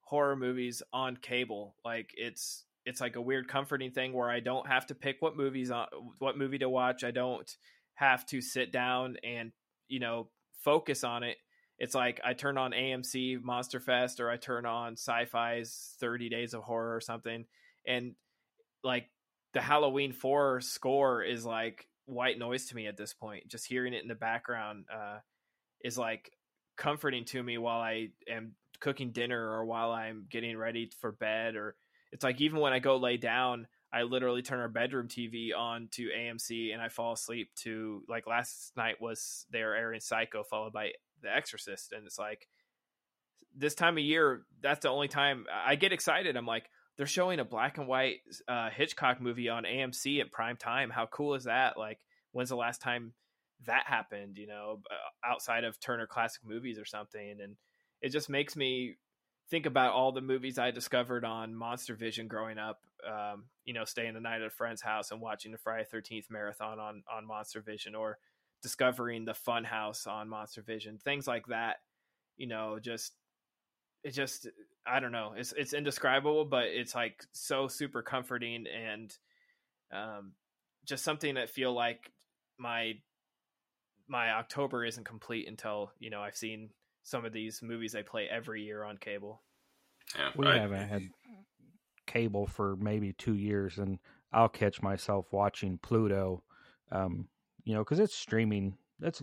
horror 0.00 0.36
movies 0.36 0.82
on 0.90 1.18
cable. 1.18 1.74
Like 1.84 2.12
it's 2.14 2.64
it's 2.86 3.02
like 3.02 3.16
a 3.16 3.20
weird 3.20 3.46
comforting 3.46 3.90
thing 3.90 4.14
where 4.14 4.30
i 4.30 4.40
don't 4.40 4.66
have 4.66 4.86
to 4.86 4.94
pick 4.94 5.16
what 5.20 5.36
movies 5.36 5.70
on 5.70 5.86
what 6.18 6.38
movie 6.38 6.58
to 6.60 6.70
watch. 6.70 7.04
I 7.04 7.10
don't 7.10 7.54
have 8.00 8.26
to 8.26 8.40
sit 8.40 8.72
down 8.72 9.16
and 9.22 9.52
you 9.88 10.00
know 10.00 10.28
focus 10.64 11.04
on 11.04 11.22
it. 11.22 11.36
It's 11.78 11.94
like 11.94 12.20
i 12.22 12.34
turn 12.34 12.58
on 12.58 12.72
amc 12.72 13.42
monster 13.42 13.80
fest 13.80 14.20
or 14.20 14.28
i 14.28 14.36
turn 14.36 14.66
on 14.66 14.98
sci-fi's 14.98 15.94
30 15.98 16.28
days 16.28 16.52
of 16.52 16.62
horror 16.62 16.94
or 16.94 17.00
something 17.00 17.46
and 17.86 18.14
like 18.84 19.08
the 19.54 19.62
halloween 19.62 20.12
4 20.12 20.60
score 20.60 21.22
is 21.22 21.46
like 21.46 21.86
white 22.10 22.38
noise 22.38 22.66
to 22.66 22.76
me 22.76 22.86
at 22.86 22.96
this 22.96 23.14
point. 23.14 23.48
Just 23.48 23.66
hearing 23.66 23.94
it 23.94 24.02
in 24.02 24.08
the 24.08 24.14
background 24.14 24.84
uh 24.92 25.18
is 25.82 25.96
like 25.96 26.30
comforting 26.76 27.24
to 27.24 27.42
me 27.42 27.58
while 27.58 27.80
I 27.80 28.08
am 28.28 28.54
cooking 28.80 29.12
dinner 29.12 29.50
or 29.50 29.64
while 29.64 29.92
I'm 29.92 30.26
getting 30.30 30.56
ready 30.56 30.90
for 31.00 31.12
bed 31.12 31.56
or 31.56 31.76
it's 32.12 32.24
like 32.24 32.40
even 32.40 32.60
when 32.60 32.72
I 32.72 32.78
go 32.78 32.96
lay 32.96 33.16
down 33.16 33.66
I 33.92 34.02
literally 34.02 34.42
turn 34.42 34.60
our 34.60 34.68
bedroom 34.68 35.08
TV 35.08 35.50
on 35.56 35.88
to 35.92 36.08
AMC 36.16 36.72
and 36.72 36.80
I 36.80 36.88
fall 36.88 37.12
asleep 37.12 37.50
to 37.56 38.02
like 38.08 38.26
last 38.26 38.72
night 38.76 39.00
was 39.00 39.46
they 39.50 39.62
were 39.62 39.74
airing 39.74 40.00
Psycho 40.00 40.44
followed 40.44 40.72
by 40.72 40.92
The 41.22 41.34
Exorcist 41.34 41.92
and 41.92 42.06
it's 42.06 42.18
like 42.18 42.46
this 43.56 43.74
time 43.74 43.98
of 43.98 44.04
year 44.04 44.42
that's 44.62 44.80
the 44.80 44.90
only 44.90 45.08
time 45.08 45.46
I 45.52 45.74
get 45.74 45.92
excited 45.92 46.36
I'm 46.36 46.46
like 46.46 46.70
they're 46.96 47.06
showing 47.06 47.40
a 47.40 47.44
black 47.44 47.78
and 47.78 47.88
white 47.88 48.20
uh, 48.46 48.70
Hitchcock 48.70 49.20
movie 49.20 49.48
on 49.48 49.64
AMC 49.64 50.20
at 50.20 50.30
prime 50.30 50.56
time 50.56 50.90
how 50.90 51.06
cool 51.06 51.34
is 51.34 51.44
that 51.44 51.76
like 51.76 51.98
when's 52.32 52.50
the 52.50 52.56
last 52.56 52.80
time 52.80 53.12
that 53.66 53.84
happened, 53.86 54.38
you 54.38 54.46
know, 54.46 54.80
uh, 54.90 55.28
outside 55.28 55.64
of 55.64 55.78
Turner 55.80 56.06
Classic 56.06 56.42
Movies 56.44 56.78
or 56.78 56.84
something. 56.84 57.38
And 57.42 57.56
it 58.00 58.10
just 58.10 58.28
makes 58.28 58.56
me 58.56 58.96
think 59.50 59.66
about 59.66 59.92
all 59.92 60.12
the 60.12 60.20
movies 60.20 60.58
I 60.58 60.70
discovered 60.70 61.24
on 61.24 61.54
Monster 61.54 61.94
Vision 61.94 62.28
growing 62.28 62.58
up. 62.58 62.80
Um, 63.06 63.44
you 63.64 63.74
know, 63.74 63.84
staying 63.84 64.14
the 64.14 64.20
night 64.20 64.40
at 64.40 64.46
a 64.46 64.50
friend's 64.50 64.82
house 64.82 65.10
and 65.10 65.20
watching 65.20 65.52
the 65.52 65.58
Friday 65.58 65.86
Thirteenth 65.90 66.26
marathon 66.30 66.78
on 66.78 67.02
on 67.12 67.26
Monster 67.26 67.60
Vision, 67.60 67.94
or 67.94 68.18
discovering 68.62 69.24
the 69.24 69.34
Fun 69.34 69.64
House 69.64 70.06
on 70.06 70.28
Monster 70.28 70.62
Vision, 70.62 70.98
things 70.98 71.26
like 71.26 71.46
that. 71.46 71.76
You 72.36 72.46
know, 72.46 72.78
just 72.80 73.12
it 74.02 74.10
just 74.10 74.48
I 74.86 75.00
don't 75.00 75.12
know. 75.12 75.34
It's 75.36 75.52
it's 75.52 75.72
indescribable, 75.72 76.44
but 76.44 76.64
it's 76.64 76.94
like 76.94 77.24
so 77.32 77.68
super 77.68 78.02
comforting 78.02 78.66
and 78.66 79.14
um, 79.92 80.32
just 80.86 81.04
something 81.04 81.34
that 81.34 81.50
feel 81.50 81.72
like 81.72 82.10
my 82.58 82.94
my 84.08 84.32
October 84.32 84.84
isn't 84.84 85.04
complete 85.04 85.48
until 85.48 85.92
you 85.98 86.10
know 86.10 86.20
I've 86.20 86.36
seen 86.36 86.70
some 87.02 87.24
of 87.24 87.32
these 87.32 87.62
movies 87.62 87.94
I 87.94 88.02
play 88.02 88.28
every 88.28 88.62
year 88.62 88.84
on 88.84 88.96
cable. 88.96 89.42
Yeah, 90.16 90.30
we 90.36 90.46
I, 90.46 90.58
haven't 90.58 90.88
had 90.88 91.02
cable 92.10 92.46
for 92.46 92.76
maybe 92.76 93.12
two 93.12 93.34
years, 93.34 93.78
and 93.78 93.98
I'll 94.32 94.48
catch 94.48 94.82
myself 94.82 95.32
watching 95.32 95.78
Pluto. 95.78 96.42
Um, 96.90 97.28
you 97.64 97.74
know, 97.74 97.80
because 97.80 98.00
it's 98.00 98.14
streaming. 98.14 98.76
That's 98.98 99.22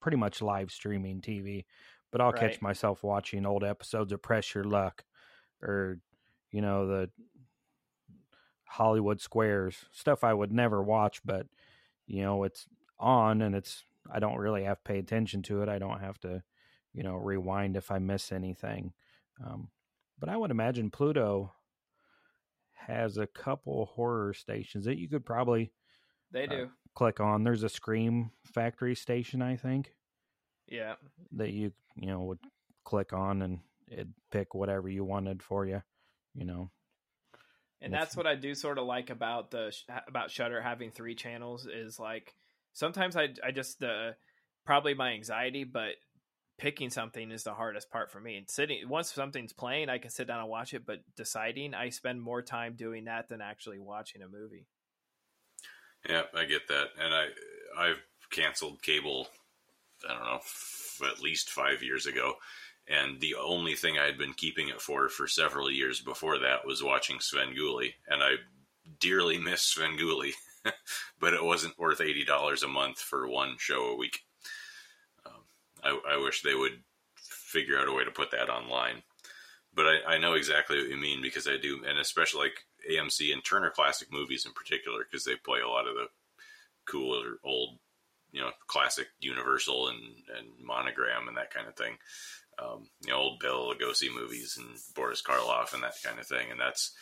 pretty 0.00 0.16
much 0.16 0.40
live 0.40 0.70
streaming 0.70 1.20
TV. 1.20 1.64
But 2.10 2.20
I'll 2.20 2.30
right. 2.32 2.40
catch 2.40 2.62
myself 2.62 3.02
watching 3.02 3.44
old 3.44 3.64
episodes 3.64 4.12
of 4.12 4.22
Press 4.22 4.54
Your 4.54 4.64
Luck, 4.64 5.04
or 5.62 5.98
you 6.52 6.62
know 6.62 6.86
the 6.86 7.10
Hollywood 8.64 9.20
Squares 9.20 9.84
stuff 9.92 10.22
I 10.22 10.32
would 10.32 10.52
never 10.52 10.82
watch, 10.82 11.20
but 11.24 11.46
you 12.06 12.22
know 12.22 12.44
it's 12.44 12.66
on 12.98 13.42
and 13.42 13.54
it's 13.54 13.84
I 14.10 14.20
don't 14.20 14.38
really 14.38 14.64
have 14.64 14.78
to 14.78 14.84
pay 14.84 14.98
attention 14.98 15.42
to 15.44 15.62
it. 15.62 15.68
I 15.68 15.78
don't 15.78 16.00
have 16.00 16.18
to, 16.20 16.42
you 16.94 17.02
know, 17.02 17.16
rewind 17.16 17.76
if 17.76 17.90
I 17.90 17.98
miss 17.98 18.32
anything. 18.32 18.92
Um, 19.44 19.68
but 20.18 20.28
I 20.28 20.36
would 20.36 20.50
imagine 20.50 20.90
Pluto 20.90 21.52
has 22.86 23.18
a 23.18 23.26
couple 23.26 23.86
horror 23.94 24.32
stations 24.34 24.84
that 24.84 24.98
you 24.98 25.08
could 25.08 25.24
probably 25.24 25.72
they 26.30 26.44
uh, 26.44 26.50
do 26.50 26.62
uh, 26.64 26.66
click 26.94 27.20
on. 27.20 27.44
There's 27.44 27.62
a 27.62 27.68
Scream 27.68 28.30
Factory 28.44 28.94
station, 28.94 29.42
I 29.42 29.56
think. 29.56 29.92
Yeah, 30.66 30.94
that 31.32 31.50
you 31.50 31.72
you 31.96 32.06
know 32.06 32.22
would 32.22 32.40
click 32.84 33.12
on 33.12 33.42
and 33.42 33.60
it'd 33.90 34.12
pick 34.30 34.54
whatever 34.54 34.88
you 34.88 35.04
wanted 35.04 35.42
for 35.42 35.66
you. 35.66 35.82
You 36.34 36.44
know, 36.44 36.70
and 37.80 37.92
that's 37.92 38.16
what 38.16 38.26
I 38.26 38.34
do 38.34 38.54
sort 38.54 38.78
of 38.78 38.86
like 38.86 39.10
about 39.10 39.50
the 39.50 39.74
about 40.06 40.30
Shudder 40.30 40.60
having 40.60 40.90
three 40.90 41.14
channels 41.14 41.66
is 41.66 41.98
like 41.98 42.34
sometimes 42.72 43.16
I 43.16 43.28
I 43.44 43.50
just 43.50 43.82
uh, 43.82 44.12
probably 44.66 44.94
my 44.94 45.12
anxiety, 45.12 45.64
but 45.64 45.92
picking 46.58 46.90
something 46.90 47.30
is 47.30 47.44
the 47.44 47.54
hardest 47.54 47.90
part 47.90 48.10
for 48.10 48.20
me. 48.20 48.36
And 48.36 48.50
sitting 48.50 48.88
once 48.88 49.12
something's 49.12 49.52
playing, 49.52 49.88
I 49.88 49.98
can 49.98 50.10
sit 50.10 50.26
down 50.26 50.40
and 50.40 50.48
watch 50.48 50.74
it, 50.74 50.84
but 50.84 51.00
deciding, 51.16 51.72
I 51.72 51.88
spend 51.90 52.20
more 52.20 52.42
time 52.42 52.74
doing 52.74 53.04
that 53.04 53.28
than 53.28 53.40
actually 53.40 53.78
watching 53.78 54.22
a 54.22 54.28
movie. 54.28 54.66
Yeah, 56.08 56.22
I 56.34 56.44
get 56.44 56.68
that, 56.68 56.88
and 57.00 57.14
I 57.14 57.26
I've 57.76 58.02
canceled 58.30 58.82
cable. 58.82 59.28
I 60.08 60.14
don't 60.14 60.24
know, 60.24 60.36
f- 60.36 61.00
at 61.04 61.20
least 61.20 61.50
five 61.50 61.82
years 61.82 62.06
ago, 62.06 62.34
and 62.86 63.20
the 63.20 63.34
only 63.34 63.74
thing 63.74 63.98
I 63.98 64.06
had 64.06 64.18
been 64.18 64.32
keeping 64.32 64.68
it 64.68 64.80
for 64.80 65.08
for 65.08 65.26
several 65.26 65.70
years 65.70 66.00
before 66.00 66.38
that 66.38 66.66
was 66.66 66.82
watching 66.82 67.18
Svengoolie, 67.18 67.94
and 68.08 68.22
I 68.22 68.34
dearly 69.00 69.38
miss 69.38 69.74
Svengoolie, 69.74 70.34
but 71.20 71.34
it 71.34 71.42
wasn't 71.44 71.78
worth 71.78 72.00
eighty 72.00 72.24
dollars 72.24 72.62
a 72.62 72.68
month 72.68 72.98
for 72.98 73.28
one 73.28 73.56
show 73.58 73.86
a 73.86 73.96
week. 73.96 74.20
I, 75.84 75.98
I 76.12 76.16
wish 76.16 76.42
they 76.42 76.54
would 76.54 76.82
figure 77.16 77.78
out 77.78 77.88
a 77.88 77.92
way 77.92 78.04
to 78.04 78.10
put 78.10 78.30
that 78.32 78.50
online. 78.50 79.02
But 79.74 79.86
I, 79.86 80.14
I 80.14 80.18
know 80.18 80.34
exactly 80.34 80.78
what 80.78 80.90
you 80.90 80.96
mean 80.96 81.22
because 81.22 81.46
I 81.46 81.56
do, 81.56 81.82
and 81.86 81.98
especially 81.98 82.48
like 82.48 82.58
AMC 82.90 83.32
and 83.32 83.44
Turner 83.44 83.70
Classic 83.70 84.08
Movies 84.10 84.46
in 84.46 84.52
particular, 84.52 85.04
because 85.04 85.24
they 85.24 85.36
play 85.36 85.60
a 85.60 85.68
lot 85.68 85.86
of 85.86 85.94
the 85.94 86.06
cooler 86.90 87.36
old, 87.44 87.78
you 88.32 88.40
know, 88.40 88.50
classic 88.66 89.06
Universal 89.20 89.88
and, 89.88 89.98
and 90.36 90.48
Monogram 90.64 91.28
and 91.28 91.36
that 91.36 91.52
kind 91.52 91.68
of 91.68 91.76
thing. 91.76 91.96
Um, 92.60 92.88
you 93.04 93.12
know, 93.12 93.18
old 93.18 93.40
Bela 93.40 93.74
Lugosi 93.74 94.12
movies 94.12 94.58
and 94.58 94.76
Boris 94.96 95.22
Karloff 95.22 95.74
and 95.74 95.82
that 95.82 95.94
kind 96.04 96.18
of 96.18 96.26
thing. 96.26 96.50
And 96.50 96.58
that's, 96.58 96.92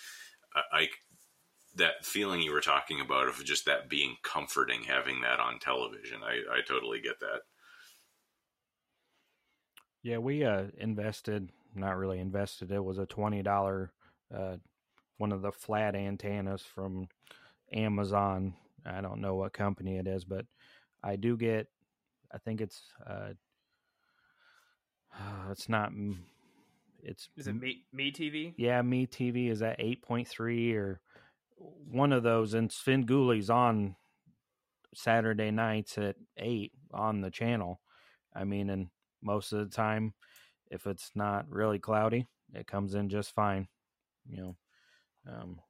I, 0.55 0.81
I, 0.81 0.89
that 1.77 2.05
feeling 2.05 2.43
you 2.43 2.53
were 2.53 2.61
talking 2.61 3.01
about 3.01 3.29
of 3.29 3.43
just 3.45 3.65
that 3.67 3.89
being 3.89 4.17
comforting, 4.23 4.83
having 4.83 5.23
that 5.23 5.41
on 5.41 5.59
television. 5.59 6.21
I, 6.23 6.59
I 6.59 6.61
totally 6.67 7.01
get 7.01 7.21
that. 7.21 7.41
Yeah, 10.07 10.19
we 10.19 10.45
uh, 10.45 10.67
invested, 10.79 11.51
not 11.75 11.97
really 11.97 12.21
invested, 12.21 12.71
it 12.71 12.85
was 12.85 12.99
a 12.99 13.07
$20, 13.07 13.89
uh, 14.33 14.57
one 15.19 15.33
of 15.33 15.43
the 15.43 15.51
flat 15.51 15.97
antennas 15.97 16.63
from 16.63 17.09
Amazon. 17.73 18.55
I 18.85 19.01
don't 19.01 19.21
know 19.21 19.35
what 19.35 19.53
company 19.53 19.97
it 19.97 20.07
is, 20.07 20.25
but 20.25 20.47
I 21.03 21.17
do 21.17 21.37
get, 21.37 21.67
I 22.33 22.39
think 22.39 22.61
it's, 22.61 22.83
uh, 23.05 23.31
it's 25.51 25.69
not, 25.69 25.91
it's, 27.03 27.29
Is 27.37 27.49
it 27.49 27.57
me, 27.57 27.79
me 27.93 28.13
TV? 28.13 28.55
yeah, 28.57 28.83
Me 28.83 29.09
TV 29.09 29.51
is 29.51 29.61
at 29.61 29.81
8.3 29.81 30.77
or 30.77 31.01
one 31.91 32.13
of 32.13 32.23
those. 32.23 32.55
And 32.55 32.71
Svengoolie's 32.71 33.51
on 33.51 33.97
Saturday 34.95 35.51
nights 35.51 35.99
at 35.99 36.15
8 36.37 36.71
on 36.95 37.23
the 37.23 37.31
channel. 37.33 37.81
I 38.33 38.45
mean, 38.45 38.71
and 38.71 38.87
most 39.27 39.53
of 39.53 39.59
the 39.59 39.75
time, 39.75 40.15
if 40.71 40.87
it's 40.87 41.11
not 41.15 41.51
really 41.51 41.79
cloudy, 41.79 42.27
it 42.55 42.67
comes 42.67 42.95
in 42.95 43.11
just 43.11 43.35
fine. 43.35 43.69
You 44.29 44.37
know, 44.37 44.57
um, 45.29 45.61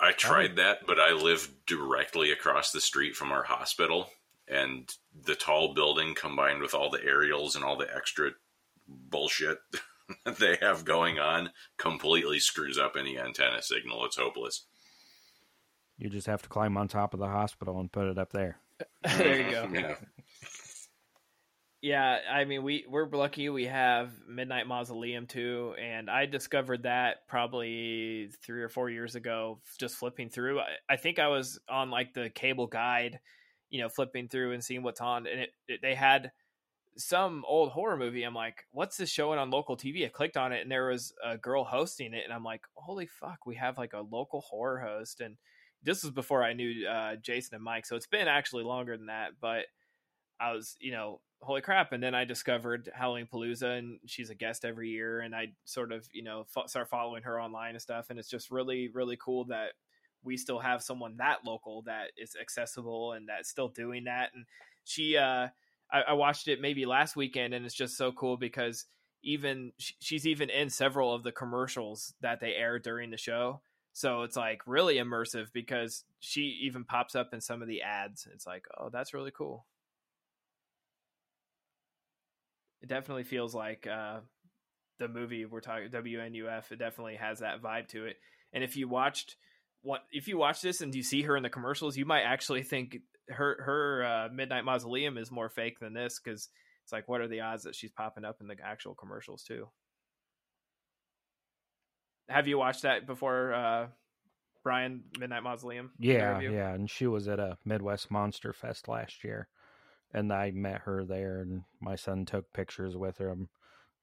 I 0.00 0.12
tried 0.12 0.56
that, 0.56 0.80
but 0.86 1.00
I 1.00 1.12
live 1.12 1.48
directly 1.66 2.32
across 2.32 2.72
the 2.72 2.80
street 2.80 3.16
from 3.16 3.32
our 3.32 3.44
hospital, 3.44 4.10
and 4.48 4.92
the 5.24 5.34
tall 5.34 5.74
building 5.74 6.14
combined 6.14 6.60
with 6.60 6.74
all 6.74 6.90
the 6.90 7.02
aerials 7.04 7.56
and 7.56 7.64
all 7.64 7.76
the 7.76 7.94
extra 7.94 8.32
bullshit 8.86 9.58
that 10.24 10.38
they 10.38 10.56
have 10.60 10.84
going 10.84 11.18
on 11.18 11.50
completely 11.78 12.38
screws 12.38 12.78
up 12.78 12.96
any 12.98 13.18
antenna 13.18 13.62
signal. 13.62 14.04
It's 14.04 14.16
hopeless. 14.16 14.66
you 15.98 16.08
just 16.08 16.26
have 16.26 16.42
to 16.42 16.48
climb 16.48 16.76
on 16.76 16.88
top 16.88 17.14
of 17.14 17.20
the 17.20 17.26
hospital 17.26 17.78
and 17.80 17.90
put 17.92 18.06
it 18.06 18.18
up 18.18 18.32
there. 18.32 18.58
there 19.02 19.42
you 19.42 19.50
go. 19.50 19.68
Yeah. 19.72 19.94
Yeah, 21.80 22.18
I 22.28 22.44
mean 22.44 22.64
we 22.64 22.84
we're 22.88 23.08
lucky 23.08 23.48
we 23.50 23.66
have 23.66 24.10
Midnight 24.28 24.66
Mausoleum 24.66 25.26
too, 25.28 25.74
and 25.80 26.10
I 26.10 26.26
discovered 26.26 26.82
that 26.82 27.28
probably 27.28 28.30
three 28.44 28.62
or 28.62 28.68
four 28.68 28.90
years 28.90 29.14
ago, 29.14 29.60
just 29.78 29.94
flipping 29.94 30.28
through. 30.28 30.58
I, 30.58 30.66
I 30.90 30.96
think 30.96 31.20
I 31.20 31.28
was 31.28 31.60
on 31.68 31.90
like 31.90 32.14
the 32.14 32.30
cable 32.30 32.66
guide, 32.66 33.20
you 33.70 33.80
know, 33.80 33.88
flipping 33.88 34.28
through 34.28 34.54
and 34.54 34.64
seeing 34.64 34.82
what's 34.82 35.00
on, 35.00 35.28
and 35.28 35.40
it, 35.40 35.50
it 35.68 35.80
they 35.80 35.94
had 35.94 36.32
some 36.96 37.44
old 37.46 37.70
horror 37.70 37.96
movie. 37.96 38.24
I'm 38.24 38.34
like, 38.34 38.64
what's 38.72 38.96
this 38.96 39.10
showing 39.10 39.38
on 39.38 39.50
local 39.50 39.76
TV? 39.76 40.04
I 40.04 40.08
clicked 40.08 40.36
on 40.36 40.52
it, 40.52 40.62
and 40.62 40.72
there 40.72 40.88
was 40.88 41.12
a 41.24 41.38
girl 41.38 41.64
hosting 41.64 42.12
it, 42.14 42.24
and 42.24 42.32
I'm 42.32 42.44
like, 42.44 42.62
holy 42.74 43.06
fuck, 43.06 43.46
we 43.46 43.54
have 43.56 43.78
like 43.78 43.92
a 43.92 44.00
local 44.00 44.40
horror 44.40 44.80
host, 44.80 45.20
and 45.20 45.36
this 45.84 46.02
was 46.02 46.12
before 46.12 46.42
I 46.42 46.54
knew 46.54 46.88
uh, 46.88 47.16
Jason 47.22 47.54
and 47.54 47.64
Mike, 47.64 47.86
so 47.86 47.94
it's 47.94 48.08
been 48.08 48.26
actually 48.28 48.64
longer 48.64 48.96
than 48.96 49.06
that, 49.06 49.32
but. 49.40 49.66
I 50.40 50.52
was, 50.52 50.76
you 50.80 50.92
know, 50.92 51.20
holy 51.40 51.60
crap! 51.60 51.92
And 51.92 52.02
then 52.02 52.14
I 52.14 52.24
discovered 52.24 52.90
Halloween 52.94 53.28
Palooza, 53.32 53.78
and 53.78 53.98
she's 54.06 54.30
a 54.30 54.34
guest 54.34 54.64
every 54.64 54.90
year, 54.90 55.20
and 55.20 55.34
I 55.34 55.52
sort 55.64 55.92
of, 55.92 56.08
you 56.12 56.22
know, 56.22 56.44
fo- 56.48 56.66
start 56.66 56.88
following 56.88 57.22
her 57.22 57.40
online 57.40 57.70
and 57.70 57.82
stuff, 57.82 58.10
and 58.10 58.18
it's 58.18 58.30
just 58.30 58.50
really, 58.50 58.88
really 58.88 59.16
cool 59.16 59.44
that 59.46 59.72
we 60.22 60.36
still 60.36 60.58
have 60.58 60.82
someone 60.82 61.16
that 61.18 61.44
local 61.44 61.82
that 61.82 62.10
is 62.16 62.36
accessible 62.40 63.12
and 63.12 63.28
that's 63.28 63.48
still 63.48 63.68
doing 63.68 64.04
that. 64.04 64.30
And 64.34 64.44
she, 64.84 65.16
uh, 65.16 65.48
I, 65.90 66.02
I 66.08 66.12
watched 66.14 66.48
it 66.48 66.60
maybe 66.60 66.86
last 66.86 67.16
weekend, 67.16 67.54
and 67.54 67.64
it's 67.64 67.74
just 67.74 67.96
so 67.96 68.12
cool 68.12 68.36
because 68.36 68.84
even 69.22 69.72
sh- 69.78 69.92
she's 70.00 70.26
even 70.26 70.50
in 70.50 70.70
several 70.70 71.14
of 71.14 71.22
the 71.22 71.32
commercials 71.32 72.14
that 72.20 72.40
they 72.40 72.54
air 72.54 72.78
during 72.78 73.10
the 73.10 73.16
show. 73.16 73.60
So 73.92 74.22
it's 74.22 74.36
like 74.36 74.62
really 74.66 74.96
immersive 74.96 75.46
because 75.52 76.04
she 76.20 76.60
even 76.62 76.84
pops 76.84 77.16
up 77.16 77.30
in 77.32 77.40
some 77.40 77.62
of 77.62 77.68
the 77.68 77.82
ads. 77.82 78.28
It's 78.32 78.46
like, 78.46 78.66
oh, 78.78 78.90
that's 78.90 79.14
really 79.14 79.32
cool. 79.32 79.66
It 82.82 82.88
definitely 82.88 83.24
feels 83.24 83.54
like 83.54 83.86
uh, 83.86 84.20
the 84.98 85.08
movie 85.08 85.44
we're 85.44 85.60
talking 85.60 85.88
WNUF. 85.88 86.70
It 86.70 86.78
definitely 86.78 87.16
has 87.16 87.40
that 87.40 87.62
vibe 87.62 87.88
to 87.88 88.06
it. 88.06 88.16
And 88.52 88.62
if 88.62 88.76
you 88.76 88.88
watched 88.88 89.36
what 89.82 90.00
if 90.10 90.28
you 90.28 90.38
watch 90.38 90.60
this 90.60 90.80
and 90.80 90.94
you 90.94 91.02
see 91.02 91.22
her 91.22 91.36
in 91.36 91.42
the 91.42 91.50
commercials, 91.50 91.96
you 91.96 92.04
might 92.04 92.22
actually 92.22 92.62
think 92.62 92.98
her 93.28 93.62
her 93.62 94.04
uh, 94.04 94.28
Midnight 94.32 94.64
Mausoleum 94.64 95.18
is 95.18 95.30
more 95.30 95.48
fake 95.48 95.78
than 95.80 95.94
this 95.94 96.20
because 96.22 96.48
it's 96.84 96.92
like, 96.92 97.08
what 97.08 97.20
are 97.20 97.28
the 97.28 97.40
odds 97.40 97.64
that 97.64 97.74
she's 97.74 97.90
popping 97.90 98.24
up 98.24 98.40
in 98.40 98.46
the 98.46 98.56
actual 98.64 98.94
commercials 98.94 99.42
too? 99.42 99.68
Have 102.28 102.48
you 102.48 102.58
watched 102.58 102.82
that 102.82 103.06
before, 103.06 103.54
uh, 103.54 103.86
Brian? 104.62 105.04
Midnight 105.18 105.42
Mausoleum. 105.42 105.90
Yeah, 105.98 106.40
yeah, 106.40 106.72
and 106.72 106.90
she 106.90 107.06
was 107.06 107.28
at 107.28 107.38
a 107.38 107.56
Midwest 107.64 108.10
Monster 108.10 108.52
Fest 108.52 108.88
last 108.88 109.24
year, 109.24 109.48
and 110.12 110.32
I 110.32 110.50
met 110.50 110.82
her 110.82 111.04
there, 111.04 111.40
and 111.40 111.62
my 111.80 111.96
son 111.96 112.24
took 112.24 112.52
pictures 112.52 112.96
with 112.96 113.18
her 113.18 113.34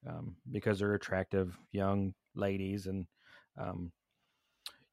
um, 0.08 0.36
because 0.50 0.78
they're 0.78 0.94
attractive 0.94 1.56
young 1.72 2.14
ladies, 2.34 2.86
and 2.86 3.06
um, 3.58 3.92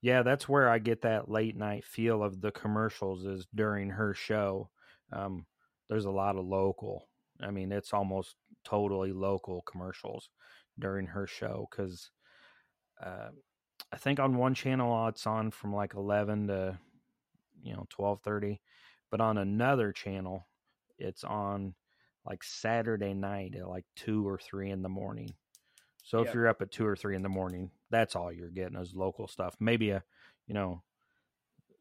yeah, 0.02 0.23
that's 0.23 0.49
where 0.49 0.69
I 0.69 0.80
get 0.80 1.02
that 1.03 1.30
late 1.30 1.56
night 1.56 1.85
feel 1.85 2.23
of 2.23 2.41
the 2.41 2.52
commercials 2.52 3.26
is 3.26 3.48
during 3.53 3.90
her 3.90 4.14
show. 4.14 4.69
Um, 5.11 5.45
there's 5.90 6.06
a 6.06 6.11
lot 6.11 6.35
of 6.35 6.45
local. 6.45 7.07
I 7.41 7.52
mean, 7.52 7.72
it's 7.72 7.94
almost 7.94 8.35
totally 8.64 9.11
local 9.11 9.61
commercials 9.61 10.30
during 10.80 11.07
her 11.07 11.27
show 11.27 11.68
because 11.69 12.10
uh, 13.03 13.30
I 13.91 13.98
think 13.98 14.19
on 14.19 14.38
one 14.38 14.56
channel 14.56 15.07
it's 15.07 15.27
on 15.27 15.52
from 15.52 15.73
like 15.73 15.94
eleven 15.94 16.48
to 16.48 16.80
you 17.61 17.73
know 17.73 17.85
twelve 17.90 18.22
thirty, 18.22 18.61
but 19.11 19.22
on 19.22 19.38
another 19.38 19.91
channel 19.91 20.48
it's 20.98 21.24
on 21.24 21.74
like 22.26 22.44
Saturday 22.44 23.14
night 23.14 23.56
at 23.56 23.68
like 23.68 23.86
two 23.95 24.28
or 24.28 24.38
three 24.38 24.70
in 24.72 24.82
the 24.82 24.90
morning. 24.90 25.34
So 26.03 26.20
if 26.20 26.34
you're 26.34 26.48
up 26.48 26.61
at 26.61 26.72
two 26.72 26.86
or 26.86 26.95
three 26.95 27.15
in 27.15 27.22
the 27.24 27.30
morning, 27.30 27.72
that's 27.90 28.15
all 28.15 28.32
you're 28.32 28.49
getting 28.49 28.78
is 28.78 28.94
local 28.94 29.28
stuff. 29.28 29.56
Maybe 29.60 29.91
a 29.91 30.03
you 30.48 30.53
know 30.53 30.84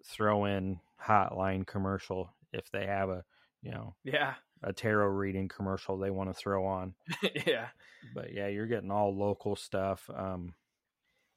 throw 0.04 0.44
in 0.46 0.80
hotline 1.04 1.66
commercial 1.66 2.34
if 2.52 2.70
they 2.70 2.86
have 2.86 3.08
a 3.08 3.24
you 3.62 3.70
know 3.70 3.94
Yeah. 4.04 4.34
a 4.62 4.72
tarot 4.72 5.08
reading 5.08 5.48
commercial 5.48 5.98
they 5.98 6.10
want 6.10 6.30
to 6.30 6.34
throw 6.34 6.64
on. 6.66 6.94
yeah. 7.46 7.68
But 8.14 8.32
yeah, 8.32 8.48
you're 8.48 8.66
getting 8.66 8.90
all 8.90 9.16
local 9.16 9.56
stuff. 9.56 10.08
Um, 10.14 10.54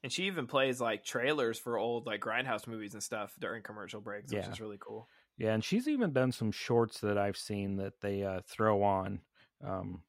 And 0.02 0.12
she 0.12 0.24
even 0.24 0.46
plays 0.46 0.80
like 0.80 1.04
trailers 1.04 1.58
for 1.58 1.78
old 1.78 2.06
like 2.06 2.20
grindhouse 2.20 2.66
movies 2.66 2.94
and 2.94 3.02
stuff 3.02 3.34
during 3.40 3.62
commercial 3.62 4.00
breaks, 4.00 4.32
which 4.32 4.44
Yeah. 4.44 4.50
is 4.52 4.60
really 4.60 4.78
cool. 4.80 5.08
Yeah, 5.38 5.52
and 5.52 5.62
she's 5.64 5.86
even 5.88 6.12
done 6.12 6.32
some 6.32 6.50
shorts 6.50 7.00
that 7.00 7.18
I've 7.18 7.36
seen 7.36 7.76
that 7.76 8.00
they 8.00 8.22
uh, 8.22 8.40
throw 8.46 8.82
on. 8.82 9.20
Um, 9.62 10.02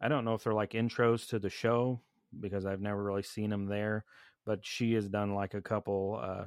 I 0.00 0.08
don't 0.08 0.24
know 0.24 0.34
if 0.34 0.44
they're 0.44 0.54
like 0.54 0.72
intros 0.72 1.28
to 1.28 1.38
the 1.38 1.50
show 1.50 2.00
because 2.40 2.66
I've 2.66 2.80
never 2.80 3.02
really 3.02 3.22
seen 3.22 3.50
them 3.50 3.66
there, 3.66 4.04
but 4.44 4.64
she 4.66 4.94
has 4.94 5.08
done 5.08 5.34
like 5.34 5.54
a 5.54 5.62
couple, 5.62 6.20
uh, 6.22 6.46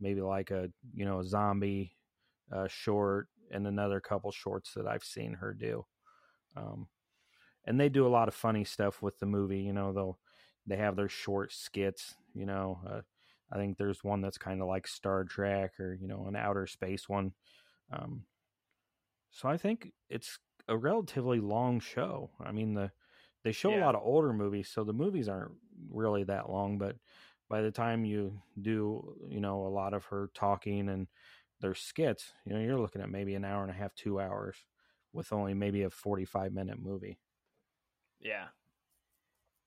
maybe 0.00 0.22
like 0.22 0.50
a 0.50 0.70
you 0.94 1.04
know 1.04 1.20
a 1.20 1.24
zombie 1.24 1.96
uh, 2.52 2.68
short 2.68 3.28
and 3.50 3.66
another 3.66 4.00
couple 4.00 4.32
shorts 4.32 4.72
that 4.74 4.86
I've 4.86 5.04
seen 5.04 5.34
her 5.34 5.54
do. 5.54 5.86
Um, 6.56 6.88
and 7.66 7.80
they 7.80 7.88
do 7.88 8.06
a 8.06 8.08
lot 8.08 8.28
of 8.28 8.34
funny 8.34 8.64
stuff 8.64 9.02
with 9.02 9.18
the 9.18 9.26
movie. 9.26 9.60
You 9.60 9.72
know, 9.72 9.92
they'll 9.92 10.18
they 10.66 10.76
have 10.76 10.96
their 10.96 11.08
short 11.08 11.52
skits. 11.52 12.14
You 12.34 12.46
know, 12.46 12.80
uh, 12.88 13.00
I 13.52 13.56
think 13.56 13.76
there's 13.76 14.02
one 14.04 14.20
that's 14.20 14.38
kind 14.38 14.60
of 14.62 14.68
like 14.68 14.86
Star 14.86 15.24
Trek 15.24 15.78
or 15.80 15.94
you 15.94 16.08
know 16.08 16.26
an 16.26 16.36
outer 16.36 16.66
space 16.66 17.08
one. 17.08 17.34
Um, 17.90 18.26
so 19.30 19.48
I 19.48 19.56
think 19.56 19.92
it's 20.08 20.38
a 20.68 20.76
relatively 20.76 21.40
long 21.40 21.80
show. 21.80 22.30
I 22.40 22.52
mean 22.52 22.74
the 22.74 22.92
they 23.42 23.52
show 23.52 23.74
a 23.74 23.76
lot 23.76 23.94
of 23.94 24.02
older 24.02 24.32
movies, 24.32 24.70
so 24.70 24.84
the 24.84 24.94
movies 24.94 25.28
aren't 25.28 25.52
really 25.90 26.24
that 26.24 26.48
long. 26.48 26.78
But 26.78 26.96
by 27.48 27.60
the 27.60 27.70
time 27.70 28.04
you 28.06 28.42
do, 28.60 29.16
you 29.28 29.40
know, 29.40 29.66
a 29.66 29.68
lot 29.68 29.92
of 29.92 30.06
her 30.06 30.30
talking 30.34 30.88
and 30.88 31.08
their 31.60 31.74
skits, 31.74 32.32
you 32.46 32.54
know, 32.54 32.60
you're 32.60 32.80
looking 32.80 33.02
at 33.02 33.10
maybe 33.10 33.34
an 33.34 33.44
hour 33.44 33.60
and 33.62 33.70
a 33.70 33.74
half, 33.74 33.94
two 33.94 34.18
hours, 34.18 34.64
with 35.12 35.30
only 35.32 35.52
maybe 35.54 35.82
a 35.82 35.90
45 35.90 36.52
minute 36.54 36.78
movie. 36.80 37.18
Yeah. 38.20 38.48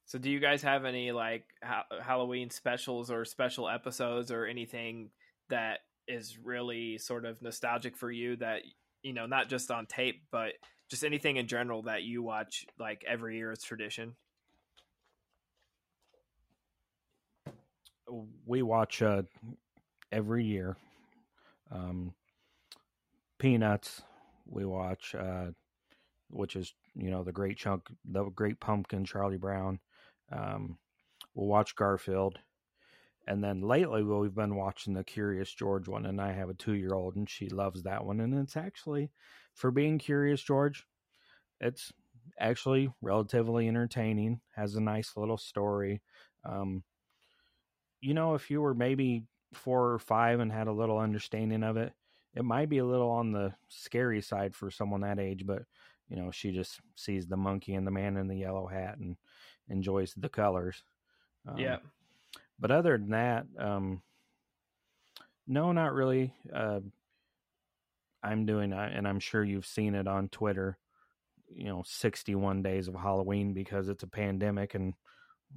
So, 0.08 0.18
do 0.18 0.30
you 0.30 0.40
guys 0.40 0.64
have 0.64 0.86
any 0.86 1.12
like 1.12 1.46
ha- 1.64 1.86
Halloween 2.02 2.50
specials 2.50 3.12
or 3.12 3.24
special 3.26 3.70
episodes 3.70 4.32
or 4.32 4.46
anything 4.46 5.12
that 5.50 5.80
is 6.08 6.38
really 6.44 6.98
sort 6.98 7.26
of 7.26 7.42
nostalgic 7.42 7.96
for 7.96 8.10
you 8.10 8.38
that 8.38 8.62
you 9.04 9.14
know, 9.14 9.26
not 9.26 9.48
just 9.48 9.72
on 9.72 9.86
tape, 9.86 10.24
but 10.32 10.54
just 10.90 11.04
anything 11.04 11.38
in 11.38 11.48
general 11.48 11.84
that 11.84 12.04
you 12.04 12.22
watch 12.22 12.66
like 12.80 13.04
every 13.08 13.38
year 13.38 13.52
as 13.52 13.64
tradition? 13.64 14.16
We 18.46 18.62
watch 18.62 19.02
uh, 19.02 19.24
every 20.12 20.46
year. 20.46 20.78
Um, 21.72 22.14
Peanuts. 23.38 24.02
We 24.50 24.66
watch, 24.66 25.14
uh, 25.14 25.48
which 26.30 26.56
is 26.56 26.74
you 26.96 27.12
know 27.12 27.24
the 27.24 27.34
Great 27.34 27.58
Chunk, 27.58 27.84
the 28.06 28.26
Great 28.26 28.60
Pumpkin, 28.60 29.06
Charlie 29.06 29.38
Brown. 29.38 29.80
Um, 30.32 30.78
we'll 31.34 31.48
watch 31.48 31.76
Garfield. 31.76 32.40
And 33.28 33.44
then 33.44 33.62
lately, 33.62 34.04
well, 34.04 34.20
we've 34.20 34.34
been 34.34 34.56
watching 34.56 34.94
the 34.94 35.04
Curious 35.04 35.52
George 35.52 35.88
one, 35.90 36.06
and 36.06 36.22
I 36.22 36.32
have 36.32 36.50
a 36.50 36.54
two 36.54 36.74
year 36.74 36.94
old, 36.94 37.16
and 37.16 37.30
she 37.30 37.50
loves 37.50 37.84
that 37.84 38.06
one. 38.06 38.22
And 38.22 38.34
it's 38.34 38.56
actually, 38.56 39.12
for 39.54 39.70
being 39.70 39.98
Curious 39.98 40.42
George, 40.42 40.86
it's 41.60 41.92
actually 42.40 42.90
relatively 43.02 43.68
entertaining, 43.68 44.40
has 44.56 44.76
a 44.76 44.82
nice 44.82 45.18
little 45.18 45.38
story. 45.38 46.02
Um, 46.46 46.84
you 48.00 48.14
know, 48.14 48.36
if 48.36 48.50
you 48.50 48.62
were 48.62 48.74
maybe 48.74 49.24
four 49.54 49.92
or 49.92 50.00
five 50.00 50.40
and 50.40 50.52
had 50.52 50.68
a 50.68 50.74
little 50.74 50.98
understanding 50.98 51.64
of 51.64 51.76
it, 51.76 51.94
it 52.36 52.46
might 52.46 52.70
be 52.70 52.78
a 52.78 52.86
little 52.86 53.10
on 53.10 53.32
the 53.32 53.54
scary 53.68 54.22
side 54.22 54.56
for 54.56 54.70
someone 54.70 55.02
that 55.02 55.20
age, 55.20 55.46
but 55.46 55.64
you 56.08 56.16
know, 56.16 56.32
she 56.32 56.52
just 56.52 56.80
sees 56.96 57.28
the 57.28 57.36
monkey 57.36 57.74
and 57.74 57.86
the 57.86 57.92
man 57.92 58.16
in 58.16 58.28
the 58.28 58.38
yellow 58.38 58.68
hat 58.68 58.98
and 58.98 59.18
enjoys 59.70 60.14
the 60.16 60.30
colors. 60.30 60.84
Um, 61.48 61.58
yeah. 61.58 61.78
But 62.60 62.72
other 62.72 62.98
than 62.98 63.10
that, 63.12 63.46
um, 63.60 64.02
no, 65.48 65.72
not 65.72 65.94
really. 65.94 66.34
Uh, 66.54 66.82
I'm 68.24 68.46
doing, 68.46 68.74
uh, 68.74 68.90
and 68.94 69.08
I'm 69.08 69.20
sure 69.20 69.44
you've 69.44 69.66
seen 69.66 69.96
it 69.96 70.08
on 70.08 70.30
Twitter. 70.30 70.78
You 71.50 71.66
know, 71.66 71.84
61 71.86 72.62
days 72.62 72.88
of 72.88 72.96
Halloween 72.96 73.54
because 73.54 73.88
it's 73.88 74.04
a 74.04 74.08
pandemic, 74.08 74.76
and 74.76 74.94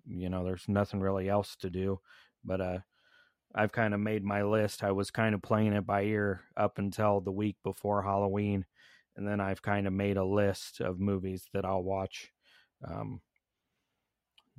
you 0.07 0.28
know, 0.28 0.45
there's 0.45 0.69
nothing 0.69 1.01
really 1.01 1.28
else 1.28 1.57
to 1.57 1.70
do. 1.70 2.01
But 2.45 2.61
uh, 2.61 2.78
I've 3.55 3.73
kind 3.73 3.93
of 3.93 4.01
made 4.01 4.23
my 4.23 4.43
list. 4.43 4.85
I 4.85 4.93
was 4.93 5.11
kind 5.11 5.35
of 5.35 5.43
playing 5.43 5.73
it 5.73 5.87
by 5.87 6.03
ear 6.05 6.43
up 6.57 6.78
until 6.78 7.20
the 7.20 7.32
week 7.32 7.57
before 7.65 8.03
Halloween, 8.03 8.65
and 9.16 9.27
then 9.27 9.41
I've 9.41 9.62
kind 9.62 9.87
of 9.87 9.93
made 9.93 10.16
a 10.16 10.24
list 10.24 10.81
of 10.81 11.01
movies 11.01 11.47
that 11.53 11.65
I'll 11.65 11.82
watch 11.82 12.31
um, 12.87 13.20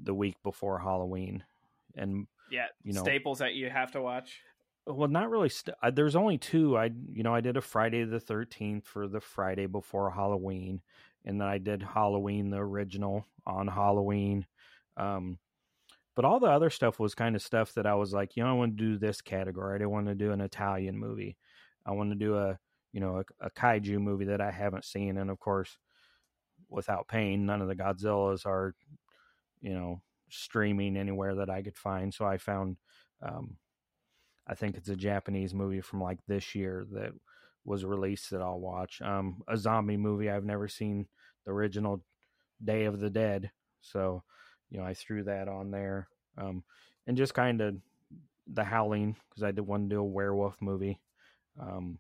the 0.04 0.14
week 0.14 0.36
before 0.44 0.80
Halloween 0.80 1.44
and 1.96 2.28
yeah, 2.50 2.68
you 2.84 2.94
know 2.94 3.04
staples 3.04 3.40
that 3.40 3.54
you 3.54 3.70
have 3.70 3.92
to 3.92 4.02
watch. 4.02 4.42
Well, 4.88 5.08
not 5.08 5.30
really. 5.30 5.50
St- 5.50 5.76
I, 5.82 5.92
there's 5.92 6.16
only 6.16 6.38
two. 6.38 6.78
I 6.78 6.92
you 7.12 7.24
know 7.24 7.34
I 7.34 7.42
did 7.42 7.58
a 7.58 7.62
Friday 7.62 8.04
the 8.04 8.20
Thirteenth 8.20 8.86
for 8.86 9.08
the 9.08 9.22
Friday 9.22 9.66
before 9.66 10.12
Halloween, 10.12 10.82
and 11.26 11.40
then 11.40 11.48
I 11.48 11.58
did 11.58 11.84
Halloween 11.84 12.50
the 12.50 12.58
original 12.58 13.26
on 13.46 13.68
Halloween. 13.68 14.46
Um, 14.98 15.40
but 16.16 16.26
all 16.26 16.40
the 16.40 16.48
other 16.48 16.70
stuff 16.70 17.00
was 17.00 17.16
kind 17.16 17.36
of 17.36 17.42
stuff 17.42 17.74
that 17.76 17.86
I 17.86 17.96
was 17.96 18.14
like, 18.14 18.36
you 18.36 18.44
know, 18.44 18.50
I 18.50 18.54
want 18.54 18.78
to 18.78 18.84
do 18.84 18.98
this 18.98 19.22
category. 19.22 19.76
I 19.76 19.78
didn't 19.78 19.92
want 19.92 20.08
to 20.08 20.16
do 20.16 20.32
an 20.32 20.42
Italian 20.42 20.98
movie. 20.98 21.38
I 21.86 21.92
want 21.92 22.12
to 22.12 22.16
do 22.16 22.38
a 22.38 22.60
you 22.92 23.00
know 23.00 23.18
a, 23.42 23.46
a 23.46 23.50
kaiju 23.52 24.00
movie 24.00 24.26
that 24.26 24.42
I 24.42 24.52
haven't 24.52 24.86
seen, 24.86 25.18
and 25.18 25.30
of 25.30 25.40
course, 25.40 25.78
without 26.70 27.08
pain, 27.08 27.46
none 27.46 27.62
of 27.62 27.68
the 27.68 27.76
Godzillas 27.76 28.46
are 28.46 28.74
you 29.62 29.74
know 29.74 30.02
streaming 30.30 30.98
anywhere 30.98 31.36
that 31.36 31.50
I 31.50 31.62
could 31.62 31.78
find. 31.78 32.14
So 32.14 32.26
I 32.26 32.38
found, 32.38 32.78
um, 33.22 33.58
I 34.48 34.56
think 34.56 34.76
it's 34.78 34.90
a 34.90 34.96
Japanese 34.96 35.54
movie 35.54 35.82
from 35.82 36.02
like 36.02 36.20
this 36.28 36.56
year 36.56 36.86
that 36.94 37.12
was 37.66 37.86
released 37.86 38.32
that 38.32 38.42
I'll 38.42 38.60
watch. 38.60 39.02
Um, 39.02 39.42
a 39.48 39.58
zombie 39.58 39.98
movie 39.98 40.30
I've 40.30 40.46
never 40.46 40.68
seen, 40.68 41.08
the 41.46 41.52
original 41.52 42.04
Day 42.64 42.86
of 42.86 43.00
the 43.00 43.10
Dead. 43.10 43.52
So, 43.82 44.24
you 44.70 44.80
know, 44.80 44.86
I 44.86 44.94
threw 44.94 45.24
that 45.24 45.48
on 45.48 45.72
there. 45.72 46.08
Um, 46.38 46.64
and 47.08 47.18
just 47.18 47.34
kind 47.34 47.62
of 47.62 47.76
the 48.48 48.64
Howling 48.64 49.16
because 49.30 49.44
I 49.44 49.52
did 49.52 49.62
one 49.62 49.90
do 49.90 50.00
a 50.00 50.04
werewolf 50.04 50.56
movie. 50.62 51.00
Um, 51.60 52.00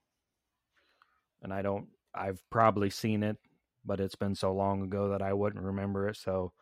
and 1.43 1.53
I 1.53 1.61
don't, 1.61 1.87
I've 2.13 2.41
probably 2.49 2.89
seen 2.89 3.23
it, 3.23 3.37
but 3.85 3.99
it's 3.99 4.15
been 4.15 4.35
so 4.35 4.53
long 4.53 4.83
ago 4.83 5.09
that 5.09 5.21
I 5.21 5.33
wouldn't 5.33 5.63
remember 5.63 6.07
it. 6.09 6.17
So 6.17 6.53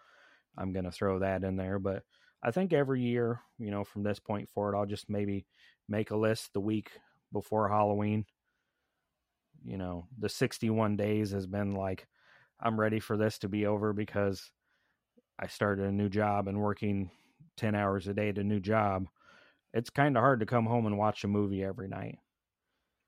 I'm 0.60 0.74
going 0.74 0.86
to 0.86 0.92
throw 0.92 1.20
that 1.20 1.44
in 1.44 1.56
there. 1.56 1.80
But 1.80 2.04
I 2.44 2.52
think 2.52 2.74
every 2.74 3.02
year, 3.02 3.42
you 3.58 3.72
know, 3.72 3.84
from 3.84 4.04
this 4.04 4.20
point 4.20 4.50
forward, 4.50 4.76
I'll 4.76 4.86
just 4.86 5.10
maybe 5.10 5.46
make 5.88 6.12
a 6.12 6.18
list 6.18 6.54
the 6.54 6.62
week 6.62 6.92
before 7.32 7.70
Halloween. 7.70 8.26
You 9.64 9.78
know, 9.78 10.08
the 10.18 10.30
61 10.30 10.96
days 10.98 11.32
has 11.32 11.48
been 11.48 11.74
like, 11.74 12.08
I'm 12.60 12.80
ready 12.80 13.00
for 13.00 13.18
this 13.18 13.40
to 13.40 13.50
be 13.50 13.66
over 13.66 13.94
because 13.94 14.52
I 15.40 15.48
started 15.48 15.86
a 15.86 15.92
new 15.92 16.10
job 16.10 16.48
and 16.48 16.60
working 16.60 17.10
10 17.58 17.76
hours 17.76 18.08
a 18.08 18.14
day 18.14 18.30
at 18.30 18.38
a 18.38 18.44
new 18.44 18.60
job. 18.60 19.08
It's 19.74 19.90
kind 19.90 20.18
of 20.18 20.22
hard 20.22 20.42
to 20.42 20.46
come 20.46 20.66
home 20.66 20.86
and 20.86 20.98
watch 20.98 21.24
a 21.24 21.28
movie 21.28 21.64
every 21.64 21.88
night. 21.88 22.20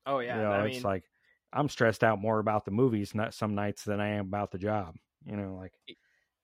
Oh, 0.06 0.20
yeah. 0.20 0.36
You 0.36 0.42
know, 0.42 0.52
I 0.52 0.64
it's 0.66 0.76
mean, 0.76 0.82
like 0.82 1.04
I'm 1.52 1.68
stressed 1.68 2.04
out 2.04 2.20
more 2.20 2.38
about 2.38 2.64
the 2.64 2.70
movies 2.70 3.14
not 3.14 3.34
some 3.34 3.54
nights 3.54 3.84
than 3.84 4.00
I 4.00 4.10
am 4.10 4.26
about 4.26 4.50
the 4.50 4.58
job. 4.58 4.96
You 5.24 5.36
know, 5.36 5.56
like 5.56 5.72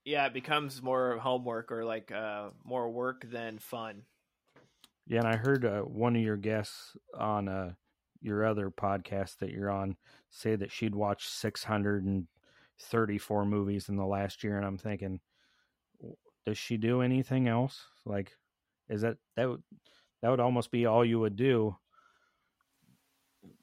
yeah, 0.09 0.26
it 0.26 0.32
becomes 0.32 0.82
more 0.82 1.18
homework 1.18 1.70
or 1.70 1.85
like 1.85 2.10
uh, 2.10 2.48
more 2.64 2.90
work 2.90 3.26
than 3.30 3.59
fun. 3.59 4.05
Yeah, 5.06 5.18
and 5.18 5.28
I 5.28 5.36
heard 5.36 5.66
uh, 5.66 5.82
one 5.82 6.16
of 6.16 6.22
your 6.22 6.39
guests 6.39 6.97
on 7.16 7.48
uh, 7.48 7.72
your 8.22 8.44
other 8.47 8.70
podcast 8.70 9.36
that 9.39 9.51
you're 9.51 9.70
on 9.70 9.97
say 10.30 10.56
that 10.56 10.72
she'd 10.72 10.94
watched 10.94 11.28
634 11.28 13.44
movies 13.44 13.90
in 13.90 13.97
the 13.97 14.06
last 14.06 14.43
year, 14.43 14.56
and 14.56 14.64
I'm 14.66 14.78
thinking, 14.78 15.20
does 16.47 16.56
she 16.56 16.78
do 16.78 17.02
anything 17.02 17.47
else? 17.47 17.85
Like, 18.06 18.32
is 18.89 19.02
that 19.02 19.18
that 19.36 19.47
would 19.48 19.62
that 20.22 20.30
would 20.30 20.40
almost 20.40 20.70
be 20.70 20.86
all 20.86 21.05
you 21.05 21.20
would 21.20 21.36
do? 21.36 21.76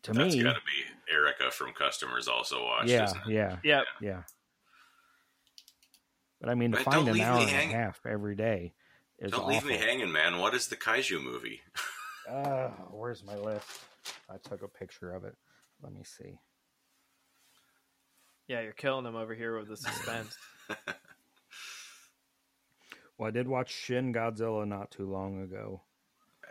To 0.03 0.13
That's 0.13 0.35
me, 0.35 0.43
got 0.43 0.53
to 0.53 0.61
be 0.61 0.83
Erica 1.11 1.49
from 1.49 1.73
Customers 1.73 2.27
also 2.27 2.63
watched. 2.63 2.89
yeah, 2.89 3.05
isn't 3.05 3.21
it? 3.27 3.33
yeah, 3.33 3.57
yeah, 3.63 3.81
yeah. 3.99 4.21
But 6.45 6.51
I 6.51 6.55
mean, 6.55 6.71
to 6.73 6.77
But 6.77 6.83
find 6.83 6.95
don't 6.97 7.07
an 7.07 7.13
leave 7.15 7.23
hour 7.23 7.37
me 7.37 7.41
and 7.45 7.49
hang- 7.51 7.69
a 7.71 7.73
half 7.73 8.05
every 8.05 8.35
day 8.35 8.75
is 9.17 9.31
Don't 9.31 9.39
awful. 9.41 9.51
leave 9.55 9.65
me 9.65 9.77
hanging, 9.77 10.11
man. 10.11 10.37
What 10.37 10.53
is 10.53 10.67
the 10.67 10.75
kaiju 10.75 11.19
movie? 11.23 11.61
Uh, 12.29 12.67
where's 12.91 13.23
my 13.23 13.35
list? 13.35 13.67
I 14.29 14.37
took 14.37 14.61
a 14.61 14.67
picture 14.67 15.11
of 15.15 15.23
it. 15.25 15.35
Let 15.81 15.91
me 15.91 16.03
see. 16.03 16.37
Yeah, 18.47 18.61
you're 18.61 18.73
killing 18.73 19.05
them 19.05 19.15
over 19.15 19.33
here 19.33 19.57
with 19.57 19.67
the 19.69 19.77
suspense. 19.77 20.37
Well, 23.17 23.29
I 23.29 23.31
did 23.31 23.47
watch 23.47 23.71
Shin 23.73 24.13
Godzilla 24.13 24.67
not 24.67 24.91
too 24.91 25.09
long 25.09 25.41
ago 25.41 25.81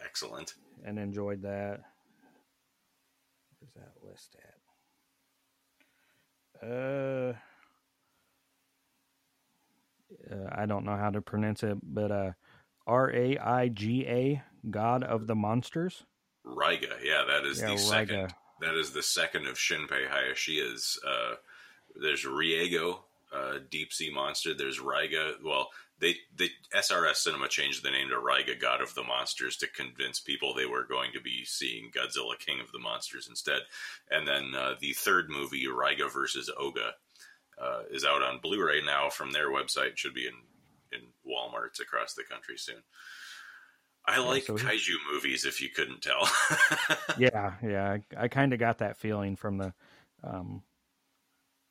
Excellent. 0.02 0.54
and 0.82 0.98
enjoyed 0.98 1.42
that. 1.42 1.82
Where's 3.60 3.74
that 3.74 3.92
list 4.02 4.36
at? 6.62 6.66
Uh, 6.66 7.34
uh, 10.30 10.48
I 10.52 10.66
don't 10.66 10.84
know 10.84 10.96
how 10.96 11.10
to 11.10 11.20
pronounce 11.22 11.62
it, 11.62 11.78
but 11.82 12.10
uh, 12.10 12.32
R 12.86 13.10
A 13.12 13.38
I 13.38 13.68
G 13.68 14.06
A, 14.06 14.42
God 14.70 15.02
of 15.04 15.26
the 15.26 15.34
Monsters. 15.34 16.04
Raiga, 16.46 16.92
yeah, 17.02 17.24
that 17.28 17.44
is 17.46 17.60
Yeah, 17.60 17.68
the 17.68 17.72
Raiga. 17.74 17.80
second. 17.88 18.34
That 18.60 18.74
is 18.76 18.92
the 18.92 19.02
second 19.02 19.46
of 19.46 19.56
Shinpei 19.56 20.08
Hayashi's. 20.08 20.98
Uh, 21.06 21.34
there's 22.00 22.24
Reigo, 22.24 22.98
uh, 23.34 23.58
deep 23.70 23.92
sea 23.92 24.10
monster. 24.12 24.54
There's 24.54 24.78
Raiga. 24.78 25.34
Well, 25.42 25.68
they 26.00 26.16
the 26.36 26.50
SRS 26.74 27.16
Cinema 27.16 27.48
changed 27.48 27.82
the 27.82 27.90
name 27.90 28.08
to 28.10 28.16
Raiga, 28.16 28.58
God 28.60 28.80
of 28.80 28.94
the 28.94 29.02
Monsters, 29.02 29.56
to 29.58 29.66
convince 29.68 30.20
people 30.20 30.52
they 30.54 30.66
were 30.66 30.84
going 30.84 31.12
to 31.12 31.20
be 31.20 31.44
seeing 31.44 31.90
Godzilla, 31.90 32.38
King 32.38 32.60
of 32.60 32.70
the 32.72 32.78
Monsters 32.78 33.26
instead. 33.28 33.60
And 34.10 34.26
then 34.26 34.52
uh, 34.56 34.74
the 34.80 34.92
third 34.92 35.30
movie, 35.30 35.66
Raiga 35.66 36.12
versus 36.12 36.50
Ohga, 36.60 36.90
uh, 37.60 37.82
is 37.90 38.04
out 38.04 38.22
on 38.22 38.40
Blu-ray 38.40 38.82
now 38.84 39.10
from 39.10 39.32
their 39.32 39.48
website. 39.48 39.96
Should 39.96 40.14
be 40.14 40.26
in 40.26 40.34
in 40.92 41.00
WalMarts 41.26 41.80
across 41.80 42.14
the 42.14 42.24
country 42.24 42.56
soon. 42.56 42.82
I 44.06 44.18
like 44.18 44.44
so 44.44 44.54
kaiju 44.54 44.96
movies, 45.12 45.46
if 45.46 45.62
you 45.62 45.70
couldn't 45.70 46.02
tell. 46.02 46.28
yeah, 47.18 47.54
yeah. 47.62 47.96
I, 48.16 48.24
I 48.24 48.28
kind 48.28 48.52
of 48.52 48.58
got 48.58 48.78
that 48.78 48.98
feeling 48.98 49.34
from 49.34 49.56
the 49.56 49.72
um, 50.22 50.62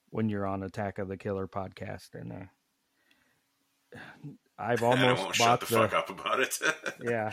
when 0.09 0.29
you're 0.29 0.47
on 0.47 0.63
Attack 0.63 0.99
of 0.99 1.07
the 1.07 1.17
Killer 1.17 1.47
podcast, 1.47 2.15
and 2.15 2.31
uh, 2.33 3.97
I've 4.57 4.83
almost 4.83 5.21
won't 5.21 5.37
bought 5.37 5.59
shut 5.59 5.59
the, 5.61 5.65
fuck 5.67 5.93
up 5.93 6.09
about 6.09 6.39
it. 6.39 6.57
yeah, 7.01 7.31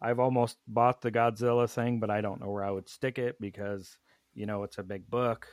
I've 0.00 0.20
almost 0.20 0.56
bought 0.68 1.00
the 1.00 1.10
Godzilla 1.10 1.68
thing, 1.68 1.98
but 1.98 2.10
I 2.10 2.20
don't 2.20 2.40
know 2.40 2.50
where 2.50 2.64
I 2.64 2.70
would 2.70 2.88
stick 2.88 3.18
it 3.18 3.40
because 3.40 3.96
you 4.34 4.46
know 4.46 4.62
it's 4.62 4.78
a 4.78 4.84
big 4.84 5.10
book. 5.10 5.48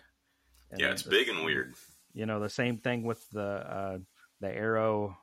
Yeah, 0.78 0.91
it's 0.91 1.04
the, 1.04 1.10
big 1.10 1.30
and 1.30 1.45
weird. 1.45 1.76
You 2.18 2.26
know, 2.26 2.39
the 2.39 2.49
same 2.49 2.80
thing 2.80 3.03
with 3.03 3.23
the 3.30 3.44
uh, 3.44 3.98
the 4.41 4.48
Arrow 4.48 5.15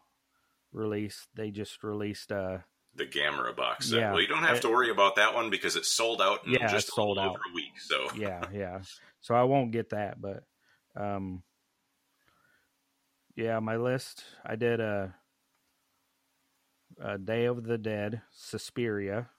release. 0.72 1.26
They 1.34 1.50
just 1.50 1.82
released 1.82 2.30
uh 2.30 2.58
the 2.94 3.04
Gamera 3.04 3.56
box 3.56 3.90
set. 3.90 3.98
Yeah, 3.98 4.12
well, 4.12 4.20
you 4.20 4.28
don't 4.28 4.44
have 4.44 4.58
it, 4.58 4.62
to 4.62 4.68
worry 4.68 4.90
about 4.90 5.16
that 5.16 5.34
one 5.34 5.50
because 5.50 5.74
it's 5.74 5.90
sold 5.90 6.22
out 6.22 6.46
in 6.46 6.52
yeah, 6.52 6.68
just 6.68 6.94
sold 6.94 7.18
out 7.18 7.30
over 7.30 7.40
a 7.50 7.52
week. 7.52 7.80
So 7.80 8.06
yeah, 8.16 8.42
yeah. 8.52 8.78
So 9.20 9.34
I 9.34 9.42
won't 9.42 9.72
get 9.72 9.90
that, 9.90 10.20
but 10.20 10.44
um, 10.94 11.42
yeah, 13.34 13.58
my 13.58 13.74
list. 13.74 14.22
I 14.46 14.54
did 14.54 14.78
a, 14.78 15.16
a 17.02 17.18
Day 17.18 17.46
of 17.46 17.64
the 17.64 17.76
Dead, 17.76 18.22
Suspiria, 18.30 19.30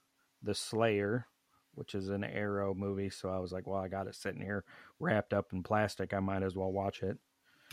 The 0.44 0.56
Slayer, 0.56 1.28
which 1.74 1.96
is 1.96 2.10
an 2.10 2.26
Arrow 2.26 2.74
movie. 2.74 3.10
So 3.10 3.30
I 3.30 3.40
was 3.40 3.54
like, 3.54 3.66
well, 3.66 3.80
I 3.80 3.88
got 3.88 4.08
it 4.08 4.16
sitting 4.16 4.42
here 4.42 4.66
wrapped 5.00 5.34
up 5.34 5.54
in 5.54 5.64
plastic. 5.64 6.14
I 6.14 6.20
might 6.20 6.44
as 6.44 6.58
well 6.58 6.74
watch 6.74 7.02
it. 7.02 7.18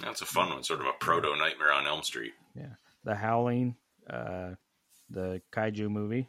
That's 0.00 0.22
a 0.22 0.26
fun 0.26 0.50
one, 0.50 0.62
sort 0.62 0.80
of 0.80 0.86
a 0.86 0.92
proto 0.92 1.36
Nightmare 1.36 1.72
on 1.72 1.86
Elm 1.86 2.02
Street. 2.02 2.32
Yeah, 2.54 2.74
The 3.04 3.14
Howling, 3.14 3.76
uh, 4.08 4.52
the 5.10 5.42
kaiju 5.52 5.90
movie, 5.90 6.28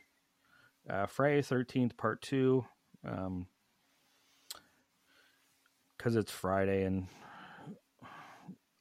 uh, 0.89 1.05
Friday 1.05 1.41
Thirteenth 1.41 1.95
Part 1.97 2.21
Two, 2.21 2.65
because 3.01 3.27
um, 3.27 3.47
it's 6.17 6.31
Friday 6.31 6.83
and 6.83 7.07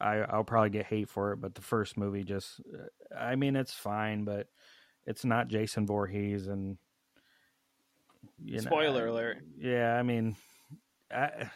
I, 0.00 0.16
I'll 0.16 0.44
probably 0.44 0.70
get 0.70 0.86
hate 0.86 1.08
for 1.08 1.32
it, 1.32 1.40
but 1.40 1.54
the 1.54 1.62
first 1.62 1.96
movie 1.96 2.24
just, 2.24 2.60
I 3.16 3.36
mean, 3.36 3.54
it's 3.54 3.72
fine, 3.72 4.24
but 4.24 4.48
it's 5.06 5.24
not 5.24 5.48
Jason 5.48 5.86
Voorhees 5.86 6.48
and. 6.48 6.76
You 8.44 8.56
know, 8.56 8.62
Spoiler 8.62 9.06
alert. 9.06 9.38
Yeah, 9.56 9.94
I 9.94 10.02
mean, 10.02 10.36
I, 11.12 11.50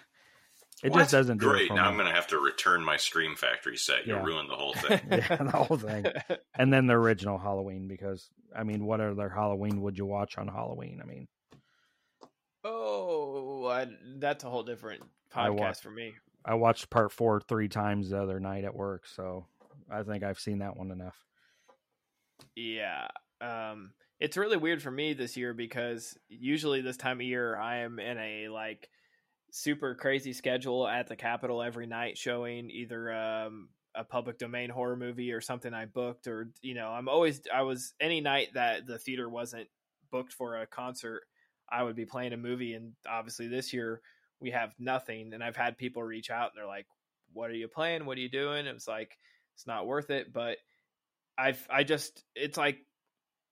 it 0.86 0.92
what? 0.92 1.00
just 1.00 1.10
doesn't 1.10 1.38
do 1.38 1.48
Great. 1.48 1.70
now 1.70 1.82
me. 1.82 1.88
I'm 1.88 1.94
going 1.94 2.06
to 2.06 2.14
have 2.14 2.28
to 2.28 2.38
return 2.38 2.84
my 2.84 2.96
Scream 2.96 3.34
Factory 3.34 3.76
set. 3.76 4.06
You 4.06 4.14
yeah. 4.14 4.24
ruined 4.24 4.48
the 4.48 4.54
whole 4.54 4.72
thing. 4.74 5.00
yeah, 5.10 5.36
the 5.36 5.50
whole 5.50 5.76
thing. 5.76 6.06
and 6.54 6.72
then 6.72 6.86
the 6.86 6.94
original 6.94 7.38
Halloween, 7.38 7.88
because 7.88 8.30
I 8.54 8.62
mean, 8.62 8.86
what 8.86 9.00
other 9.00 9.28
Halloween 9.28 9.82
would 9.82 9.98
you 9.98 10.06
watch 10.06 10.38
on 10.38 10.46
Halloween? 10.46 11.00
I 11.02 11.06
mean, 11.06 11.26
oh, 12.62 13.66
I, 13.66 13.88
that's 14.18 14.44
a 14.44 14.48
whole 14.48 14.62
different 14.62 15.02
podcast 15.34 15.80
for 15.80 15.90
me. 15.90 16.14
I 16.44 16.54
watched 16.54 16.88
part 16.88 17.10
four 17.10 17.40
three 17.40 17.68
times 17.68 18.10
the 18.10 18.22
other 18.22 18.38
night 18.38 18.62
at 18.62 18.76
work, 18.76 19.08
so 19.08 19.46
I 19.90 20.04
think 20.04 20.22
I've 20.22 20.38
seen 20.38 20.60
that 20.60 20.76
one 20.76 20.92
enough. 20.92 21.16
Yeah. 22.54 23.08
Um, 23.40 23.90
it's 24.20 24.36
really 24.36 24.56
weird 24.56 24.82
for 24.82 24.92
me 24.92 25.14
this 25.14 25.36
year 25.36 25.52
because 25.52 26.16
usually 26.28 26.80
this 26.80 26.96
time 26.96 27.18
of 27.18 27.26
year 27.26 27.56
I 27.56 27.78
am 27.78 27.98
in 27.98 28.18
a 28.18 28.48
like 28.50 28.88
super 29.56 29.94
crazy 29.94 30.32
schedule 30.32 30.86
at 30.86 31.06
the 31.06 31.16
Capitol 31.16 31.62
every 31.62 31.86
night 31.86 32.18
showing 32.18 32.70
either 32.70 33.12
um, 33.12 33.68
a 33.94 34.04
public 34.04 34.38
domain 34.38 34.68
horror 34.68 34.96
movie 34.96 35.32
or 35.32 35.40
something 35.40 35.72
I 35.72 35.86
booked 35.86 36.26
or 36.26 36.50
you 36.60 36.74
know 36.74 36.88
I'm 36.88 37.08
always 37.08 37.40
I 37.52 37.62
was 37.62 37.94
any 38.00 38.20
night 38.20 38.48
that 38.54 38.86
the 38.86 38.98
theater 38.98 39.28
wasn't 39.28 39.68
booked 40.10 40.32
for 40.32 40.56
a 40.56 40.66
concert 40.66 41.22
I 41.70 41.82
would 41.82 41.96
be 41.96 42.04
playing 42.04 42.34
a 42.34 42.36
movie 42.36 42.74
and 42.74 42.92
obviously 43.08 43.48
this 43.48 43.72
year 43.72 44.02
we 44.40 44.50
have 44.50 44.72
nothing. 44.78 45.32
And 45.32 45.42
I've 45.42 45.56
had 45.56 45.78
people 45.78 46.02
reach 46.02 46.30
out 46.30 46.50
and 46.50 46.52
they're 46.56 46.66
like, 46.66 46.86
what 47.32 47.50
are 47.50 47.54
you 47.54 47.68
playing? 47.68 48.06
What 48.06 48.18
are 48.18 48.22
you 48.22 48.28
doing? 48.28 48.66
It 48.66 48.74
was 48.74 48.88
like, 48.88 49.16
it's 49.54 49.66
not 49.66 49.86
worth 49.86 50.10
it. 50.10 50.32
But 50.32 50.58
I've, 51.38 51.66
I 51.70 51.84
just, 51.84 52.22
it's 52.34 52.58
like, 52.58 52.78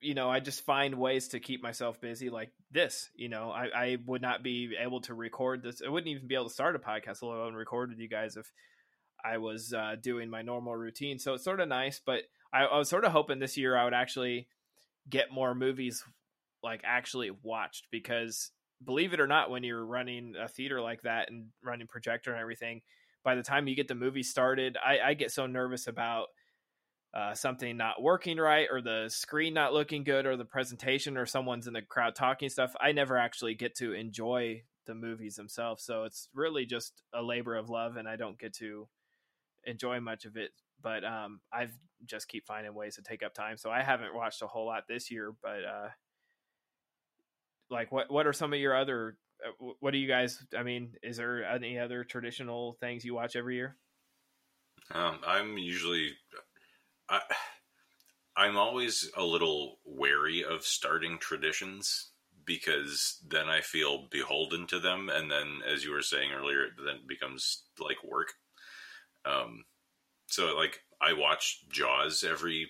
you 0.05 0.15
know, 0.15 0.31
I 0.31 0.41
just 0.41 0.65
find 0.65 0.97
ways 0.97 1.29
to 1.29 1.41
keep 1.41 1.63
myself 1.63 2.01
busy 2.01 2.31
like 2.31 2.53
this. 2.71 3.09
You 3.15 3.29
know, 3.29 3.51
I, 3.51 3.69
I 3.75 3.97
would 4.07 4.23
not 4.23 4.43
be 4.43 4.75
able 4.79 5.01
to 5.03 5.15
record 5.15 5.63
this. 5.63 5.83
I 5.85 5.89
wouldn't 5.89 6.09
even 6.09 6.29
be 6.29 6.35
able 6.35 6.49
to 6.49 6.55
start 6.55 6.77
a 6.77 6.79
podcast, 6.79 7.23
let 7.23 7.37
alone 7.37 7.55
record 7.55 7.91
with 7.91 7.99
you 7.99 8.09
guys 8.09 8.37
if 8.37 8.53
I 9.25 9.39
was 9.39 9.73
uh, 9.73 9.97
doing 10.01 10.29
my 10.29 10.43
normal 10.43 10.77
routine. 10.77 11.19
So 11.19 11.35
it's 11.35 11.45
sort 11.45 11.61
of 11.61 11.69
nice, 11.69 12.01
but 12.05 12.23
I, 12.53 12.65
I 12.65 12.79
was 12.79 12.89
sort 12.89 13.05
of 13.05 13.13
hoping 13.13 13.39
this 13.39 13.57
year 13.57 13.77
I 13.77 13.85
would 13.85 13.95
actually 13.95 14.49
get 15.09 15.33
more 15.33 15.55
movies 15.55 16.05
like 16.63 16.83
actually 16.85 17.31
watched 17.43 17.89
because 17.91 18.51
believe 18.85 19.13
it 19.13 19.21
or 19.21 19.27
not, 19.27 19.51
when 19.51 19.65
you're 19.65 19.85
running 19.85 20.35
a 20.39 20.49
theater 20.49 20.81
like 20.81 21.03
that 21.03 21.31
and 21.31 21.47
running 21.63 21.87
projector 21.87 22.33
and 22.33 22.41
everything, 22.41 22.83
by 23.25 23.35
the 23.35 23.43
time 23.43 23.67
you 23.67 23.75
get 23.75 23.89
the 23.89 23.95
movie 23.95 24.23
started, 24.23 24.77
I, 24.85 24.99
I 24.99 25.15
get 25.15 25.31
so 25.31 25.47
nervous 25.47 25.87
about 25.87 26.27
uh, 27.15 27.35
something 27.35 27.77
not 27.77 28.03
working 28.03 28.39
right 28.39 28.67
or 28.71 28.81
the 28.81 29.07
screen 29.09 29.55
not 29.55 29.73
looking 29.73 30.03
good 30.03 30.27
or 30.27 30.37
the 30.37 30.45
presentation 30.45 31.17
or 31.17 31.27
someone's 31.27 31.67
in 31.67 31.73
the 31.73 31.83
crowd 31.83 32.15
talking 32.15 32.49
stuff. 32.49 32.75
I 32.81 32.93
never 32.93 33.17
actually 33.17 33.55
get 33.55 33.77
to 33.77 33.93
enjoy 33.93 34.63
the 34.87 34.95
movies 34.95 35.37
themselves. 35.37 35.85
So 35.85 36.05
it's 36.05 36.29
really 36.35 36.67
just 36.67 37.03
a 37.15 37.23
labor 37.23 37.55
of 37.55 37.71
love 37.71 37.97
and 37.97 38.09
I 38.09 38.17
don't 38.17 38.39
get 38.39 38.55
to 38.55 38.89
enjoy 39.65 40.01
much 40.01 40.25
of 40.25 40.37
it. 40.37 40.51
But 40.83 41.05
um, 41.05 41.41
I've 41.53 41.73
just 42.05 42.29
keep 42.29 42.47
finding 42.47 42.75
ways 42.75 42.97
to 42.97 43.03
take 43.03 43.23
up 43.23 43.33
time. 43.33 43.57
So 43.57 43.71
I 43.71 43.83
haven't 43.83 44.15
watched 44.15 44.43
a 44.43 44.47
whole 44.47 44.67
lot 44.67 44.83
this 44.89 45.11
year, 45.11 45.33
but 45.41 45.65
uh, 45.65 45.89
like 47.71 47.93
what 47.93 48.11
what 48.11 48.27
are 48.27 48.33
some 48.33 48.53
of 48.53 48.59
your 48.59 48.77
other 48.77 49.17
uh, 49.47 49.73
what 49.81 49.91
do 49.91 49.99
you 49.99 50.09
guys 50.09 50.45
i 50.57 50.63
mean 50.63 50.93
is 51.03 51.17
there 51.17 51.45
any 51.45 51.79
other 51.79 52.05
traditional 52.05 52.77
things 52.81 53.05
you 53.05 53.15
watch 53.15 53.37
every 53.37 53.57
year 53.57 53.77
um, 54.93 55.19
i'm 55.27 55.57
usually 55.59 56.13
I, 57.09 57.21
i'm 58.37 58.57
always 58.57 59.11
a 59.17 59.25
little 59.25 59.79
wary 59.85 60.45
of 60.45 60.65
starting 60.65 61.19
traditions 61.19 62.11
because 62.45 63.19
then 63.27 63.49
i 63.49 63.61
feel 63.61 64.07
beholden 64.11 64.67
to 64.69 64.79
them 64.79 65.09
and 65.09 65.31
then 65.31 65.61
as 65.73 65.85
you 65.85 65.93
were 65.93 66.03
saying 66.03 66.31
earlier 66.33 66.65
it 66.65 66.73
then 66.85 67.01
becomes 67.07 67.63
like 67.79 68.03
work 68.05 68.33
um 69.25 69.65
so 70.27 70.57
like 70.57 70.81
i 71.01 71.13
watch 71.13 71.65
jaws 71.71 72.25
every 72.29 72.69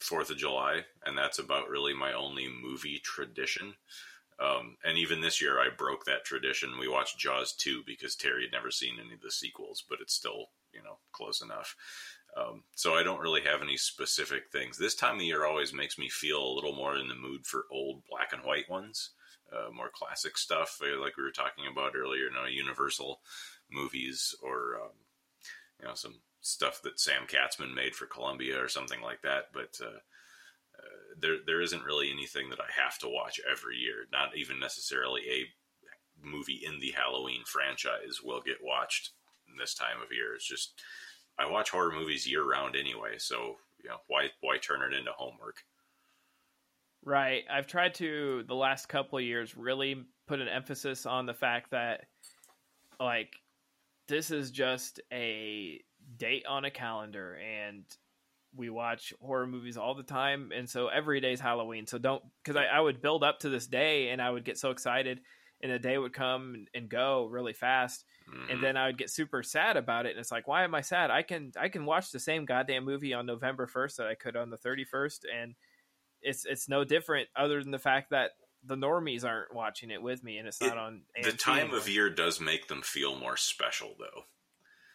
Fourth 0.00 0.30
of 0.30 0.36
July, 0.36 0.84
and 1.04 1.16
that's 1.16 1.38
about 1.38 1.70
really 1.70 1.94
my 1.94 2.12
only 2.12 2.48
movie 2.48 2.98
tradition. 2.98 3.74
Um, 4.38 4.76
and 4.84 4.98
even 4.98 5.20
this 5.22 5.40
year, 5.40 5.58
I 5.58 5.70
broke 5.76 6.04
that 6.04 6.24
tradition. 6.24 6.78
We 6.78 6.88
watched 6.88 7.18
Jaws 7.18 7.54
2 7.54 7.82
because 7.86 8.14
Terry 8.14 8.42
had 8.42 8.52
never 8.52 8.70
seen 8.70 9.00
any 9.00 9.14
of 9.14 9.22
the 9.22 9.30
sequels, 9.30 9.82
but 9.88 10.00
it's 10.02 10.12
still, 10.12 10.50
you 10.72 10.82
know, 10.82 10.98
close 11.12 11.40
enough. 11.40 11.74
Um, 12.36 12.64
so 12.74 12.94
I 12.94 13.02
don't 13.02 13.20
really 13.20 13.40
have 13.42 13.62
any 13.62 13.76
specific 13.76 14.50
things. 14.52 14.76
This 14.76 14.94
time 14.94 15.16
of 15.16 15.22
year 15.22 15.46
always 15.46 15.72
makes 15.72 15.98
me 15.98 16.08
feel 16.10 16.42
a 16.42 16.54
little 16.54 16.74
more 16.74 16.96
in 16.96 17.08
the 17.08 17.14
mood 17.14 17.46
for 17.46 17.64
old 17.70 18.02
black 18.10 18.32
and 18.32 18.42
white 18.42 18.68
ones, 18.68 19.10
uh, 19.52 19.70
more 19.72 19.90
classic 19.92 20.36
stuff, 20.36 20.78
uh, 20.82 21.00
like 21.00 21.16
we 21.16 21.22
were 21.22 21.30
talking 21.30 21.64
about 21.70 21.96
earlier, 21.96 22.24
you 22.24 22.32
know, 22.32 22.44
Universal 22.46 23.20
movies 23.70 24.34
or, 24.42 24.76
um, 24.82 24.92
you 25.80 25.88
know, 25.88 25.94
some 25.94 26.20
stuff 26.42 26.82
that 26.82 27.00
Sam 27.00 27.22
Katzman 27.26 27.74
made 27.74 27.94
for 27.94 28.06
Columbia 28.06 28.62
or 28.62 28.68
something 28.68 29.00
like 29.00 29.22
that. 29.22 29.44
But 29.54 29.78
uh, 29.82 30.00
there 31.18 31.36
there 31.46 31.62
isn't 31.62 31.84
really 31.84 32.10
anything 32.10 32.50
that 32.50 32.60
I 32.60 32.82
have 32.82 32.98
to 32.98 33.08
watch 33.08 33.40
every 33.50 33.76
year. 33.76 34.06
Not 34.12 34.36
even 34.36 34.60
necessarily 34.60 35.22
a 35.30 35.46
movie 36.22 36.62
in 36.64 36.78
the 36.80 36.92
Halloween 36.92 37.42
franchise 37.46 38.20
will 38.22 38.40
get 38.40 38.62
watched 38.62 39.10
this 39.58 39.74
time 39.74 40.00
of 40.02 40.12
year. 40.12 40.34
It's 40.34 40.48
just 40.48 40.80
I 41.38 41.50
watch 41.50 41.70
horror 41.70 41.92
movies 41.92 42.26
year 42.26 42.44
round 42.44 42.76
anyway, 42.76 43.18
so 43.18 43.56
you 43.82 43.90
know 43.90 43.98
why 44.08 44.28
why 44.40 44.58
turn 44.58 44.82
it 44.82 44.96
into 44.96 45.12
homework? 45.12 45.64
Right. 47.04 47.44
I've 47.48 47.68
tried 47.68 47.94
to 47.94 48.42
the 48.48 48.54
last 48.54 48.88
couple 48.88 49.18
of 49.18 49.24
years 49.24 49.56
really 49.56 50.04
put 50.26 50.40
an 50.40 50.48
emphasis 50.48 51.06
on 51.06 51.26
the 51.26 51.34
fact 51.34 51.70
that 51.70 52.06
like 52.98 53.36
this 54.08 54.30
is 54.30 54.50
just 54.50 55.00
a 55.12 55.80
date 56.16 56.44
on 56.46 56.64
a 56.64 56.70
calendar 56.70 57.36
and 57.36 57.84
we 58.54 58.70
watch 58.70 59.12
horror 59.20 59.46
movies 59.46 59.76
all 59.76 59.94
the 59.94 60.02
time 60.02 60.50
and 60.54 60.68
so 60.68 60.88
every 60.88 61.20
day 61.20 61.32
is 61.32 61.40
halloween 61.40 61.86
so 61.86 61.98
don't 61.98 62.22
because 62.42 62.56
I, 62.56 62.64
I, 62.64 62.80
would 62.80 63.02
build 63.02 63.22
up 63.22 63.40
to 63.40 63.48
this 63.48 63.66
day 63.66 64.08
and 64.10 64.22
i 64.22 64.30
would 64.30 64.44
get 64.44 64.56
so 64.56 64.70
excited 64.70 65.20
and 65.62 65.72
the 65.72 65.78
day 65.78 65.96
would 65.96 66.12
come 66.12 66.66
and 66.74 66.88
go 66.88 67.26
really 67.26 67.52
fast 67.52 68.04
mm-hmm. 68.28 68.50
and 68.50 68.62
then 68.62 68.76
i 68.76 68.86
would 68.86 68.98
get 68.98 69.10
super 69.10 69.42
sad 69.42 69.76
about 69.76 70.06
it 70.06 70.10
and 70.10 70.18
it's 70.18 70.32
like 70.32 70.46
why 70.46 70.64
am 70.64 70.74
i 70.74 70.80
sad 70.80 71.10
i 71.10 71.22
can 71.22 71.52
i 71.58 71.68
can 71.68 71.84
watch 71.84 72.10
the 72.10 72.18
same 72.18 72.44
goddamn 72.44 72.84
movie 72.84 73.14
on 73.14 73.26
november 73.26 73.66
1st 73.66 73.96
that 73.96 74.06
i 74.06 74.14
could 74.14 74.36
on 74.36 74.50
the 74.50 74.58
31st 74.58 75.20
and 75.34 75.54
it's 76.22 76.44
it's 76.44 76.68
no 76.68 76.84
different 76.84 77.28
other 77.36 77.62
than 77.62 77.72
the 77.72 77.78
fact 77.78 78.10
that 78.10 78.32
the 78.64 78.76
normies 78.76 79.24
aren't 79.24 79.54
watching 79.54 79.90
it 79.90 80.02
with 80.02 80.24
me 80.24 80.38
and 80.38 80.48
it's 80.48 80.60
not 80.60 80.76
on 80.76 81.02
AMC 81.18 81.24
the 81.24 81.32
time 81.32 81.58
anymore. 81.58 81.78
of 81.78 81.88
year 81.88 82.10
does 82.10 82.40
make 82.40 82.68
them 82.68 82.82
feel 82.82 83.16
more 83.16 83.36
special 83.36 83.94
though 83.98 84.24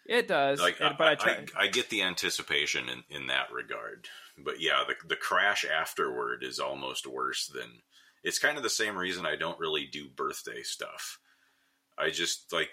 it 0.06 0.28
does, 0.28 0.60
like, 0.60 0.80
and, 0.80 0.98
but 0.98 1.08
I, 1.08 1.12
I, 1.12 1.16
try... 1.16 1.32
I, 1.32 1.64
I, 1.64 1.68
get 1.68 1.90
the 1.90 2.02
anticipation 2.02 2.90
in, 2.90 3.04
in 3.16 3.28
that 3.28 3.52
regard. 3.52 4.08
But 4.38 4.60
yeah, 4.60 4.84
the 4.88 4.96
the 5.08 5.16
crash 5.16 5.64
afterward 5.64 6.44
is 6.44 6.60
almost 6.60 7.06
worse 7.06 7.48
than. 7.48 7.82
It's 8.24 8.40
kind 8.40 8.58
of 8.58 8.64
the 8.64 8.70
same 8.70 8.98
reason 8.98 9.26
I 9.26 9.36
don't 9.36 9.60
really 9.60 9.86
do 9.86 10.10
birthday 10.10 10.62
stuff. 10.64 11.20
I 11.98 12.10
just 12.10 12.52
like 12.52 12.70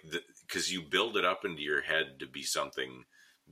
because 0.47 0.73
you 0.73 0.83
build 0.83 1.17
it 1.17 1.25
up 1.25 1.45
into 1.45 1.63
your 1.63 1.83
head 1.83 2.21
to 2.21 2.27
be 2.27 2.43
something 2.43 3.05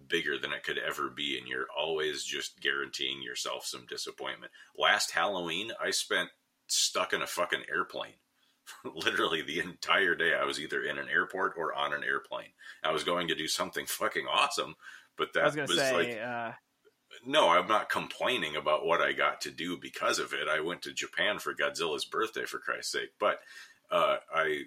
bigger 0.09 0.39
than 0.39 0.53
it 0.53 0.63
could 0.63 0.79
ever 0.79 1.11
be, 1.11 1.39
and 1.39 1.47
you're 1.47 1.67
always 1.77 2.25
just 2.25 2.61
guaranteeing 2.61 3.23
yourself 3.23 3.67
some 3.67 3.87
disappointment. 3.87 4.53
Last 4.77 5.11
Halloween, 5.11 5.73
I 5.81 5.91
spent 5.91 6.31
stuck 6.67 7.13
in 7.13 7.23
a 7.23 7.27
fucking 7.27 7.65
airplane. 7.71 8.15
Literally 8.85 9.43
the 9.43 9.61
entire 9.61 10.15
day, 10.15 10.35
I 10.35 10.45
was 10.45 10.61
either 10.61 10.83
in 10.83 10.99
an 10.99 11.09
airport 11.09 11.55
or 11.57 11.75
on 11.75 11.93
an 11.93 12.05
airplane. 12.05 12.51
I 12.83 12.93
was 12.93 13.05
going 13.05 13.29
to 13.29 13.35
do 13.35 13.47
something 13.47 13.87
fucking 13.87 14.27
awesome, 14.31 14.75
but 15.17 15.33
that 15.35 15.43
I 15.43 15.47
was 15.47 15.57
was 15.57 15.79
say, 15.79 15.93
like 15.93 16.19
uh, 16.19 16.53
no, 17.27 17.49
I'm 17.49 17.67
not 17.67 17.91
complaining 17.91 18.57
about 18.57 18.87
what 18.87 19.01
I 19.01 19.13
got 19.13 19.41
to 19.43 19.51
do 19.51 19.77
because 19.77 20.19
of 20.19 20.33
it. 20.33 20.49
I 20.49 20.61
went 20.61 20.83
to 20.83 20.93
Japan 20.93 21.39
for 21.39 21.55
Godzilla's 21.55 22.05
birthday, 22.05 22.45
for 22.45 22.59
Christ's 22.59 22.93
sake. 22.93 23.11
But 23.19 23.41
uh, 23.91 24.17
I, 24.35 24.63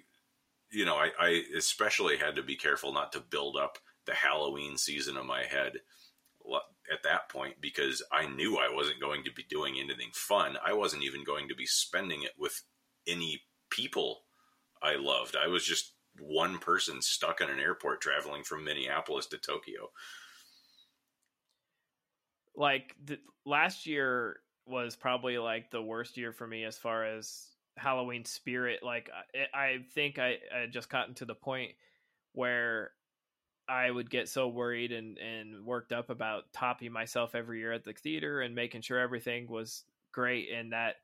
you 0.70 0.84
know, 0.84 0.96
I, 0.96 1.10
I 1.18 1.42
especially 1.56 2.18
had 2.18 2.36
to 2.36 2.42
be 2.42 2.56
careful 2.56 2.92
not 2.92 3.12
to 3.12 3.20
build 3.20 3.56
up 3.56 3.78
the 4.06 4.14
Halloween 4.14 4.76
season 4.76 5.16
in 5.16 5.26
my 5.26 5.44
head 5.44 5.74
at 6.92 7.02
that 7.04 7.28
point 7.28 7.60
because 7.60 8.02
I 8.10 8.26
knew 8.26 8.56
I 8.56 8.74
wasn't 8.74 9.00
going 9.00 9.24
to 9.24 9.32
be 9.32 9.44
doing 9.48 9.76
anything 9.78 10.10
fun. 10.12 10.56
I 10.64 10.72
wasn't 10.72 11.04
even 11.04 11.24
going 11.24 11.48
to 11.48 11.54
be 11.54 11.66
spending 11.66 12.22
it 12.22 12.32
with 12.38 12.62
any 13.06 13.42
people 13.70 14.22
I 14.82 14.96
loved. 14.96 15.36
I 15.36 15.48
was 15.48 15.64
just 15.64 15.92
one 16.18 16.58
person 16.58 17.00
stuck 17.02 17.40
in 17.40 17.48
an 17.48 17.60
airport 17.60 18.00
traveling 18.00 18.42
from 18.42 18.64
Minneapolis 18.64 19.26
to 19.26 19.38
Tokyo 19.38 19.90
like 22.56 22.96
last 23.44 23.86
year 23.86 24.40
was 24.66 24.96
probably 24.96 25.38
like 25.38 25.70
the 25.70 25.82
worst 25.82 26.16
year 26.16 26.32
for 26.32 26.46
me 26.46 26.64
as 26.64 26.78
far 26.78 27.04
as 27.04 27.46
Halloween 27.76 28.24
spirit. 28.24 28.80
Like 28.82 29.10
I, 29.34 29.58
I 29.58 29.78
think 29.94 30.18
I, 30.18 30.38
I 30.54 30.66
just 30.70 30.90
gotten 30.90 31.14
to 31.14 31.24
the 31.24 31.34
point 31.34 31.72
where 32.32 32.92
I 33.68 33.90
would 33.90 34.10
get 34.10 34.28
so 34.28 34.48
worried 34.48 34.92
and, 34.92 35.18
and 35.18 35.64
worked 35.64 35.92
up 35.92 36.10
about 36.10 36.52
topping 36.52 36.92
myself 36.92 37.34
every 37.34 37.60
year 37.60 37.72
at 37.72 37.84
the 37.84 37.92
theater 37.92 38.40
and 38.40 38.54
making 38.54 38.82
sure 38.82 38.98
everything 38.98 39.48
was 39.48 39.84
great 40.12 40.48
and 40.50 40.72
that 40.72 40.96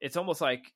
it's 0.00 0.16
almost 0.16 0.40
like 0.40 0.72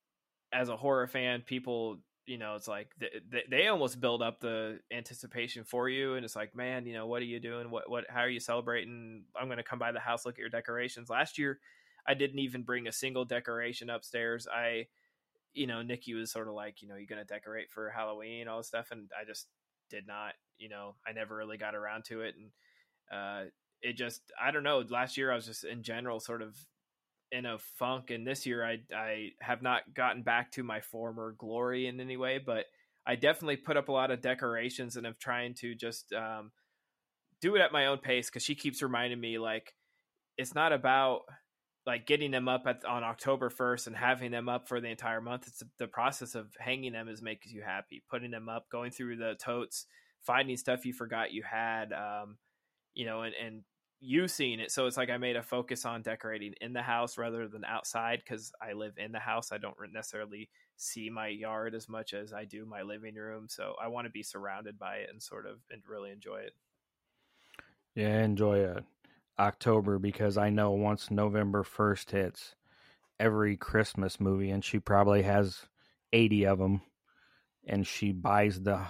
as 0.52 0.70
a 0.70 0.76
horror 0.76 1.06
fan 1.06 1.42
people 1.44 1.98
you 2.28 2.36
know, 2.36 2.56
it's 2.56 2.68
like 2.68 2.92
they, 3.00 3.42
they 3.50 3.68
almost 3.68 4.00
build 4.00 4.20
up 4.20 4.38
the 4.38 4.80
anticipation 4.92 5.64
for 5.64 5.88
you, 5.88 6.14
and 6.14 6.26
it's 6.26 6.36
like, 6.36 6.54
man, 6.54 6.84
you 6.84 6.92
know, 6.92 7.06
what 7.06 7.22
are 7.22 7.26
you 7.26 7.40
doing? 7.40 7.70
What 7.70 7.88
what? 7.88 8.04
How 8.10 8.20
are 8.20 8.28
you 8.28 8.38
celebrating? 8.38 9.24
I'm 9.34 9.46
going 9.46 9.56
to 9.56 9.62
come 9.64 9.78
by 9.78 9.92
the 9.92 9.98
house, 9.98 10.26
look 10.26 10.34
at 10.34 10.40
your 10.40 10.50
decorations. 10.50 11.08
Last 11.08 11.38
year, 11.38 11.58
I 12.06 12.12
didn't 12.12 12.40
even 12.40 12.62
bring 12.62 12.86
a 12.86 12.92
single 12.92 13.24
decoration 13.24 13.88
upstairs. 13.88 14.46
I, 14.46 14.88
you 15.54 15.66
know, 15.66 15.80
Nikki 15.80 16.12
was 16.12 16.30
sort 16.30 16.48
of 16.48 16.54
like, 16.54 16.82
you 16.82 16.88
know, 16.88 16.96
you're 16.96 17.06
going 17.06 17.24
to 17.24 17.34
decorate 17.34 17.70
for 17.70 17.88
Halloween, 17.88 18.46
all 18.46 18.58
this 18.58 18.68
stuff, 18.68 18.88
and 18.90 19.10
I 19.18 19.24
just 19.24 19.46
did 19.88 20.06
not. 20.06 20.34
You 20.58 20.68
know, 20.68 20.96
I 21.06 21.12
never 21.12 21.34
really 21.34 21.56
got 21.56 21.74
around 21.74 22.04
to 22.06 22.20
it, 22.20 22.34
and 22.36 22.50
uh, 23.10 23.48
it 23.80 23.94
just, 23.94 24.20
I 24.40 24.50
don't 24.50 24.64
know. 24.64 24.84
Last 24.86 25.16
year, 25.16 25.32
I 25.32 25.34
was 25.34 25.46
just 25.46 25.64
in 25.64 25.82
general 25.82 26.20
sort 26.20 26.42
of 26.42 26.58
in 27.30 27.46
a 27.46 27.58
funk 27.78 28.10
and 28.10 28.26
this 28.26 28.46
year 28.46 28.64
I 28.64 28.78
I 28.94 29.30
have 29.40 29.62
not 29.62 29.94
gotten 29.94 30.22
back 30.22 30.52
to 30.52 30.62
my 30.62 30.80
former 30.80 31.34
glory 31.38 31.86
in 31.86 32.00
any 32.00 32.16
way 32.16 32.38
but 32.38 32.64
I 33.06 33.16
definitely 33.16 33.56
put 33.56 33.76
up 33.76 33.88
a 33.88 33.92
lot 33.92 34.10
of 34.10 34.20
decorations 34.20 34.96
and 34.96 35.06
I'm 35.06 35.16
trying 35.18 35.54
to 35.56 35.74
just 35.74 36.12
um, 36.12 36.50
do 37.40 37.56
it 37.56 37.60
at 37.60 37.72
my 37.72 37.86
own 37.86 37.98
pace 37.98 38.28
because 38.28 38.42
she 38.42 38.54
keeps 38.54 38.82
reminding 38.82 39.20
me 39.20 39.38
like 39.38 39.74
it's 40.36 40.54
not 40.54 40.72
about 40.72 41.22
like 41.88 42.06
getting 42.06 42.30
them 42.30 42.48
up 42.48 42.64
at, 42.66 42.84
on 42.84 43.02
October 43.02 43.48
1st 43.48 43.86
and 43.86 43.96
having 43.96 44.30
them 44.30 44.46
up 44.46 44.68
for 44.68 44.78
the 44.78 44.88
entire 44.88 45.22
month. 45.22 45.48
It's 45.48 45.62
the 45.78 45.86
process 45.86 46.34
of 46.34 46.48
hanging 46.60 46.92
them 46.92 47.08
is 47.08 47.22
makes 47.22 47.50
you 47.50 47.62
happy. 47.62 48.02
Putting 48.10 48.30
them 48.30 48.46
up, 48.48 48.68
going 48.70 48.90
through 48.90 49.16
the 49.16 49.36
totes, 49.42 49.86
finding 50.22 50.58
stuff 50.58 50.84
you 50.84 50.92
forgot 50.92 51.32
you 51.32 51.42
had, 51.42 51.94
um, 51.94 52.36
you 52.94 53.06
know, 53.06 53.22
and, 53.22 53.34
and 53.42 53.62
you 54.00 54.28
seeing 54.28 54.60
it. 54.60 54.70
So 54.70 54.86
it's 54.86 54.96
like 54.96 55.10
I 55.10 55.16
made 55.16 55.36
a 55.36 55.42
focus 55.42 55.84
on 55.84 56.02
decorating 56.02 56.54
in 56.60 56.72
the 56.72 56.82
house 56.82 57.18
rather 57.18 57.48
than 57.48 57.64
outside 57.64 58.20
because 58.24 58.52
I 58.62 58.72
live 58.72 58.94
in 58.96 59.12
the 59.12 59.18
house. 59.18 59.50
I 59.50 59.58
don't 59.58 59.76
necessarily 59.92 60.48
see 60.76 61.10
my 61.10 61.28
yard 61.28 61.74
as 61.74 61.88
much 61.88 62.14
as 62.14 62.32
I 62.32 62.44
do 62.44 62.64
my 62.64 62.82
living 62.82 63.16
room. 63.16 63.46
So 63.48 63.74
I 63.82 63.88
want 63.88 64.06
to 64.06 64.10
be 64.10 64.22
surrounded 64.22 64.78
by 64.78 64.96
it 64.96 65.10
and 65.10 65.22
sort 65.22 65.46
of 65.46 65.58
and 65.70 65.82
really 65.88 66.10
enjoy 66.10 66.38
it. 66.38 66.52
Yeah, 67.94 68.22
enjoy 68.22 68.58
it. 68.58 68.84
October 69.38 69.98
because 69.98 70.36
I 70.36 70.50
know 70.50 70.72
once 70.72 71.10
November 71.10 71.64
1st 71.64 72.10
hits, 72.10 72.54
every 73.18 73.56
Christmas 73.56 74.20
movie, 74.20 74.50
and 74.50 74.64
she 74.64 74.78
probably 74.78 75.22
has 75.22 75.66
80 76.12 76.46
of 76.46 76.58
them, 76.58 76.82
and 77.66 77.86
she 77.86 78.12
buys 78.12 78.60
the 78.60 78.80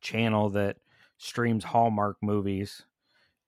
channel 0.00 0.50
that 0.50 0.76
streams 1.16 1.64
Hallmark 1.64 2.18
movies 2.22 2.84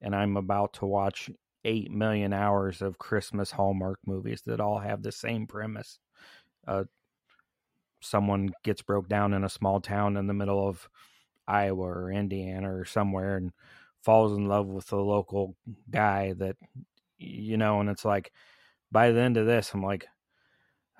and 0.05 0.15
I'm 0.15 0.37
about 0.37 0.73
to 0.73 0.85
watch 0.85 1.31
8 1.65 1.91
million 1.91 2.31
hours 2.31 2.83
of 2.83 2.99
Christmas 2.99 3.49
Hallmark 3.49 3.99
movies 4.05 4.43
that 4.45 4.61
all 4.61 4.77
have 4.77 5.01
the 5.01 5.11
same 5.11 5.47
premise. 5.47 5.97
Uh, 6.67 6.83
someone 8.01 8.51
gets 8.63 8.83
broke 8.83 9.09
down 9.09 9.33
in 9.33 9.43
a 9.43 9.49
small 9.49 9.81
town 9.81 10.15
in 10.15 10.27
the 10.27 10.33
middle 10.33 10.69
of 10.69 10.87
Iowa 11.47 11.87
or 11.87 12.11
Indiana 12.11 12.71
or 12.71 12.85
somewhere 12.85 13.37
and 13.37 13.51
falls 14.03 14.37
in 14.37 14.47
love 14.47 14.67
with 14.67 14.91
a 14.91 14.95
local 14.95 15.55
guy 15.89 16.33
that, 16.33 16.55
you 17.17 17.57
know, 17.57 17.79
and 17.79 17.89
it's 17.89 18.05
like, 18.05 18.31
by 18.91 19.11
the 19.11 19.21
end 19.21 19.37
of 19.37 19.47
this, 19.47 19.73
I'm 19.73 19.81
like, 19.81 20.05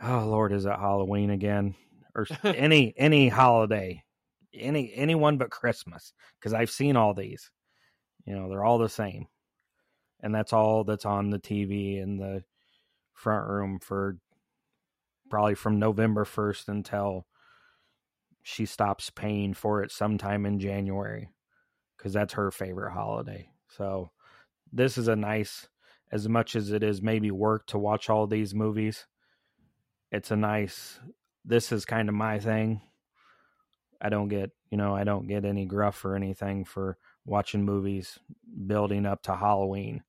oh 0.02 0.26
Lord, 0.28 0.52
is 0.52 0.66
it 0.66 0.72
Halloween 0.72 1.30
again? 1.30 1.76
Or 2.16 2.26
any 2.44 2.96
any 2.98 3.30
holiday, 3.30 4.04
any 4.52 4.92
anyone 4.96 5.38
but 5.38 5.52
Christmas, 5.52 6.12
because 6.40 6.54
I've 6.54 6.72
seen 6.72 6.96
all 6.96 7.14
these. 7.14 7.52
You 8.26 8.36
know, 8.36 8.50
they're 8.50 8.64
all 8.64 8.78
the 8.78 8.90
same. 8.90 9.28
And 10.22 10.34
that's 10.34 10.54
all 10.54 10.84
that's 10.84 11.06
on 11.06 11.30
the 11.30 11.40
TV 11.40 12.02
in 12.02 12.18
the 12.18 12.44
front 13.14 13.48
room 13.48 13.80
for 13.80 14.18
probably 15.30 15.56
from 15.56 15.80
November 15.80 16.26
1st 16.26 16.68
until 16.68 17.26
she 18.42 18.66
stops 18.66 19.10
paying 19.10 19.54
for 19.54 19.82
it 19.84 19.92
sometime 19.92 20.46
in 20.46 20.60
January 20.60 21.30
because 21.98 22.14
that's 22.14 22.34
her 22.34 22.52
favorite 22.52 22.92
holiday. 22.92 23.50
So 23.70 24.12
this 24.72 24.98
is 24.98 25.08
a 25.08 25.16
nice, 25.16 25.68
as 26.12 26.30
much 26.30 26.56
as 26.56 26.72
it 26.72 26.84
is 26.84 27.02
maybe 27.02 27.32
work 27.32 27.66
to 27.68 27.80
watch 27.80 28.10
all 28.10 28.28
these 28.28 28.54
movies, 28.54 29.08
it's 30.12 30.32
a 30.32 30.36
nice, 30.36 31.00
this 31.44 31.72
is 31.72 31.86
kind 31.86 32.08
of 32.08 32.16
my 32.16 32.40
thing. 32.40 32.82
I 34.02 34.10
don't 34.10 34.28
get, 34.28 34.52
you 34.70 34.78
know, 34.78 34.96
I 34.96 35.04
don't 35.04 35.28
get 35.28 35.46
any 35.46 35.66
gruff 35.66 36.06
or 36.06 36.16
anything 36.16 36.66
for 36.66 36.98
watching 37.26 37.64
movies 37.66 38.20
building 38.68 39.06
up 39.06 39.24
to 39.24 39.36
Halloween, 39.36 40.04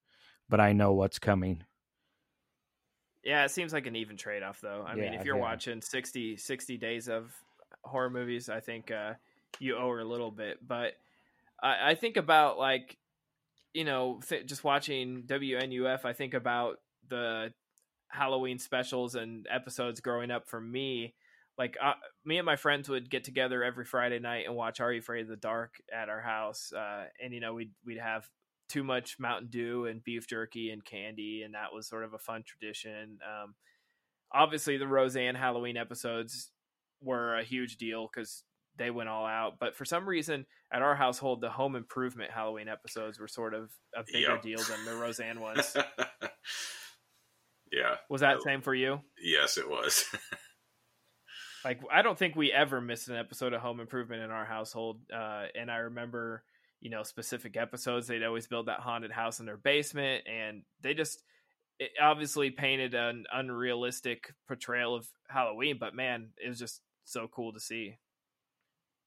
but 0.49 0.61
I 0.61 0.73
know 0.73 0.93
what's 0.93 1.19
coming. 1.19 1.65
Yeah, 3.25 3.45
it 3.45 3.51
seems 3.51 3.73
like 3.73 3.87
an 3.87 3.97
even 3.97 4.17
trade 4.17 4.43
off 4.43 4.61
though. 4.61 4.85
I 4.87 4.95
Yeah, 4.95 5.03
mean, 5.03 5.15
if 5.15 5.25
you're 5.25 5.37
yeah. 5.37 5.43
watching 5.43 5.83
60, 5.83 6.37
60 6.37 6.77
days 6.77 7.09
of 7.09 7.35
horror 7.83 8.11
movies, 8.11 8.49
I 8.49 8.61
think 8.61 8.91
uh, 8.91 9.15
you 9.59 9.77
owe 9.77 9.89
her 9.91 9.99
a 9.99 10.05
little 10.05 10.31
bit. 10.31 10.65
But 10.67 10.93
I, 11.61 11.91
I 11.91 11.95
think 11.97 12.17
about 12.17 12.59
like, 12.59 12.97
you 13.75 13.85
know, 13.85 14.21
th- 14.29 14.47
just 14.47 14.63
watching 14.65 15.25
WNUF, 15.25 16.05
I 16.05 16.13
think 16.13 16.35
about 16.35 16.77
the 17.09 17.53
Halloween 18.09 18.59
specials 18.59 19.17
and 19.17 19.47
episodes 19.51 20.01
growing 20.01 20.31
up 20.31 20.47
for 20.47 20.61
me. 20.61 21.15
Like 21.59 21.77
uh, 21.83 21.95
me 22.25 22.39
and 22.39 22.45
my 22.47 22.57
friends 22.57 22.89
would 22.89 23.09
get 23.09 23.25
together 23.25 23.65
every 23.65 23.85
Friday 23.87 24.19
night 24.19 24.45
and 24.47 24.55
watch 24.55 24.81
Are 24.81 24.93
You 24.93 24.99
Afraid 25.01 25.23
of 25.23 25.29
the 25.29 25.37
Dark 25.37 25.75
at 25.93 26.09
our 26.09 26.21
house, 26.21 26.73
uh, 26.73 27.05
and 27.23 27.33
you 27.33 27.41
know 27.41 27.55
we'd 27.55 27.73
we'd 27.85 27.99
have 27.99 28.29
too 28.69 28.85
much 28.85 29.17
Mountain 29.19 29.49
Dew 29.51 29.87
and 29.87 30.03
beef 30.05 30.27
jerky 30.27 30.71
and 30.71 30.85
candy, 30.85 31.43
and 31.45 31.55
that 31.55 31.73
was 31.73 31.89
sort 31.89 32.05
of 32.05 32.13
a 32.15 32.19
fun 32.19 32.43
tradition. 32.47 33.19
Um, 33.25 33.55
obviously, 34.33 34.77
the 34.77 34.87
Roseanne 34.89 35.35
Halloween 35.35 35.77
episodes 35.77 36.51
were 37.01 37.37
a 37.37 37.45
huge 37.45 37.77
deal 37.77 38.09
because 38.13 38.43
they 38.77 38.91
went 38.91 39.09
all 39.09 39.25
out. 39.25 39.55
But 39.59 39.77
for 39.77 39.85
some 39.87 40.07
reason, 40.07 40.45
at 40.71 40.83
our 40.83 40.95
household, 40.97 41.41
the 41.41 41.49
Home 41.49 41.77
Improvement 41.77 42.31
Halloween 42.33 42.69
episodes 42.69 43.19
were 43.19 43.29
sort 43.29 43.55
of 43.55 43.71
a 43.97 44.03
bigger 44.13 44.33
Yep. 44.33 44.43
deal 44.43 44.59
than 44.65 44.85
the 44.85 45.01
Roseanne 45.01 45.41
ones. 45.41 45.75
yeah. 47.73 47.95
Was 48.11 48.21
that 48.21 48.43
same 48.43 48.63
for 48.63 48.75
you? 48.75 49.01
Yes, 49.23 49.57
it 49.59 49.69
was. 49.69 50.05
like 51.67 51.81
I 51.93 52.03
don't 52.03 52.17
think 52.17 52.37
we 52.37 52.53
ever 52.53 52.81
missed 52.81 53.09
an 53.09 53.17
episode 53.17 53.53
of 53.53 53.61
Home 53.61 53.81
Improvement 53.81 54.23
in 54.23 54.31
our 54.31 54.45
household. 54.45 55.01
Uh, 55.13 55.47
and 55.59 55.69
I 55.69 55.79
remember, 55.79 56.45
you 56.81 56.91
know, 56.91 57.03
specific 57.03 57.57
episodes. 57.57 58.07
They'd 58.07 58.23
always 58.23 58.47
build 58.47 58.67
that 58.67 58.79
haunted 58.79 59.11
house 59.11 59.41
in 59.41 59.47
their 59.47 59.57
basement, 59.57 60.25
and 60.29 60.63
they 60.81 60.95
just 60.95 61.25
it 61.81 61.91
obviously 62.01 62.51
painted 62.51 62.95
an 62.95 63.25
unrealistic 63.33 64.33
portrayal 64.47 64.95
of 64.95 65.09
Halloween. 65.29 65.77
But 65.81 65.95
man, 65.95 66.29
it 66.43 66.49
was 66.49 66.61
just 66.61 66.81
so 67.05 67.27
cool 67.27 67.53
to 67.53 67.61
see. 67.61 67.99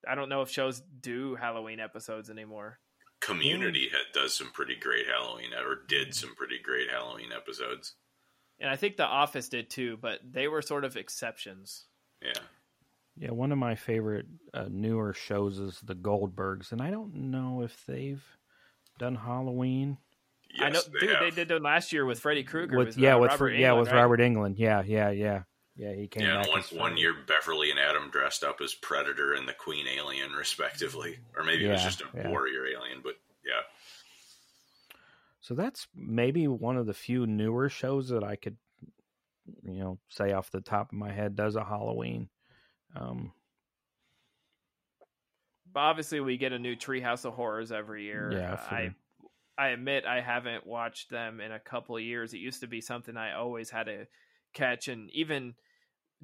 I 0.06 0.16
don't 0.16 0.30
know 0.30 0.42
if 0.42 0.50
shows 0.50 0.82
do 1.00 1.36
Halloween 1.36 1.80
episodes 1.80 2.30
anymore. 2.30 2.80
Community 3.22 3.90
does 4.14 4.34
some 4.38 4.52
pretty 4.52 4.76
great 4.76 5.06
Halloween, 5.08 5.52
or 5.54 5.80
did 5.88 6.14
some 6.14 6.36
pretty 6.36 6.60
great 6.62 6.90
Halloween 6.90 7.32
episodes. 7.36 7.96
And 8.62 8.70
I 8.70 8.76
think 8.76 8.98
The 8.98 9.06
Office 9.06 9.48
did 9.48 9.70
too, 9.70 9.98
but 10.02 10.20
they 10.30 10.50
were 10.50 10.62
sort 10.62 10.84
of 10.84 10.98
exceptions. 10.98 11.86
Yeah. 12.22 12.42
Yeah, 13.18 13.32
one 13.32 13.52
of 13.52 13.58
my 13.58 13.76
favorite 13.76 14.28
uh, 14.54 14.68
newer 14.70 15.14
shows 15.14 15.60
is 15.60 15.82
The 15.82 15.96
Goldbergs, 15.96 16.72
and 16.72 16.82
I 16.82 16.90
don't 16.90 17.14
know 17.14 17.62
if 17.64 17.86
they've 17.86 18.24
done 18.98 19.16
Halloween. 19.16 19.98
I 20.60 20.70
know, 20.70 20.82
dude. 21.00 21.18
They 21.20 21.30
did 21.30 21.50
them 21.50 21.64
last 21.64 21.92
year 21.92 22.06
with 22.06 22.20
Freddy 22.20 22.44
Krueger. 22.44 22.78
with 22.78 22.88
with, 22.88 22.98
yeah, 22.98 23.16
uh, 23.16 23.20
with 23.20 23.32
Robert 23.32 23.52
yeah, 23.52 23.70
Englund, 23.70 23.80
with 23.80 23.92
right? 23.92 24.02
Robert 24.02 24.20
Englund. 24.20 24.56
Yeah, 24.58 24.84
yeah, 24.86 25.10
yeah. 25.10 25.44
Yeah, 25.76 25.94
he 25.94 26.08
came 26.08 26.24
Yeah, 26.24 26.42
back. 26.42 26.50
one, 26.50 26.64
one 26.74 26.98
year 26.98 27.16
Beverly 27.26 27.72
and 27.72 27.80
Adam 27.80 28.10
dressed 28.10 28.44
up 28.44 28.60
as 28.62 28.74
Predator 28.74 29.34
and 29.34 29.48
the 29.48 29.54
Queen 29.54 29.86
Alien, 29.88 30.34
respectively. 30.34 31.20
Or 31.38 31.44
maybe 31.44 31.66
it 31.66 31.72
was 31.72 31.84
just 31.84 32.02
a 32.02 32.06
yeah. 32.14 32.30
warrior 32.30 32.66
alien, 32.66 33.00
but 33.02 33.14
yeah. 33.46 33.62
So 35.40 35.54
that's 35.54 35.88
maybe 35.96 36.50
one 36.50 36.76
of 36.76 36.86
the 36.86 36.94
few 36.94 37.26
newer 37.26 37.70
shows 37.70 38.10
that 38.10 38.26
I 38.26 38.36
could, 38.36 38.58
you 39.64 39.80
know, 39.80 40.00
say 40.10 40.32
off 40.34 40.52
the 40.52 40.62
top 40.62 40.92
of 40.92 40.98
my 40.98 41.12
head 41.12 41.36
does 41.36 41.56
a 41.56 41.64
Halloween. 41.64 42.30
Um, 42.96 43.32
But 45.72 45.82
obviously, 45.82 46.20
we 46.20 46.38
get 46.38 46.52
a 46.54 46.60
new 46.60 46.76
Treehouse 46.76 47.26
of 47.26 47.34
Horrors 47.34 47.72
every 47.72 48.04
year. 48.04 48.32
Yeah, 48.32 48.56
for- 48.56 48.76
I 48.76 48.96
I 49.58 49.68
admit 49.70 50.06
I 50.06 50.22
haven't 50.22 50.66
watched 50.66 51.10
them 51.10 51.42
in 51.42 51.52
a 51.52 51.60
couple 51.60 51.98
of 51.98 52.02
years. 52.02 52.34
It 52.34 52.38
used 52.38 52.62
to 52.62 52.68
be 52.68 52.80
something 52.82 53.18
I 53.18 53.34
always 53.34 53.70
had 53.70 53.88
to 53.88 54.08
catch 54.54 54.88
and 54.88 55.10
even 55.12 55.54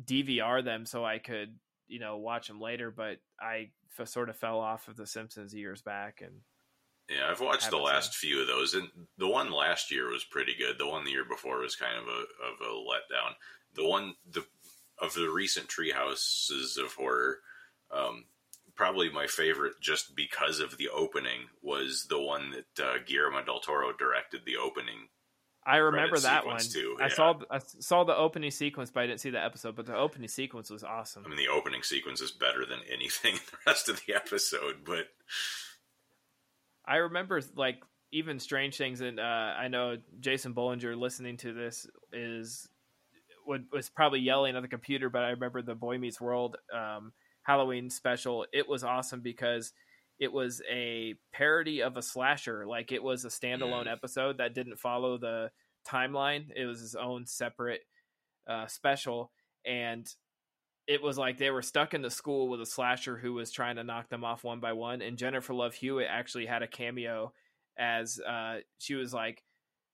DVR 0.03 0.63
them 0.63 0.85
so 0.85 1.03
I 1.05 1.19
could 1.19 1.59
you 1.87 1.99
know 1.99 2.17
watch 2.17 2.47
them 2.47 2.59
later. 2.61 2.91
But 2.91 3.19
I 3.39 3.71
f- 3.99 4.07
sort 4.07 4.29
of 4.29 4.37
fell 4.37 4.59
off 4.59 4.87
of 4.87 4.95
The 4.95 5.05
Simpsons 5.05 5.53
years 5.53 5.81
back, 5.81 6.21
and 6.21 6.41
Yeah, 7.09 7.29
I've 7.29 7.41
watched 7.41 7.69
the 7.69 7.77
last 7.77 8.15
few 8.15 8.41
of 8.41 8.47
those, 8.47 8.73
and 8.73 8.87
the 9.17 9.27
one 9.27 9.51
last 9.51 9.91
year 9.91 10.09
was 10.09 10.23
pretty 10.23 10.55
good. 10.57 10.77
The 10.79 10.87
one 10.87 11.05
the 11.05 11.11
year 11.11 11.25
before 11.25 11.59
was 11.59 11.75
kind 11.75 11.97
of 11.97 12.07
a 12.07 12.09
of 12.09 12.61
a 12.61 12.73
letdown. 12.73 13.33
The 13.75 13.87
one 13.87 14.15
the 14.31 14.43
of 14.99 15.13
the 15.13 15.29
recent 15.29 15.67
Treehouses 15.67 16.77
of 16.77 16.93
Horror, 16.93 17.39
um, 17.91 18.25
probably 18.75 19.09
my 19.09 19.27
favorite, 19.27 19.73
just 19.81 20.15
because 20.15 20.59
of 20.59 20.77
the 20.77 20.89
opening, 20.89 21.41
was 21.61 22.07
the 22.09 22.19
one 22.19 22.51
that 22.51 22.83
uh, 22.83 22.97
Guillermo 23.05 23.43
del 23.43 23.59
Toro 23.59 23.93
directed. 23.93 24.41
The 24.43 24.57
opening, 24.57 25.09
I 25.63 25.77
remember 25.77 26.17
that 26.17 26.47
one. 26.47 26.59
too, 26.59 26.97
I 26.99 27.03
yeah. 27.03 27.13
saw 27.13 27.39
I 27.51 27.59
saw 27.59 28.03
the 28.03 28.17
opening 28.17 28.49
sequence, 28.49 28.89
but 28.89 29.03
I 29.03 29.07
didn't 29.07 29.19
see 29.19 29.29
the 29.29 29.43
episode. 29.43 29.75
But 29.75 29.85
the 29.85 29.95
opening 29.95 30.29
sequence 30.29 30.71
was 30.71 30.83
awesome. 30.83 31.23
I 31.23 31.29
mean, 31.29 31.37
the 31.37 31.49
opening 31.49 31.83
sequence 31.83 32.19
is 32.19 32.31
better 32.31 32.65
than 32.65 32.79
anything 32.91 33.33
in 33.33 33.39
the 33.51 33.57
rest 33.67 33.89
of 33.89 34.01
the 34.07 34.15
episode, 34.15 34.77
but 34.83 35.05
I 36.87 36.97
remember 36.97 37.41
like 37.55 37.81
even 38.11 38.39
strange 38.39 38.77
things, 38.77 39.01
and 39.01 39.19
uh, 39.19 39.23
I 39.23 39.67
know 39.67 39.97
Jason 40.19 40.53
Bollinger 40.53 40.97
listening 40.97 41.37
to 41.37 41.53
this 41.53 41.87
is 42.13 42.67
would 43.47 43.65
was 43.71 43.89
probably 43.89 44.19
yelling 44.19 44.55
at 44.55 44.61
the 44.61 44.67
computer, 44.67 45.09
but 45.09 45.23
I 45.23 45.29
remember 45.29 45.61
the 45.61 45.75
Boy 45.75 45.97
Meets 45.97 46.21
World 46.21 46.57
um, 46.73 47.13
Halloween 47.43 47.89
special. 47.89 48.45
It 48.53 48.67
was 48.67 48.83
awesome 48.83 49.21
because 49.21 49.73
it 50.19 50.31
was 50.31 50.61
a 50.71 51.15
parody 51.33 51.81
of 51.81 51.97
a 51.97 52.01
slasher. 52.01 52.65
Like 52.65 52.91
it 52.91 53.03
was 53.03 53.25
a 53.25 53.29
standalone 53.29 53.91
episode 53.91 54.37
that 54.37 54.55
didn't 54.55 54.79
follow 54.79 55.17
the 55.17 55.51
timeline. 55.87 56.47
It 56.55 56.65
was 56.65 56.79
his 56.79 56.95
own 56.95 57.25
separate 57.25 57.81
uh, 58.47 58.67
special, 58.67 59.31
and 59.65 60.07
it 60.87 61.01
was 61.01 61.17
like 61.17 61.37
they 61.37 61.49
were 61.49 61.61
stuck 61.61 61.93
in 61.93 62.01
the 62.01 62.11
school 62.11 62.47
with 62.47 62.61
a 62.61 62.65
slasher 62.65 63.17
who 63.17 63.33
was 63.33 63.51
trying 63.51 63.77
to 63.77 63.83
knock 63.83 64.09
them 64.09 64.23
off 64.23 64.43
one 64.43 64.59
by 64.59 64.73
one. 64.73 65.01
And 65.01 65.17
Jennifer 65.17 65.53
Love 65.53 65.73
Hewitt 65.73 66.07
actually 66.09 66.45
had 66.45 66.61
a 66.61 66.67
cameo 66.67 67.33
as 67.77 68.19
uh, 68.19 68.57
she 68.77 68.93
was 68.95 69.13
like 69.13 69.43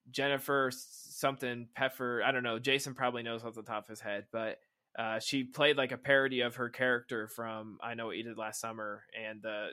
Jennifer 0.10 0.72
something 0.74 1.68
Peffer. 1.76 2.22
I 2.24 2.32
don't 2.32 2.44
know. 2.44 2.60
Jason 2.60 2.94
probably 2.94 3.24
knows 3.24 3.44
off 3.44 3.56
the 3.56 3.62
top 3.64 3.84
of 3.84 3.90
his 3.90 4.02
head, 4.02 4.26
but 4.32 4.58
uh, 4.98 5.20
she 5.20 5.44
played 5.44 5.78
like 5.78 5.92
a 5.92 5.98
parody 5.98 6.42
of 6.42 6.56
her 6.56 6.70
character 6.70 7.28
from 7.28 7.78
I 7.82 7.94
Know 7.94 8.08
What 8.08 8.18
You 8.18 8.24
Did 8.24 8.38
Last 8.38 8.60
Summer, 8.60 9.04
and 9.18 9.42
the 9.42 9.70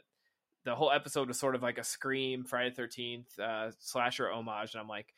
the 0.65 0.75
whole 0.75 0.93
episode 0.93 1.29
was 1.29 1.39
sort 1.39 1.55
of 1.55 1.63
like 1.63 1.79
a 1.79 1.85
Scream 1.85 2.45
Friday 2.45 2.71
Thirteenth 2.71 3.39
uh, 3.39 3.71
slasher 3.81 4.31
homage. 4.31 4.75
And 4.75 4.81
I'm 4.81 4.89
like, 4.89 5.13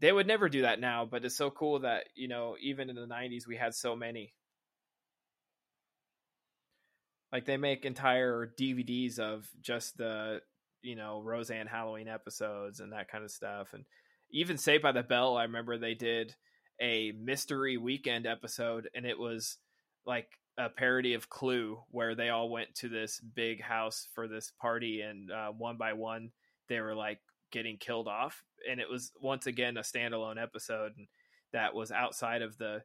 they 0.00 0.12
would 0.12 0.26
never 0.26 0.48
do 0.48 0.62
that 0.62 0.80
now, 0.80 1.06
but 1.06 1.24
it's 1.24 1.36
so 1.36 1.50
cool 1.50 1.80
that 1.80 2.04
you 2.14 2.28
know 2.28 2.56
even 2.60 2.90
in 2.90 2.96
the 2.96 3.06
'90s 3.06 3.46
we 3.46 3.56
had 3.56 3.74
so 3.74 3.96
many. 3.96 4.34
Like 7.32 7.44
they 7.44 7.56
make 7.56 7.84
entire 7.84 8.52
DVDs 8.58 9.18
of 9.18 9.48
just 9.60 9.96
the 9.96 10.40
you 10.82 10.96
know 10.96 11.20
Roseanne 11.22 11.66
Halloween 11.66 12.08
episodes 12.08 12.80
and 12.80 12.92
that 12.92 13.10
kind 13.10 13.24
of 13.24 13.30
stuff, 13.30 13.68
and 13.72 13.84
even 14.30 14.58
Saved 14.58 14.82
by 14.82 14.92
the 14.92 15.02
Bell. 15.02 15.36
I 15.36 15.44
remember 15.44 15.76
they 15.76 15.94
did 15.94 16.34
a 16.80 17.12
mystery 17.12 17.76
weekend 17.76 18.26
episode, 18.26 18.88
and 18.94 19.04
it 19.04 19.18
was 19.18 19.58
like 20.06 20.28
a 20.56 20.68
parody 20.68 21.14
of 21.14 21.28
Clue, 21.28 21.78
where 21.90 22.14
they 22.14 22.30
all 22.30 22.48
went 22.48 22.74
to 22.76 22.88
this 22.88 23.20
big 23.20 23.62
house 23.62 24.08
for 24.14 24.26
this 24.26 24.52
party, 24.60 25.00
and 25.00 25.30
uh, 25.30 25.48
one 25.50 25.76
by 25.76 25.92
one 25.92 26.30
they 26.68 26.80
were 26.80 26.94
like 26.94 27.18
getting 27.50 27.76
killed 27.78 28.08
off, 28.08 28.42
and 28.70 28.80
it 28.80 28.88
was 28.88 29.12
once 29.20 29.46
again 29.46 29.76
a 29.76 29.80
standalone 29.80 30.42
episode, 30.42 30.92
and 30.96 31.08
that 31.52 31.74
was 31.74 31.90
outside 31.90 32.42
of 32.42 32.58
the 32.58 32.82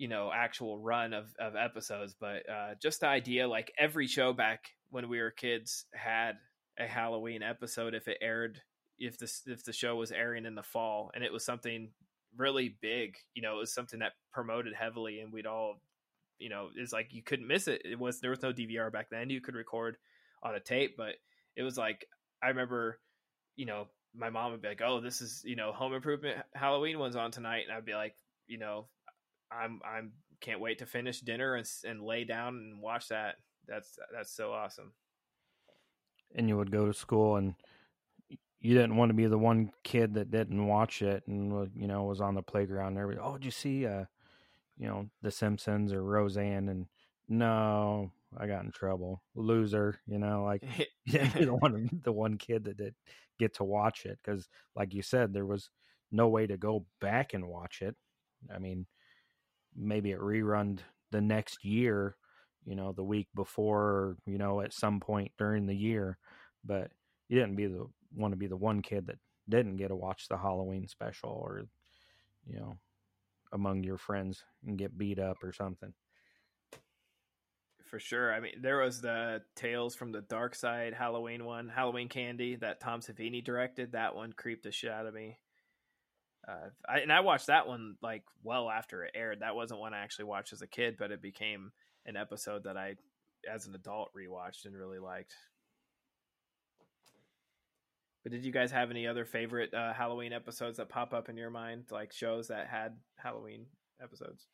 you 0.00 0.08
know 0.08 0.30
actual 0.34 0.78
run 0.78 1.12
of, 1.12 1.26
of 1.38 1.54
episodes 1.54 2.16
but 2.18 2.48
uh, 2.48 2.74
just 2.82 3.00
the 3.00 3.06
idea 3.06 3.46
like 3.46 3.70
every 3.78 4.06
show 4.06 4.32
back 4.32 4.70
when 4.88 5.10
we 5.10 5.20
were 5.20 5.30
kids 5.30 5.84
had 5.92 6.38
a 6.78 6.86
halloween 6.86 7.42
episode 7.42 7.94
if 7.94 8.08
it 8.08 8.16
aired 8.22 8.62
if 8.98 9.18
this 9.18 9.42
if 9.46 9.62
the 9.62 9.74
show 9.74 9.94
was 9.94 10.10
airing 10.10 10.46
in 10.46 10.54
the 10.54 10.62
fall 10.62 11.10
and 11.14 11.22
it 11.22 11.30
was 11.30 11.44
something 11.44 11.90
really 12.38 12.74
big 12.80 13.14
you 13.34 13.42
know 13.42 13.56
it 13.56 13.60
was 13.60 13.74
something 13.74 13.98
that 13.98 14.12
promoted 14.32 14.72
heavily 14.72 15.20
and 15.20 15.34
we'd 15.34 15.46
all 15.46 15.82
you 16.38 16.48
know 16.48 16.70
it's 16.76 16.94
like 16.94 17.12
you 17.12 17.22
couldn't 17.22 17.46
miss 17.46 17.68
it. 17.68 17.82
It 17.84 17.98
was 17.98 18.20
there 18.20 18.30
was 18.30 18.40
no 18.40 18.54
dvr 18.54 18.90
back 18.90 19.10
then. 19.10 19.28
You 19.28 19.42
could 19.42 19.54
record 19.54 19.98
on 20.42 20.54
a 20.54 20.60
tape 20.60 20.96
but 20.96 21.16
it 21.56 21.62
was 21.62 21.76
like 21.76 22.06
i 22.42 22.48
remember 22.48 22.98
you 23.56 23.66
know 23.66 23.88
my 24.16 24.30
mom 24.30 24.52
would 24.52 24.62
be 24.62 24.68
like 24.68 24.80
oh 24.82 25.02
this 25.02 25.20
is 25.20 25.42
you 25.44 25.56
know 25.56 25.72
home 25.72 25.92
improvement 25.92 26.38
halloween 26.54 26.98
one's 26.98 27.16
on 27.16 27.30
tonight 27.30 27.64
and 27.68 27.76
i'd 27.76 27.84
be 27.84 27.94
like 27.94 28.14
you 28.46 28.58
know 28.58 28.86
I'm 29.52 29.80
I'm 29.84 30.12
can't 30.40 30.60
wait 30.60 30.78
to 30.78 30.86
finish 30.86 31.20
dinner 31.20 31.54
and 31.54 31.66
and 31.84 32.02
lay 32.02 32.24
down 32.24 32.56
and 32.56 32.80
watch 32.80 33.08
that. 33.08 33.36
That's 33.66 33.98
that's 34.12 34.32
so 34.34 34.52
awesome. 34.52 34.92
and 36.34 36.48
you 36.48 36.56
would 36.56 36.70
go 36.70 36.86
to 36.86 36.94
school 36.94 37.36
and 37.36 37.54
you 38.60 38.74
didn't 38.74 38.96
want 38.96 39.10
to 39.10 39.14
be 39.14 39.26
the 39.26 39.38
one 39.38 39.70
kid 39.84 40.14
that 40.14 40.30
didn't 40.30 40.66
watch 40.66 41.02
it 41.02 41.22
and 41.26 41.70
you 41.74 41.86
know 41.88 42.04
was 42.04 42.20
on 42.20 42.34
the 42.34 42.42
playground 42.42 42.88
and 42.88 42.98
everybody 42.98 43.26
oh 43.26 43.34
did 43.34 43.44
you 43.44 43.50
see 43.50 43.86
uh 43.86 44.04
you 44.78 44.86
know 44.86 45.08
the 45.22 45.30
simpsons 45.30 45.92
or 45.92 46.02
roseanne 46.04 46.68
and 46.68 46.86
no 47.28 48.10
i 48.38 48.46
got 48.46 48.64
in 48.64 48.70
trouble 48.70 49.22
loser 49.34 50.00
you 50.06 50.18
know 50.18 50.44
like 50.44 50.62
the 51.06 51.56
one 51.60 51.88
the 52.04 52.12
one 52.12 52.36
kid 52.38 52.64
that 52.64 52.76
did 52.76 52.94
get 53.38 53.54
to 53.54 53.64
watch 53.64 54.04
it 54.06 54.18
because 54.22 54.48
like 54.76 54.92
you 54.94 55.02
said 55.02 55.32
there 55.32 55.46
was 55.46 55.70
no 56.12 56.28
way 56.28 56.46
to 56.46 56.56
go 56.56 56.84
back 57.00 57.34
and 57.34 57.48
watch 57.48 57.82
it 57.82 57.96
i 58.54 58.58
mean 58.58 58.86
maybe 59.76 60.10
it 60.10 60.18
rerun 60.20 60.78
the 61.10 61.20
next 61.20 61.64
year 61.64 62.16
you 62.64 62.74
know 62.74 62.92
the 62.92 63.04
week 63.04 63.28
before 63.34 64.16
you 64.26 64.38
know 64.38 64.60
at 64.60 64.72
some 64.72 65.00
point 65.00 65.32
during 65.38 65.66
the 65.66 65.74
year 65.74 66.18
but 66.64 66.90
you 67.28 67.38
didn't 67.38 67.56
be 67.56 67.66
the 67.66 67.86
want 68.14 68.32
to 68.32 68.36
be 68.36 68.46
the 68.46 68.56
one 68.56 68.82
kid 68.82 69.06
that 69.06 69.18
didn't 69.48 69.76
get 69.76 69.88
to 69.88 69.96
watch 69.96 70.28
the 70.28 70.36
halloween 70.36 70.86
special 70.86 71.30
or 71.30 71.62
you 72.46 72.58
know 72.58 72.76
among 73.52 73.82
your 73.82 73.98
friends 73.98 74.44
and 74.66 74.78
get 74.78 74.96
beat 74.96 75.18
up 75.18 75.42
or 75.42 75.52
something 75.52 75.92
For 77.90 77.98
sure. 77.98 78.32
I 78.32 78.38
mean, 78.38 78.52
there 78.62 78.78
was 78.78 79.00
the 79.00 79.42
Tales 79.56 79.96
from 79.96 80.12
the 80.12 80.20
Dark 80.20 80.54
Side 80.54 80.94
Halloween 80.94 81.44
one, 81.44 81.68
Halloween 81.68 82.08
Candy 82.08 82.54
that 82.54 82.78
Tom 82.78 83.00
Savini 83.00 83.42
directed. 83.42 83.90
That 83.92 84.14
one 84.14 84.32
creeped 84.32 84.62
the 84.62 84.70
shit 84.70 84.92
out 84.92 85.06
of 85.06 85.14
me. 85.14 85.38
Uh, 86.46 86.68
I, 86.88 87.00
and 87.00 87.12
I 87.12 87.20
watched 87.20 87.48
that 87.48 87.66
one 87.66 87.96
like 88.02 88.22
well 88.42 88.70
after 88.70 89.04
it 89.04 89.12
aired. 89.14 89.40
That 89.40 89.54
wasn't 89.54 89.80
one 89.80 89.94
I 89.94 90.00
actually 90.00 90.26
watched 90.26 90.52
as 90.52 90.62
a 90.62 90.66
kid, 90.66 90.96
but 90.98 91.10
it 91.10 91.22
became 91.22 91.72
an 92.06 92.16
episode 92.16 92.64
that 92.64 92.76
I, 92.76 92.94
as 93.52 93.66
an 93.66 93.74
adult, 93.74 94.10
rewatched 94.16 94.64
and 94.64 94.74
really 94.74 94.98
liked. 94.98 95.34
But 98.22 98.32
did 98.32 98.44
you 98.44 98.52
guys 98.52 98.70
have 98.70 98.90
any 98.90 99.06
other 99.06 99.24
favorite 99.24 99.72
uh, 99.72 99.92
Halloween 99.92 100.32
episodes 100.32 100.76
that 100.76 100.88
pop 100.88 101.14
up 101.14 101.28
in 101.28 101.36
your 101.36 101.50
mind, 101.50 101.84
like 101.90 102.12
shows 102.12 102.48
that 102.48 102.68
had 102.68 102.96
Halloween 103.16 103.66
episodes? 104.02 104.46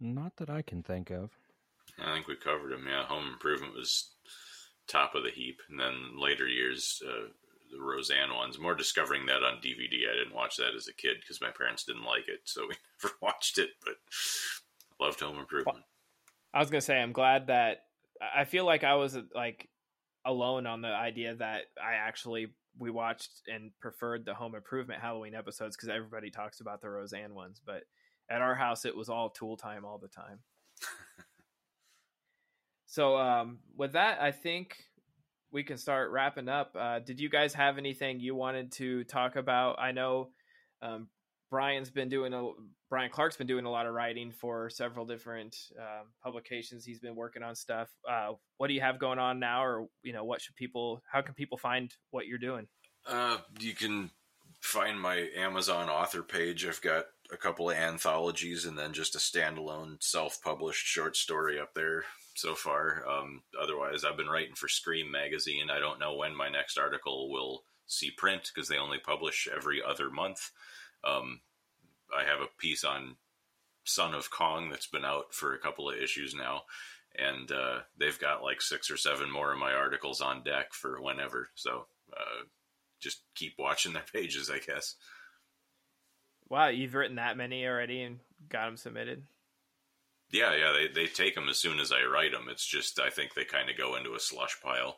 not 0.00 0.36
that 0.36 0.50
i 0.50 0.60
can 0.60 0.82
think 0.82 1.10
of 1.10 1.30
I 1.98 2.12
think 2.12 2.26
we 2.26 2.36
covered 2.36 2.72
them. 2.72 2.86
Yeah, 2.88 3.04
Home 3.04 3.28
Improvement 3.28 3.74
was 3.74 4.10
top 4.86 5.14
of 5.14 5.22
the 5.22 5.30
heap, 5.30 5.60
and 5.68 5.78
then 5.78 6.18
later 6.18 6.48
years, 6.48 7.00
uh, 7.06 7.28
the 7.76 7.84
Roseanne 7.84 8.34
ones. 8.34 8.58
More 8.58 8.74
discovering 8.74 9.26
that 9.26 9.42
on 9.42 9.58
DVD. 9.58 10.08
I 10.10 10.16
didn't 10.16 10.34
watch 10.34 10.56
that 10.56 10.74
as 10.76 10.88
a 10.88 10.94
kid 10.94 11.16
because 11.20 11.40
my 11.40 11.50
parents 11.50 11.84
didn't 11.84 12.04
like 12.04 12.28
it, 12.28 12.40
so 12.44 12.62
we 12.68 12.74
never 13.02 13.14
watched 13.20 13.58
it. 13.58 13.70
But 13.84 13.94
loved 15.00 15.20
Home 15.20 15.38
Improvement. 15.38 15.84
I 16.52 16.60
was 16.60 16.70
gonna 16.70 16.80
say 16.80 17.00
I'm 17.00 17.12
glad 17.12 17.48
that 17.48 17.78
I 18.34 18.44
feel 18.44 18.64
like 18.64 18.84
I 18.84 18.94
was 18.94 19.16
like 19.34 19.68
alone 20.24 20.66
on 20.66 20.80
the 20.80 20.88
idea 20.88 21.34
that 21.34 21.62
I 21.82 21.94
actually 21.94 22.48
we 22.78 22.90
watched 22.90 23.42
and 23.46 23.70
preferred 23.80 24.24
the 24.24 24.34
Home 24.34 24.54
Improvement 24.54 25.00
Halloween 25.00 25.34
episodes 25.34 25.76
because 25.76 25.88
everybody 25.88 26.30
talks 26.30 26.60
about 26.60 26.80
the 26.80 26.88
Roseanne 26.88 27.34
ones, 27.34 27.60
but 27.64 27.82
at 28.30 28.40
our 28.40 28.54
house 28.54 28.84
it 28.84 28.96
was 28.96 29.08
all 29.08 29.30
Tool 29.30 29.56
time 29.56 29.84
all 29.84 29.98
the 29.98 30.08
time. 30.08 30.40
so 32.86 33.16
um, 33.16 33.58
with 33.76 33.92
that, 33.92 34.20
I 34.20 34.30
think 34.32 34.76
we 35.54 35.62
can 35.62 35.78
start 35.78 36.10
wrapping 36.10 36.48
up. 36.48 36.76
Uh, 36.78 36.98
did 36.98 37.20
you 37.20 37.30
guys 37.30 37.54
have 37.54 37.78
anything 37.78 38.18
you 38.18 38.34
wanted 38.34 38.72
to 38.72 39.04
talk 39.04 39.36
about? 39.36 39.78
I 39.78 39.92
know 39.92 40.30
um, 40.82 41.06
Brian's 41.48 41.90
been 41.90 42.08
doing 42.08 42.34
a 42.34 42.50
Brian 42.90 43.10
Clark's 43.10 43.36
been 43.36 43.46
doing 43.46 43.64
a 43.64 43.70
lot 43.70 43.86
of 43.86 43.94
writing 43.94 44.32
for 44.32 44.68
several 44.68 45.06
different 45.06 45.56
uh, 45.80 46.02
publications. 46.22 46.84
He's 46.84 46.98
been 46.98 47.14
working 47.14 47.44
on 47.44 47.54
stuff. 47.54 47.88
Uh, 48.08 48.32
what 48.58 48.66
do 48.66 48.74
you 48.74 48.80
have 48.80 48.98
going 48.98 49.20
on 49.20 49.38
now, 49.38 49.64
or 49.64 49.86
you 50.02 50.12
know, 50.12 50.24
what 50.24 50.42
should 50.42 50.56
people? 50.56 51.02
How 51.10 51.22
can 51.22 51.34
people 51.34 51.56
find 51.56 51.94
what 52.10 52.26
you're 52.26 52.38
doing? 52.38 52.66
Uh, 53.06 53.38
you 53.60 53.74
can 53.74 54.10
find 54.60 55.00
my 55.00 55.28
Amazon 55.36 55.88
author 55.88 56.22
page. 56.22 56.66
I've 56.66 56.82
got 56.82 57.04
a 57.32 57.36
couple 57.36 57.70
of 57.70 57.76
anthologies 57.76 58.64
and 58.64 58.76
then 58.76 58.92
just 58.92 59.14
a 59.14 59.18
standalone 59.18 60.02
self-published 60.02 60.84
short 60.84 61.16
story 61.16 61.60
up 61.60 61.74
there 61.74 62.04
so 62.34 62.54
far. 62.54 63.04
Um, 63.08 63.42
otherwise, 63.60 64.04
I've 64.04 64.16
been 64.16 64.28
writing 64.28 64.54
for 64.54 64.68
Scream 64.68 65.10
magazine. 65.10 65.70
I 65.70 65.78
don't 65.78 66.00
know 66.00 66.16
when 66.16 66.36
my 66.36 66.48
next 66.48 66.78
article 66.78 67.30
will 67.30 67.64
see 67.86 68.10
print 68.10 68.50
because 68.52 68.68
they 68.68 68.78
only 68.78 68.98
publish 68.98 69.48
every 69.54 69.82
other 69.82 70.10
month. 70.10 70.50
Um, 71.04 71.40
I 72.16 72.24
have 72.24 72.40
a 72.40 72.48
piece 72.58 72.84
on 72.84 73.16
Son 73.84 74.14
of 74.14 74.30
Kong 74.30 74.70
that's 74.70 74.86
been 74.86 75.04
out 75.04 75.32
for 75.32 75.54
a 75.54 75.58
couple 75.58 75.88
of 75.88 75.96
issues 75.96 76.34
now, 76.34 76.62
and 77.16 77.50
uh, 77.50 77.80
they've 77.98 78.18
got 78.18 78.42
like 78.42 78.60
six 78.60 78.90
or 78.90 78.96
seven 78.96 79.30
more 79.30 79.52
of 79.52 79.58
my 79.58 79.72
articles 79.72 80.20
on 80.20 80.42
deck 80.42 80.72
for 80.72 81.00
whenever. 81.00 81.48
So 81.54 81.86
uh, 82.12 82.44
just 83.00 83.22
keep 83.34 83.54
watching 83.58 83.92
their 83.92 84.04
pages, 84.12 84.50
I 84.50 84.58
guess. 84.58 84.96
Wow, 86.48 86.68
you've 86.68 86.94
written 86.94 87.16
that 87.16 87.36
many 87.36 87.66
already 87.66 88.02
and 88.02 88.20
got 88.48 88.66
them 88.66 88.76
submitted. 88.76 89.24
Yeah, 90.34 90.52
yeah, 90.56 90.72
they 90.72 90.88
they 90.88 91.06
take 91.06 91.36
them 91.36 91.48
as 91.48 91.58
soon 91.58 91.78
as 91.78 91.92
I 91.92 92.04
write 92.04 92.32
them. 92.32 92.48
It's 92.50 92.66
just 92.66 92.98
I 92.98 93.08
think 93.08 93.34
they 93.34 93.44
kind 93.44 93.70
of 93.70 93.78
go 93.78 93.94
into 93.94 94.14
a 94.14 94.20
slush 94.20 94.60
pile, 94.60 94.96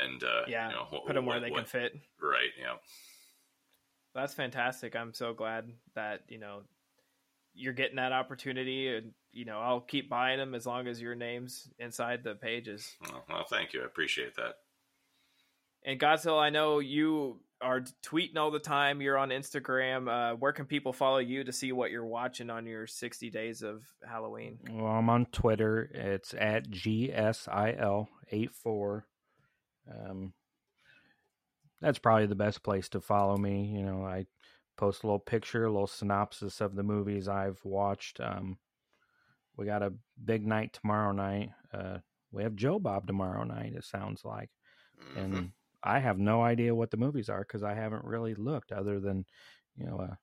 and 0.00 0.24
uh, 0.24 0.44
yeah, 0.48 0.70
you 0.70 0.74
know, 0.74 0.86
what, 0.88 1.06
put 1.06 1.14
them 1.14 1.26
where 1.26 1.36
what, 1.36 1.44
they 1.44 1.50
what, 1.50 1.58
can 1.58 1.66
fit. 1.66 2.00
Right. 2.22 2.48
Yeah. 2.58 2.76
That's 4.14 4.32
fantastic. 4.32 4.96
I'm 4.96 5.12
so 5.12 5.34
glad 5.34 5.70
that 5.94 6.22
you 6.28 6.38
know 6.38 6.62
you're 7.52 7.74
getting 7.74 7.96
that 7.96 8.12
opportunity, 8.12 8.88
and 8.96 9.12
you 9.30 9.44
know 9.44 9.58
I'll 9.58 9.82
keep 9.82 10.08
buying 10.08 10.38
them 10.38 10.54
as 10.54 10.64
long 10.64 10.86
as 10.86 11.02
your 11.02 11.14
name's 11.14 11.68
inside 11.78 12.24
the 12.24 12.34
pages. 12.34 12.96
Well, 13.02 13.24
well 13.28 13.44
thank 13.50 13.74
you. 13.74 13.82
I 13.82 13.84
appreciate 13.84 14.36
that. 14.36 14.54
And 15.84 16.00
Godsill, 16.00 16.40
I 16.40 16.48
know 16.48 16.78
you 16.78 17.40
are 17.60 17.82
tweeting 18.04 18.36
all 18.36 18.50
the 18.50 18.58
time. 18.58 19.00
You're 19.00 19.18
on 19.18 19.30
Instagram. 19.30 20.08
Uh, 20.08 20.34
where 20.36 20.52
can 20.52 20.66
people 20.66 20.92
follow 20.92 21.18
you 21.18 21.44
to 21.44 21.52
see 21.52 21.72
what 21.72 21.90
you're 21.90 22.04
watching 22.04 22.50
on 22.50 22.66
your 22.66 22.86
60 22.86 23.30
days 23.30 23.62
of 23.62 23.82
Halloween? 24.06 24.58
Well, 24.70 24.92
I'm 24.92 25.08
on 25.08 25.26
Twitter. 25.26 25.90
It's 25.92 26.34
at 26.34 26.70
GSIL84. 26.70 29.02
Um, 29.90 30.32
that's 31.80 31.98
probably 31.98 32.26
the 32.26 32.34
best 32.34 32.62
place 32.62 32.88
to 32.90 33.00
follow 33.00 33.36
me. 33.36 33.74
You 33.76 33.82
know, 33.82 34.04
I 34.04 34.26
post 34.76 35.02
a 35.02 35.06
little 35.06 35.18
picture, 35.18 35.64
a 35.64 35.70
little 35.70 35.86
synopsis 35.86 36.60
of 36.60 36.74
the 36.74 36.82
movies 36.82 37.28
I've 37.28 37.60
watched. 37.64 38.20
Um, 38.20 38.58
we 39.56 39.66
got 39.66 39.82
a 39.82 39.92
big 40.22 40.46
night 40.46 40.72
tomorrow 40.72 41.12
night. 41.12 41.50
Uh, 41.72 41.98
we 42.32 42.42
have 42.42 42.56
Joe 42.56 42.78
Bob 42.78 43.06
tomorrow 43.06 43.44
night. 43.44 43.74
It 43.76 43.84
sounds 43.84 44.24
like, 44.24 44.50
mm-hmm. 45.00 45.20
and 45.20 45.50
I 45.84 45.98
have 45.98 46.18
no 46.18 46.42
idea 46.42 46.74
what 46.74 46.90
the 46.90 46.96
movies 46.96 47.28
are 47.28 47.40
because 47.40 47.62
I 47.62 47.74
haven't 47.74 48.04
really 48.04 48.34
looked 48.34 48.72
other 48.72 48.98
than, 48.98 49.26
you 49.76 49.86
know, 49.86 49.98
uh, 49.98 50.14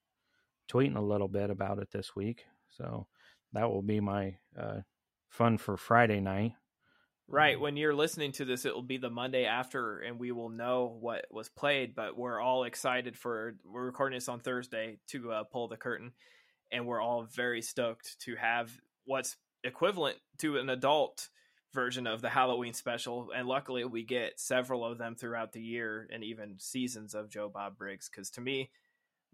tweeting 0.69 0.95
a 0.95 1.01
little 1.01 1.27
bit 1.27 1.51
about 1.51 1.77
it 1.77 1.91
this 1.91 2.15
week. 2.15 2.45
So 2.69 3.05
that 3.53 3.69
will 3.69 3.83
be 3.83 3.99
my 3.99 4.37
uh, 4.59 4.79
fun 5.29 5.59
for 5.59 5.77
Friday 5.77 6.19
night. 6.19 6.53
Right. 7.27 7.59
When 7.59 7.77
you're 7.77 7.93
listening 7.93 8.31
to 8.33 8.45
this, 8.45 8.65
it 8.65 8.73
will 8.73 8.81
be 8.81 8.97
the 8.97 9.09
Monday 9.09 9.45
after, 9.45 9.99
and 9.99 10.19
we 10.19 10.31
will 10.31 10.49
know 10.49 10.97
what 10.99 11.25
was 11.31 11.47
played. 11.47 11.95
But 11.95 12.17
we're 12.17 12.41
all 12.41 12.65
excited 12.65 13.15
for. 13.15 13.55
We're 13.63 13.85
recording 13.85 14.17
this 14.17 14.27
on 14.27 14.39
Thursday 14.39 14.97
to 15.09 15.31
uh, 15.31 15.43
pull 15.43 15.69
the 15.69 15.77
curtain, 15.77 16.11
and 16.71 16.85
we're 16.85 16.99
all 16.99 17.23
very 17.23 17.61
stoked 17.61 18.19
to 18.21 18.35
have 18.35 18.71
what's 19.05 19.37
equivalent 19.63 20.17
to 20.39 20.57
an 20.57 20.69
adult 20.69 21.29
version 21.73 22.07
of 22.07 22.21
the 22.21 22.29
Halloween 22.29 22.73
special. 22.73 23.29
And 23.35 23.47
luckily, 23.47 23.85
we 23.85 24.03
get 24.03 24.39
several 24.39 24.85
of 24.85 24.97
them 24.97 25.15
throughout 25.15 25.53
the 25.53 25.61
year 25.61 26.07
and 26.11 26.23
even 26.23 26.55
seasons 26.59 27.13
of 27.15 27.29
Joe 27.29 27.49
Bob 27.49 27.77
Briggs. 27.77 28.09
Because 28.09 28.29
to 28.31 28.41
me, 28.41 28.71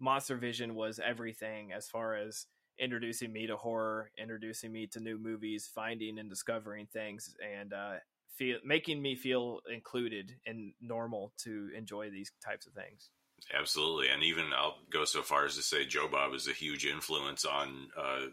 Monster 0.00 0.36
Vision 0.36 0.74
was 0.74 1.00
everything 1.04 1.72
as 1.72 1.88
far 1.88 2.14
as 2.14 2.46
introducing 2.78 3.32
me 3.32 3.46
to 3.46 3.56
horror, 3.56 4.10
introducing 4.16 4.72
me 4.72 4.86
to 4.88 5.00
new 5.00 5.18
movies, 5.18 5.70
finding 5.74 6.18
and 6.18 6.30
discovering 6.30 6.86
things, 6.86 7.34
and 7.58 7.72
uh, 7.72 7.94
feel 8.36 8.58
making 8.64 9.02
me 9.02 9.16
feel 9.16 9.60
included 9.72 10.32
and 10.46 10.72
normal 10.80 11.32
to 11.38 11.70
enjoy 11.76 12.10
these 12.10 12.30
types 12.44 12.66
of 12.66 12.72
things. 12.72 13.10
Absolutely, 13.56 14.08
and 14.08 14.22
even 14.22 14.46
I'll 14.56 14.78
go 14.90 15.04
so 15.04 15.22
far 15.22 15.44
as 15.44 15.56
to 15.56 15.62
say 15.62 15.84
Joe 15.84 16.08
Bob 16.08 16.34
is 16.34 16.48
a 16.48 16.52
huge 16.52 16.86
influence 16.86 17.44
on 17.44 17.88
uh, 17.96 18.26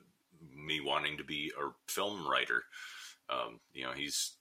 me 0.55 0.79
wanting 0.79 1.17
to 1.17 1.23
be 1.23 1.51
a 1.59 1.69
film 1.91 2.27
writer. 2.27 2.63
Um, 3.29 3.59
you 3.73 3.83
know, 3.83 3.91
he's 3.91 4.37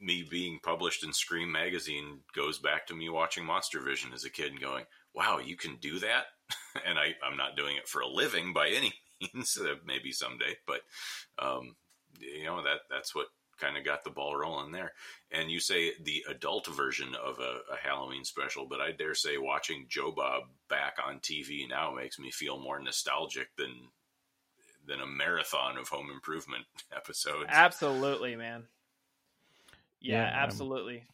me 0.00 0.26
being 0.28 0.58
published 0.62 1.04
in 1.04 1.12
Scream 1.12 1.50
magazine 1.50 2.20
goes 2.34 2.58
back 2.58 2.86
to 2.86 2.94
me 2.94 3.08
watching 3.08 3.44
Monster 3.44 3.80
Vision 3.80 4.12
as 4.12 4.24
a 4.24 4.30
kid 4.30 4.52
and 4.52 4.60
going, 4.60 4.84
"Wow, 5.14 5.38
you 5.38 5.56
can 5.56 5.76
do 5.76 5.98
that." 6.00 6.24
and 6.86 6.98
I, 6.98 7.14
I'm 7.24 7.36
not 7.36 7.56
doing 7.56 7.76
it 7.76 7.88
for 7.88 8.00
a 8.00 8.08
living 8.08 8.52
by 8.52 8.68
any 8.68 8.92
means. 9.34 9.56
Uh, 9.56 9.76
maybe 9.84 10.12
someday, 10.12 10.56
but 10.66 10.80
um, 11.38 11.76
you 12.18 12.44
know 12.44 12.62
that 12.62 12.80
that's 12.90 13.14
what 13.14 13.26
kind 13.60 13.76
of 13.76 13.84
got 13.84 14.02
the 14.04 14.10
ball 14.10 14.34
rolling 14.36 14.72
there. 14.72 14.92
And 15.30 15.50
you 15.50 15.60
say 15.60 15.92
the 16.02 16.24
adult 16.28 16.66
version 16.66 17.14
of 17.14 17.38
a, 17.38 17.60
a, 17.72 17.76
Halloween 17.82 18.24
special, 18.24 18.66
but 18.66 18.80
I 18.80 18.92
dare 18.92 19.14
say 19.14 19.36
watching 19.36 19.86
Joe 19.88 20.12
Bob 20.12 20.44
back 20.68 20.96
on 21.06 21.20
TV 21.20 21.68
now 21.68 21.92
makes 21.92 22.18
me 22.18 22.30
feel 22.30 22.58
more 22.58 22.80
nostalgic 22.80 23.48
than 23.56 23.70
than 24.86 25.00
a 25.00 25.06
marathon 25.06 25.76
of 25.76 25.88
home 25.88 26.10
improvement 26.10 26.64
episodes. 26.96 27.46
Absolutely, 27.48 28.36
man. 28.36 28.64
Yeah, 30.00 30.22
yeah 30.24 30.42
absolutely. 30.42 31.04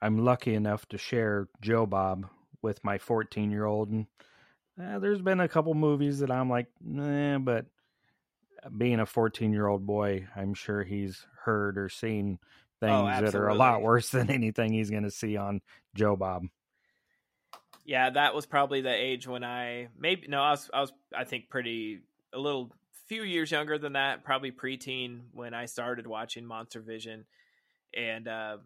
I'm, 0.00 0.18
I'm, 0.18 0.24
lucky 0.24 0.54
enough 0.54 0.86
to 0.86 0.98
share 0.98 1.48
Joe 1.60 1.86
Bob 1.86 2.26
with 2.62 2.82
my 2.84 2.98
14 2.98 3.50
year 3.50 3.66
old, 3.66 3.90
and 3.90 4.06
uh, 4.82 4.98
there's 4.98 5.20
been 5.20 5.40
a 5.40 5.48
couple 5.48 5.74
movies 5.74 6.20
that 6.20 6.30
I'm 6.30 6.48
like, 6.48 6.66
nah, 6.80 7.38
but 7.38 7.66
being 8.76 9.00
a 9.00 9.06
14 9.06 9.52
year 9.52 9.66
old 9.66 9.86
boy, 9.86 10.26
I'm 10.36 10.54
sure 10.54 10.82
he's 10.82 11.26
heard 11.44 11.78
or 11.78 11.88
seen 11.88 12.38
oh, 12.82 12.86
things 12.86 13.16
oh, 13.18 13.24
that 13.24 13.34
are 13.34 13.48
a 13.48 13.54
lot 13.54 13.82
worse 13.82 14.10
than 14.10 14.30
anything 14.30 14.72
he's 14.72 14.90
going 14.90 15.04
to 15.04 15.10
see 15.10 15.36
on 15.36 15.60
Joe 15.94 16.16
Bob. 16.16 16.44
Yeah, 17.84 18.10
that 18.10 18.34
was 18.34 18.44
probably 18.44 18.82
the 18.82 18.92
age 18.92 19.26
when 19.26 19.42
I 19.42 19.88
maybe 19.98 20.28
no, 20.28 20.42
I 20.42 20.50
was 20.50 20.70
I 20.74 20.80
was 20.80 20.92
I 21.16 21.24
think 21.24 21.48
pretty 21.48 22.00
a 22.32 22.38
little 22.38 22.72
few 23.08 23.22
years 23.22 23.50
younger 23.50 23.78
than 23.78 23.94
that, 23.94 24.24
probably 24.24 24.52
preteen 24.52 25.20
when 25.32 25.54
I 25.54 25.66
started 25.66 26.06
watching 26.06 26.46
Monster 26.46 26.80
Vision. 26.80 27.24
And 27.96 28.28
uh, 28.28 28.58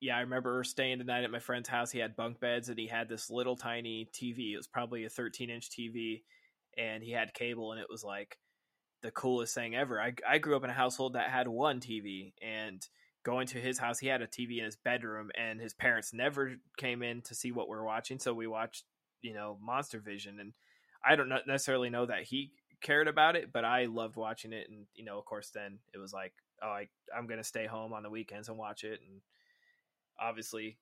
yeah, 0.00 0.16
I 0.16 0.20
remember 0.20 0.64
staying 0.64 0.98
the 0.98 1.04
night 1.04 1.24
at 1.24 1.30
my 1.30 1.38
friend's 1.38 1.68
house. 1.68 1.90
He 1.90 1.98
had 1.98 2.16
bunk 2.16 2.40
beds 2.40 2.68
and 2.68 2.78
he 2.78 2.86
had 2.86 3.08
this 3.08 3.30
little 3.30 3.56
tiny 3.56 4.08
TV. 4.12 4.52
It 4.52 4.56
was 4.56 4.66
probably 4.66 5.04
a 5.04 5.10
13 5.10 5.50
inch 5.50 5.70
TV, 5.70 6.22
and 6.76 7.02
he 7.02 7.12
had 7.12 7.34
cable, 7.34 7.72
and 7.72 7.80
it 7.80 7.86
was 7.90 8.02
like 8.02 8.38
the 9.02 9.10
coolest 9.10 9.54
thing 9.54 9.76
ever. 9.76 10.00
I 10.00 10.14
I 10.28 10.38
grew 10.38 10.56
up 10.56 10.64
in 10.64 10.70
a 10.70 10.74
household 10.74 11.12
that 11.12 11.30
had 11.30 11.46
one 11.46 11.80
TV, 11.80 12.32
and 12.42 12.84
going 13.24 13.46
to 13.48 13.58
his 13.58 13.78
house, 13.78 13.98
he 13.98 14.08
had 14.08 14.22
a 14.22 14.26
TV 14.26 14.58
in 14.58 14.64
his 14.64 14.76
bedroom, 14.76 15.30
and 15.38 15.60
his 15.60 15.74
parents 15.74 16.12
never 16.12 16.54
came 16.76 17.02
in 17.02 17.22
to 17.22 17.34
see 17.34 17.52
what 17.52 17.68
we 17.68 17.76
are 17.76 17.84
watching, 17.84 18.18
so 18.18 18.34
we 18.34 18.48
watched, 18.48 18.84
you 19.20 19.34
know, 19.34 19.58
Monster 19.62 20.00
Vision, 20.00 20.40
and 20.40 20.52
I 21.04 21.14
don't 21.14 21.30
necessarily 21.46 21.90
know 21.90 22.06
that 22.06 22.24
he 22.24 22.52
cared 22.82 23.08
about 23.08 23.36
it, 23.36 23.52
but 23.52 23.64
I 23.64 23.86
loved 23.86 24.16
watching 24.16 24.52
it. 24.52 24.68
And 24.68 24.86
you 24.94 25.04
know, 25.04 25.18
of 25.18 25.24
course, 25.24 25.50
then 25.54 25.78
it 25.94 25.98
was 25.98 26.12
like, 26.12 26.32
oh, 26.62 26.68
I, 26.68 26.88
I'm 27.16 27.26
gonna 27.26 27.44
stay 27.44 27.66
home 27.66 27.92
on 27.92 28.02
the 28.02 28.10
weekends 28.10 28.48
and 28.48 28.58
watch 28.58 28.84
it. 28.84 29.00
And 29.06 29.20
obviously, 30.20 30.78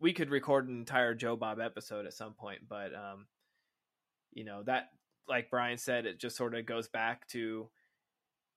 we 0.00 0.12
could 0.12 0.30
record 0.30 0.68
an 0.68 0.78
entire 0.78 1.14
Joe 1.14 1.36
Bob 1.36 1.60
episode 1.60 2.06
at 2.06 2.14
some 2.14 2.34
point, 2.34 2.60
but 2.68 2.94
um, 2.94 3.26
you 4.32 4.44
know 4.44 4.62
that, 4.64 4.90
like 5.28 5.50
Brian 5.50 5.78
said, 5.78 6.06
it 6.06 6.20
just 6.20 6.36
sort 6.36 6.54
of 6.54 6.66
goes 6.66 6.88
back 6.88 7.26
to. 7.28 7.68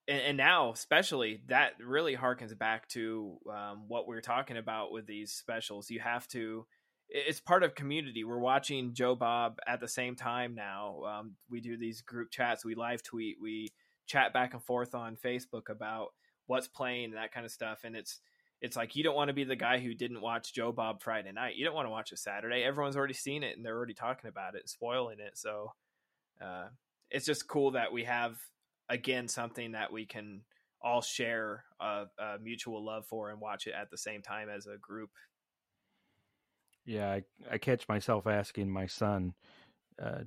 And, 0.08 0.38
now, 0.38 0.72
especially, 0.72 1.44
that 1.50 1.74
really 1.80 2.16
harkens 2.16 2.58
back 2.58 2.88
to 2.90 3.38
um, 3.48 3.84
what 3.88 4.08
we 4.08 4.16
we're 4.16 4.22
talking 4.22 4.58
about 4.58 4.92
with 4.92 5.06
these 5.06 5.32
specials. 5.32 5.92
You 5.92 6.00
have 6.00 6.28
to 6.30 6.66
it's 7.10 7.40
part 7.40 7.64
of 7.64 7.76
community. 7.76 8.24
We're 8.24 8.40
watching 8.40 8.94
Joe 8.94 9.16
Bob 9.16 9.58
at 9.68 9.80
the 9.80 9.88
same 9.88 10.16
time 10.16 10.54
now. 10.54 11.02
Um, 11.04 11.36
we 11.50 11.60
do 11.60 11.76
these 11.76 12.02
group 12.02 12.30
chats, 12.30 12.64
we 12.64 12.76
live 12.76 13.02
tweet, 13.02 13.38
we 13.42 13.74
chat 14.06 14.32
back 14.32 14.54
and 14.54 14.64
forth 14.64 14.94
on 14.94 15.16
Facebook 15.16 15.70
about 15.70 16.10
what's 16.48 16.68
playing 16.68 17.06
and 17.06 17.16
that 17.16 17.32
kind 17.34 17.46
of 17.46 17.52
stuff. 17.52 17.80
And 17.84 17.96
it's 17.96 18.20
it's 18.62 18.76
like 18.76 18.96
you 18.96 19.04
don't 19.04 19.16
want 19.16 19.30
to 19.30 19.34
be 19.34 19.46
the 19.46 19.56
guy 19.56 19.80
who 19.80 19.94
didn't 19.94 20.22
watch 20.22 20.54
Joe 20.54 20.72
Bob 20.72 21.02
Friday 21.02 21.32
night. 21.32 21.56
You 21.56 21.66
don't 21.66 21.76
want 21.76 21.86
to 21.86 21.92
watch 21.92 22.12
it 22.12 22.20
Saturday. 22.20 22.64
Everyone's 22.64 22.98
already 22.98 23.14
seen 23.14 23.42
it 23.42 23.56
and 23.56 23.66
they're 23.66 23.76
already 23.76 23.94
talking 23.94 24.28
about 24.28 24.56
it, 24.56 24.68
spoiling 24.68 25.20
it. 25.20 25.38
So 25.38 25.72
uh, 26.44 26.68
it's 27.10 27.26
just 27.26 27.48
cool 27.48 27.72
that 27.72 27.94
we 27.94 28.04
have 28.04 28.38
again 28.90 29.28
something 29.28 29.72
that 29.72 29.92
we 29.92 30.06
can 30.06 30.42
all 30.82 31.02
share 31.02 31.64
a, 31.80 32.06
a 32.18 32.38
mutual 32.42 32.84
love 32.84 33.06
for 33.06 33.32
and 33.32 33.40
watch 33.40 33.68
it 33.68 33.74
at 33.80 33.90
the 33.90 33.98
same 33.98 34.22
time 34.22 34.50
as 34.50 34.68
a 34.68 34.78
group 34.78 35.10
yeah, 36.86 37.12
I, 37.12 37.24
I 37.52 37.58
catch 37.58 37.88
myself 37.88 38.28
asking 38.28 38.70
my 38.70 38.88
son, 38.88 39.34
uh, 40.02 40.24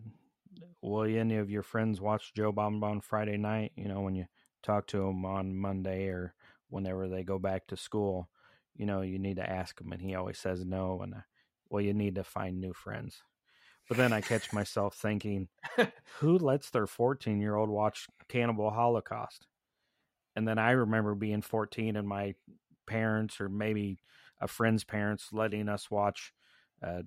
will 0.80 1.04
any 1.04 1.36
of 1.36 1.50
your 1.50 1.62
friends 1.62 2.00
watch 2.00 2.34
Joe 2.34 2.52
Bob 2.52 2.82
on 2.84 3.00
Friday 3.00 3.36
night? 3.36 3.72
You 3.76 3.88
know, 3.88 4.00
when 4.00 4.14
you 4.14 4.26
talk 4.62 4.86
to 4.88 4.98
them 4.98 5.24
on 5.24 5.56
Monday 5.56 6.06
or 6.08 6.34
whenever 6.68 7.08
they 7.08 7.22
go 7.22 7.38
back 7.38 7.66
to 7.68 7.76
school, 7.76 8.28
you 8.74 8.86
know, 8.86 9.02
you 9.02 9.18
need 9.18 9.36
to 9.36 9.48
ask 9.48 9.80
him, 9.80 9.92
and 9.92 10.00
he 10.00 10.14
always 10.14 10.38
says 10.38 10.64
no. 10.64 11.02
And 11.02 11.14
uh, 11.14 11.18
well, 11.68 11.82
you 11.82 11.94
need 11.94 12.14
to 12.16 12.24
find 12.24 12.60
new 12.60 12.72
friends. 12.72 13.22
But 13.88 13.96
then 13.96 14.12
I 14.12 14.20
catch 14.20 14.52
myself 14.52 14.94
thinking, 14.94 15.48
who 16.20 16.38
lets 16.38 16.70
their 16.70 16.86
14 16.86 17.40
year 17.40 17.56
old 17.56 17.68
watch 17.68 18.06
Cannibal 18.28 18.70
Holocaust? 18.70 19.46
And 20.34 20.46
then 20.48 20.58
I 20.58 20.70
remember 20.70 21.14
being 21.14 21.42
14 21.42 21.96
and 21.96 22.08
my 22.08 22.34
parents, 22.86 23.40
or 23.40 23.48
maybe 23.48 23.98
a 24.40 24.48
friend's 24.48 24.84
parents, 24.84 25.28
letting 25.32 25.68
us 25.68 25.90
watch 25.90 26.32
uh, 26.82 27.02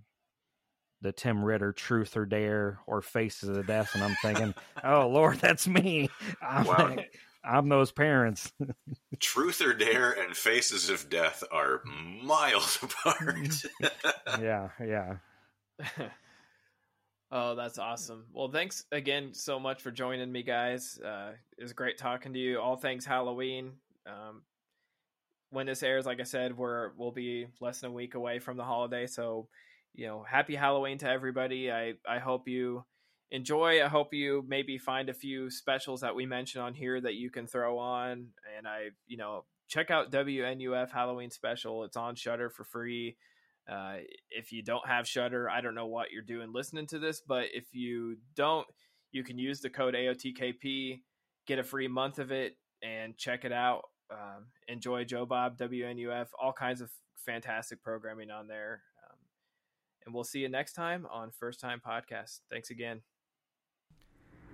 the 1.01 1.11
Tim 1.11 1.43
Ritter 1.43 1.71
Truth 1.73 2.15
or 2.17 2.25
Dare 2.25 2.79
or 2.87 3.01
Faces 3.01 3.49
of 3.55 3.67
Death. 3.67 3.91
And 3.93 4.03
I'm 4.03 4.15
thinking, 4.21 4.53
oh, 4.83 5.07
Lord, 5.07 5.37
that's 5.39 5.67
me. 5.67 6.09
I'm, 6.41 6.65
Wow. 6.65 6.95
like, 6.95 7.13
I'm 7.43 7.69
those 7.69 7.91
parents. 7.91 8.51
Truth 9.19 9.61
or 9.61 9.73
Dare 9.73 10.11
and 10.13 10.35
Faces 10.35 10.89
of 10.89 11.09
Death 11.09 11.43
are 11.51 11.81
miles 11.85 12.79
apart. 12.81 13.35
yeah, 14.41 14.69
yeah. 14.83 15.17
Oh, 17.31 17.55
that's 17.55 17.77
awesome. 17.79 18.25
Well, 18.33 18.49
thanks 18.49 18.85
again 18.91 19.33
so 19.33 19.59
much 19.59 19.81
for 19.81 19.91
joining 19.91 20.31
me, 20.31 20.41
guys. 20.43 20.99
Uh, 21.03 21.31
it 21.57 21.63
was 21.63 21.73
great 21.73 21.97
talking 21.97 22.33
to 22.33 22.39
you. 22.39 22.59
All 22.59 22.77
things 22.77 23.05
Halloween. 23.05 23.73
Um, 24.07 24.41
when 25.49 25.67
this 25.67 25.83
airs, 25.83 26.05
like 26.05 26.19
I 26.19 26.23
said, 26.23 26.57
we're 26.57 26.91
we'll 26.97 27.11
be 27.11 27.47
less 27.61 27.81
than 27.81 27.91
a 27.91 27.93
week 27.93 28.15
away 28.15 28.39
from 28.39 28.57
the 28.57 28.63
holiday. 28.63 29.07
So, 29.07 29.47
you 29.93 30.07
know, 30.07 30.23
happy 30.23 30.55
Halloween 30.55 30.97
to 30.99 31.09
everybody. 31.09 31.71
I 31.71 31.93
I 32.07 32.19
hope 32.19 32.47
you 32.47 32.83
enjoy. 33.31 33.83
I 33.83 33.87
hope 33.87 34.13
you 34.13 34.43
maybe 34.47 34.77
find 34.77 35.09
a 35.09 35.13
few 35.13 35.49
specials 35.49 36.01
that 36.01 36.15
we 36.15 36.25
mentioned 36.25 36.63
on 36.63 36.73
here 36.73 36.99
that 37.01 37.15
you 37.15 37.29
can 37.29 37.47
throw 37.47 37.77
on. 37.77 38.27
And 38.57 38.67
I, 38.67 38.89
you 39.07 39.17
know, 39.17 39.45
check 39.67 39.91
out 39.91 40.11
WNUF 40.11 40.91
Halloween 40.91 41.31
special. 41.31 41.83
It's 41.83 41.97
on 41.97 42.15
Shudder 42.15 42.49
for 42.49 42.63
free. 42.63 43.17
Uh, 43.69 43.97
if 44.29 44.51
you 44.51 44.63
don't 44.63 44.87
have 44.87 45.07
Shudder, 45.07 45.49
I 45.49 45.61
don't 45.61 45.75
know 45.75 45.87
what 45.87 46.11
you're 46.11 46.21
doing 46.21 46.53
listening 46.53 46.85
to 46.87 46.99
this, 46.99 47.21
but 47.27 47.45
if 47.53 47.65
you 47.73 48.17
don't, 48.35 48.67
you 49.11 49.23
can 49.23 49.39
use 49.39 49.59
the 49.59 49.69
code 49.69 49.95
AOTKP, 49.95 51.01
get 51.47 51.59
a 51.59 51.63
free 51.63 51.87
month 51.87 52.19
of 52.19 52.31
it, 52.31 52.57
and 52.83 53.17
check 53.17 53.43
it 53.43 53.51
out. 53.51 53.81
Um, 54.11 54.45
enjoy 54.67 55.03
Joe 55.03 55.25
Bob, 55.25 55.57
WNUF, 55.57 56.27
all 56.39 56.53
kinds 56.53 56.81
of 56.81 56.91
fantastic 57.15 57.81
programming 57.83 58.29
on 58.29 58.47
there. 58.47 58.81
Um, 59.03 59.17
and 60.05 60.13
we'll 60.13 60.23
see 60.23 60.39
you 60.39 60.49
next 60.49 60.73
time 60.73 61.07
on 61.11 61.31
First 61.31 61.59
Time 61.59 61.81
Podcast. 61.85 62.41
Thanks 62.49 62.69
again. 62.69 63.01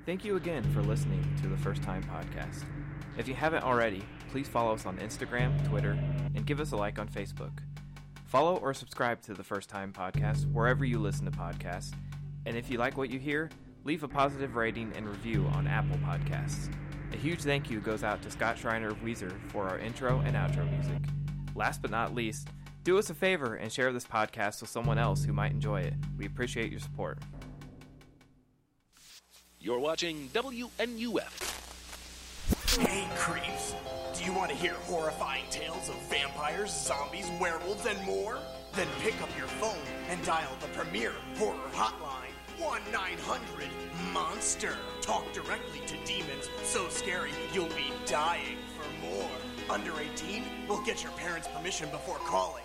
Thank 0.06 0.26
you 0.26 0.36
again 0.36 0.64
for 0.74 0.82
listening 0.82 1.24
to 1.42 1.48
the 1.48 1.58
First 1.58 1.84
Time 1.84 2.04
Podcast. 2.04 2.64
If 3.18 3.28
you 3.28 3.36
haven't 3.36 3.64
already, 3.64 4.04
please 4.30 4.48
follow 4.48 4.74
us 4.74 4.86
on 4.86 4.98
Instagram, 4.98 5.68
Twitter, 5.68 5.98
and 6.34 6.46
give 6.46 6.60
us 6.60 6.72
a 6.72 6.78
like 6.78 6.98
on 6.98 7.08
Facebook. 7.08 7.60
Follow 8.26 8.56
or 8.58 8.74
subscribe 8.74 9.22
to 9.24 9.34
the 9.34 9.44
First 9.44 9.70
Time 9.70 9.92
Podcast 9.92 10.52
wherever 10.52 10.86
you 10.86 10.98
listen 10.98 11.26
to 11.26 11.32
podcasts. 11.32 11.94
And 12.46 12.58
if 12.58 12.72
you 12.72 12.78
like 12.78 12.98
what 12.98 13.12
you 13.12 13.20
hear, 13.20 13.50
leave 13.84 14.04
a 14.04 14.08
positive 14.08 14.56
rating 14.56 14.92
and 14.96 15.08
review 15.08 15.46
on 15.54 15.68
Apple 15.68 15.98
Podcasts. 15.98 16.74
A 17.12 17.18
huge 17.18 17.42
thank 17.42 17.70
you 17.70 17.80
goes 17.82 18.04
out 18.04 18.22
to 18.22 18.32
Scott 18.32 18.58
Shriner 18.58 18.90
of 18.90 19.04
Weezer 19.04 19.34
for 19.50 19.68
our 19.68 19.78
intro 19.80 20.22
and 20.22 20.36
outro 20.36 20.70
music. 20.72 21.02
Last 21.56 21.82
but 21.82 21.92
not 21.92 22.16
least, 22.16 22.48
do 22.84 22.98
us 22.98 23.10
a 23.10 23.14
favor 23.14 23.56
and 23.56 23.72
share 23.72 23.92
this 23.92 24.06
podcast 24.06 24.62
with 24.62 24.70
someone 24.70 24.98
else 24.98 25.24
who 25.24 25.34
might 25.34 25.52
enjoy 25.52 25.82
it. 25.82 25.94
We 26.18 26.26
appreciate 26.26 26.72
your 26.72 26.80
support. 26.80 27.20
You're 29.60 29.80
watching 29.80 30.30
WNUF. 30.34 31.52
Hey, 32.80 33.06
creeps! 33.18 33.76
Do 34.18 34.24
you 34.24 34.34
want 34.34 34.50
to 34.50 34.56
hear 34.56 34.74
horrifying 34.86 35.44
tales 35.52 35.90
of 35.90 35.96
vampires, 36.10 36.72
zombies, 36.72 37.30
werewolves, 37.40 37.86
and 37.86 38.02
more? 38.06 38.40
Then 38.74 38.88
pick 39.02 39.22
up 39.22 39.30
your 39.38 39.48
phone 39.48 39.78
and 40.10 40.24
dial 40.26 40.56
the 40.62 40.68
premier 40.68 41.14
horror 41.38 41.58
hotline 41.74 42.21
1 42.62 42.82
900 42.92 43.70
Monster. 44.14 44.76
Talk 45.02 45.26
directly 45.34 45.80
to 45.88 45.96
demons 46.06 46.48
so 46.64 46.88
scary 46.90 47.32
you'll 47.54 47.66
be 47.70 47.92
dying 48.06 48.58
for 48.78 49.06
more. 49.06 49.30
Under 49.70 49.92
18? 50.00 50.44
We'll 50.70 50.84
get 50.84 51.02
your 51.02 51.12
parents' 51.14 51.48
permission 51.48 51.90
before 51.90 52.18
calling. 52.18 52.64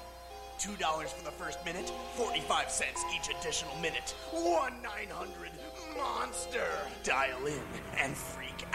$2 0.59 1.09
for 1.09 1.24
the 1.24 1.31
first 1.31 1.64
minute, 1.64 1.90
45 2.14 2.70
cents 2.70 3.05
each 3.14 3.35
additional 3.35 3.74
minute. 3.77 4.14
1 4.32 4.82
900 4.82 5.51
Monster. 5.97 6.68
Dial 7.02 7.47
in 7.47 7.62
and 7.98 8.14
freak 8.14 8.66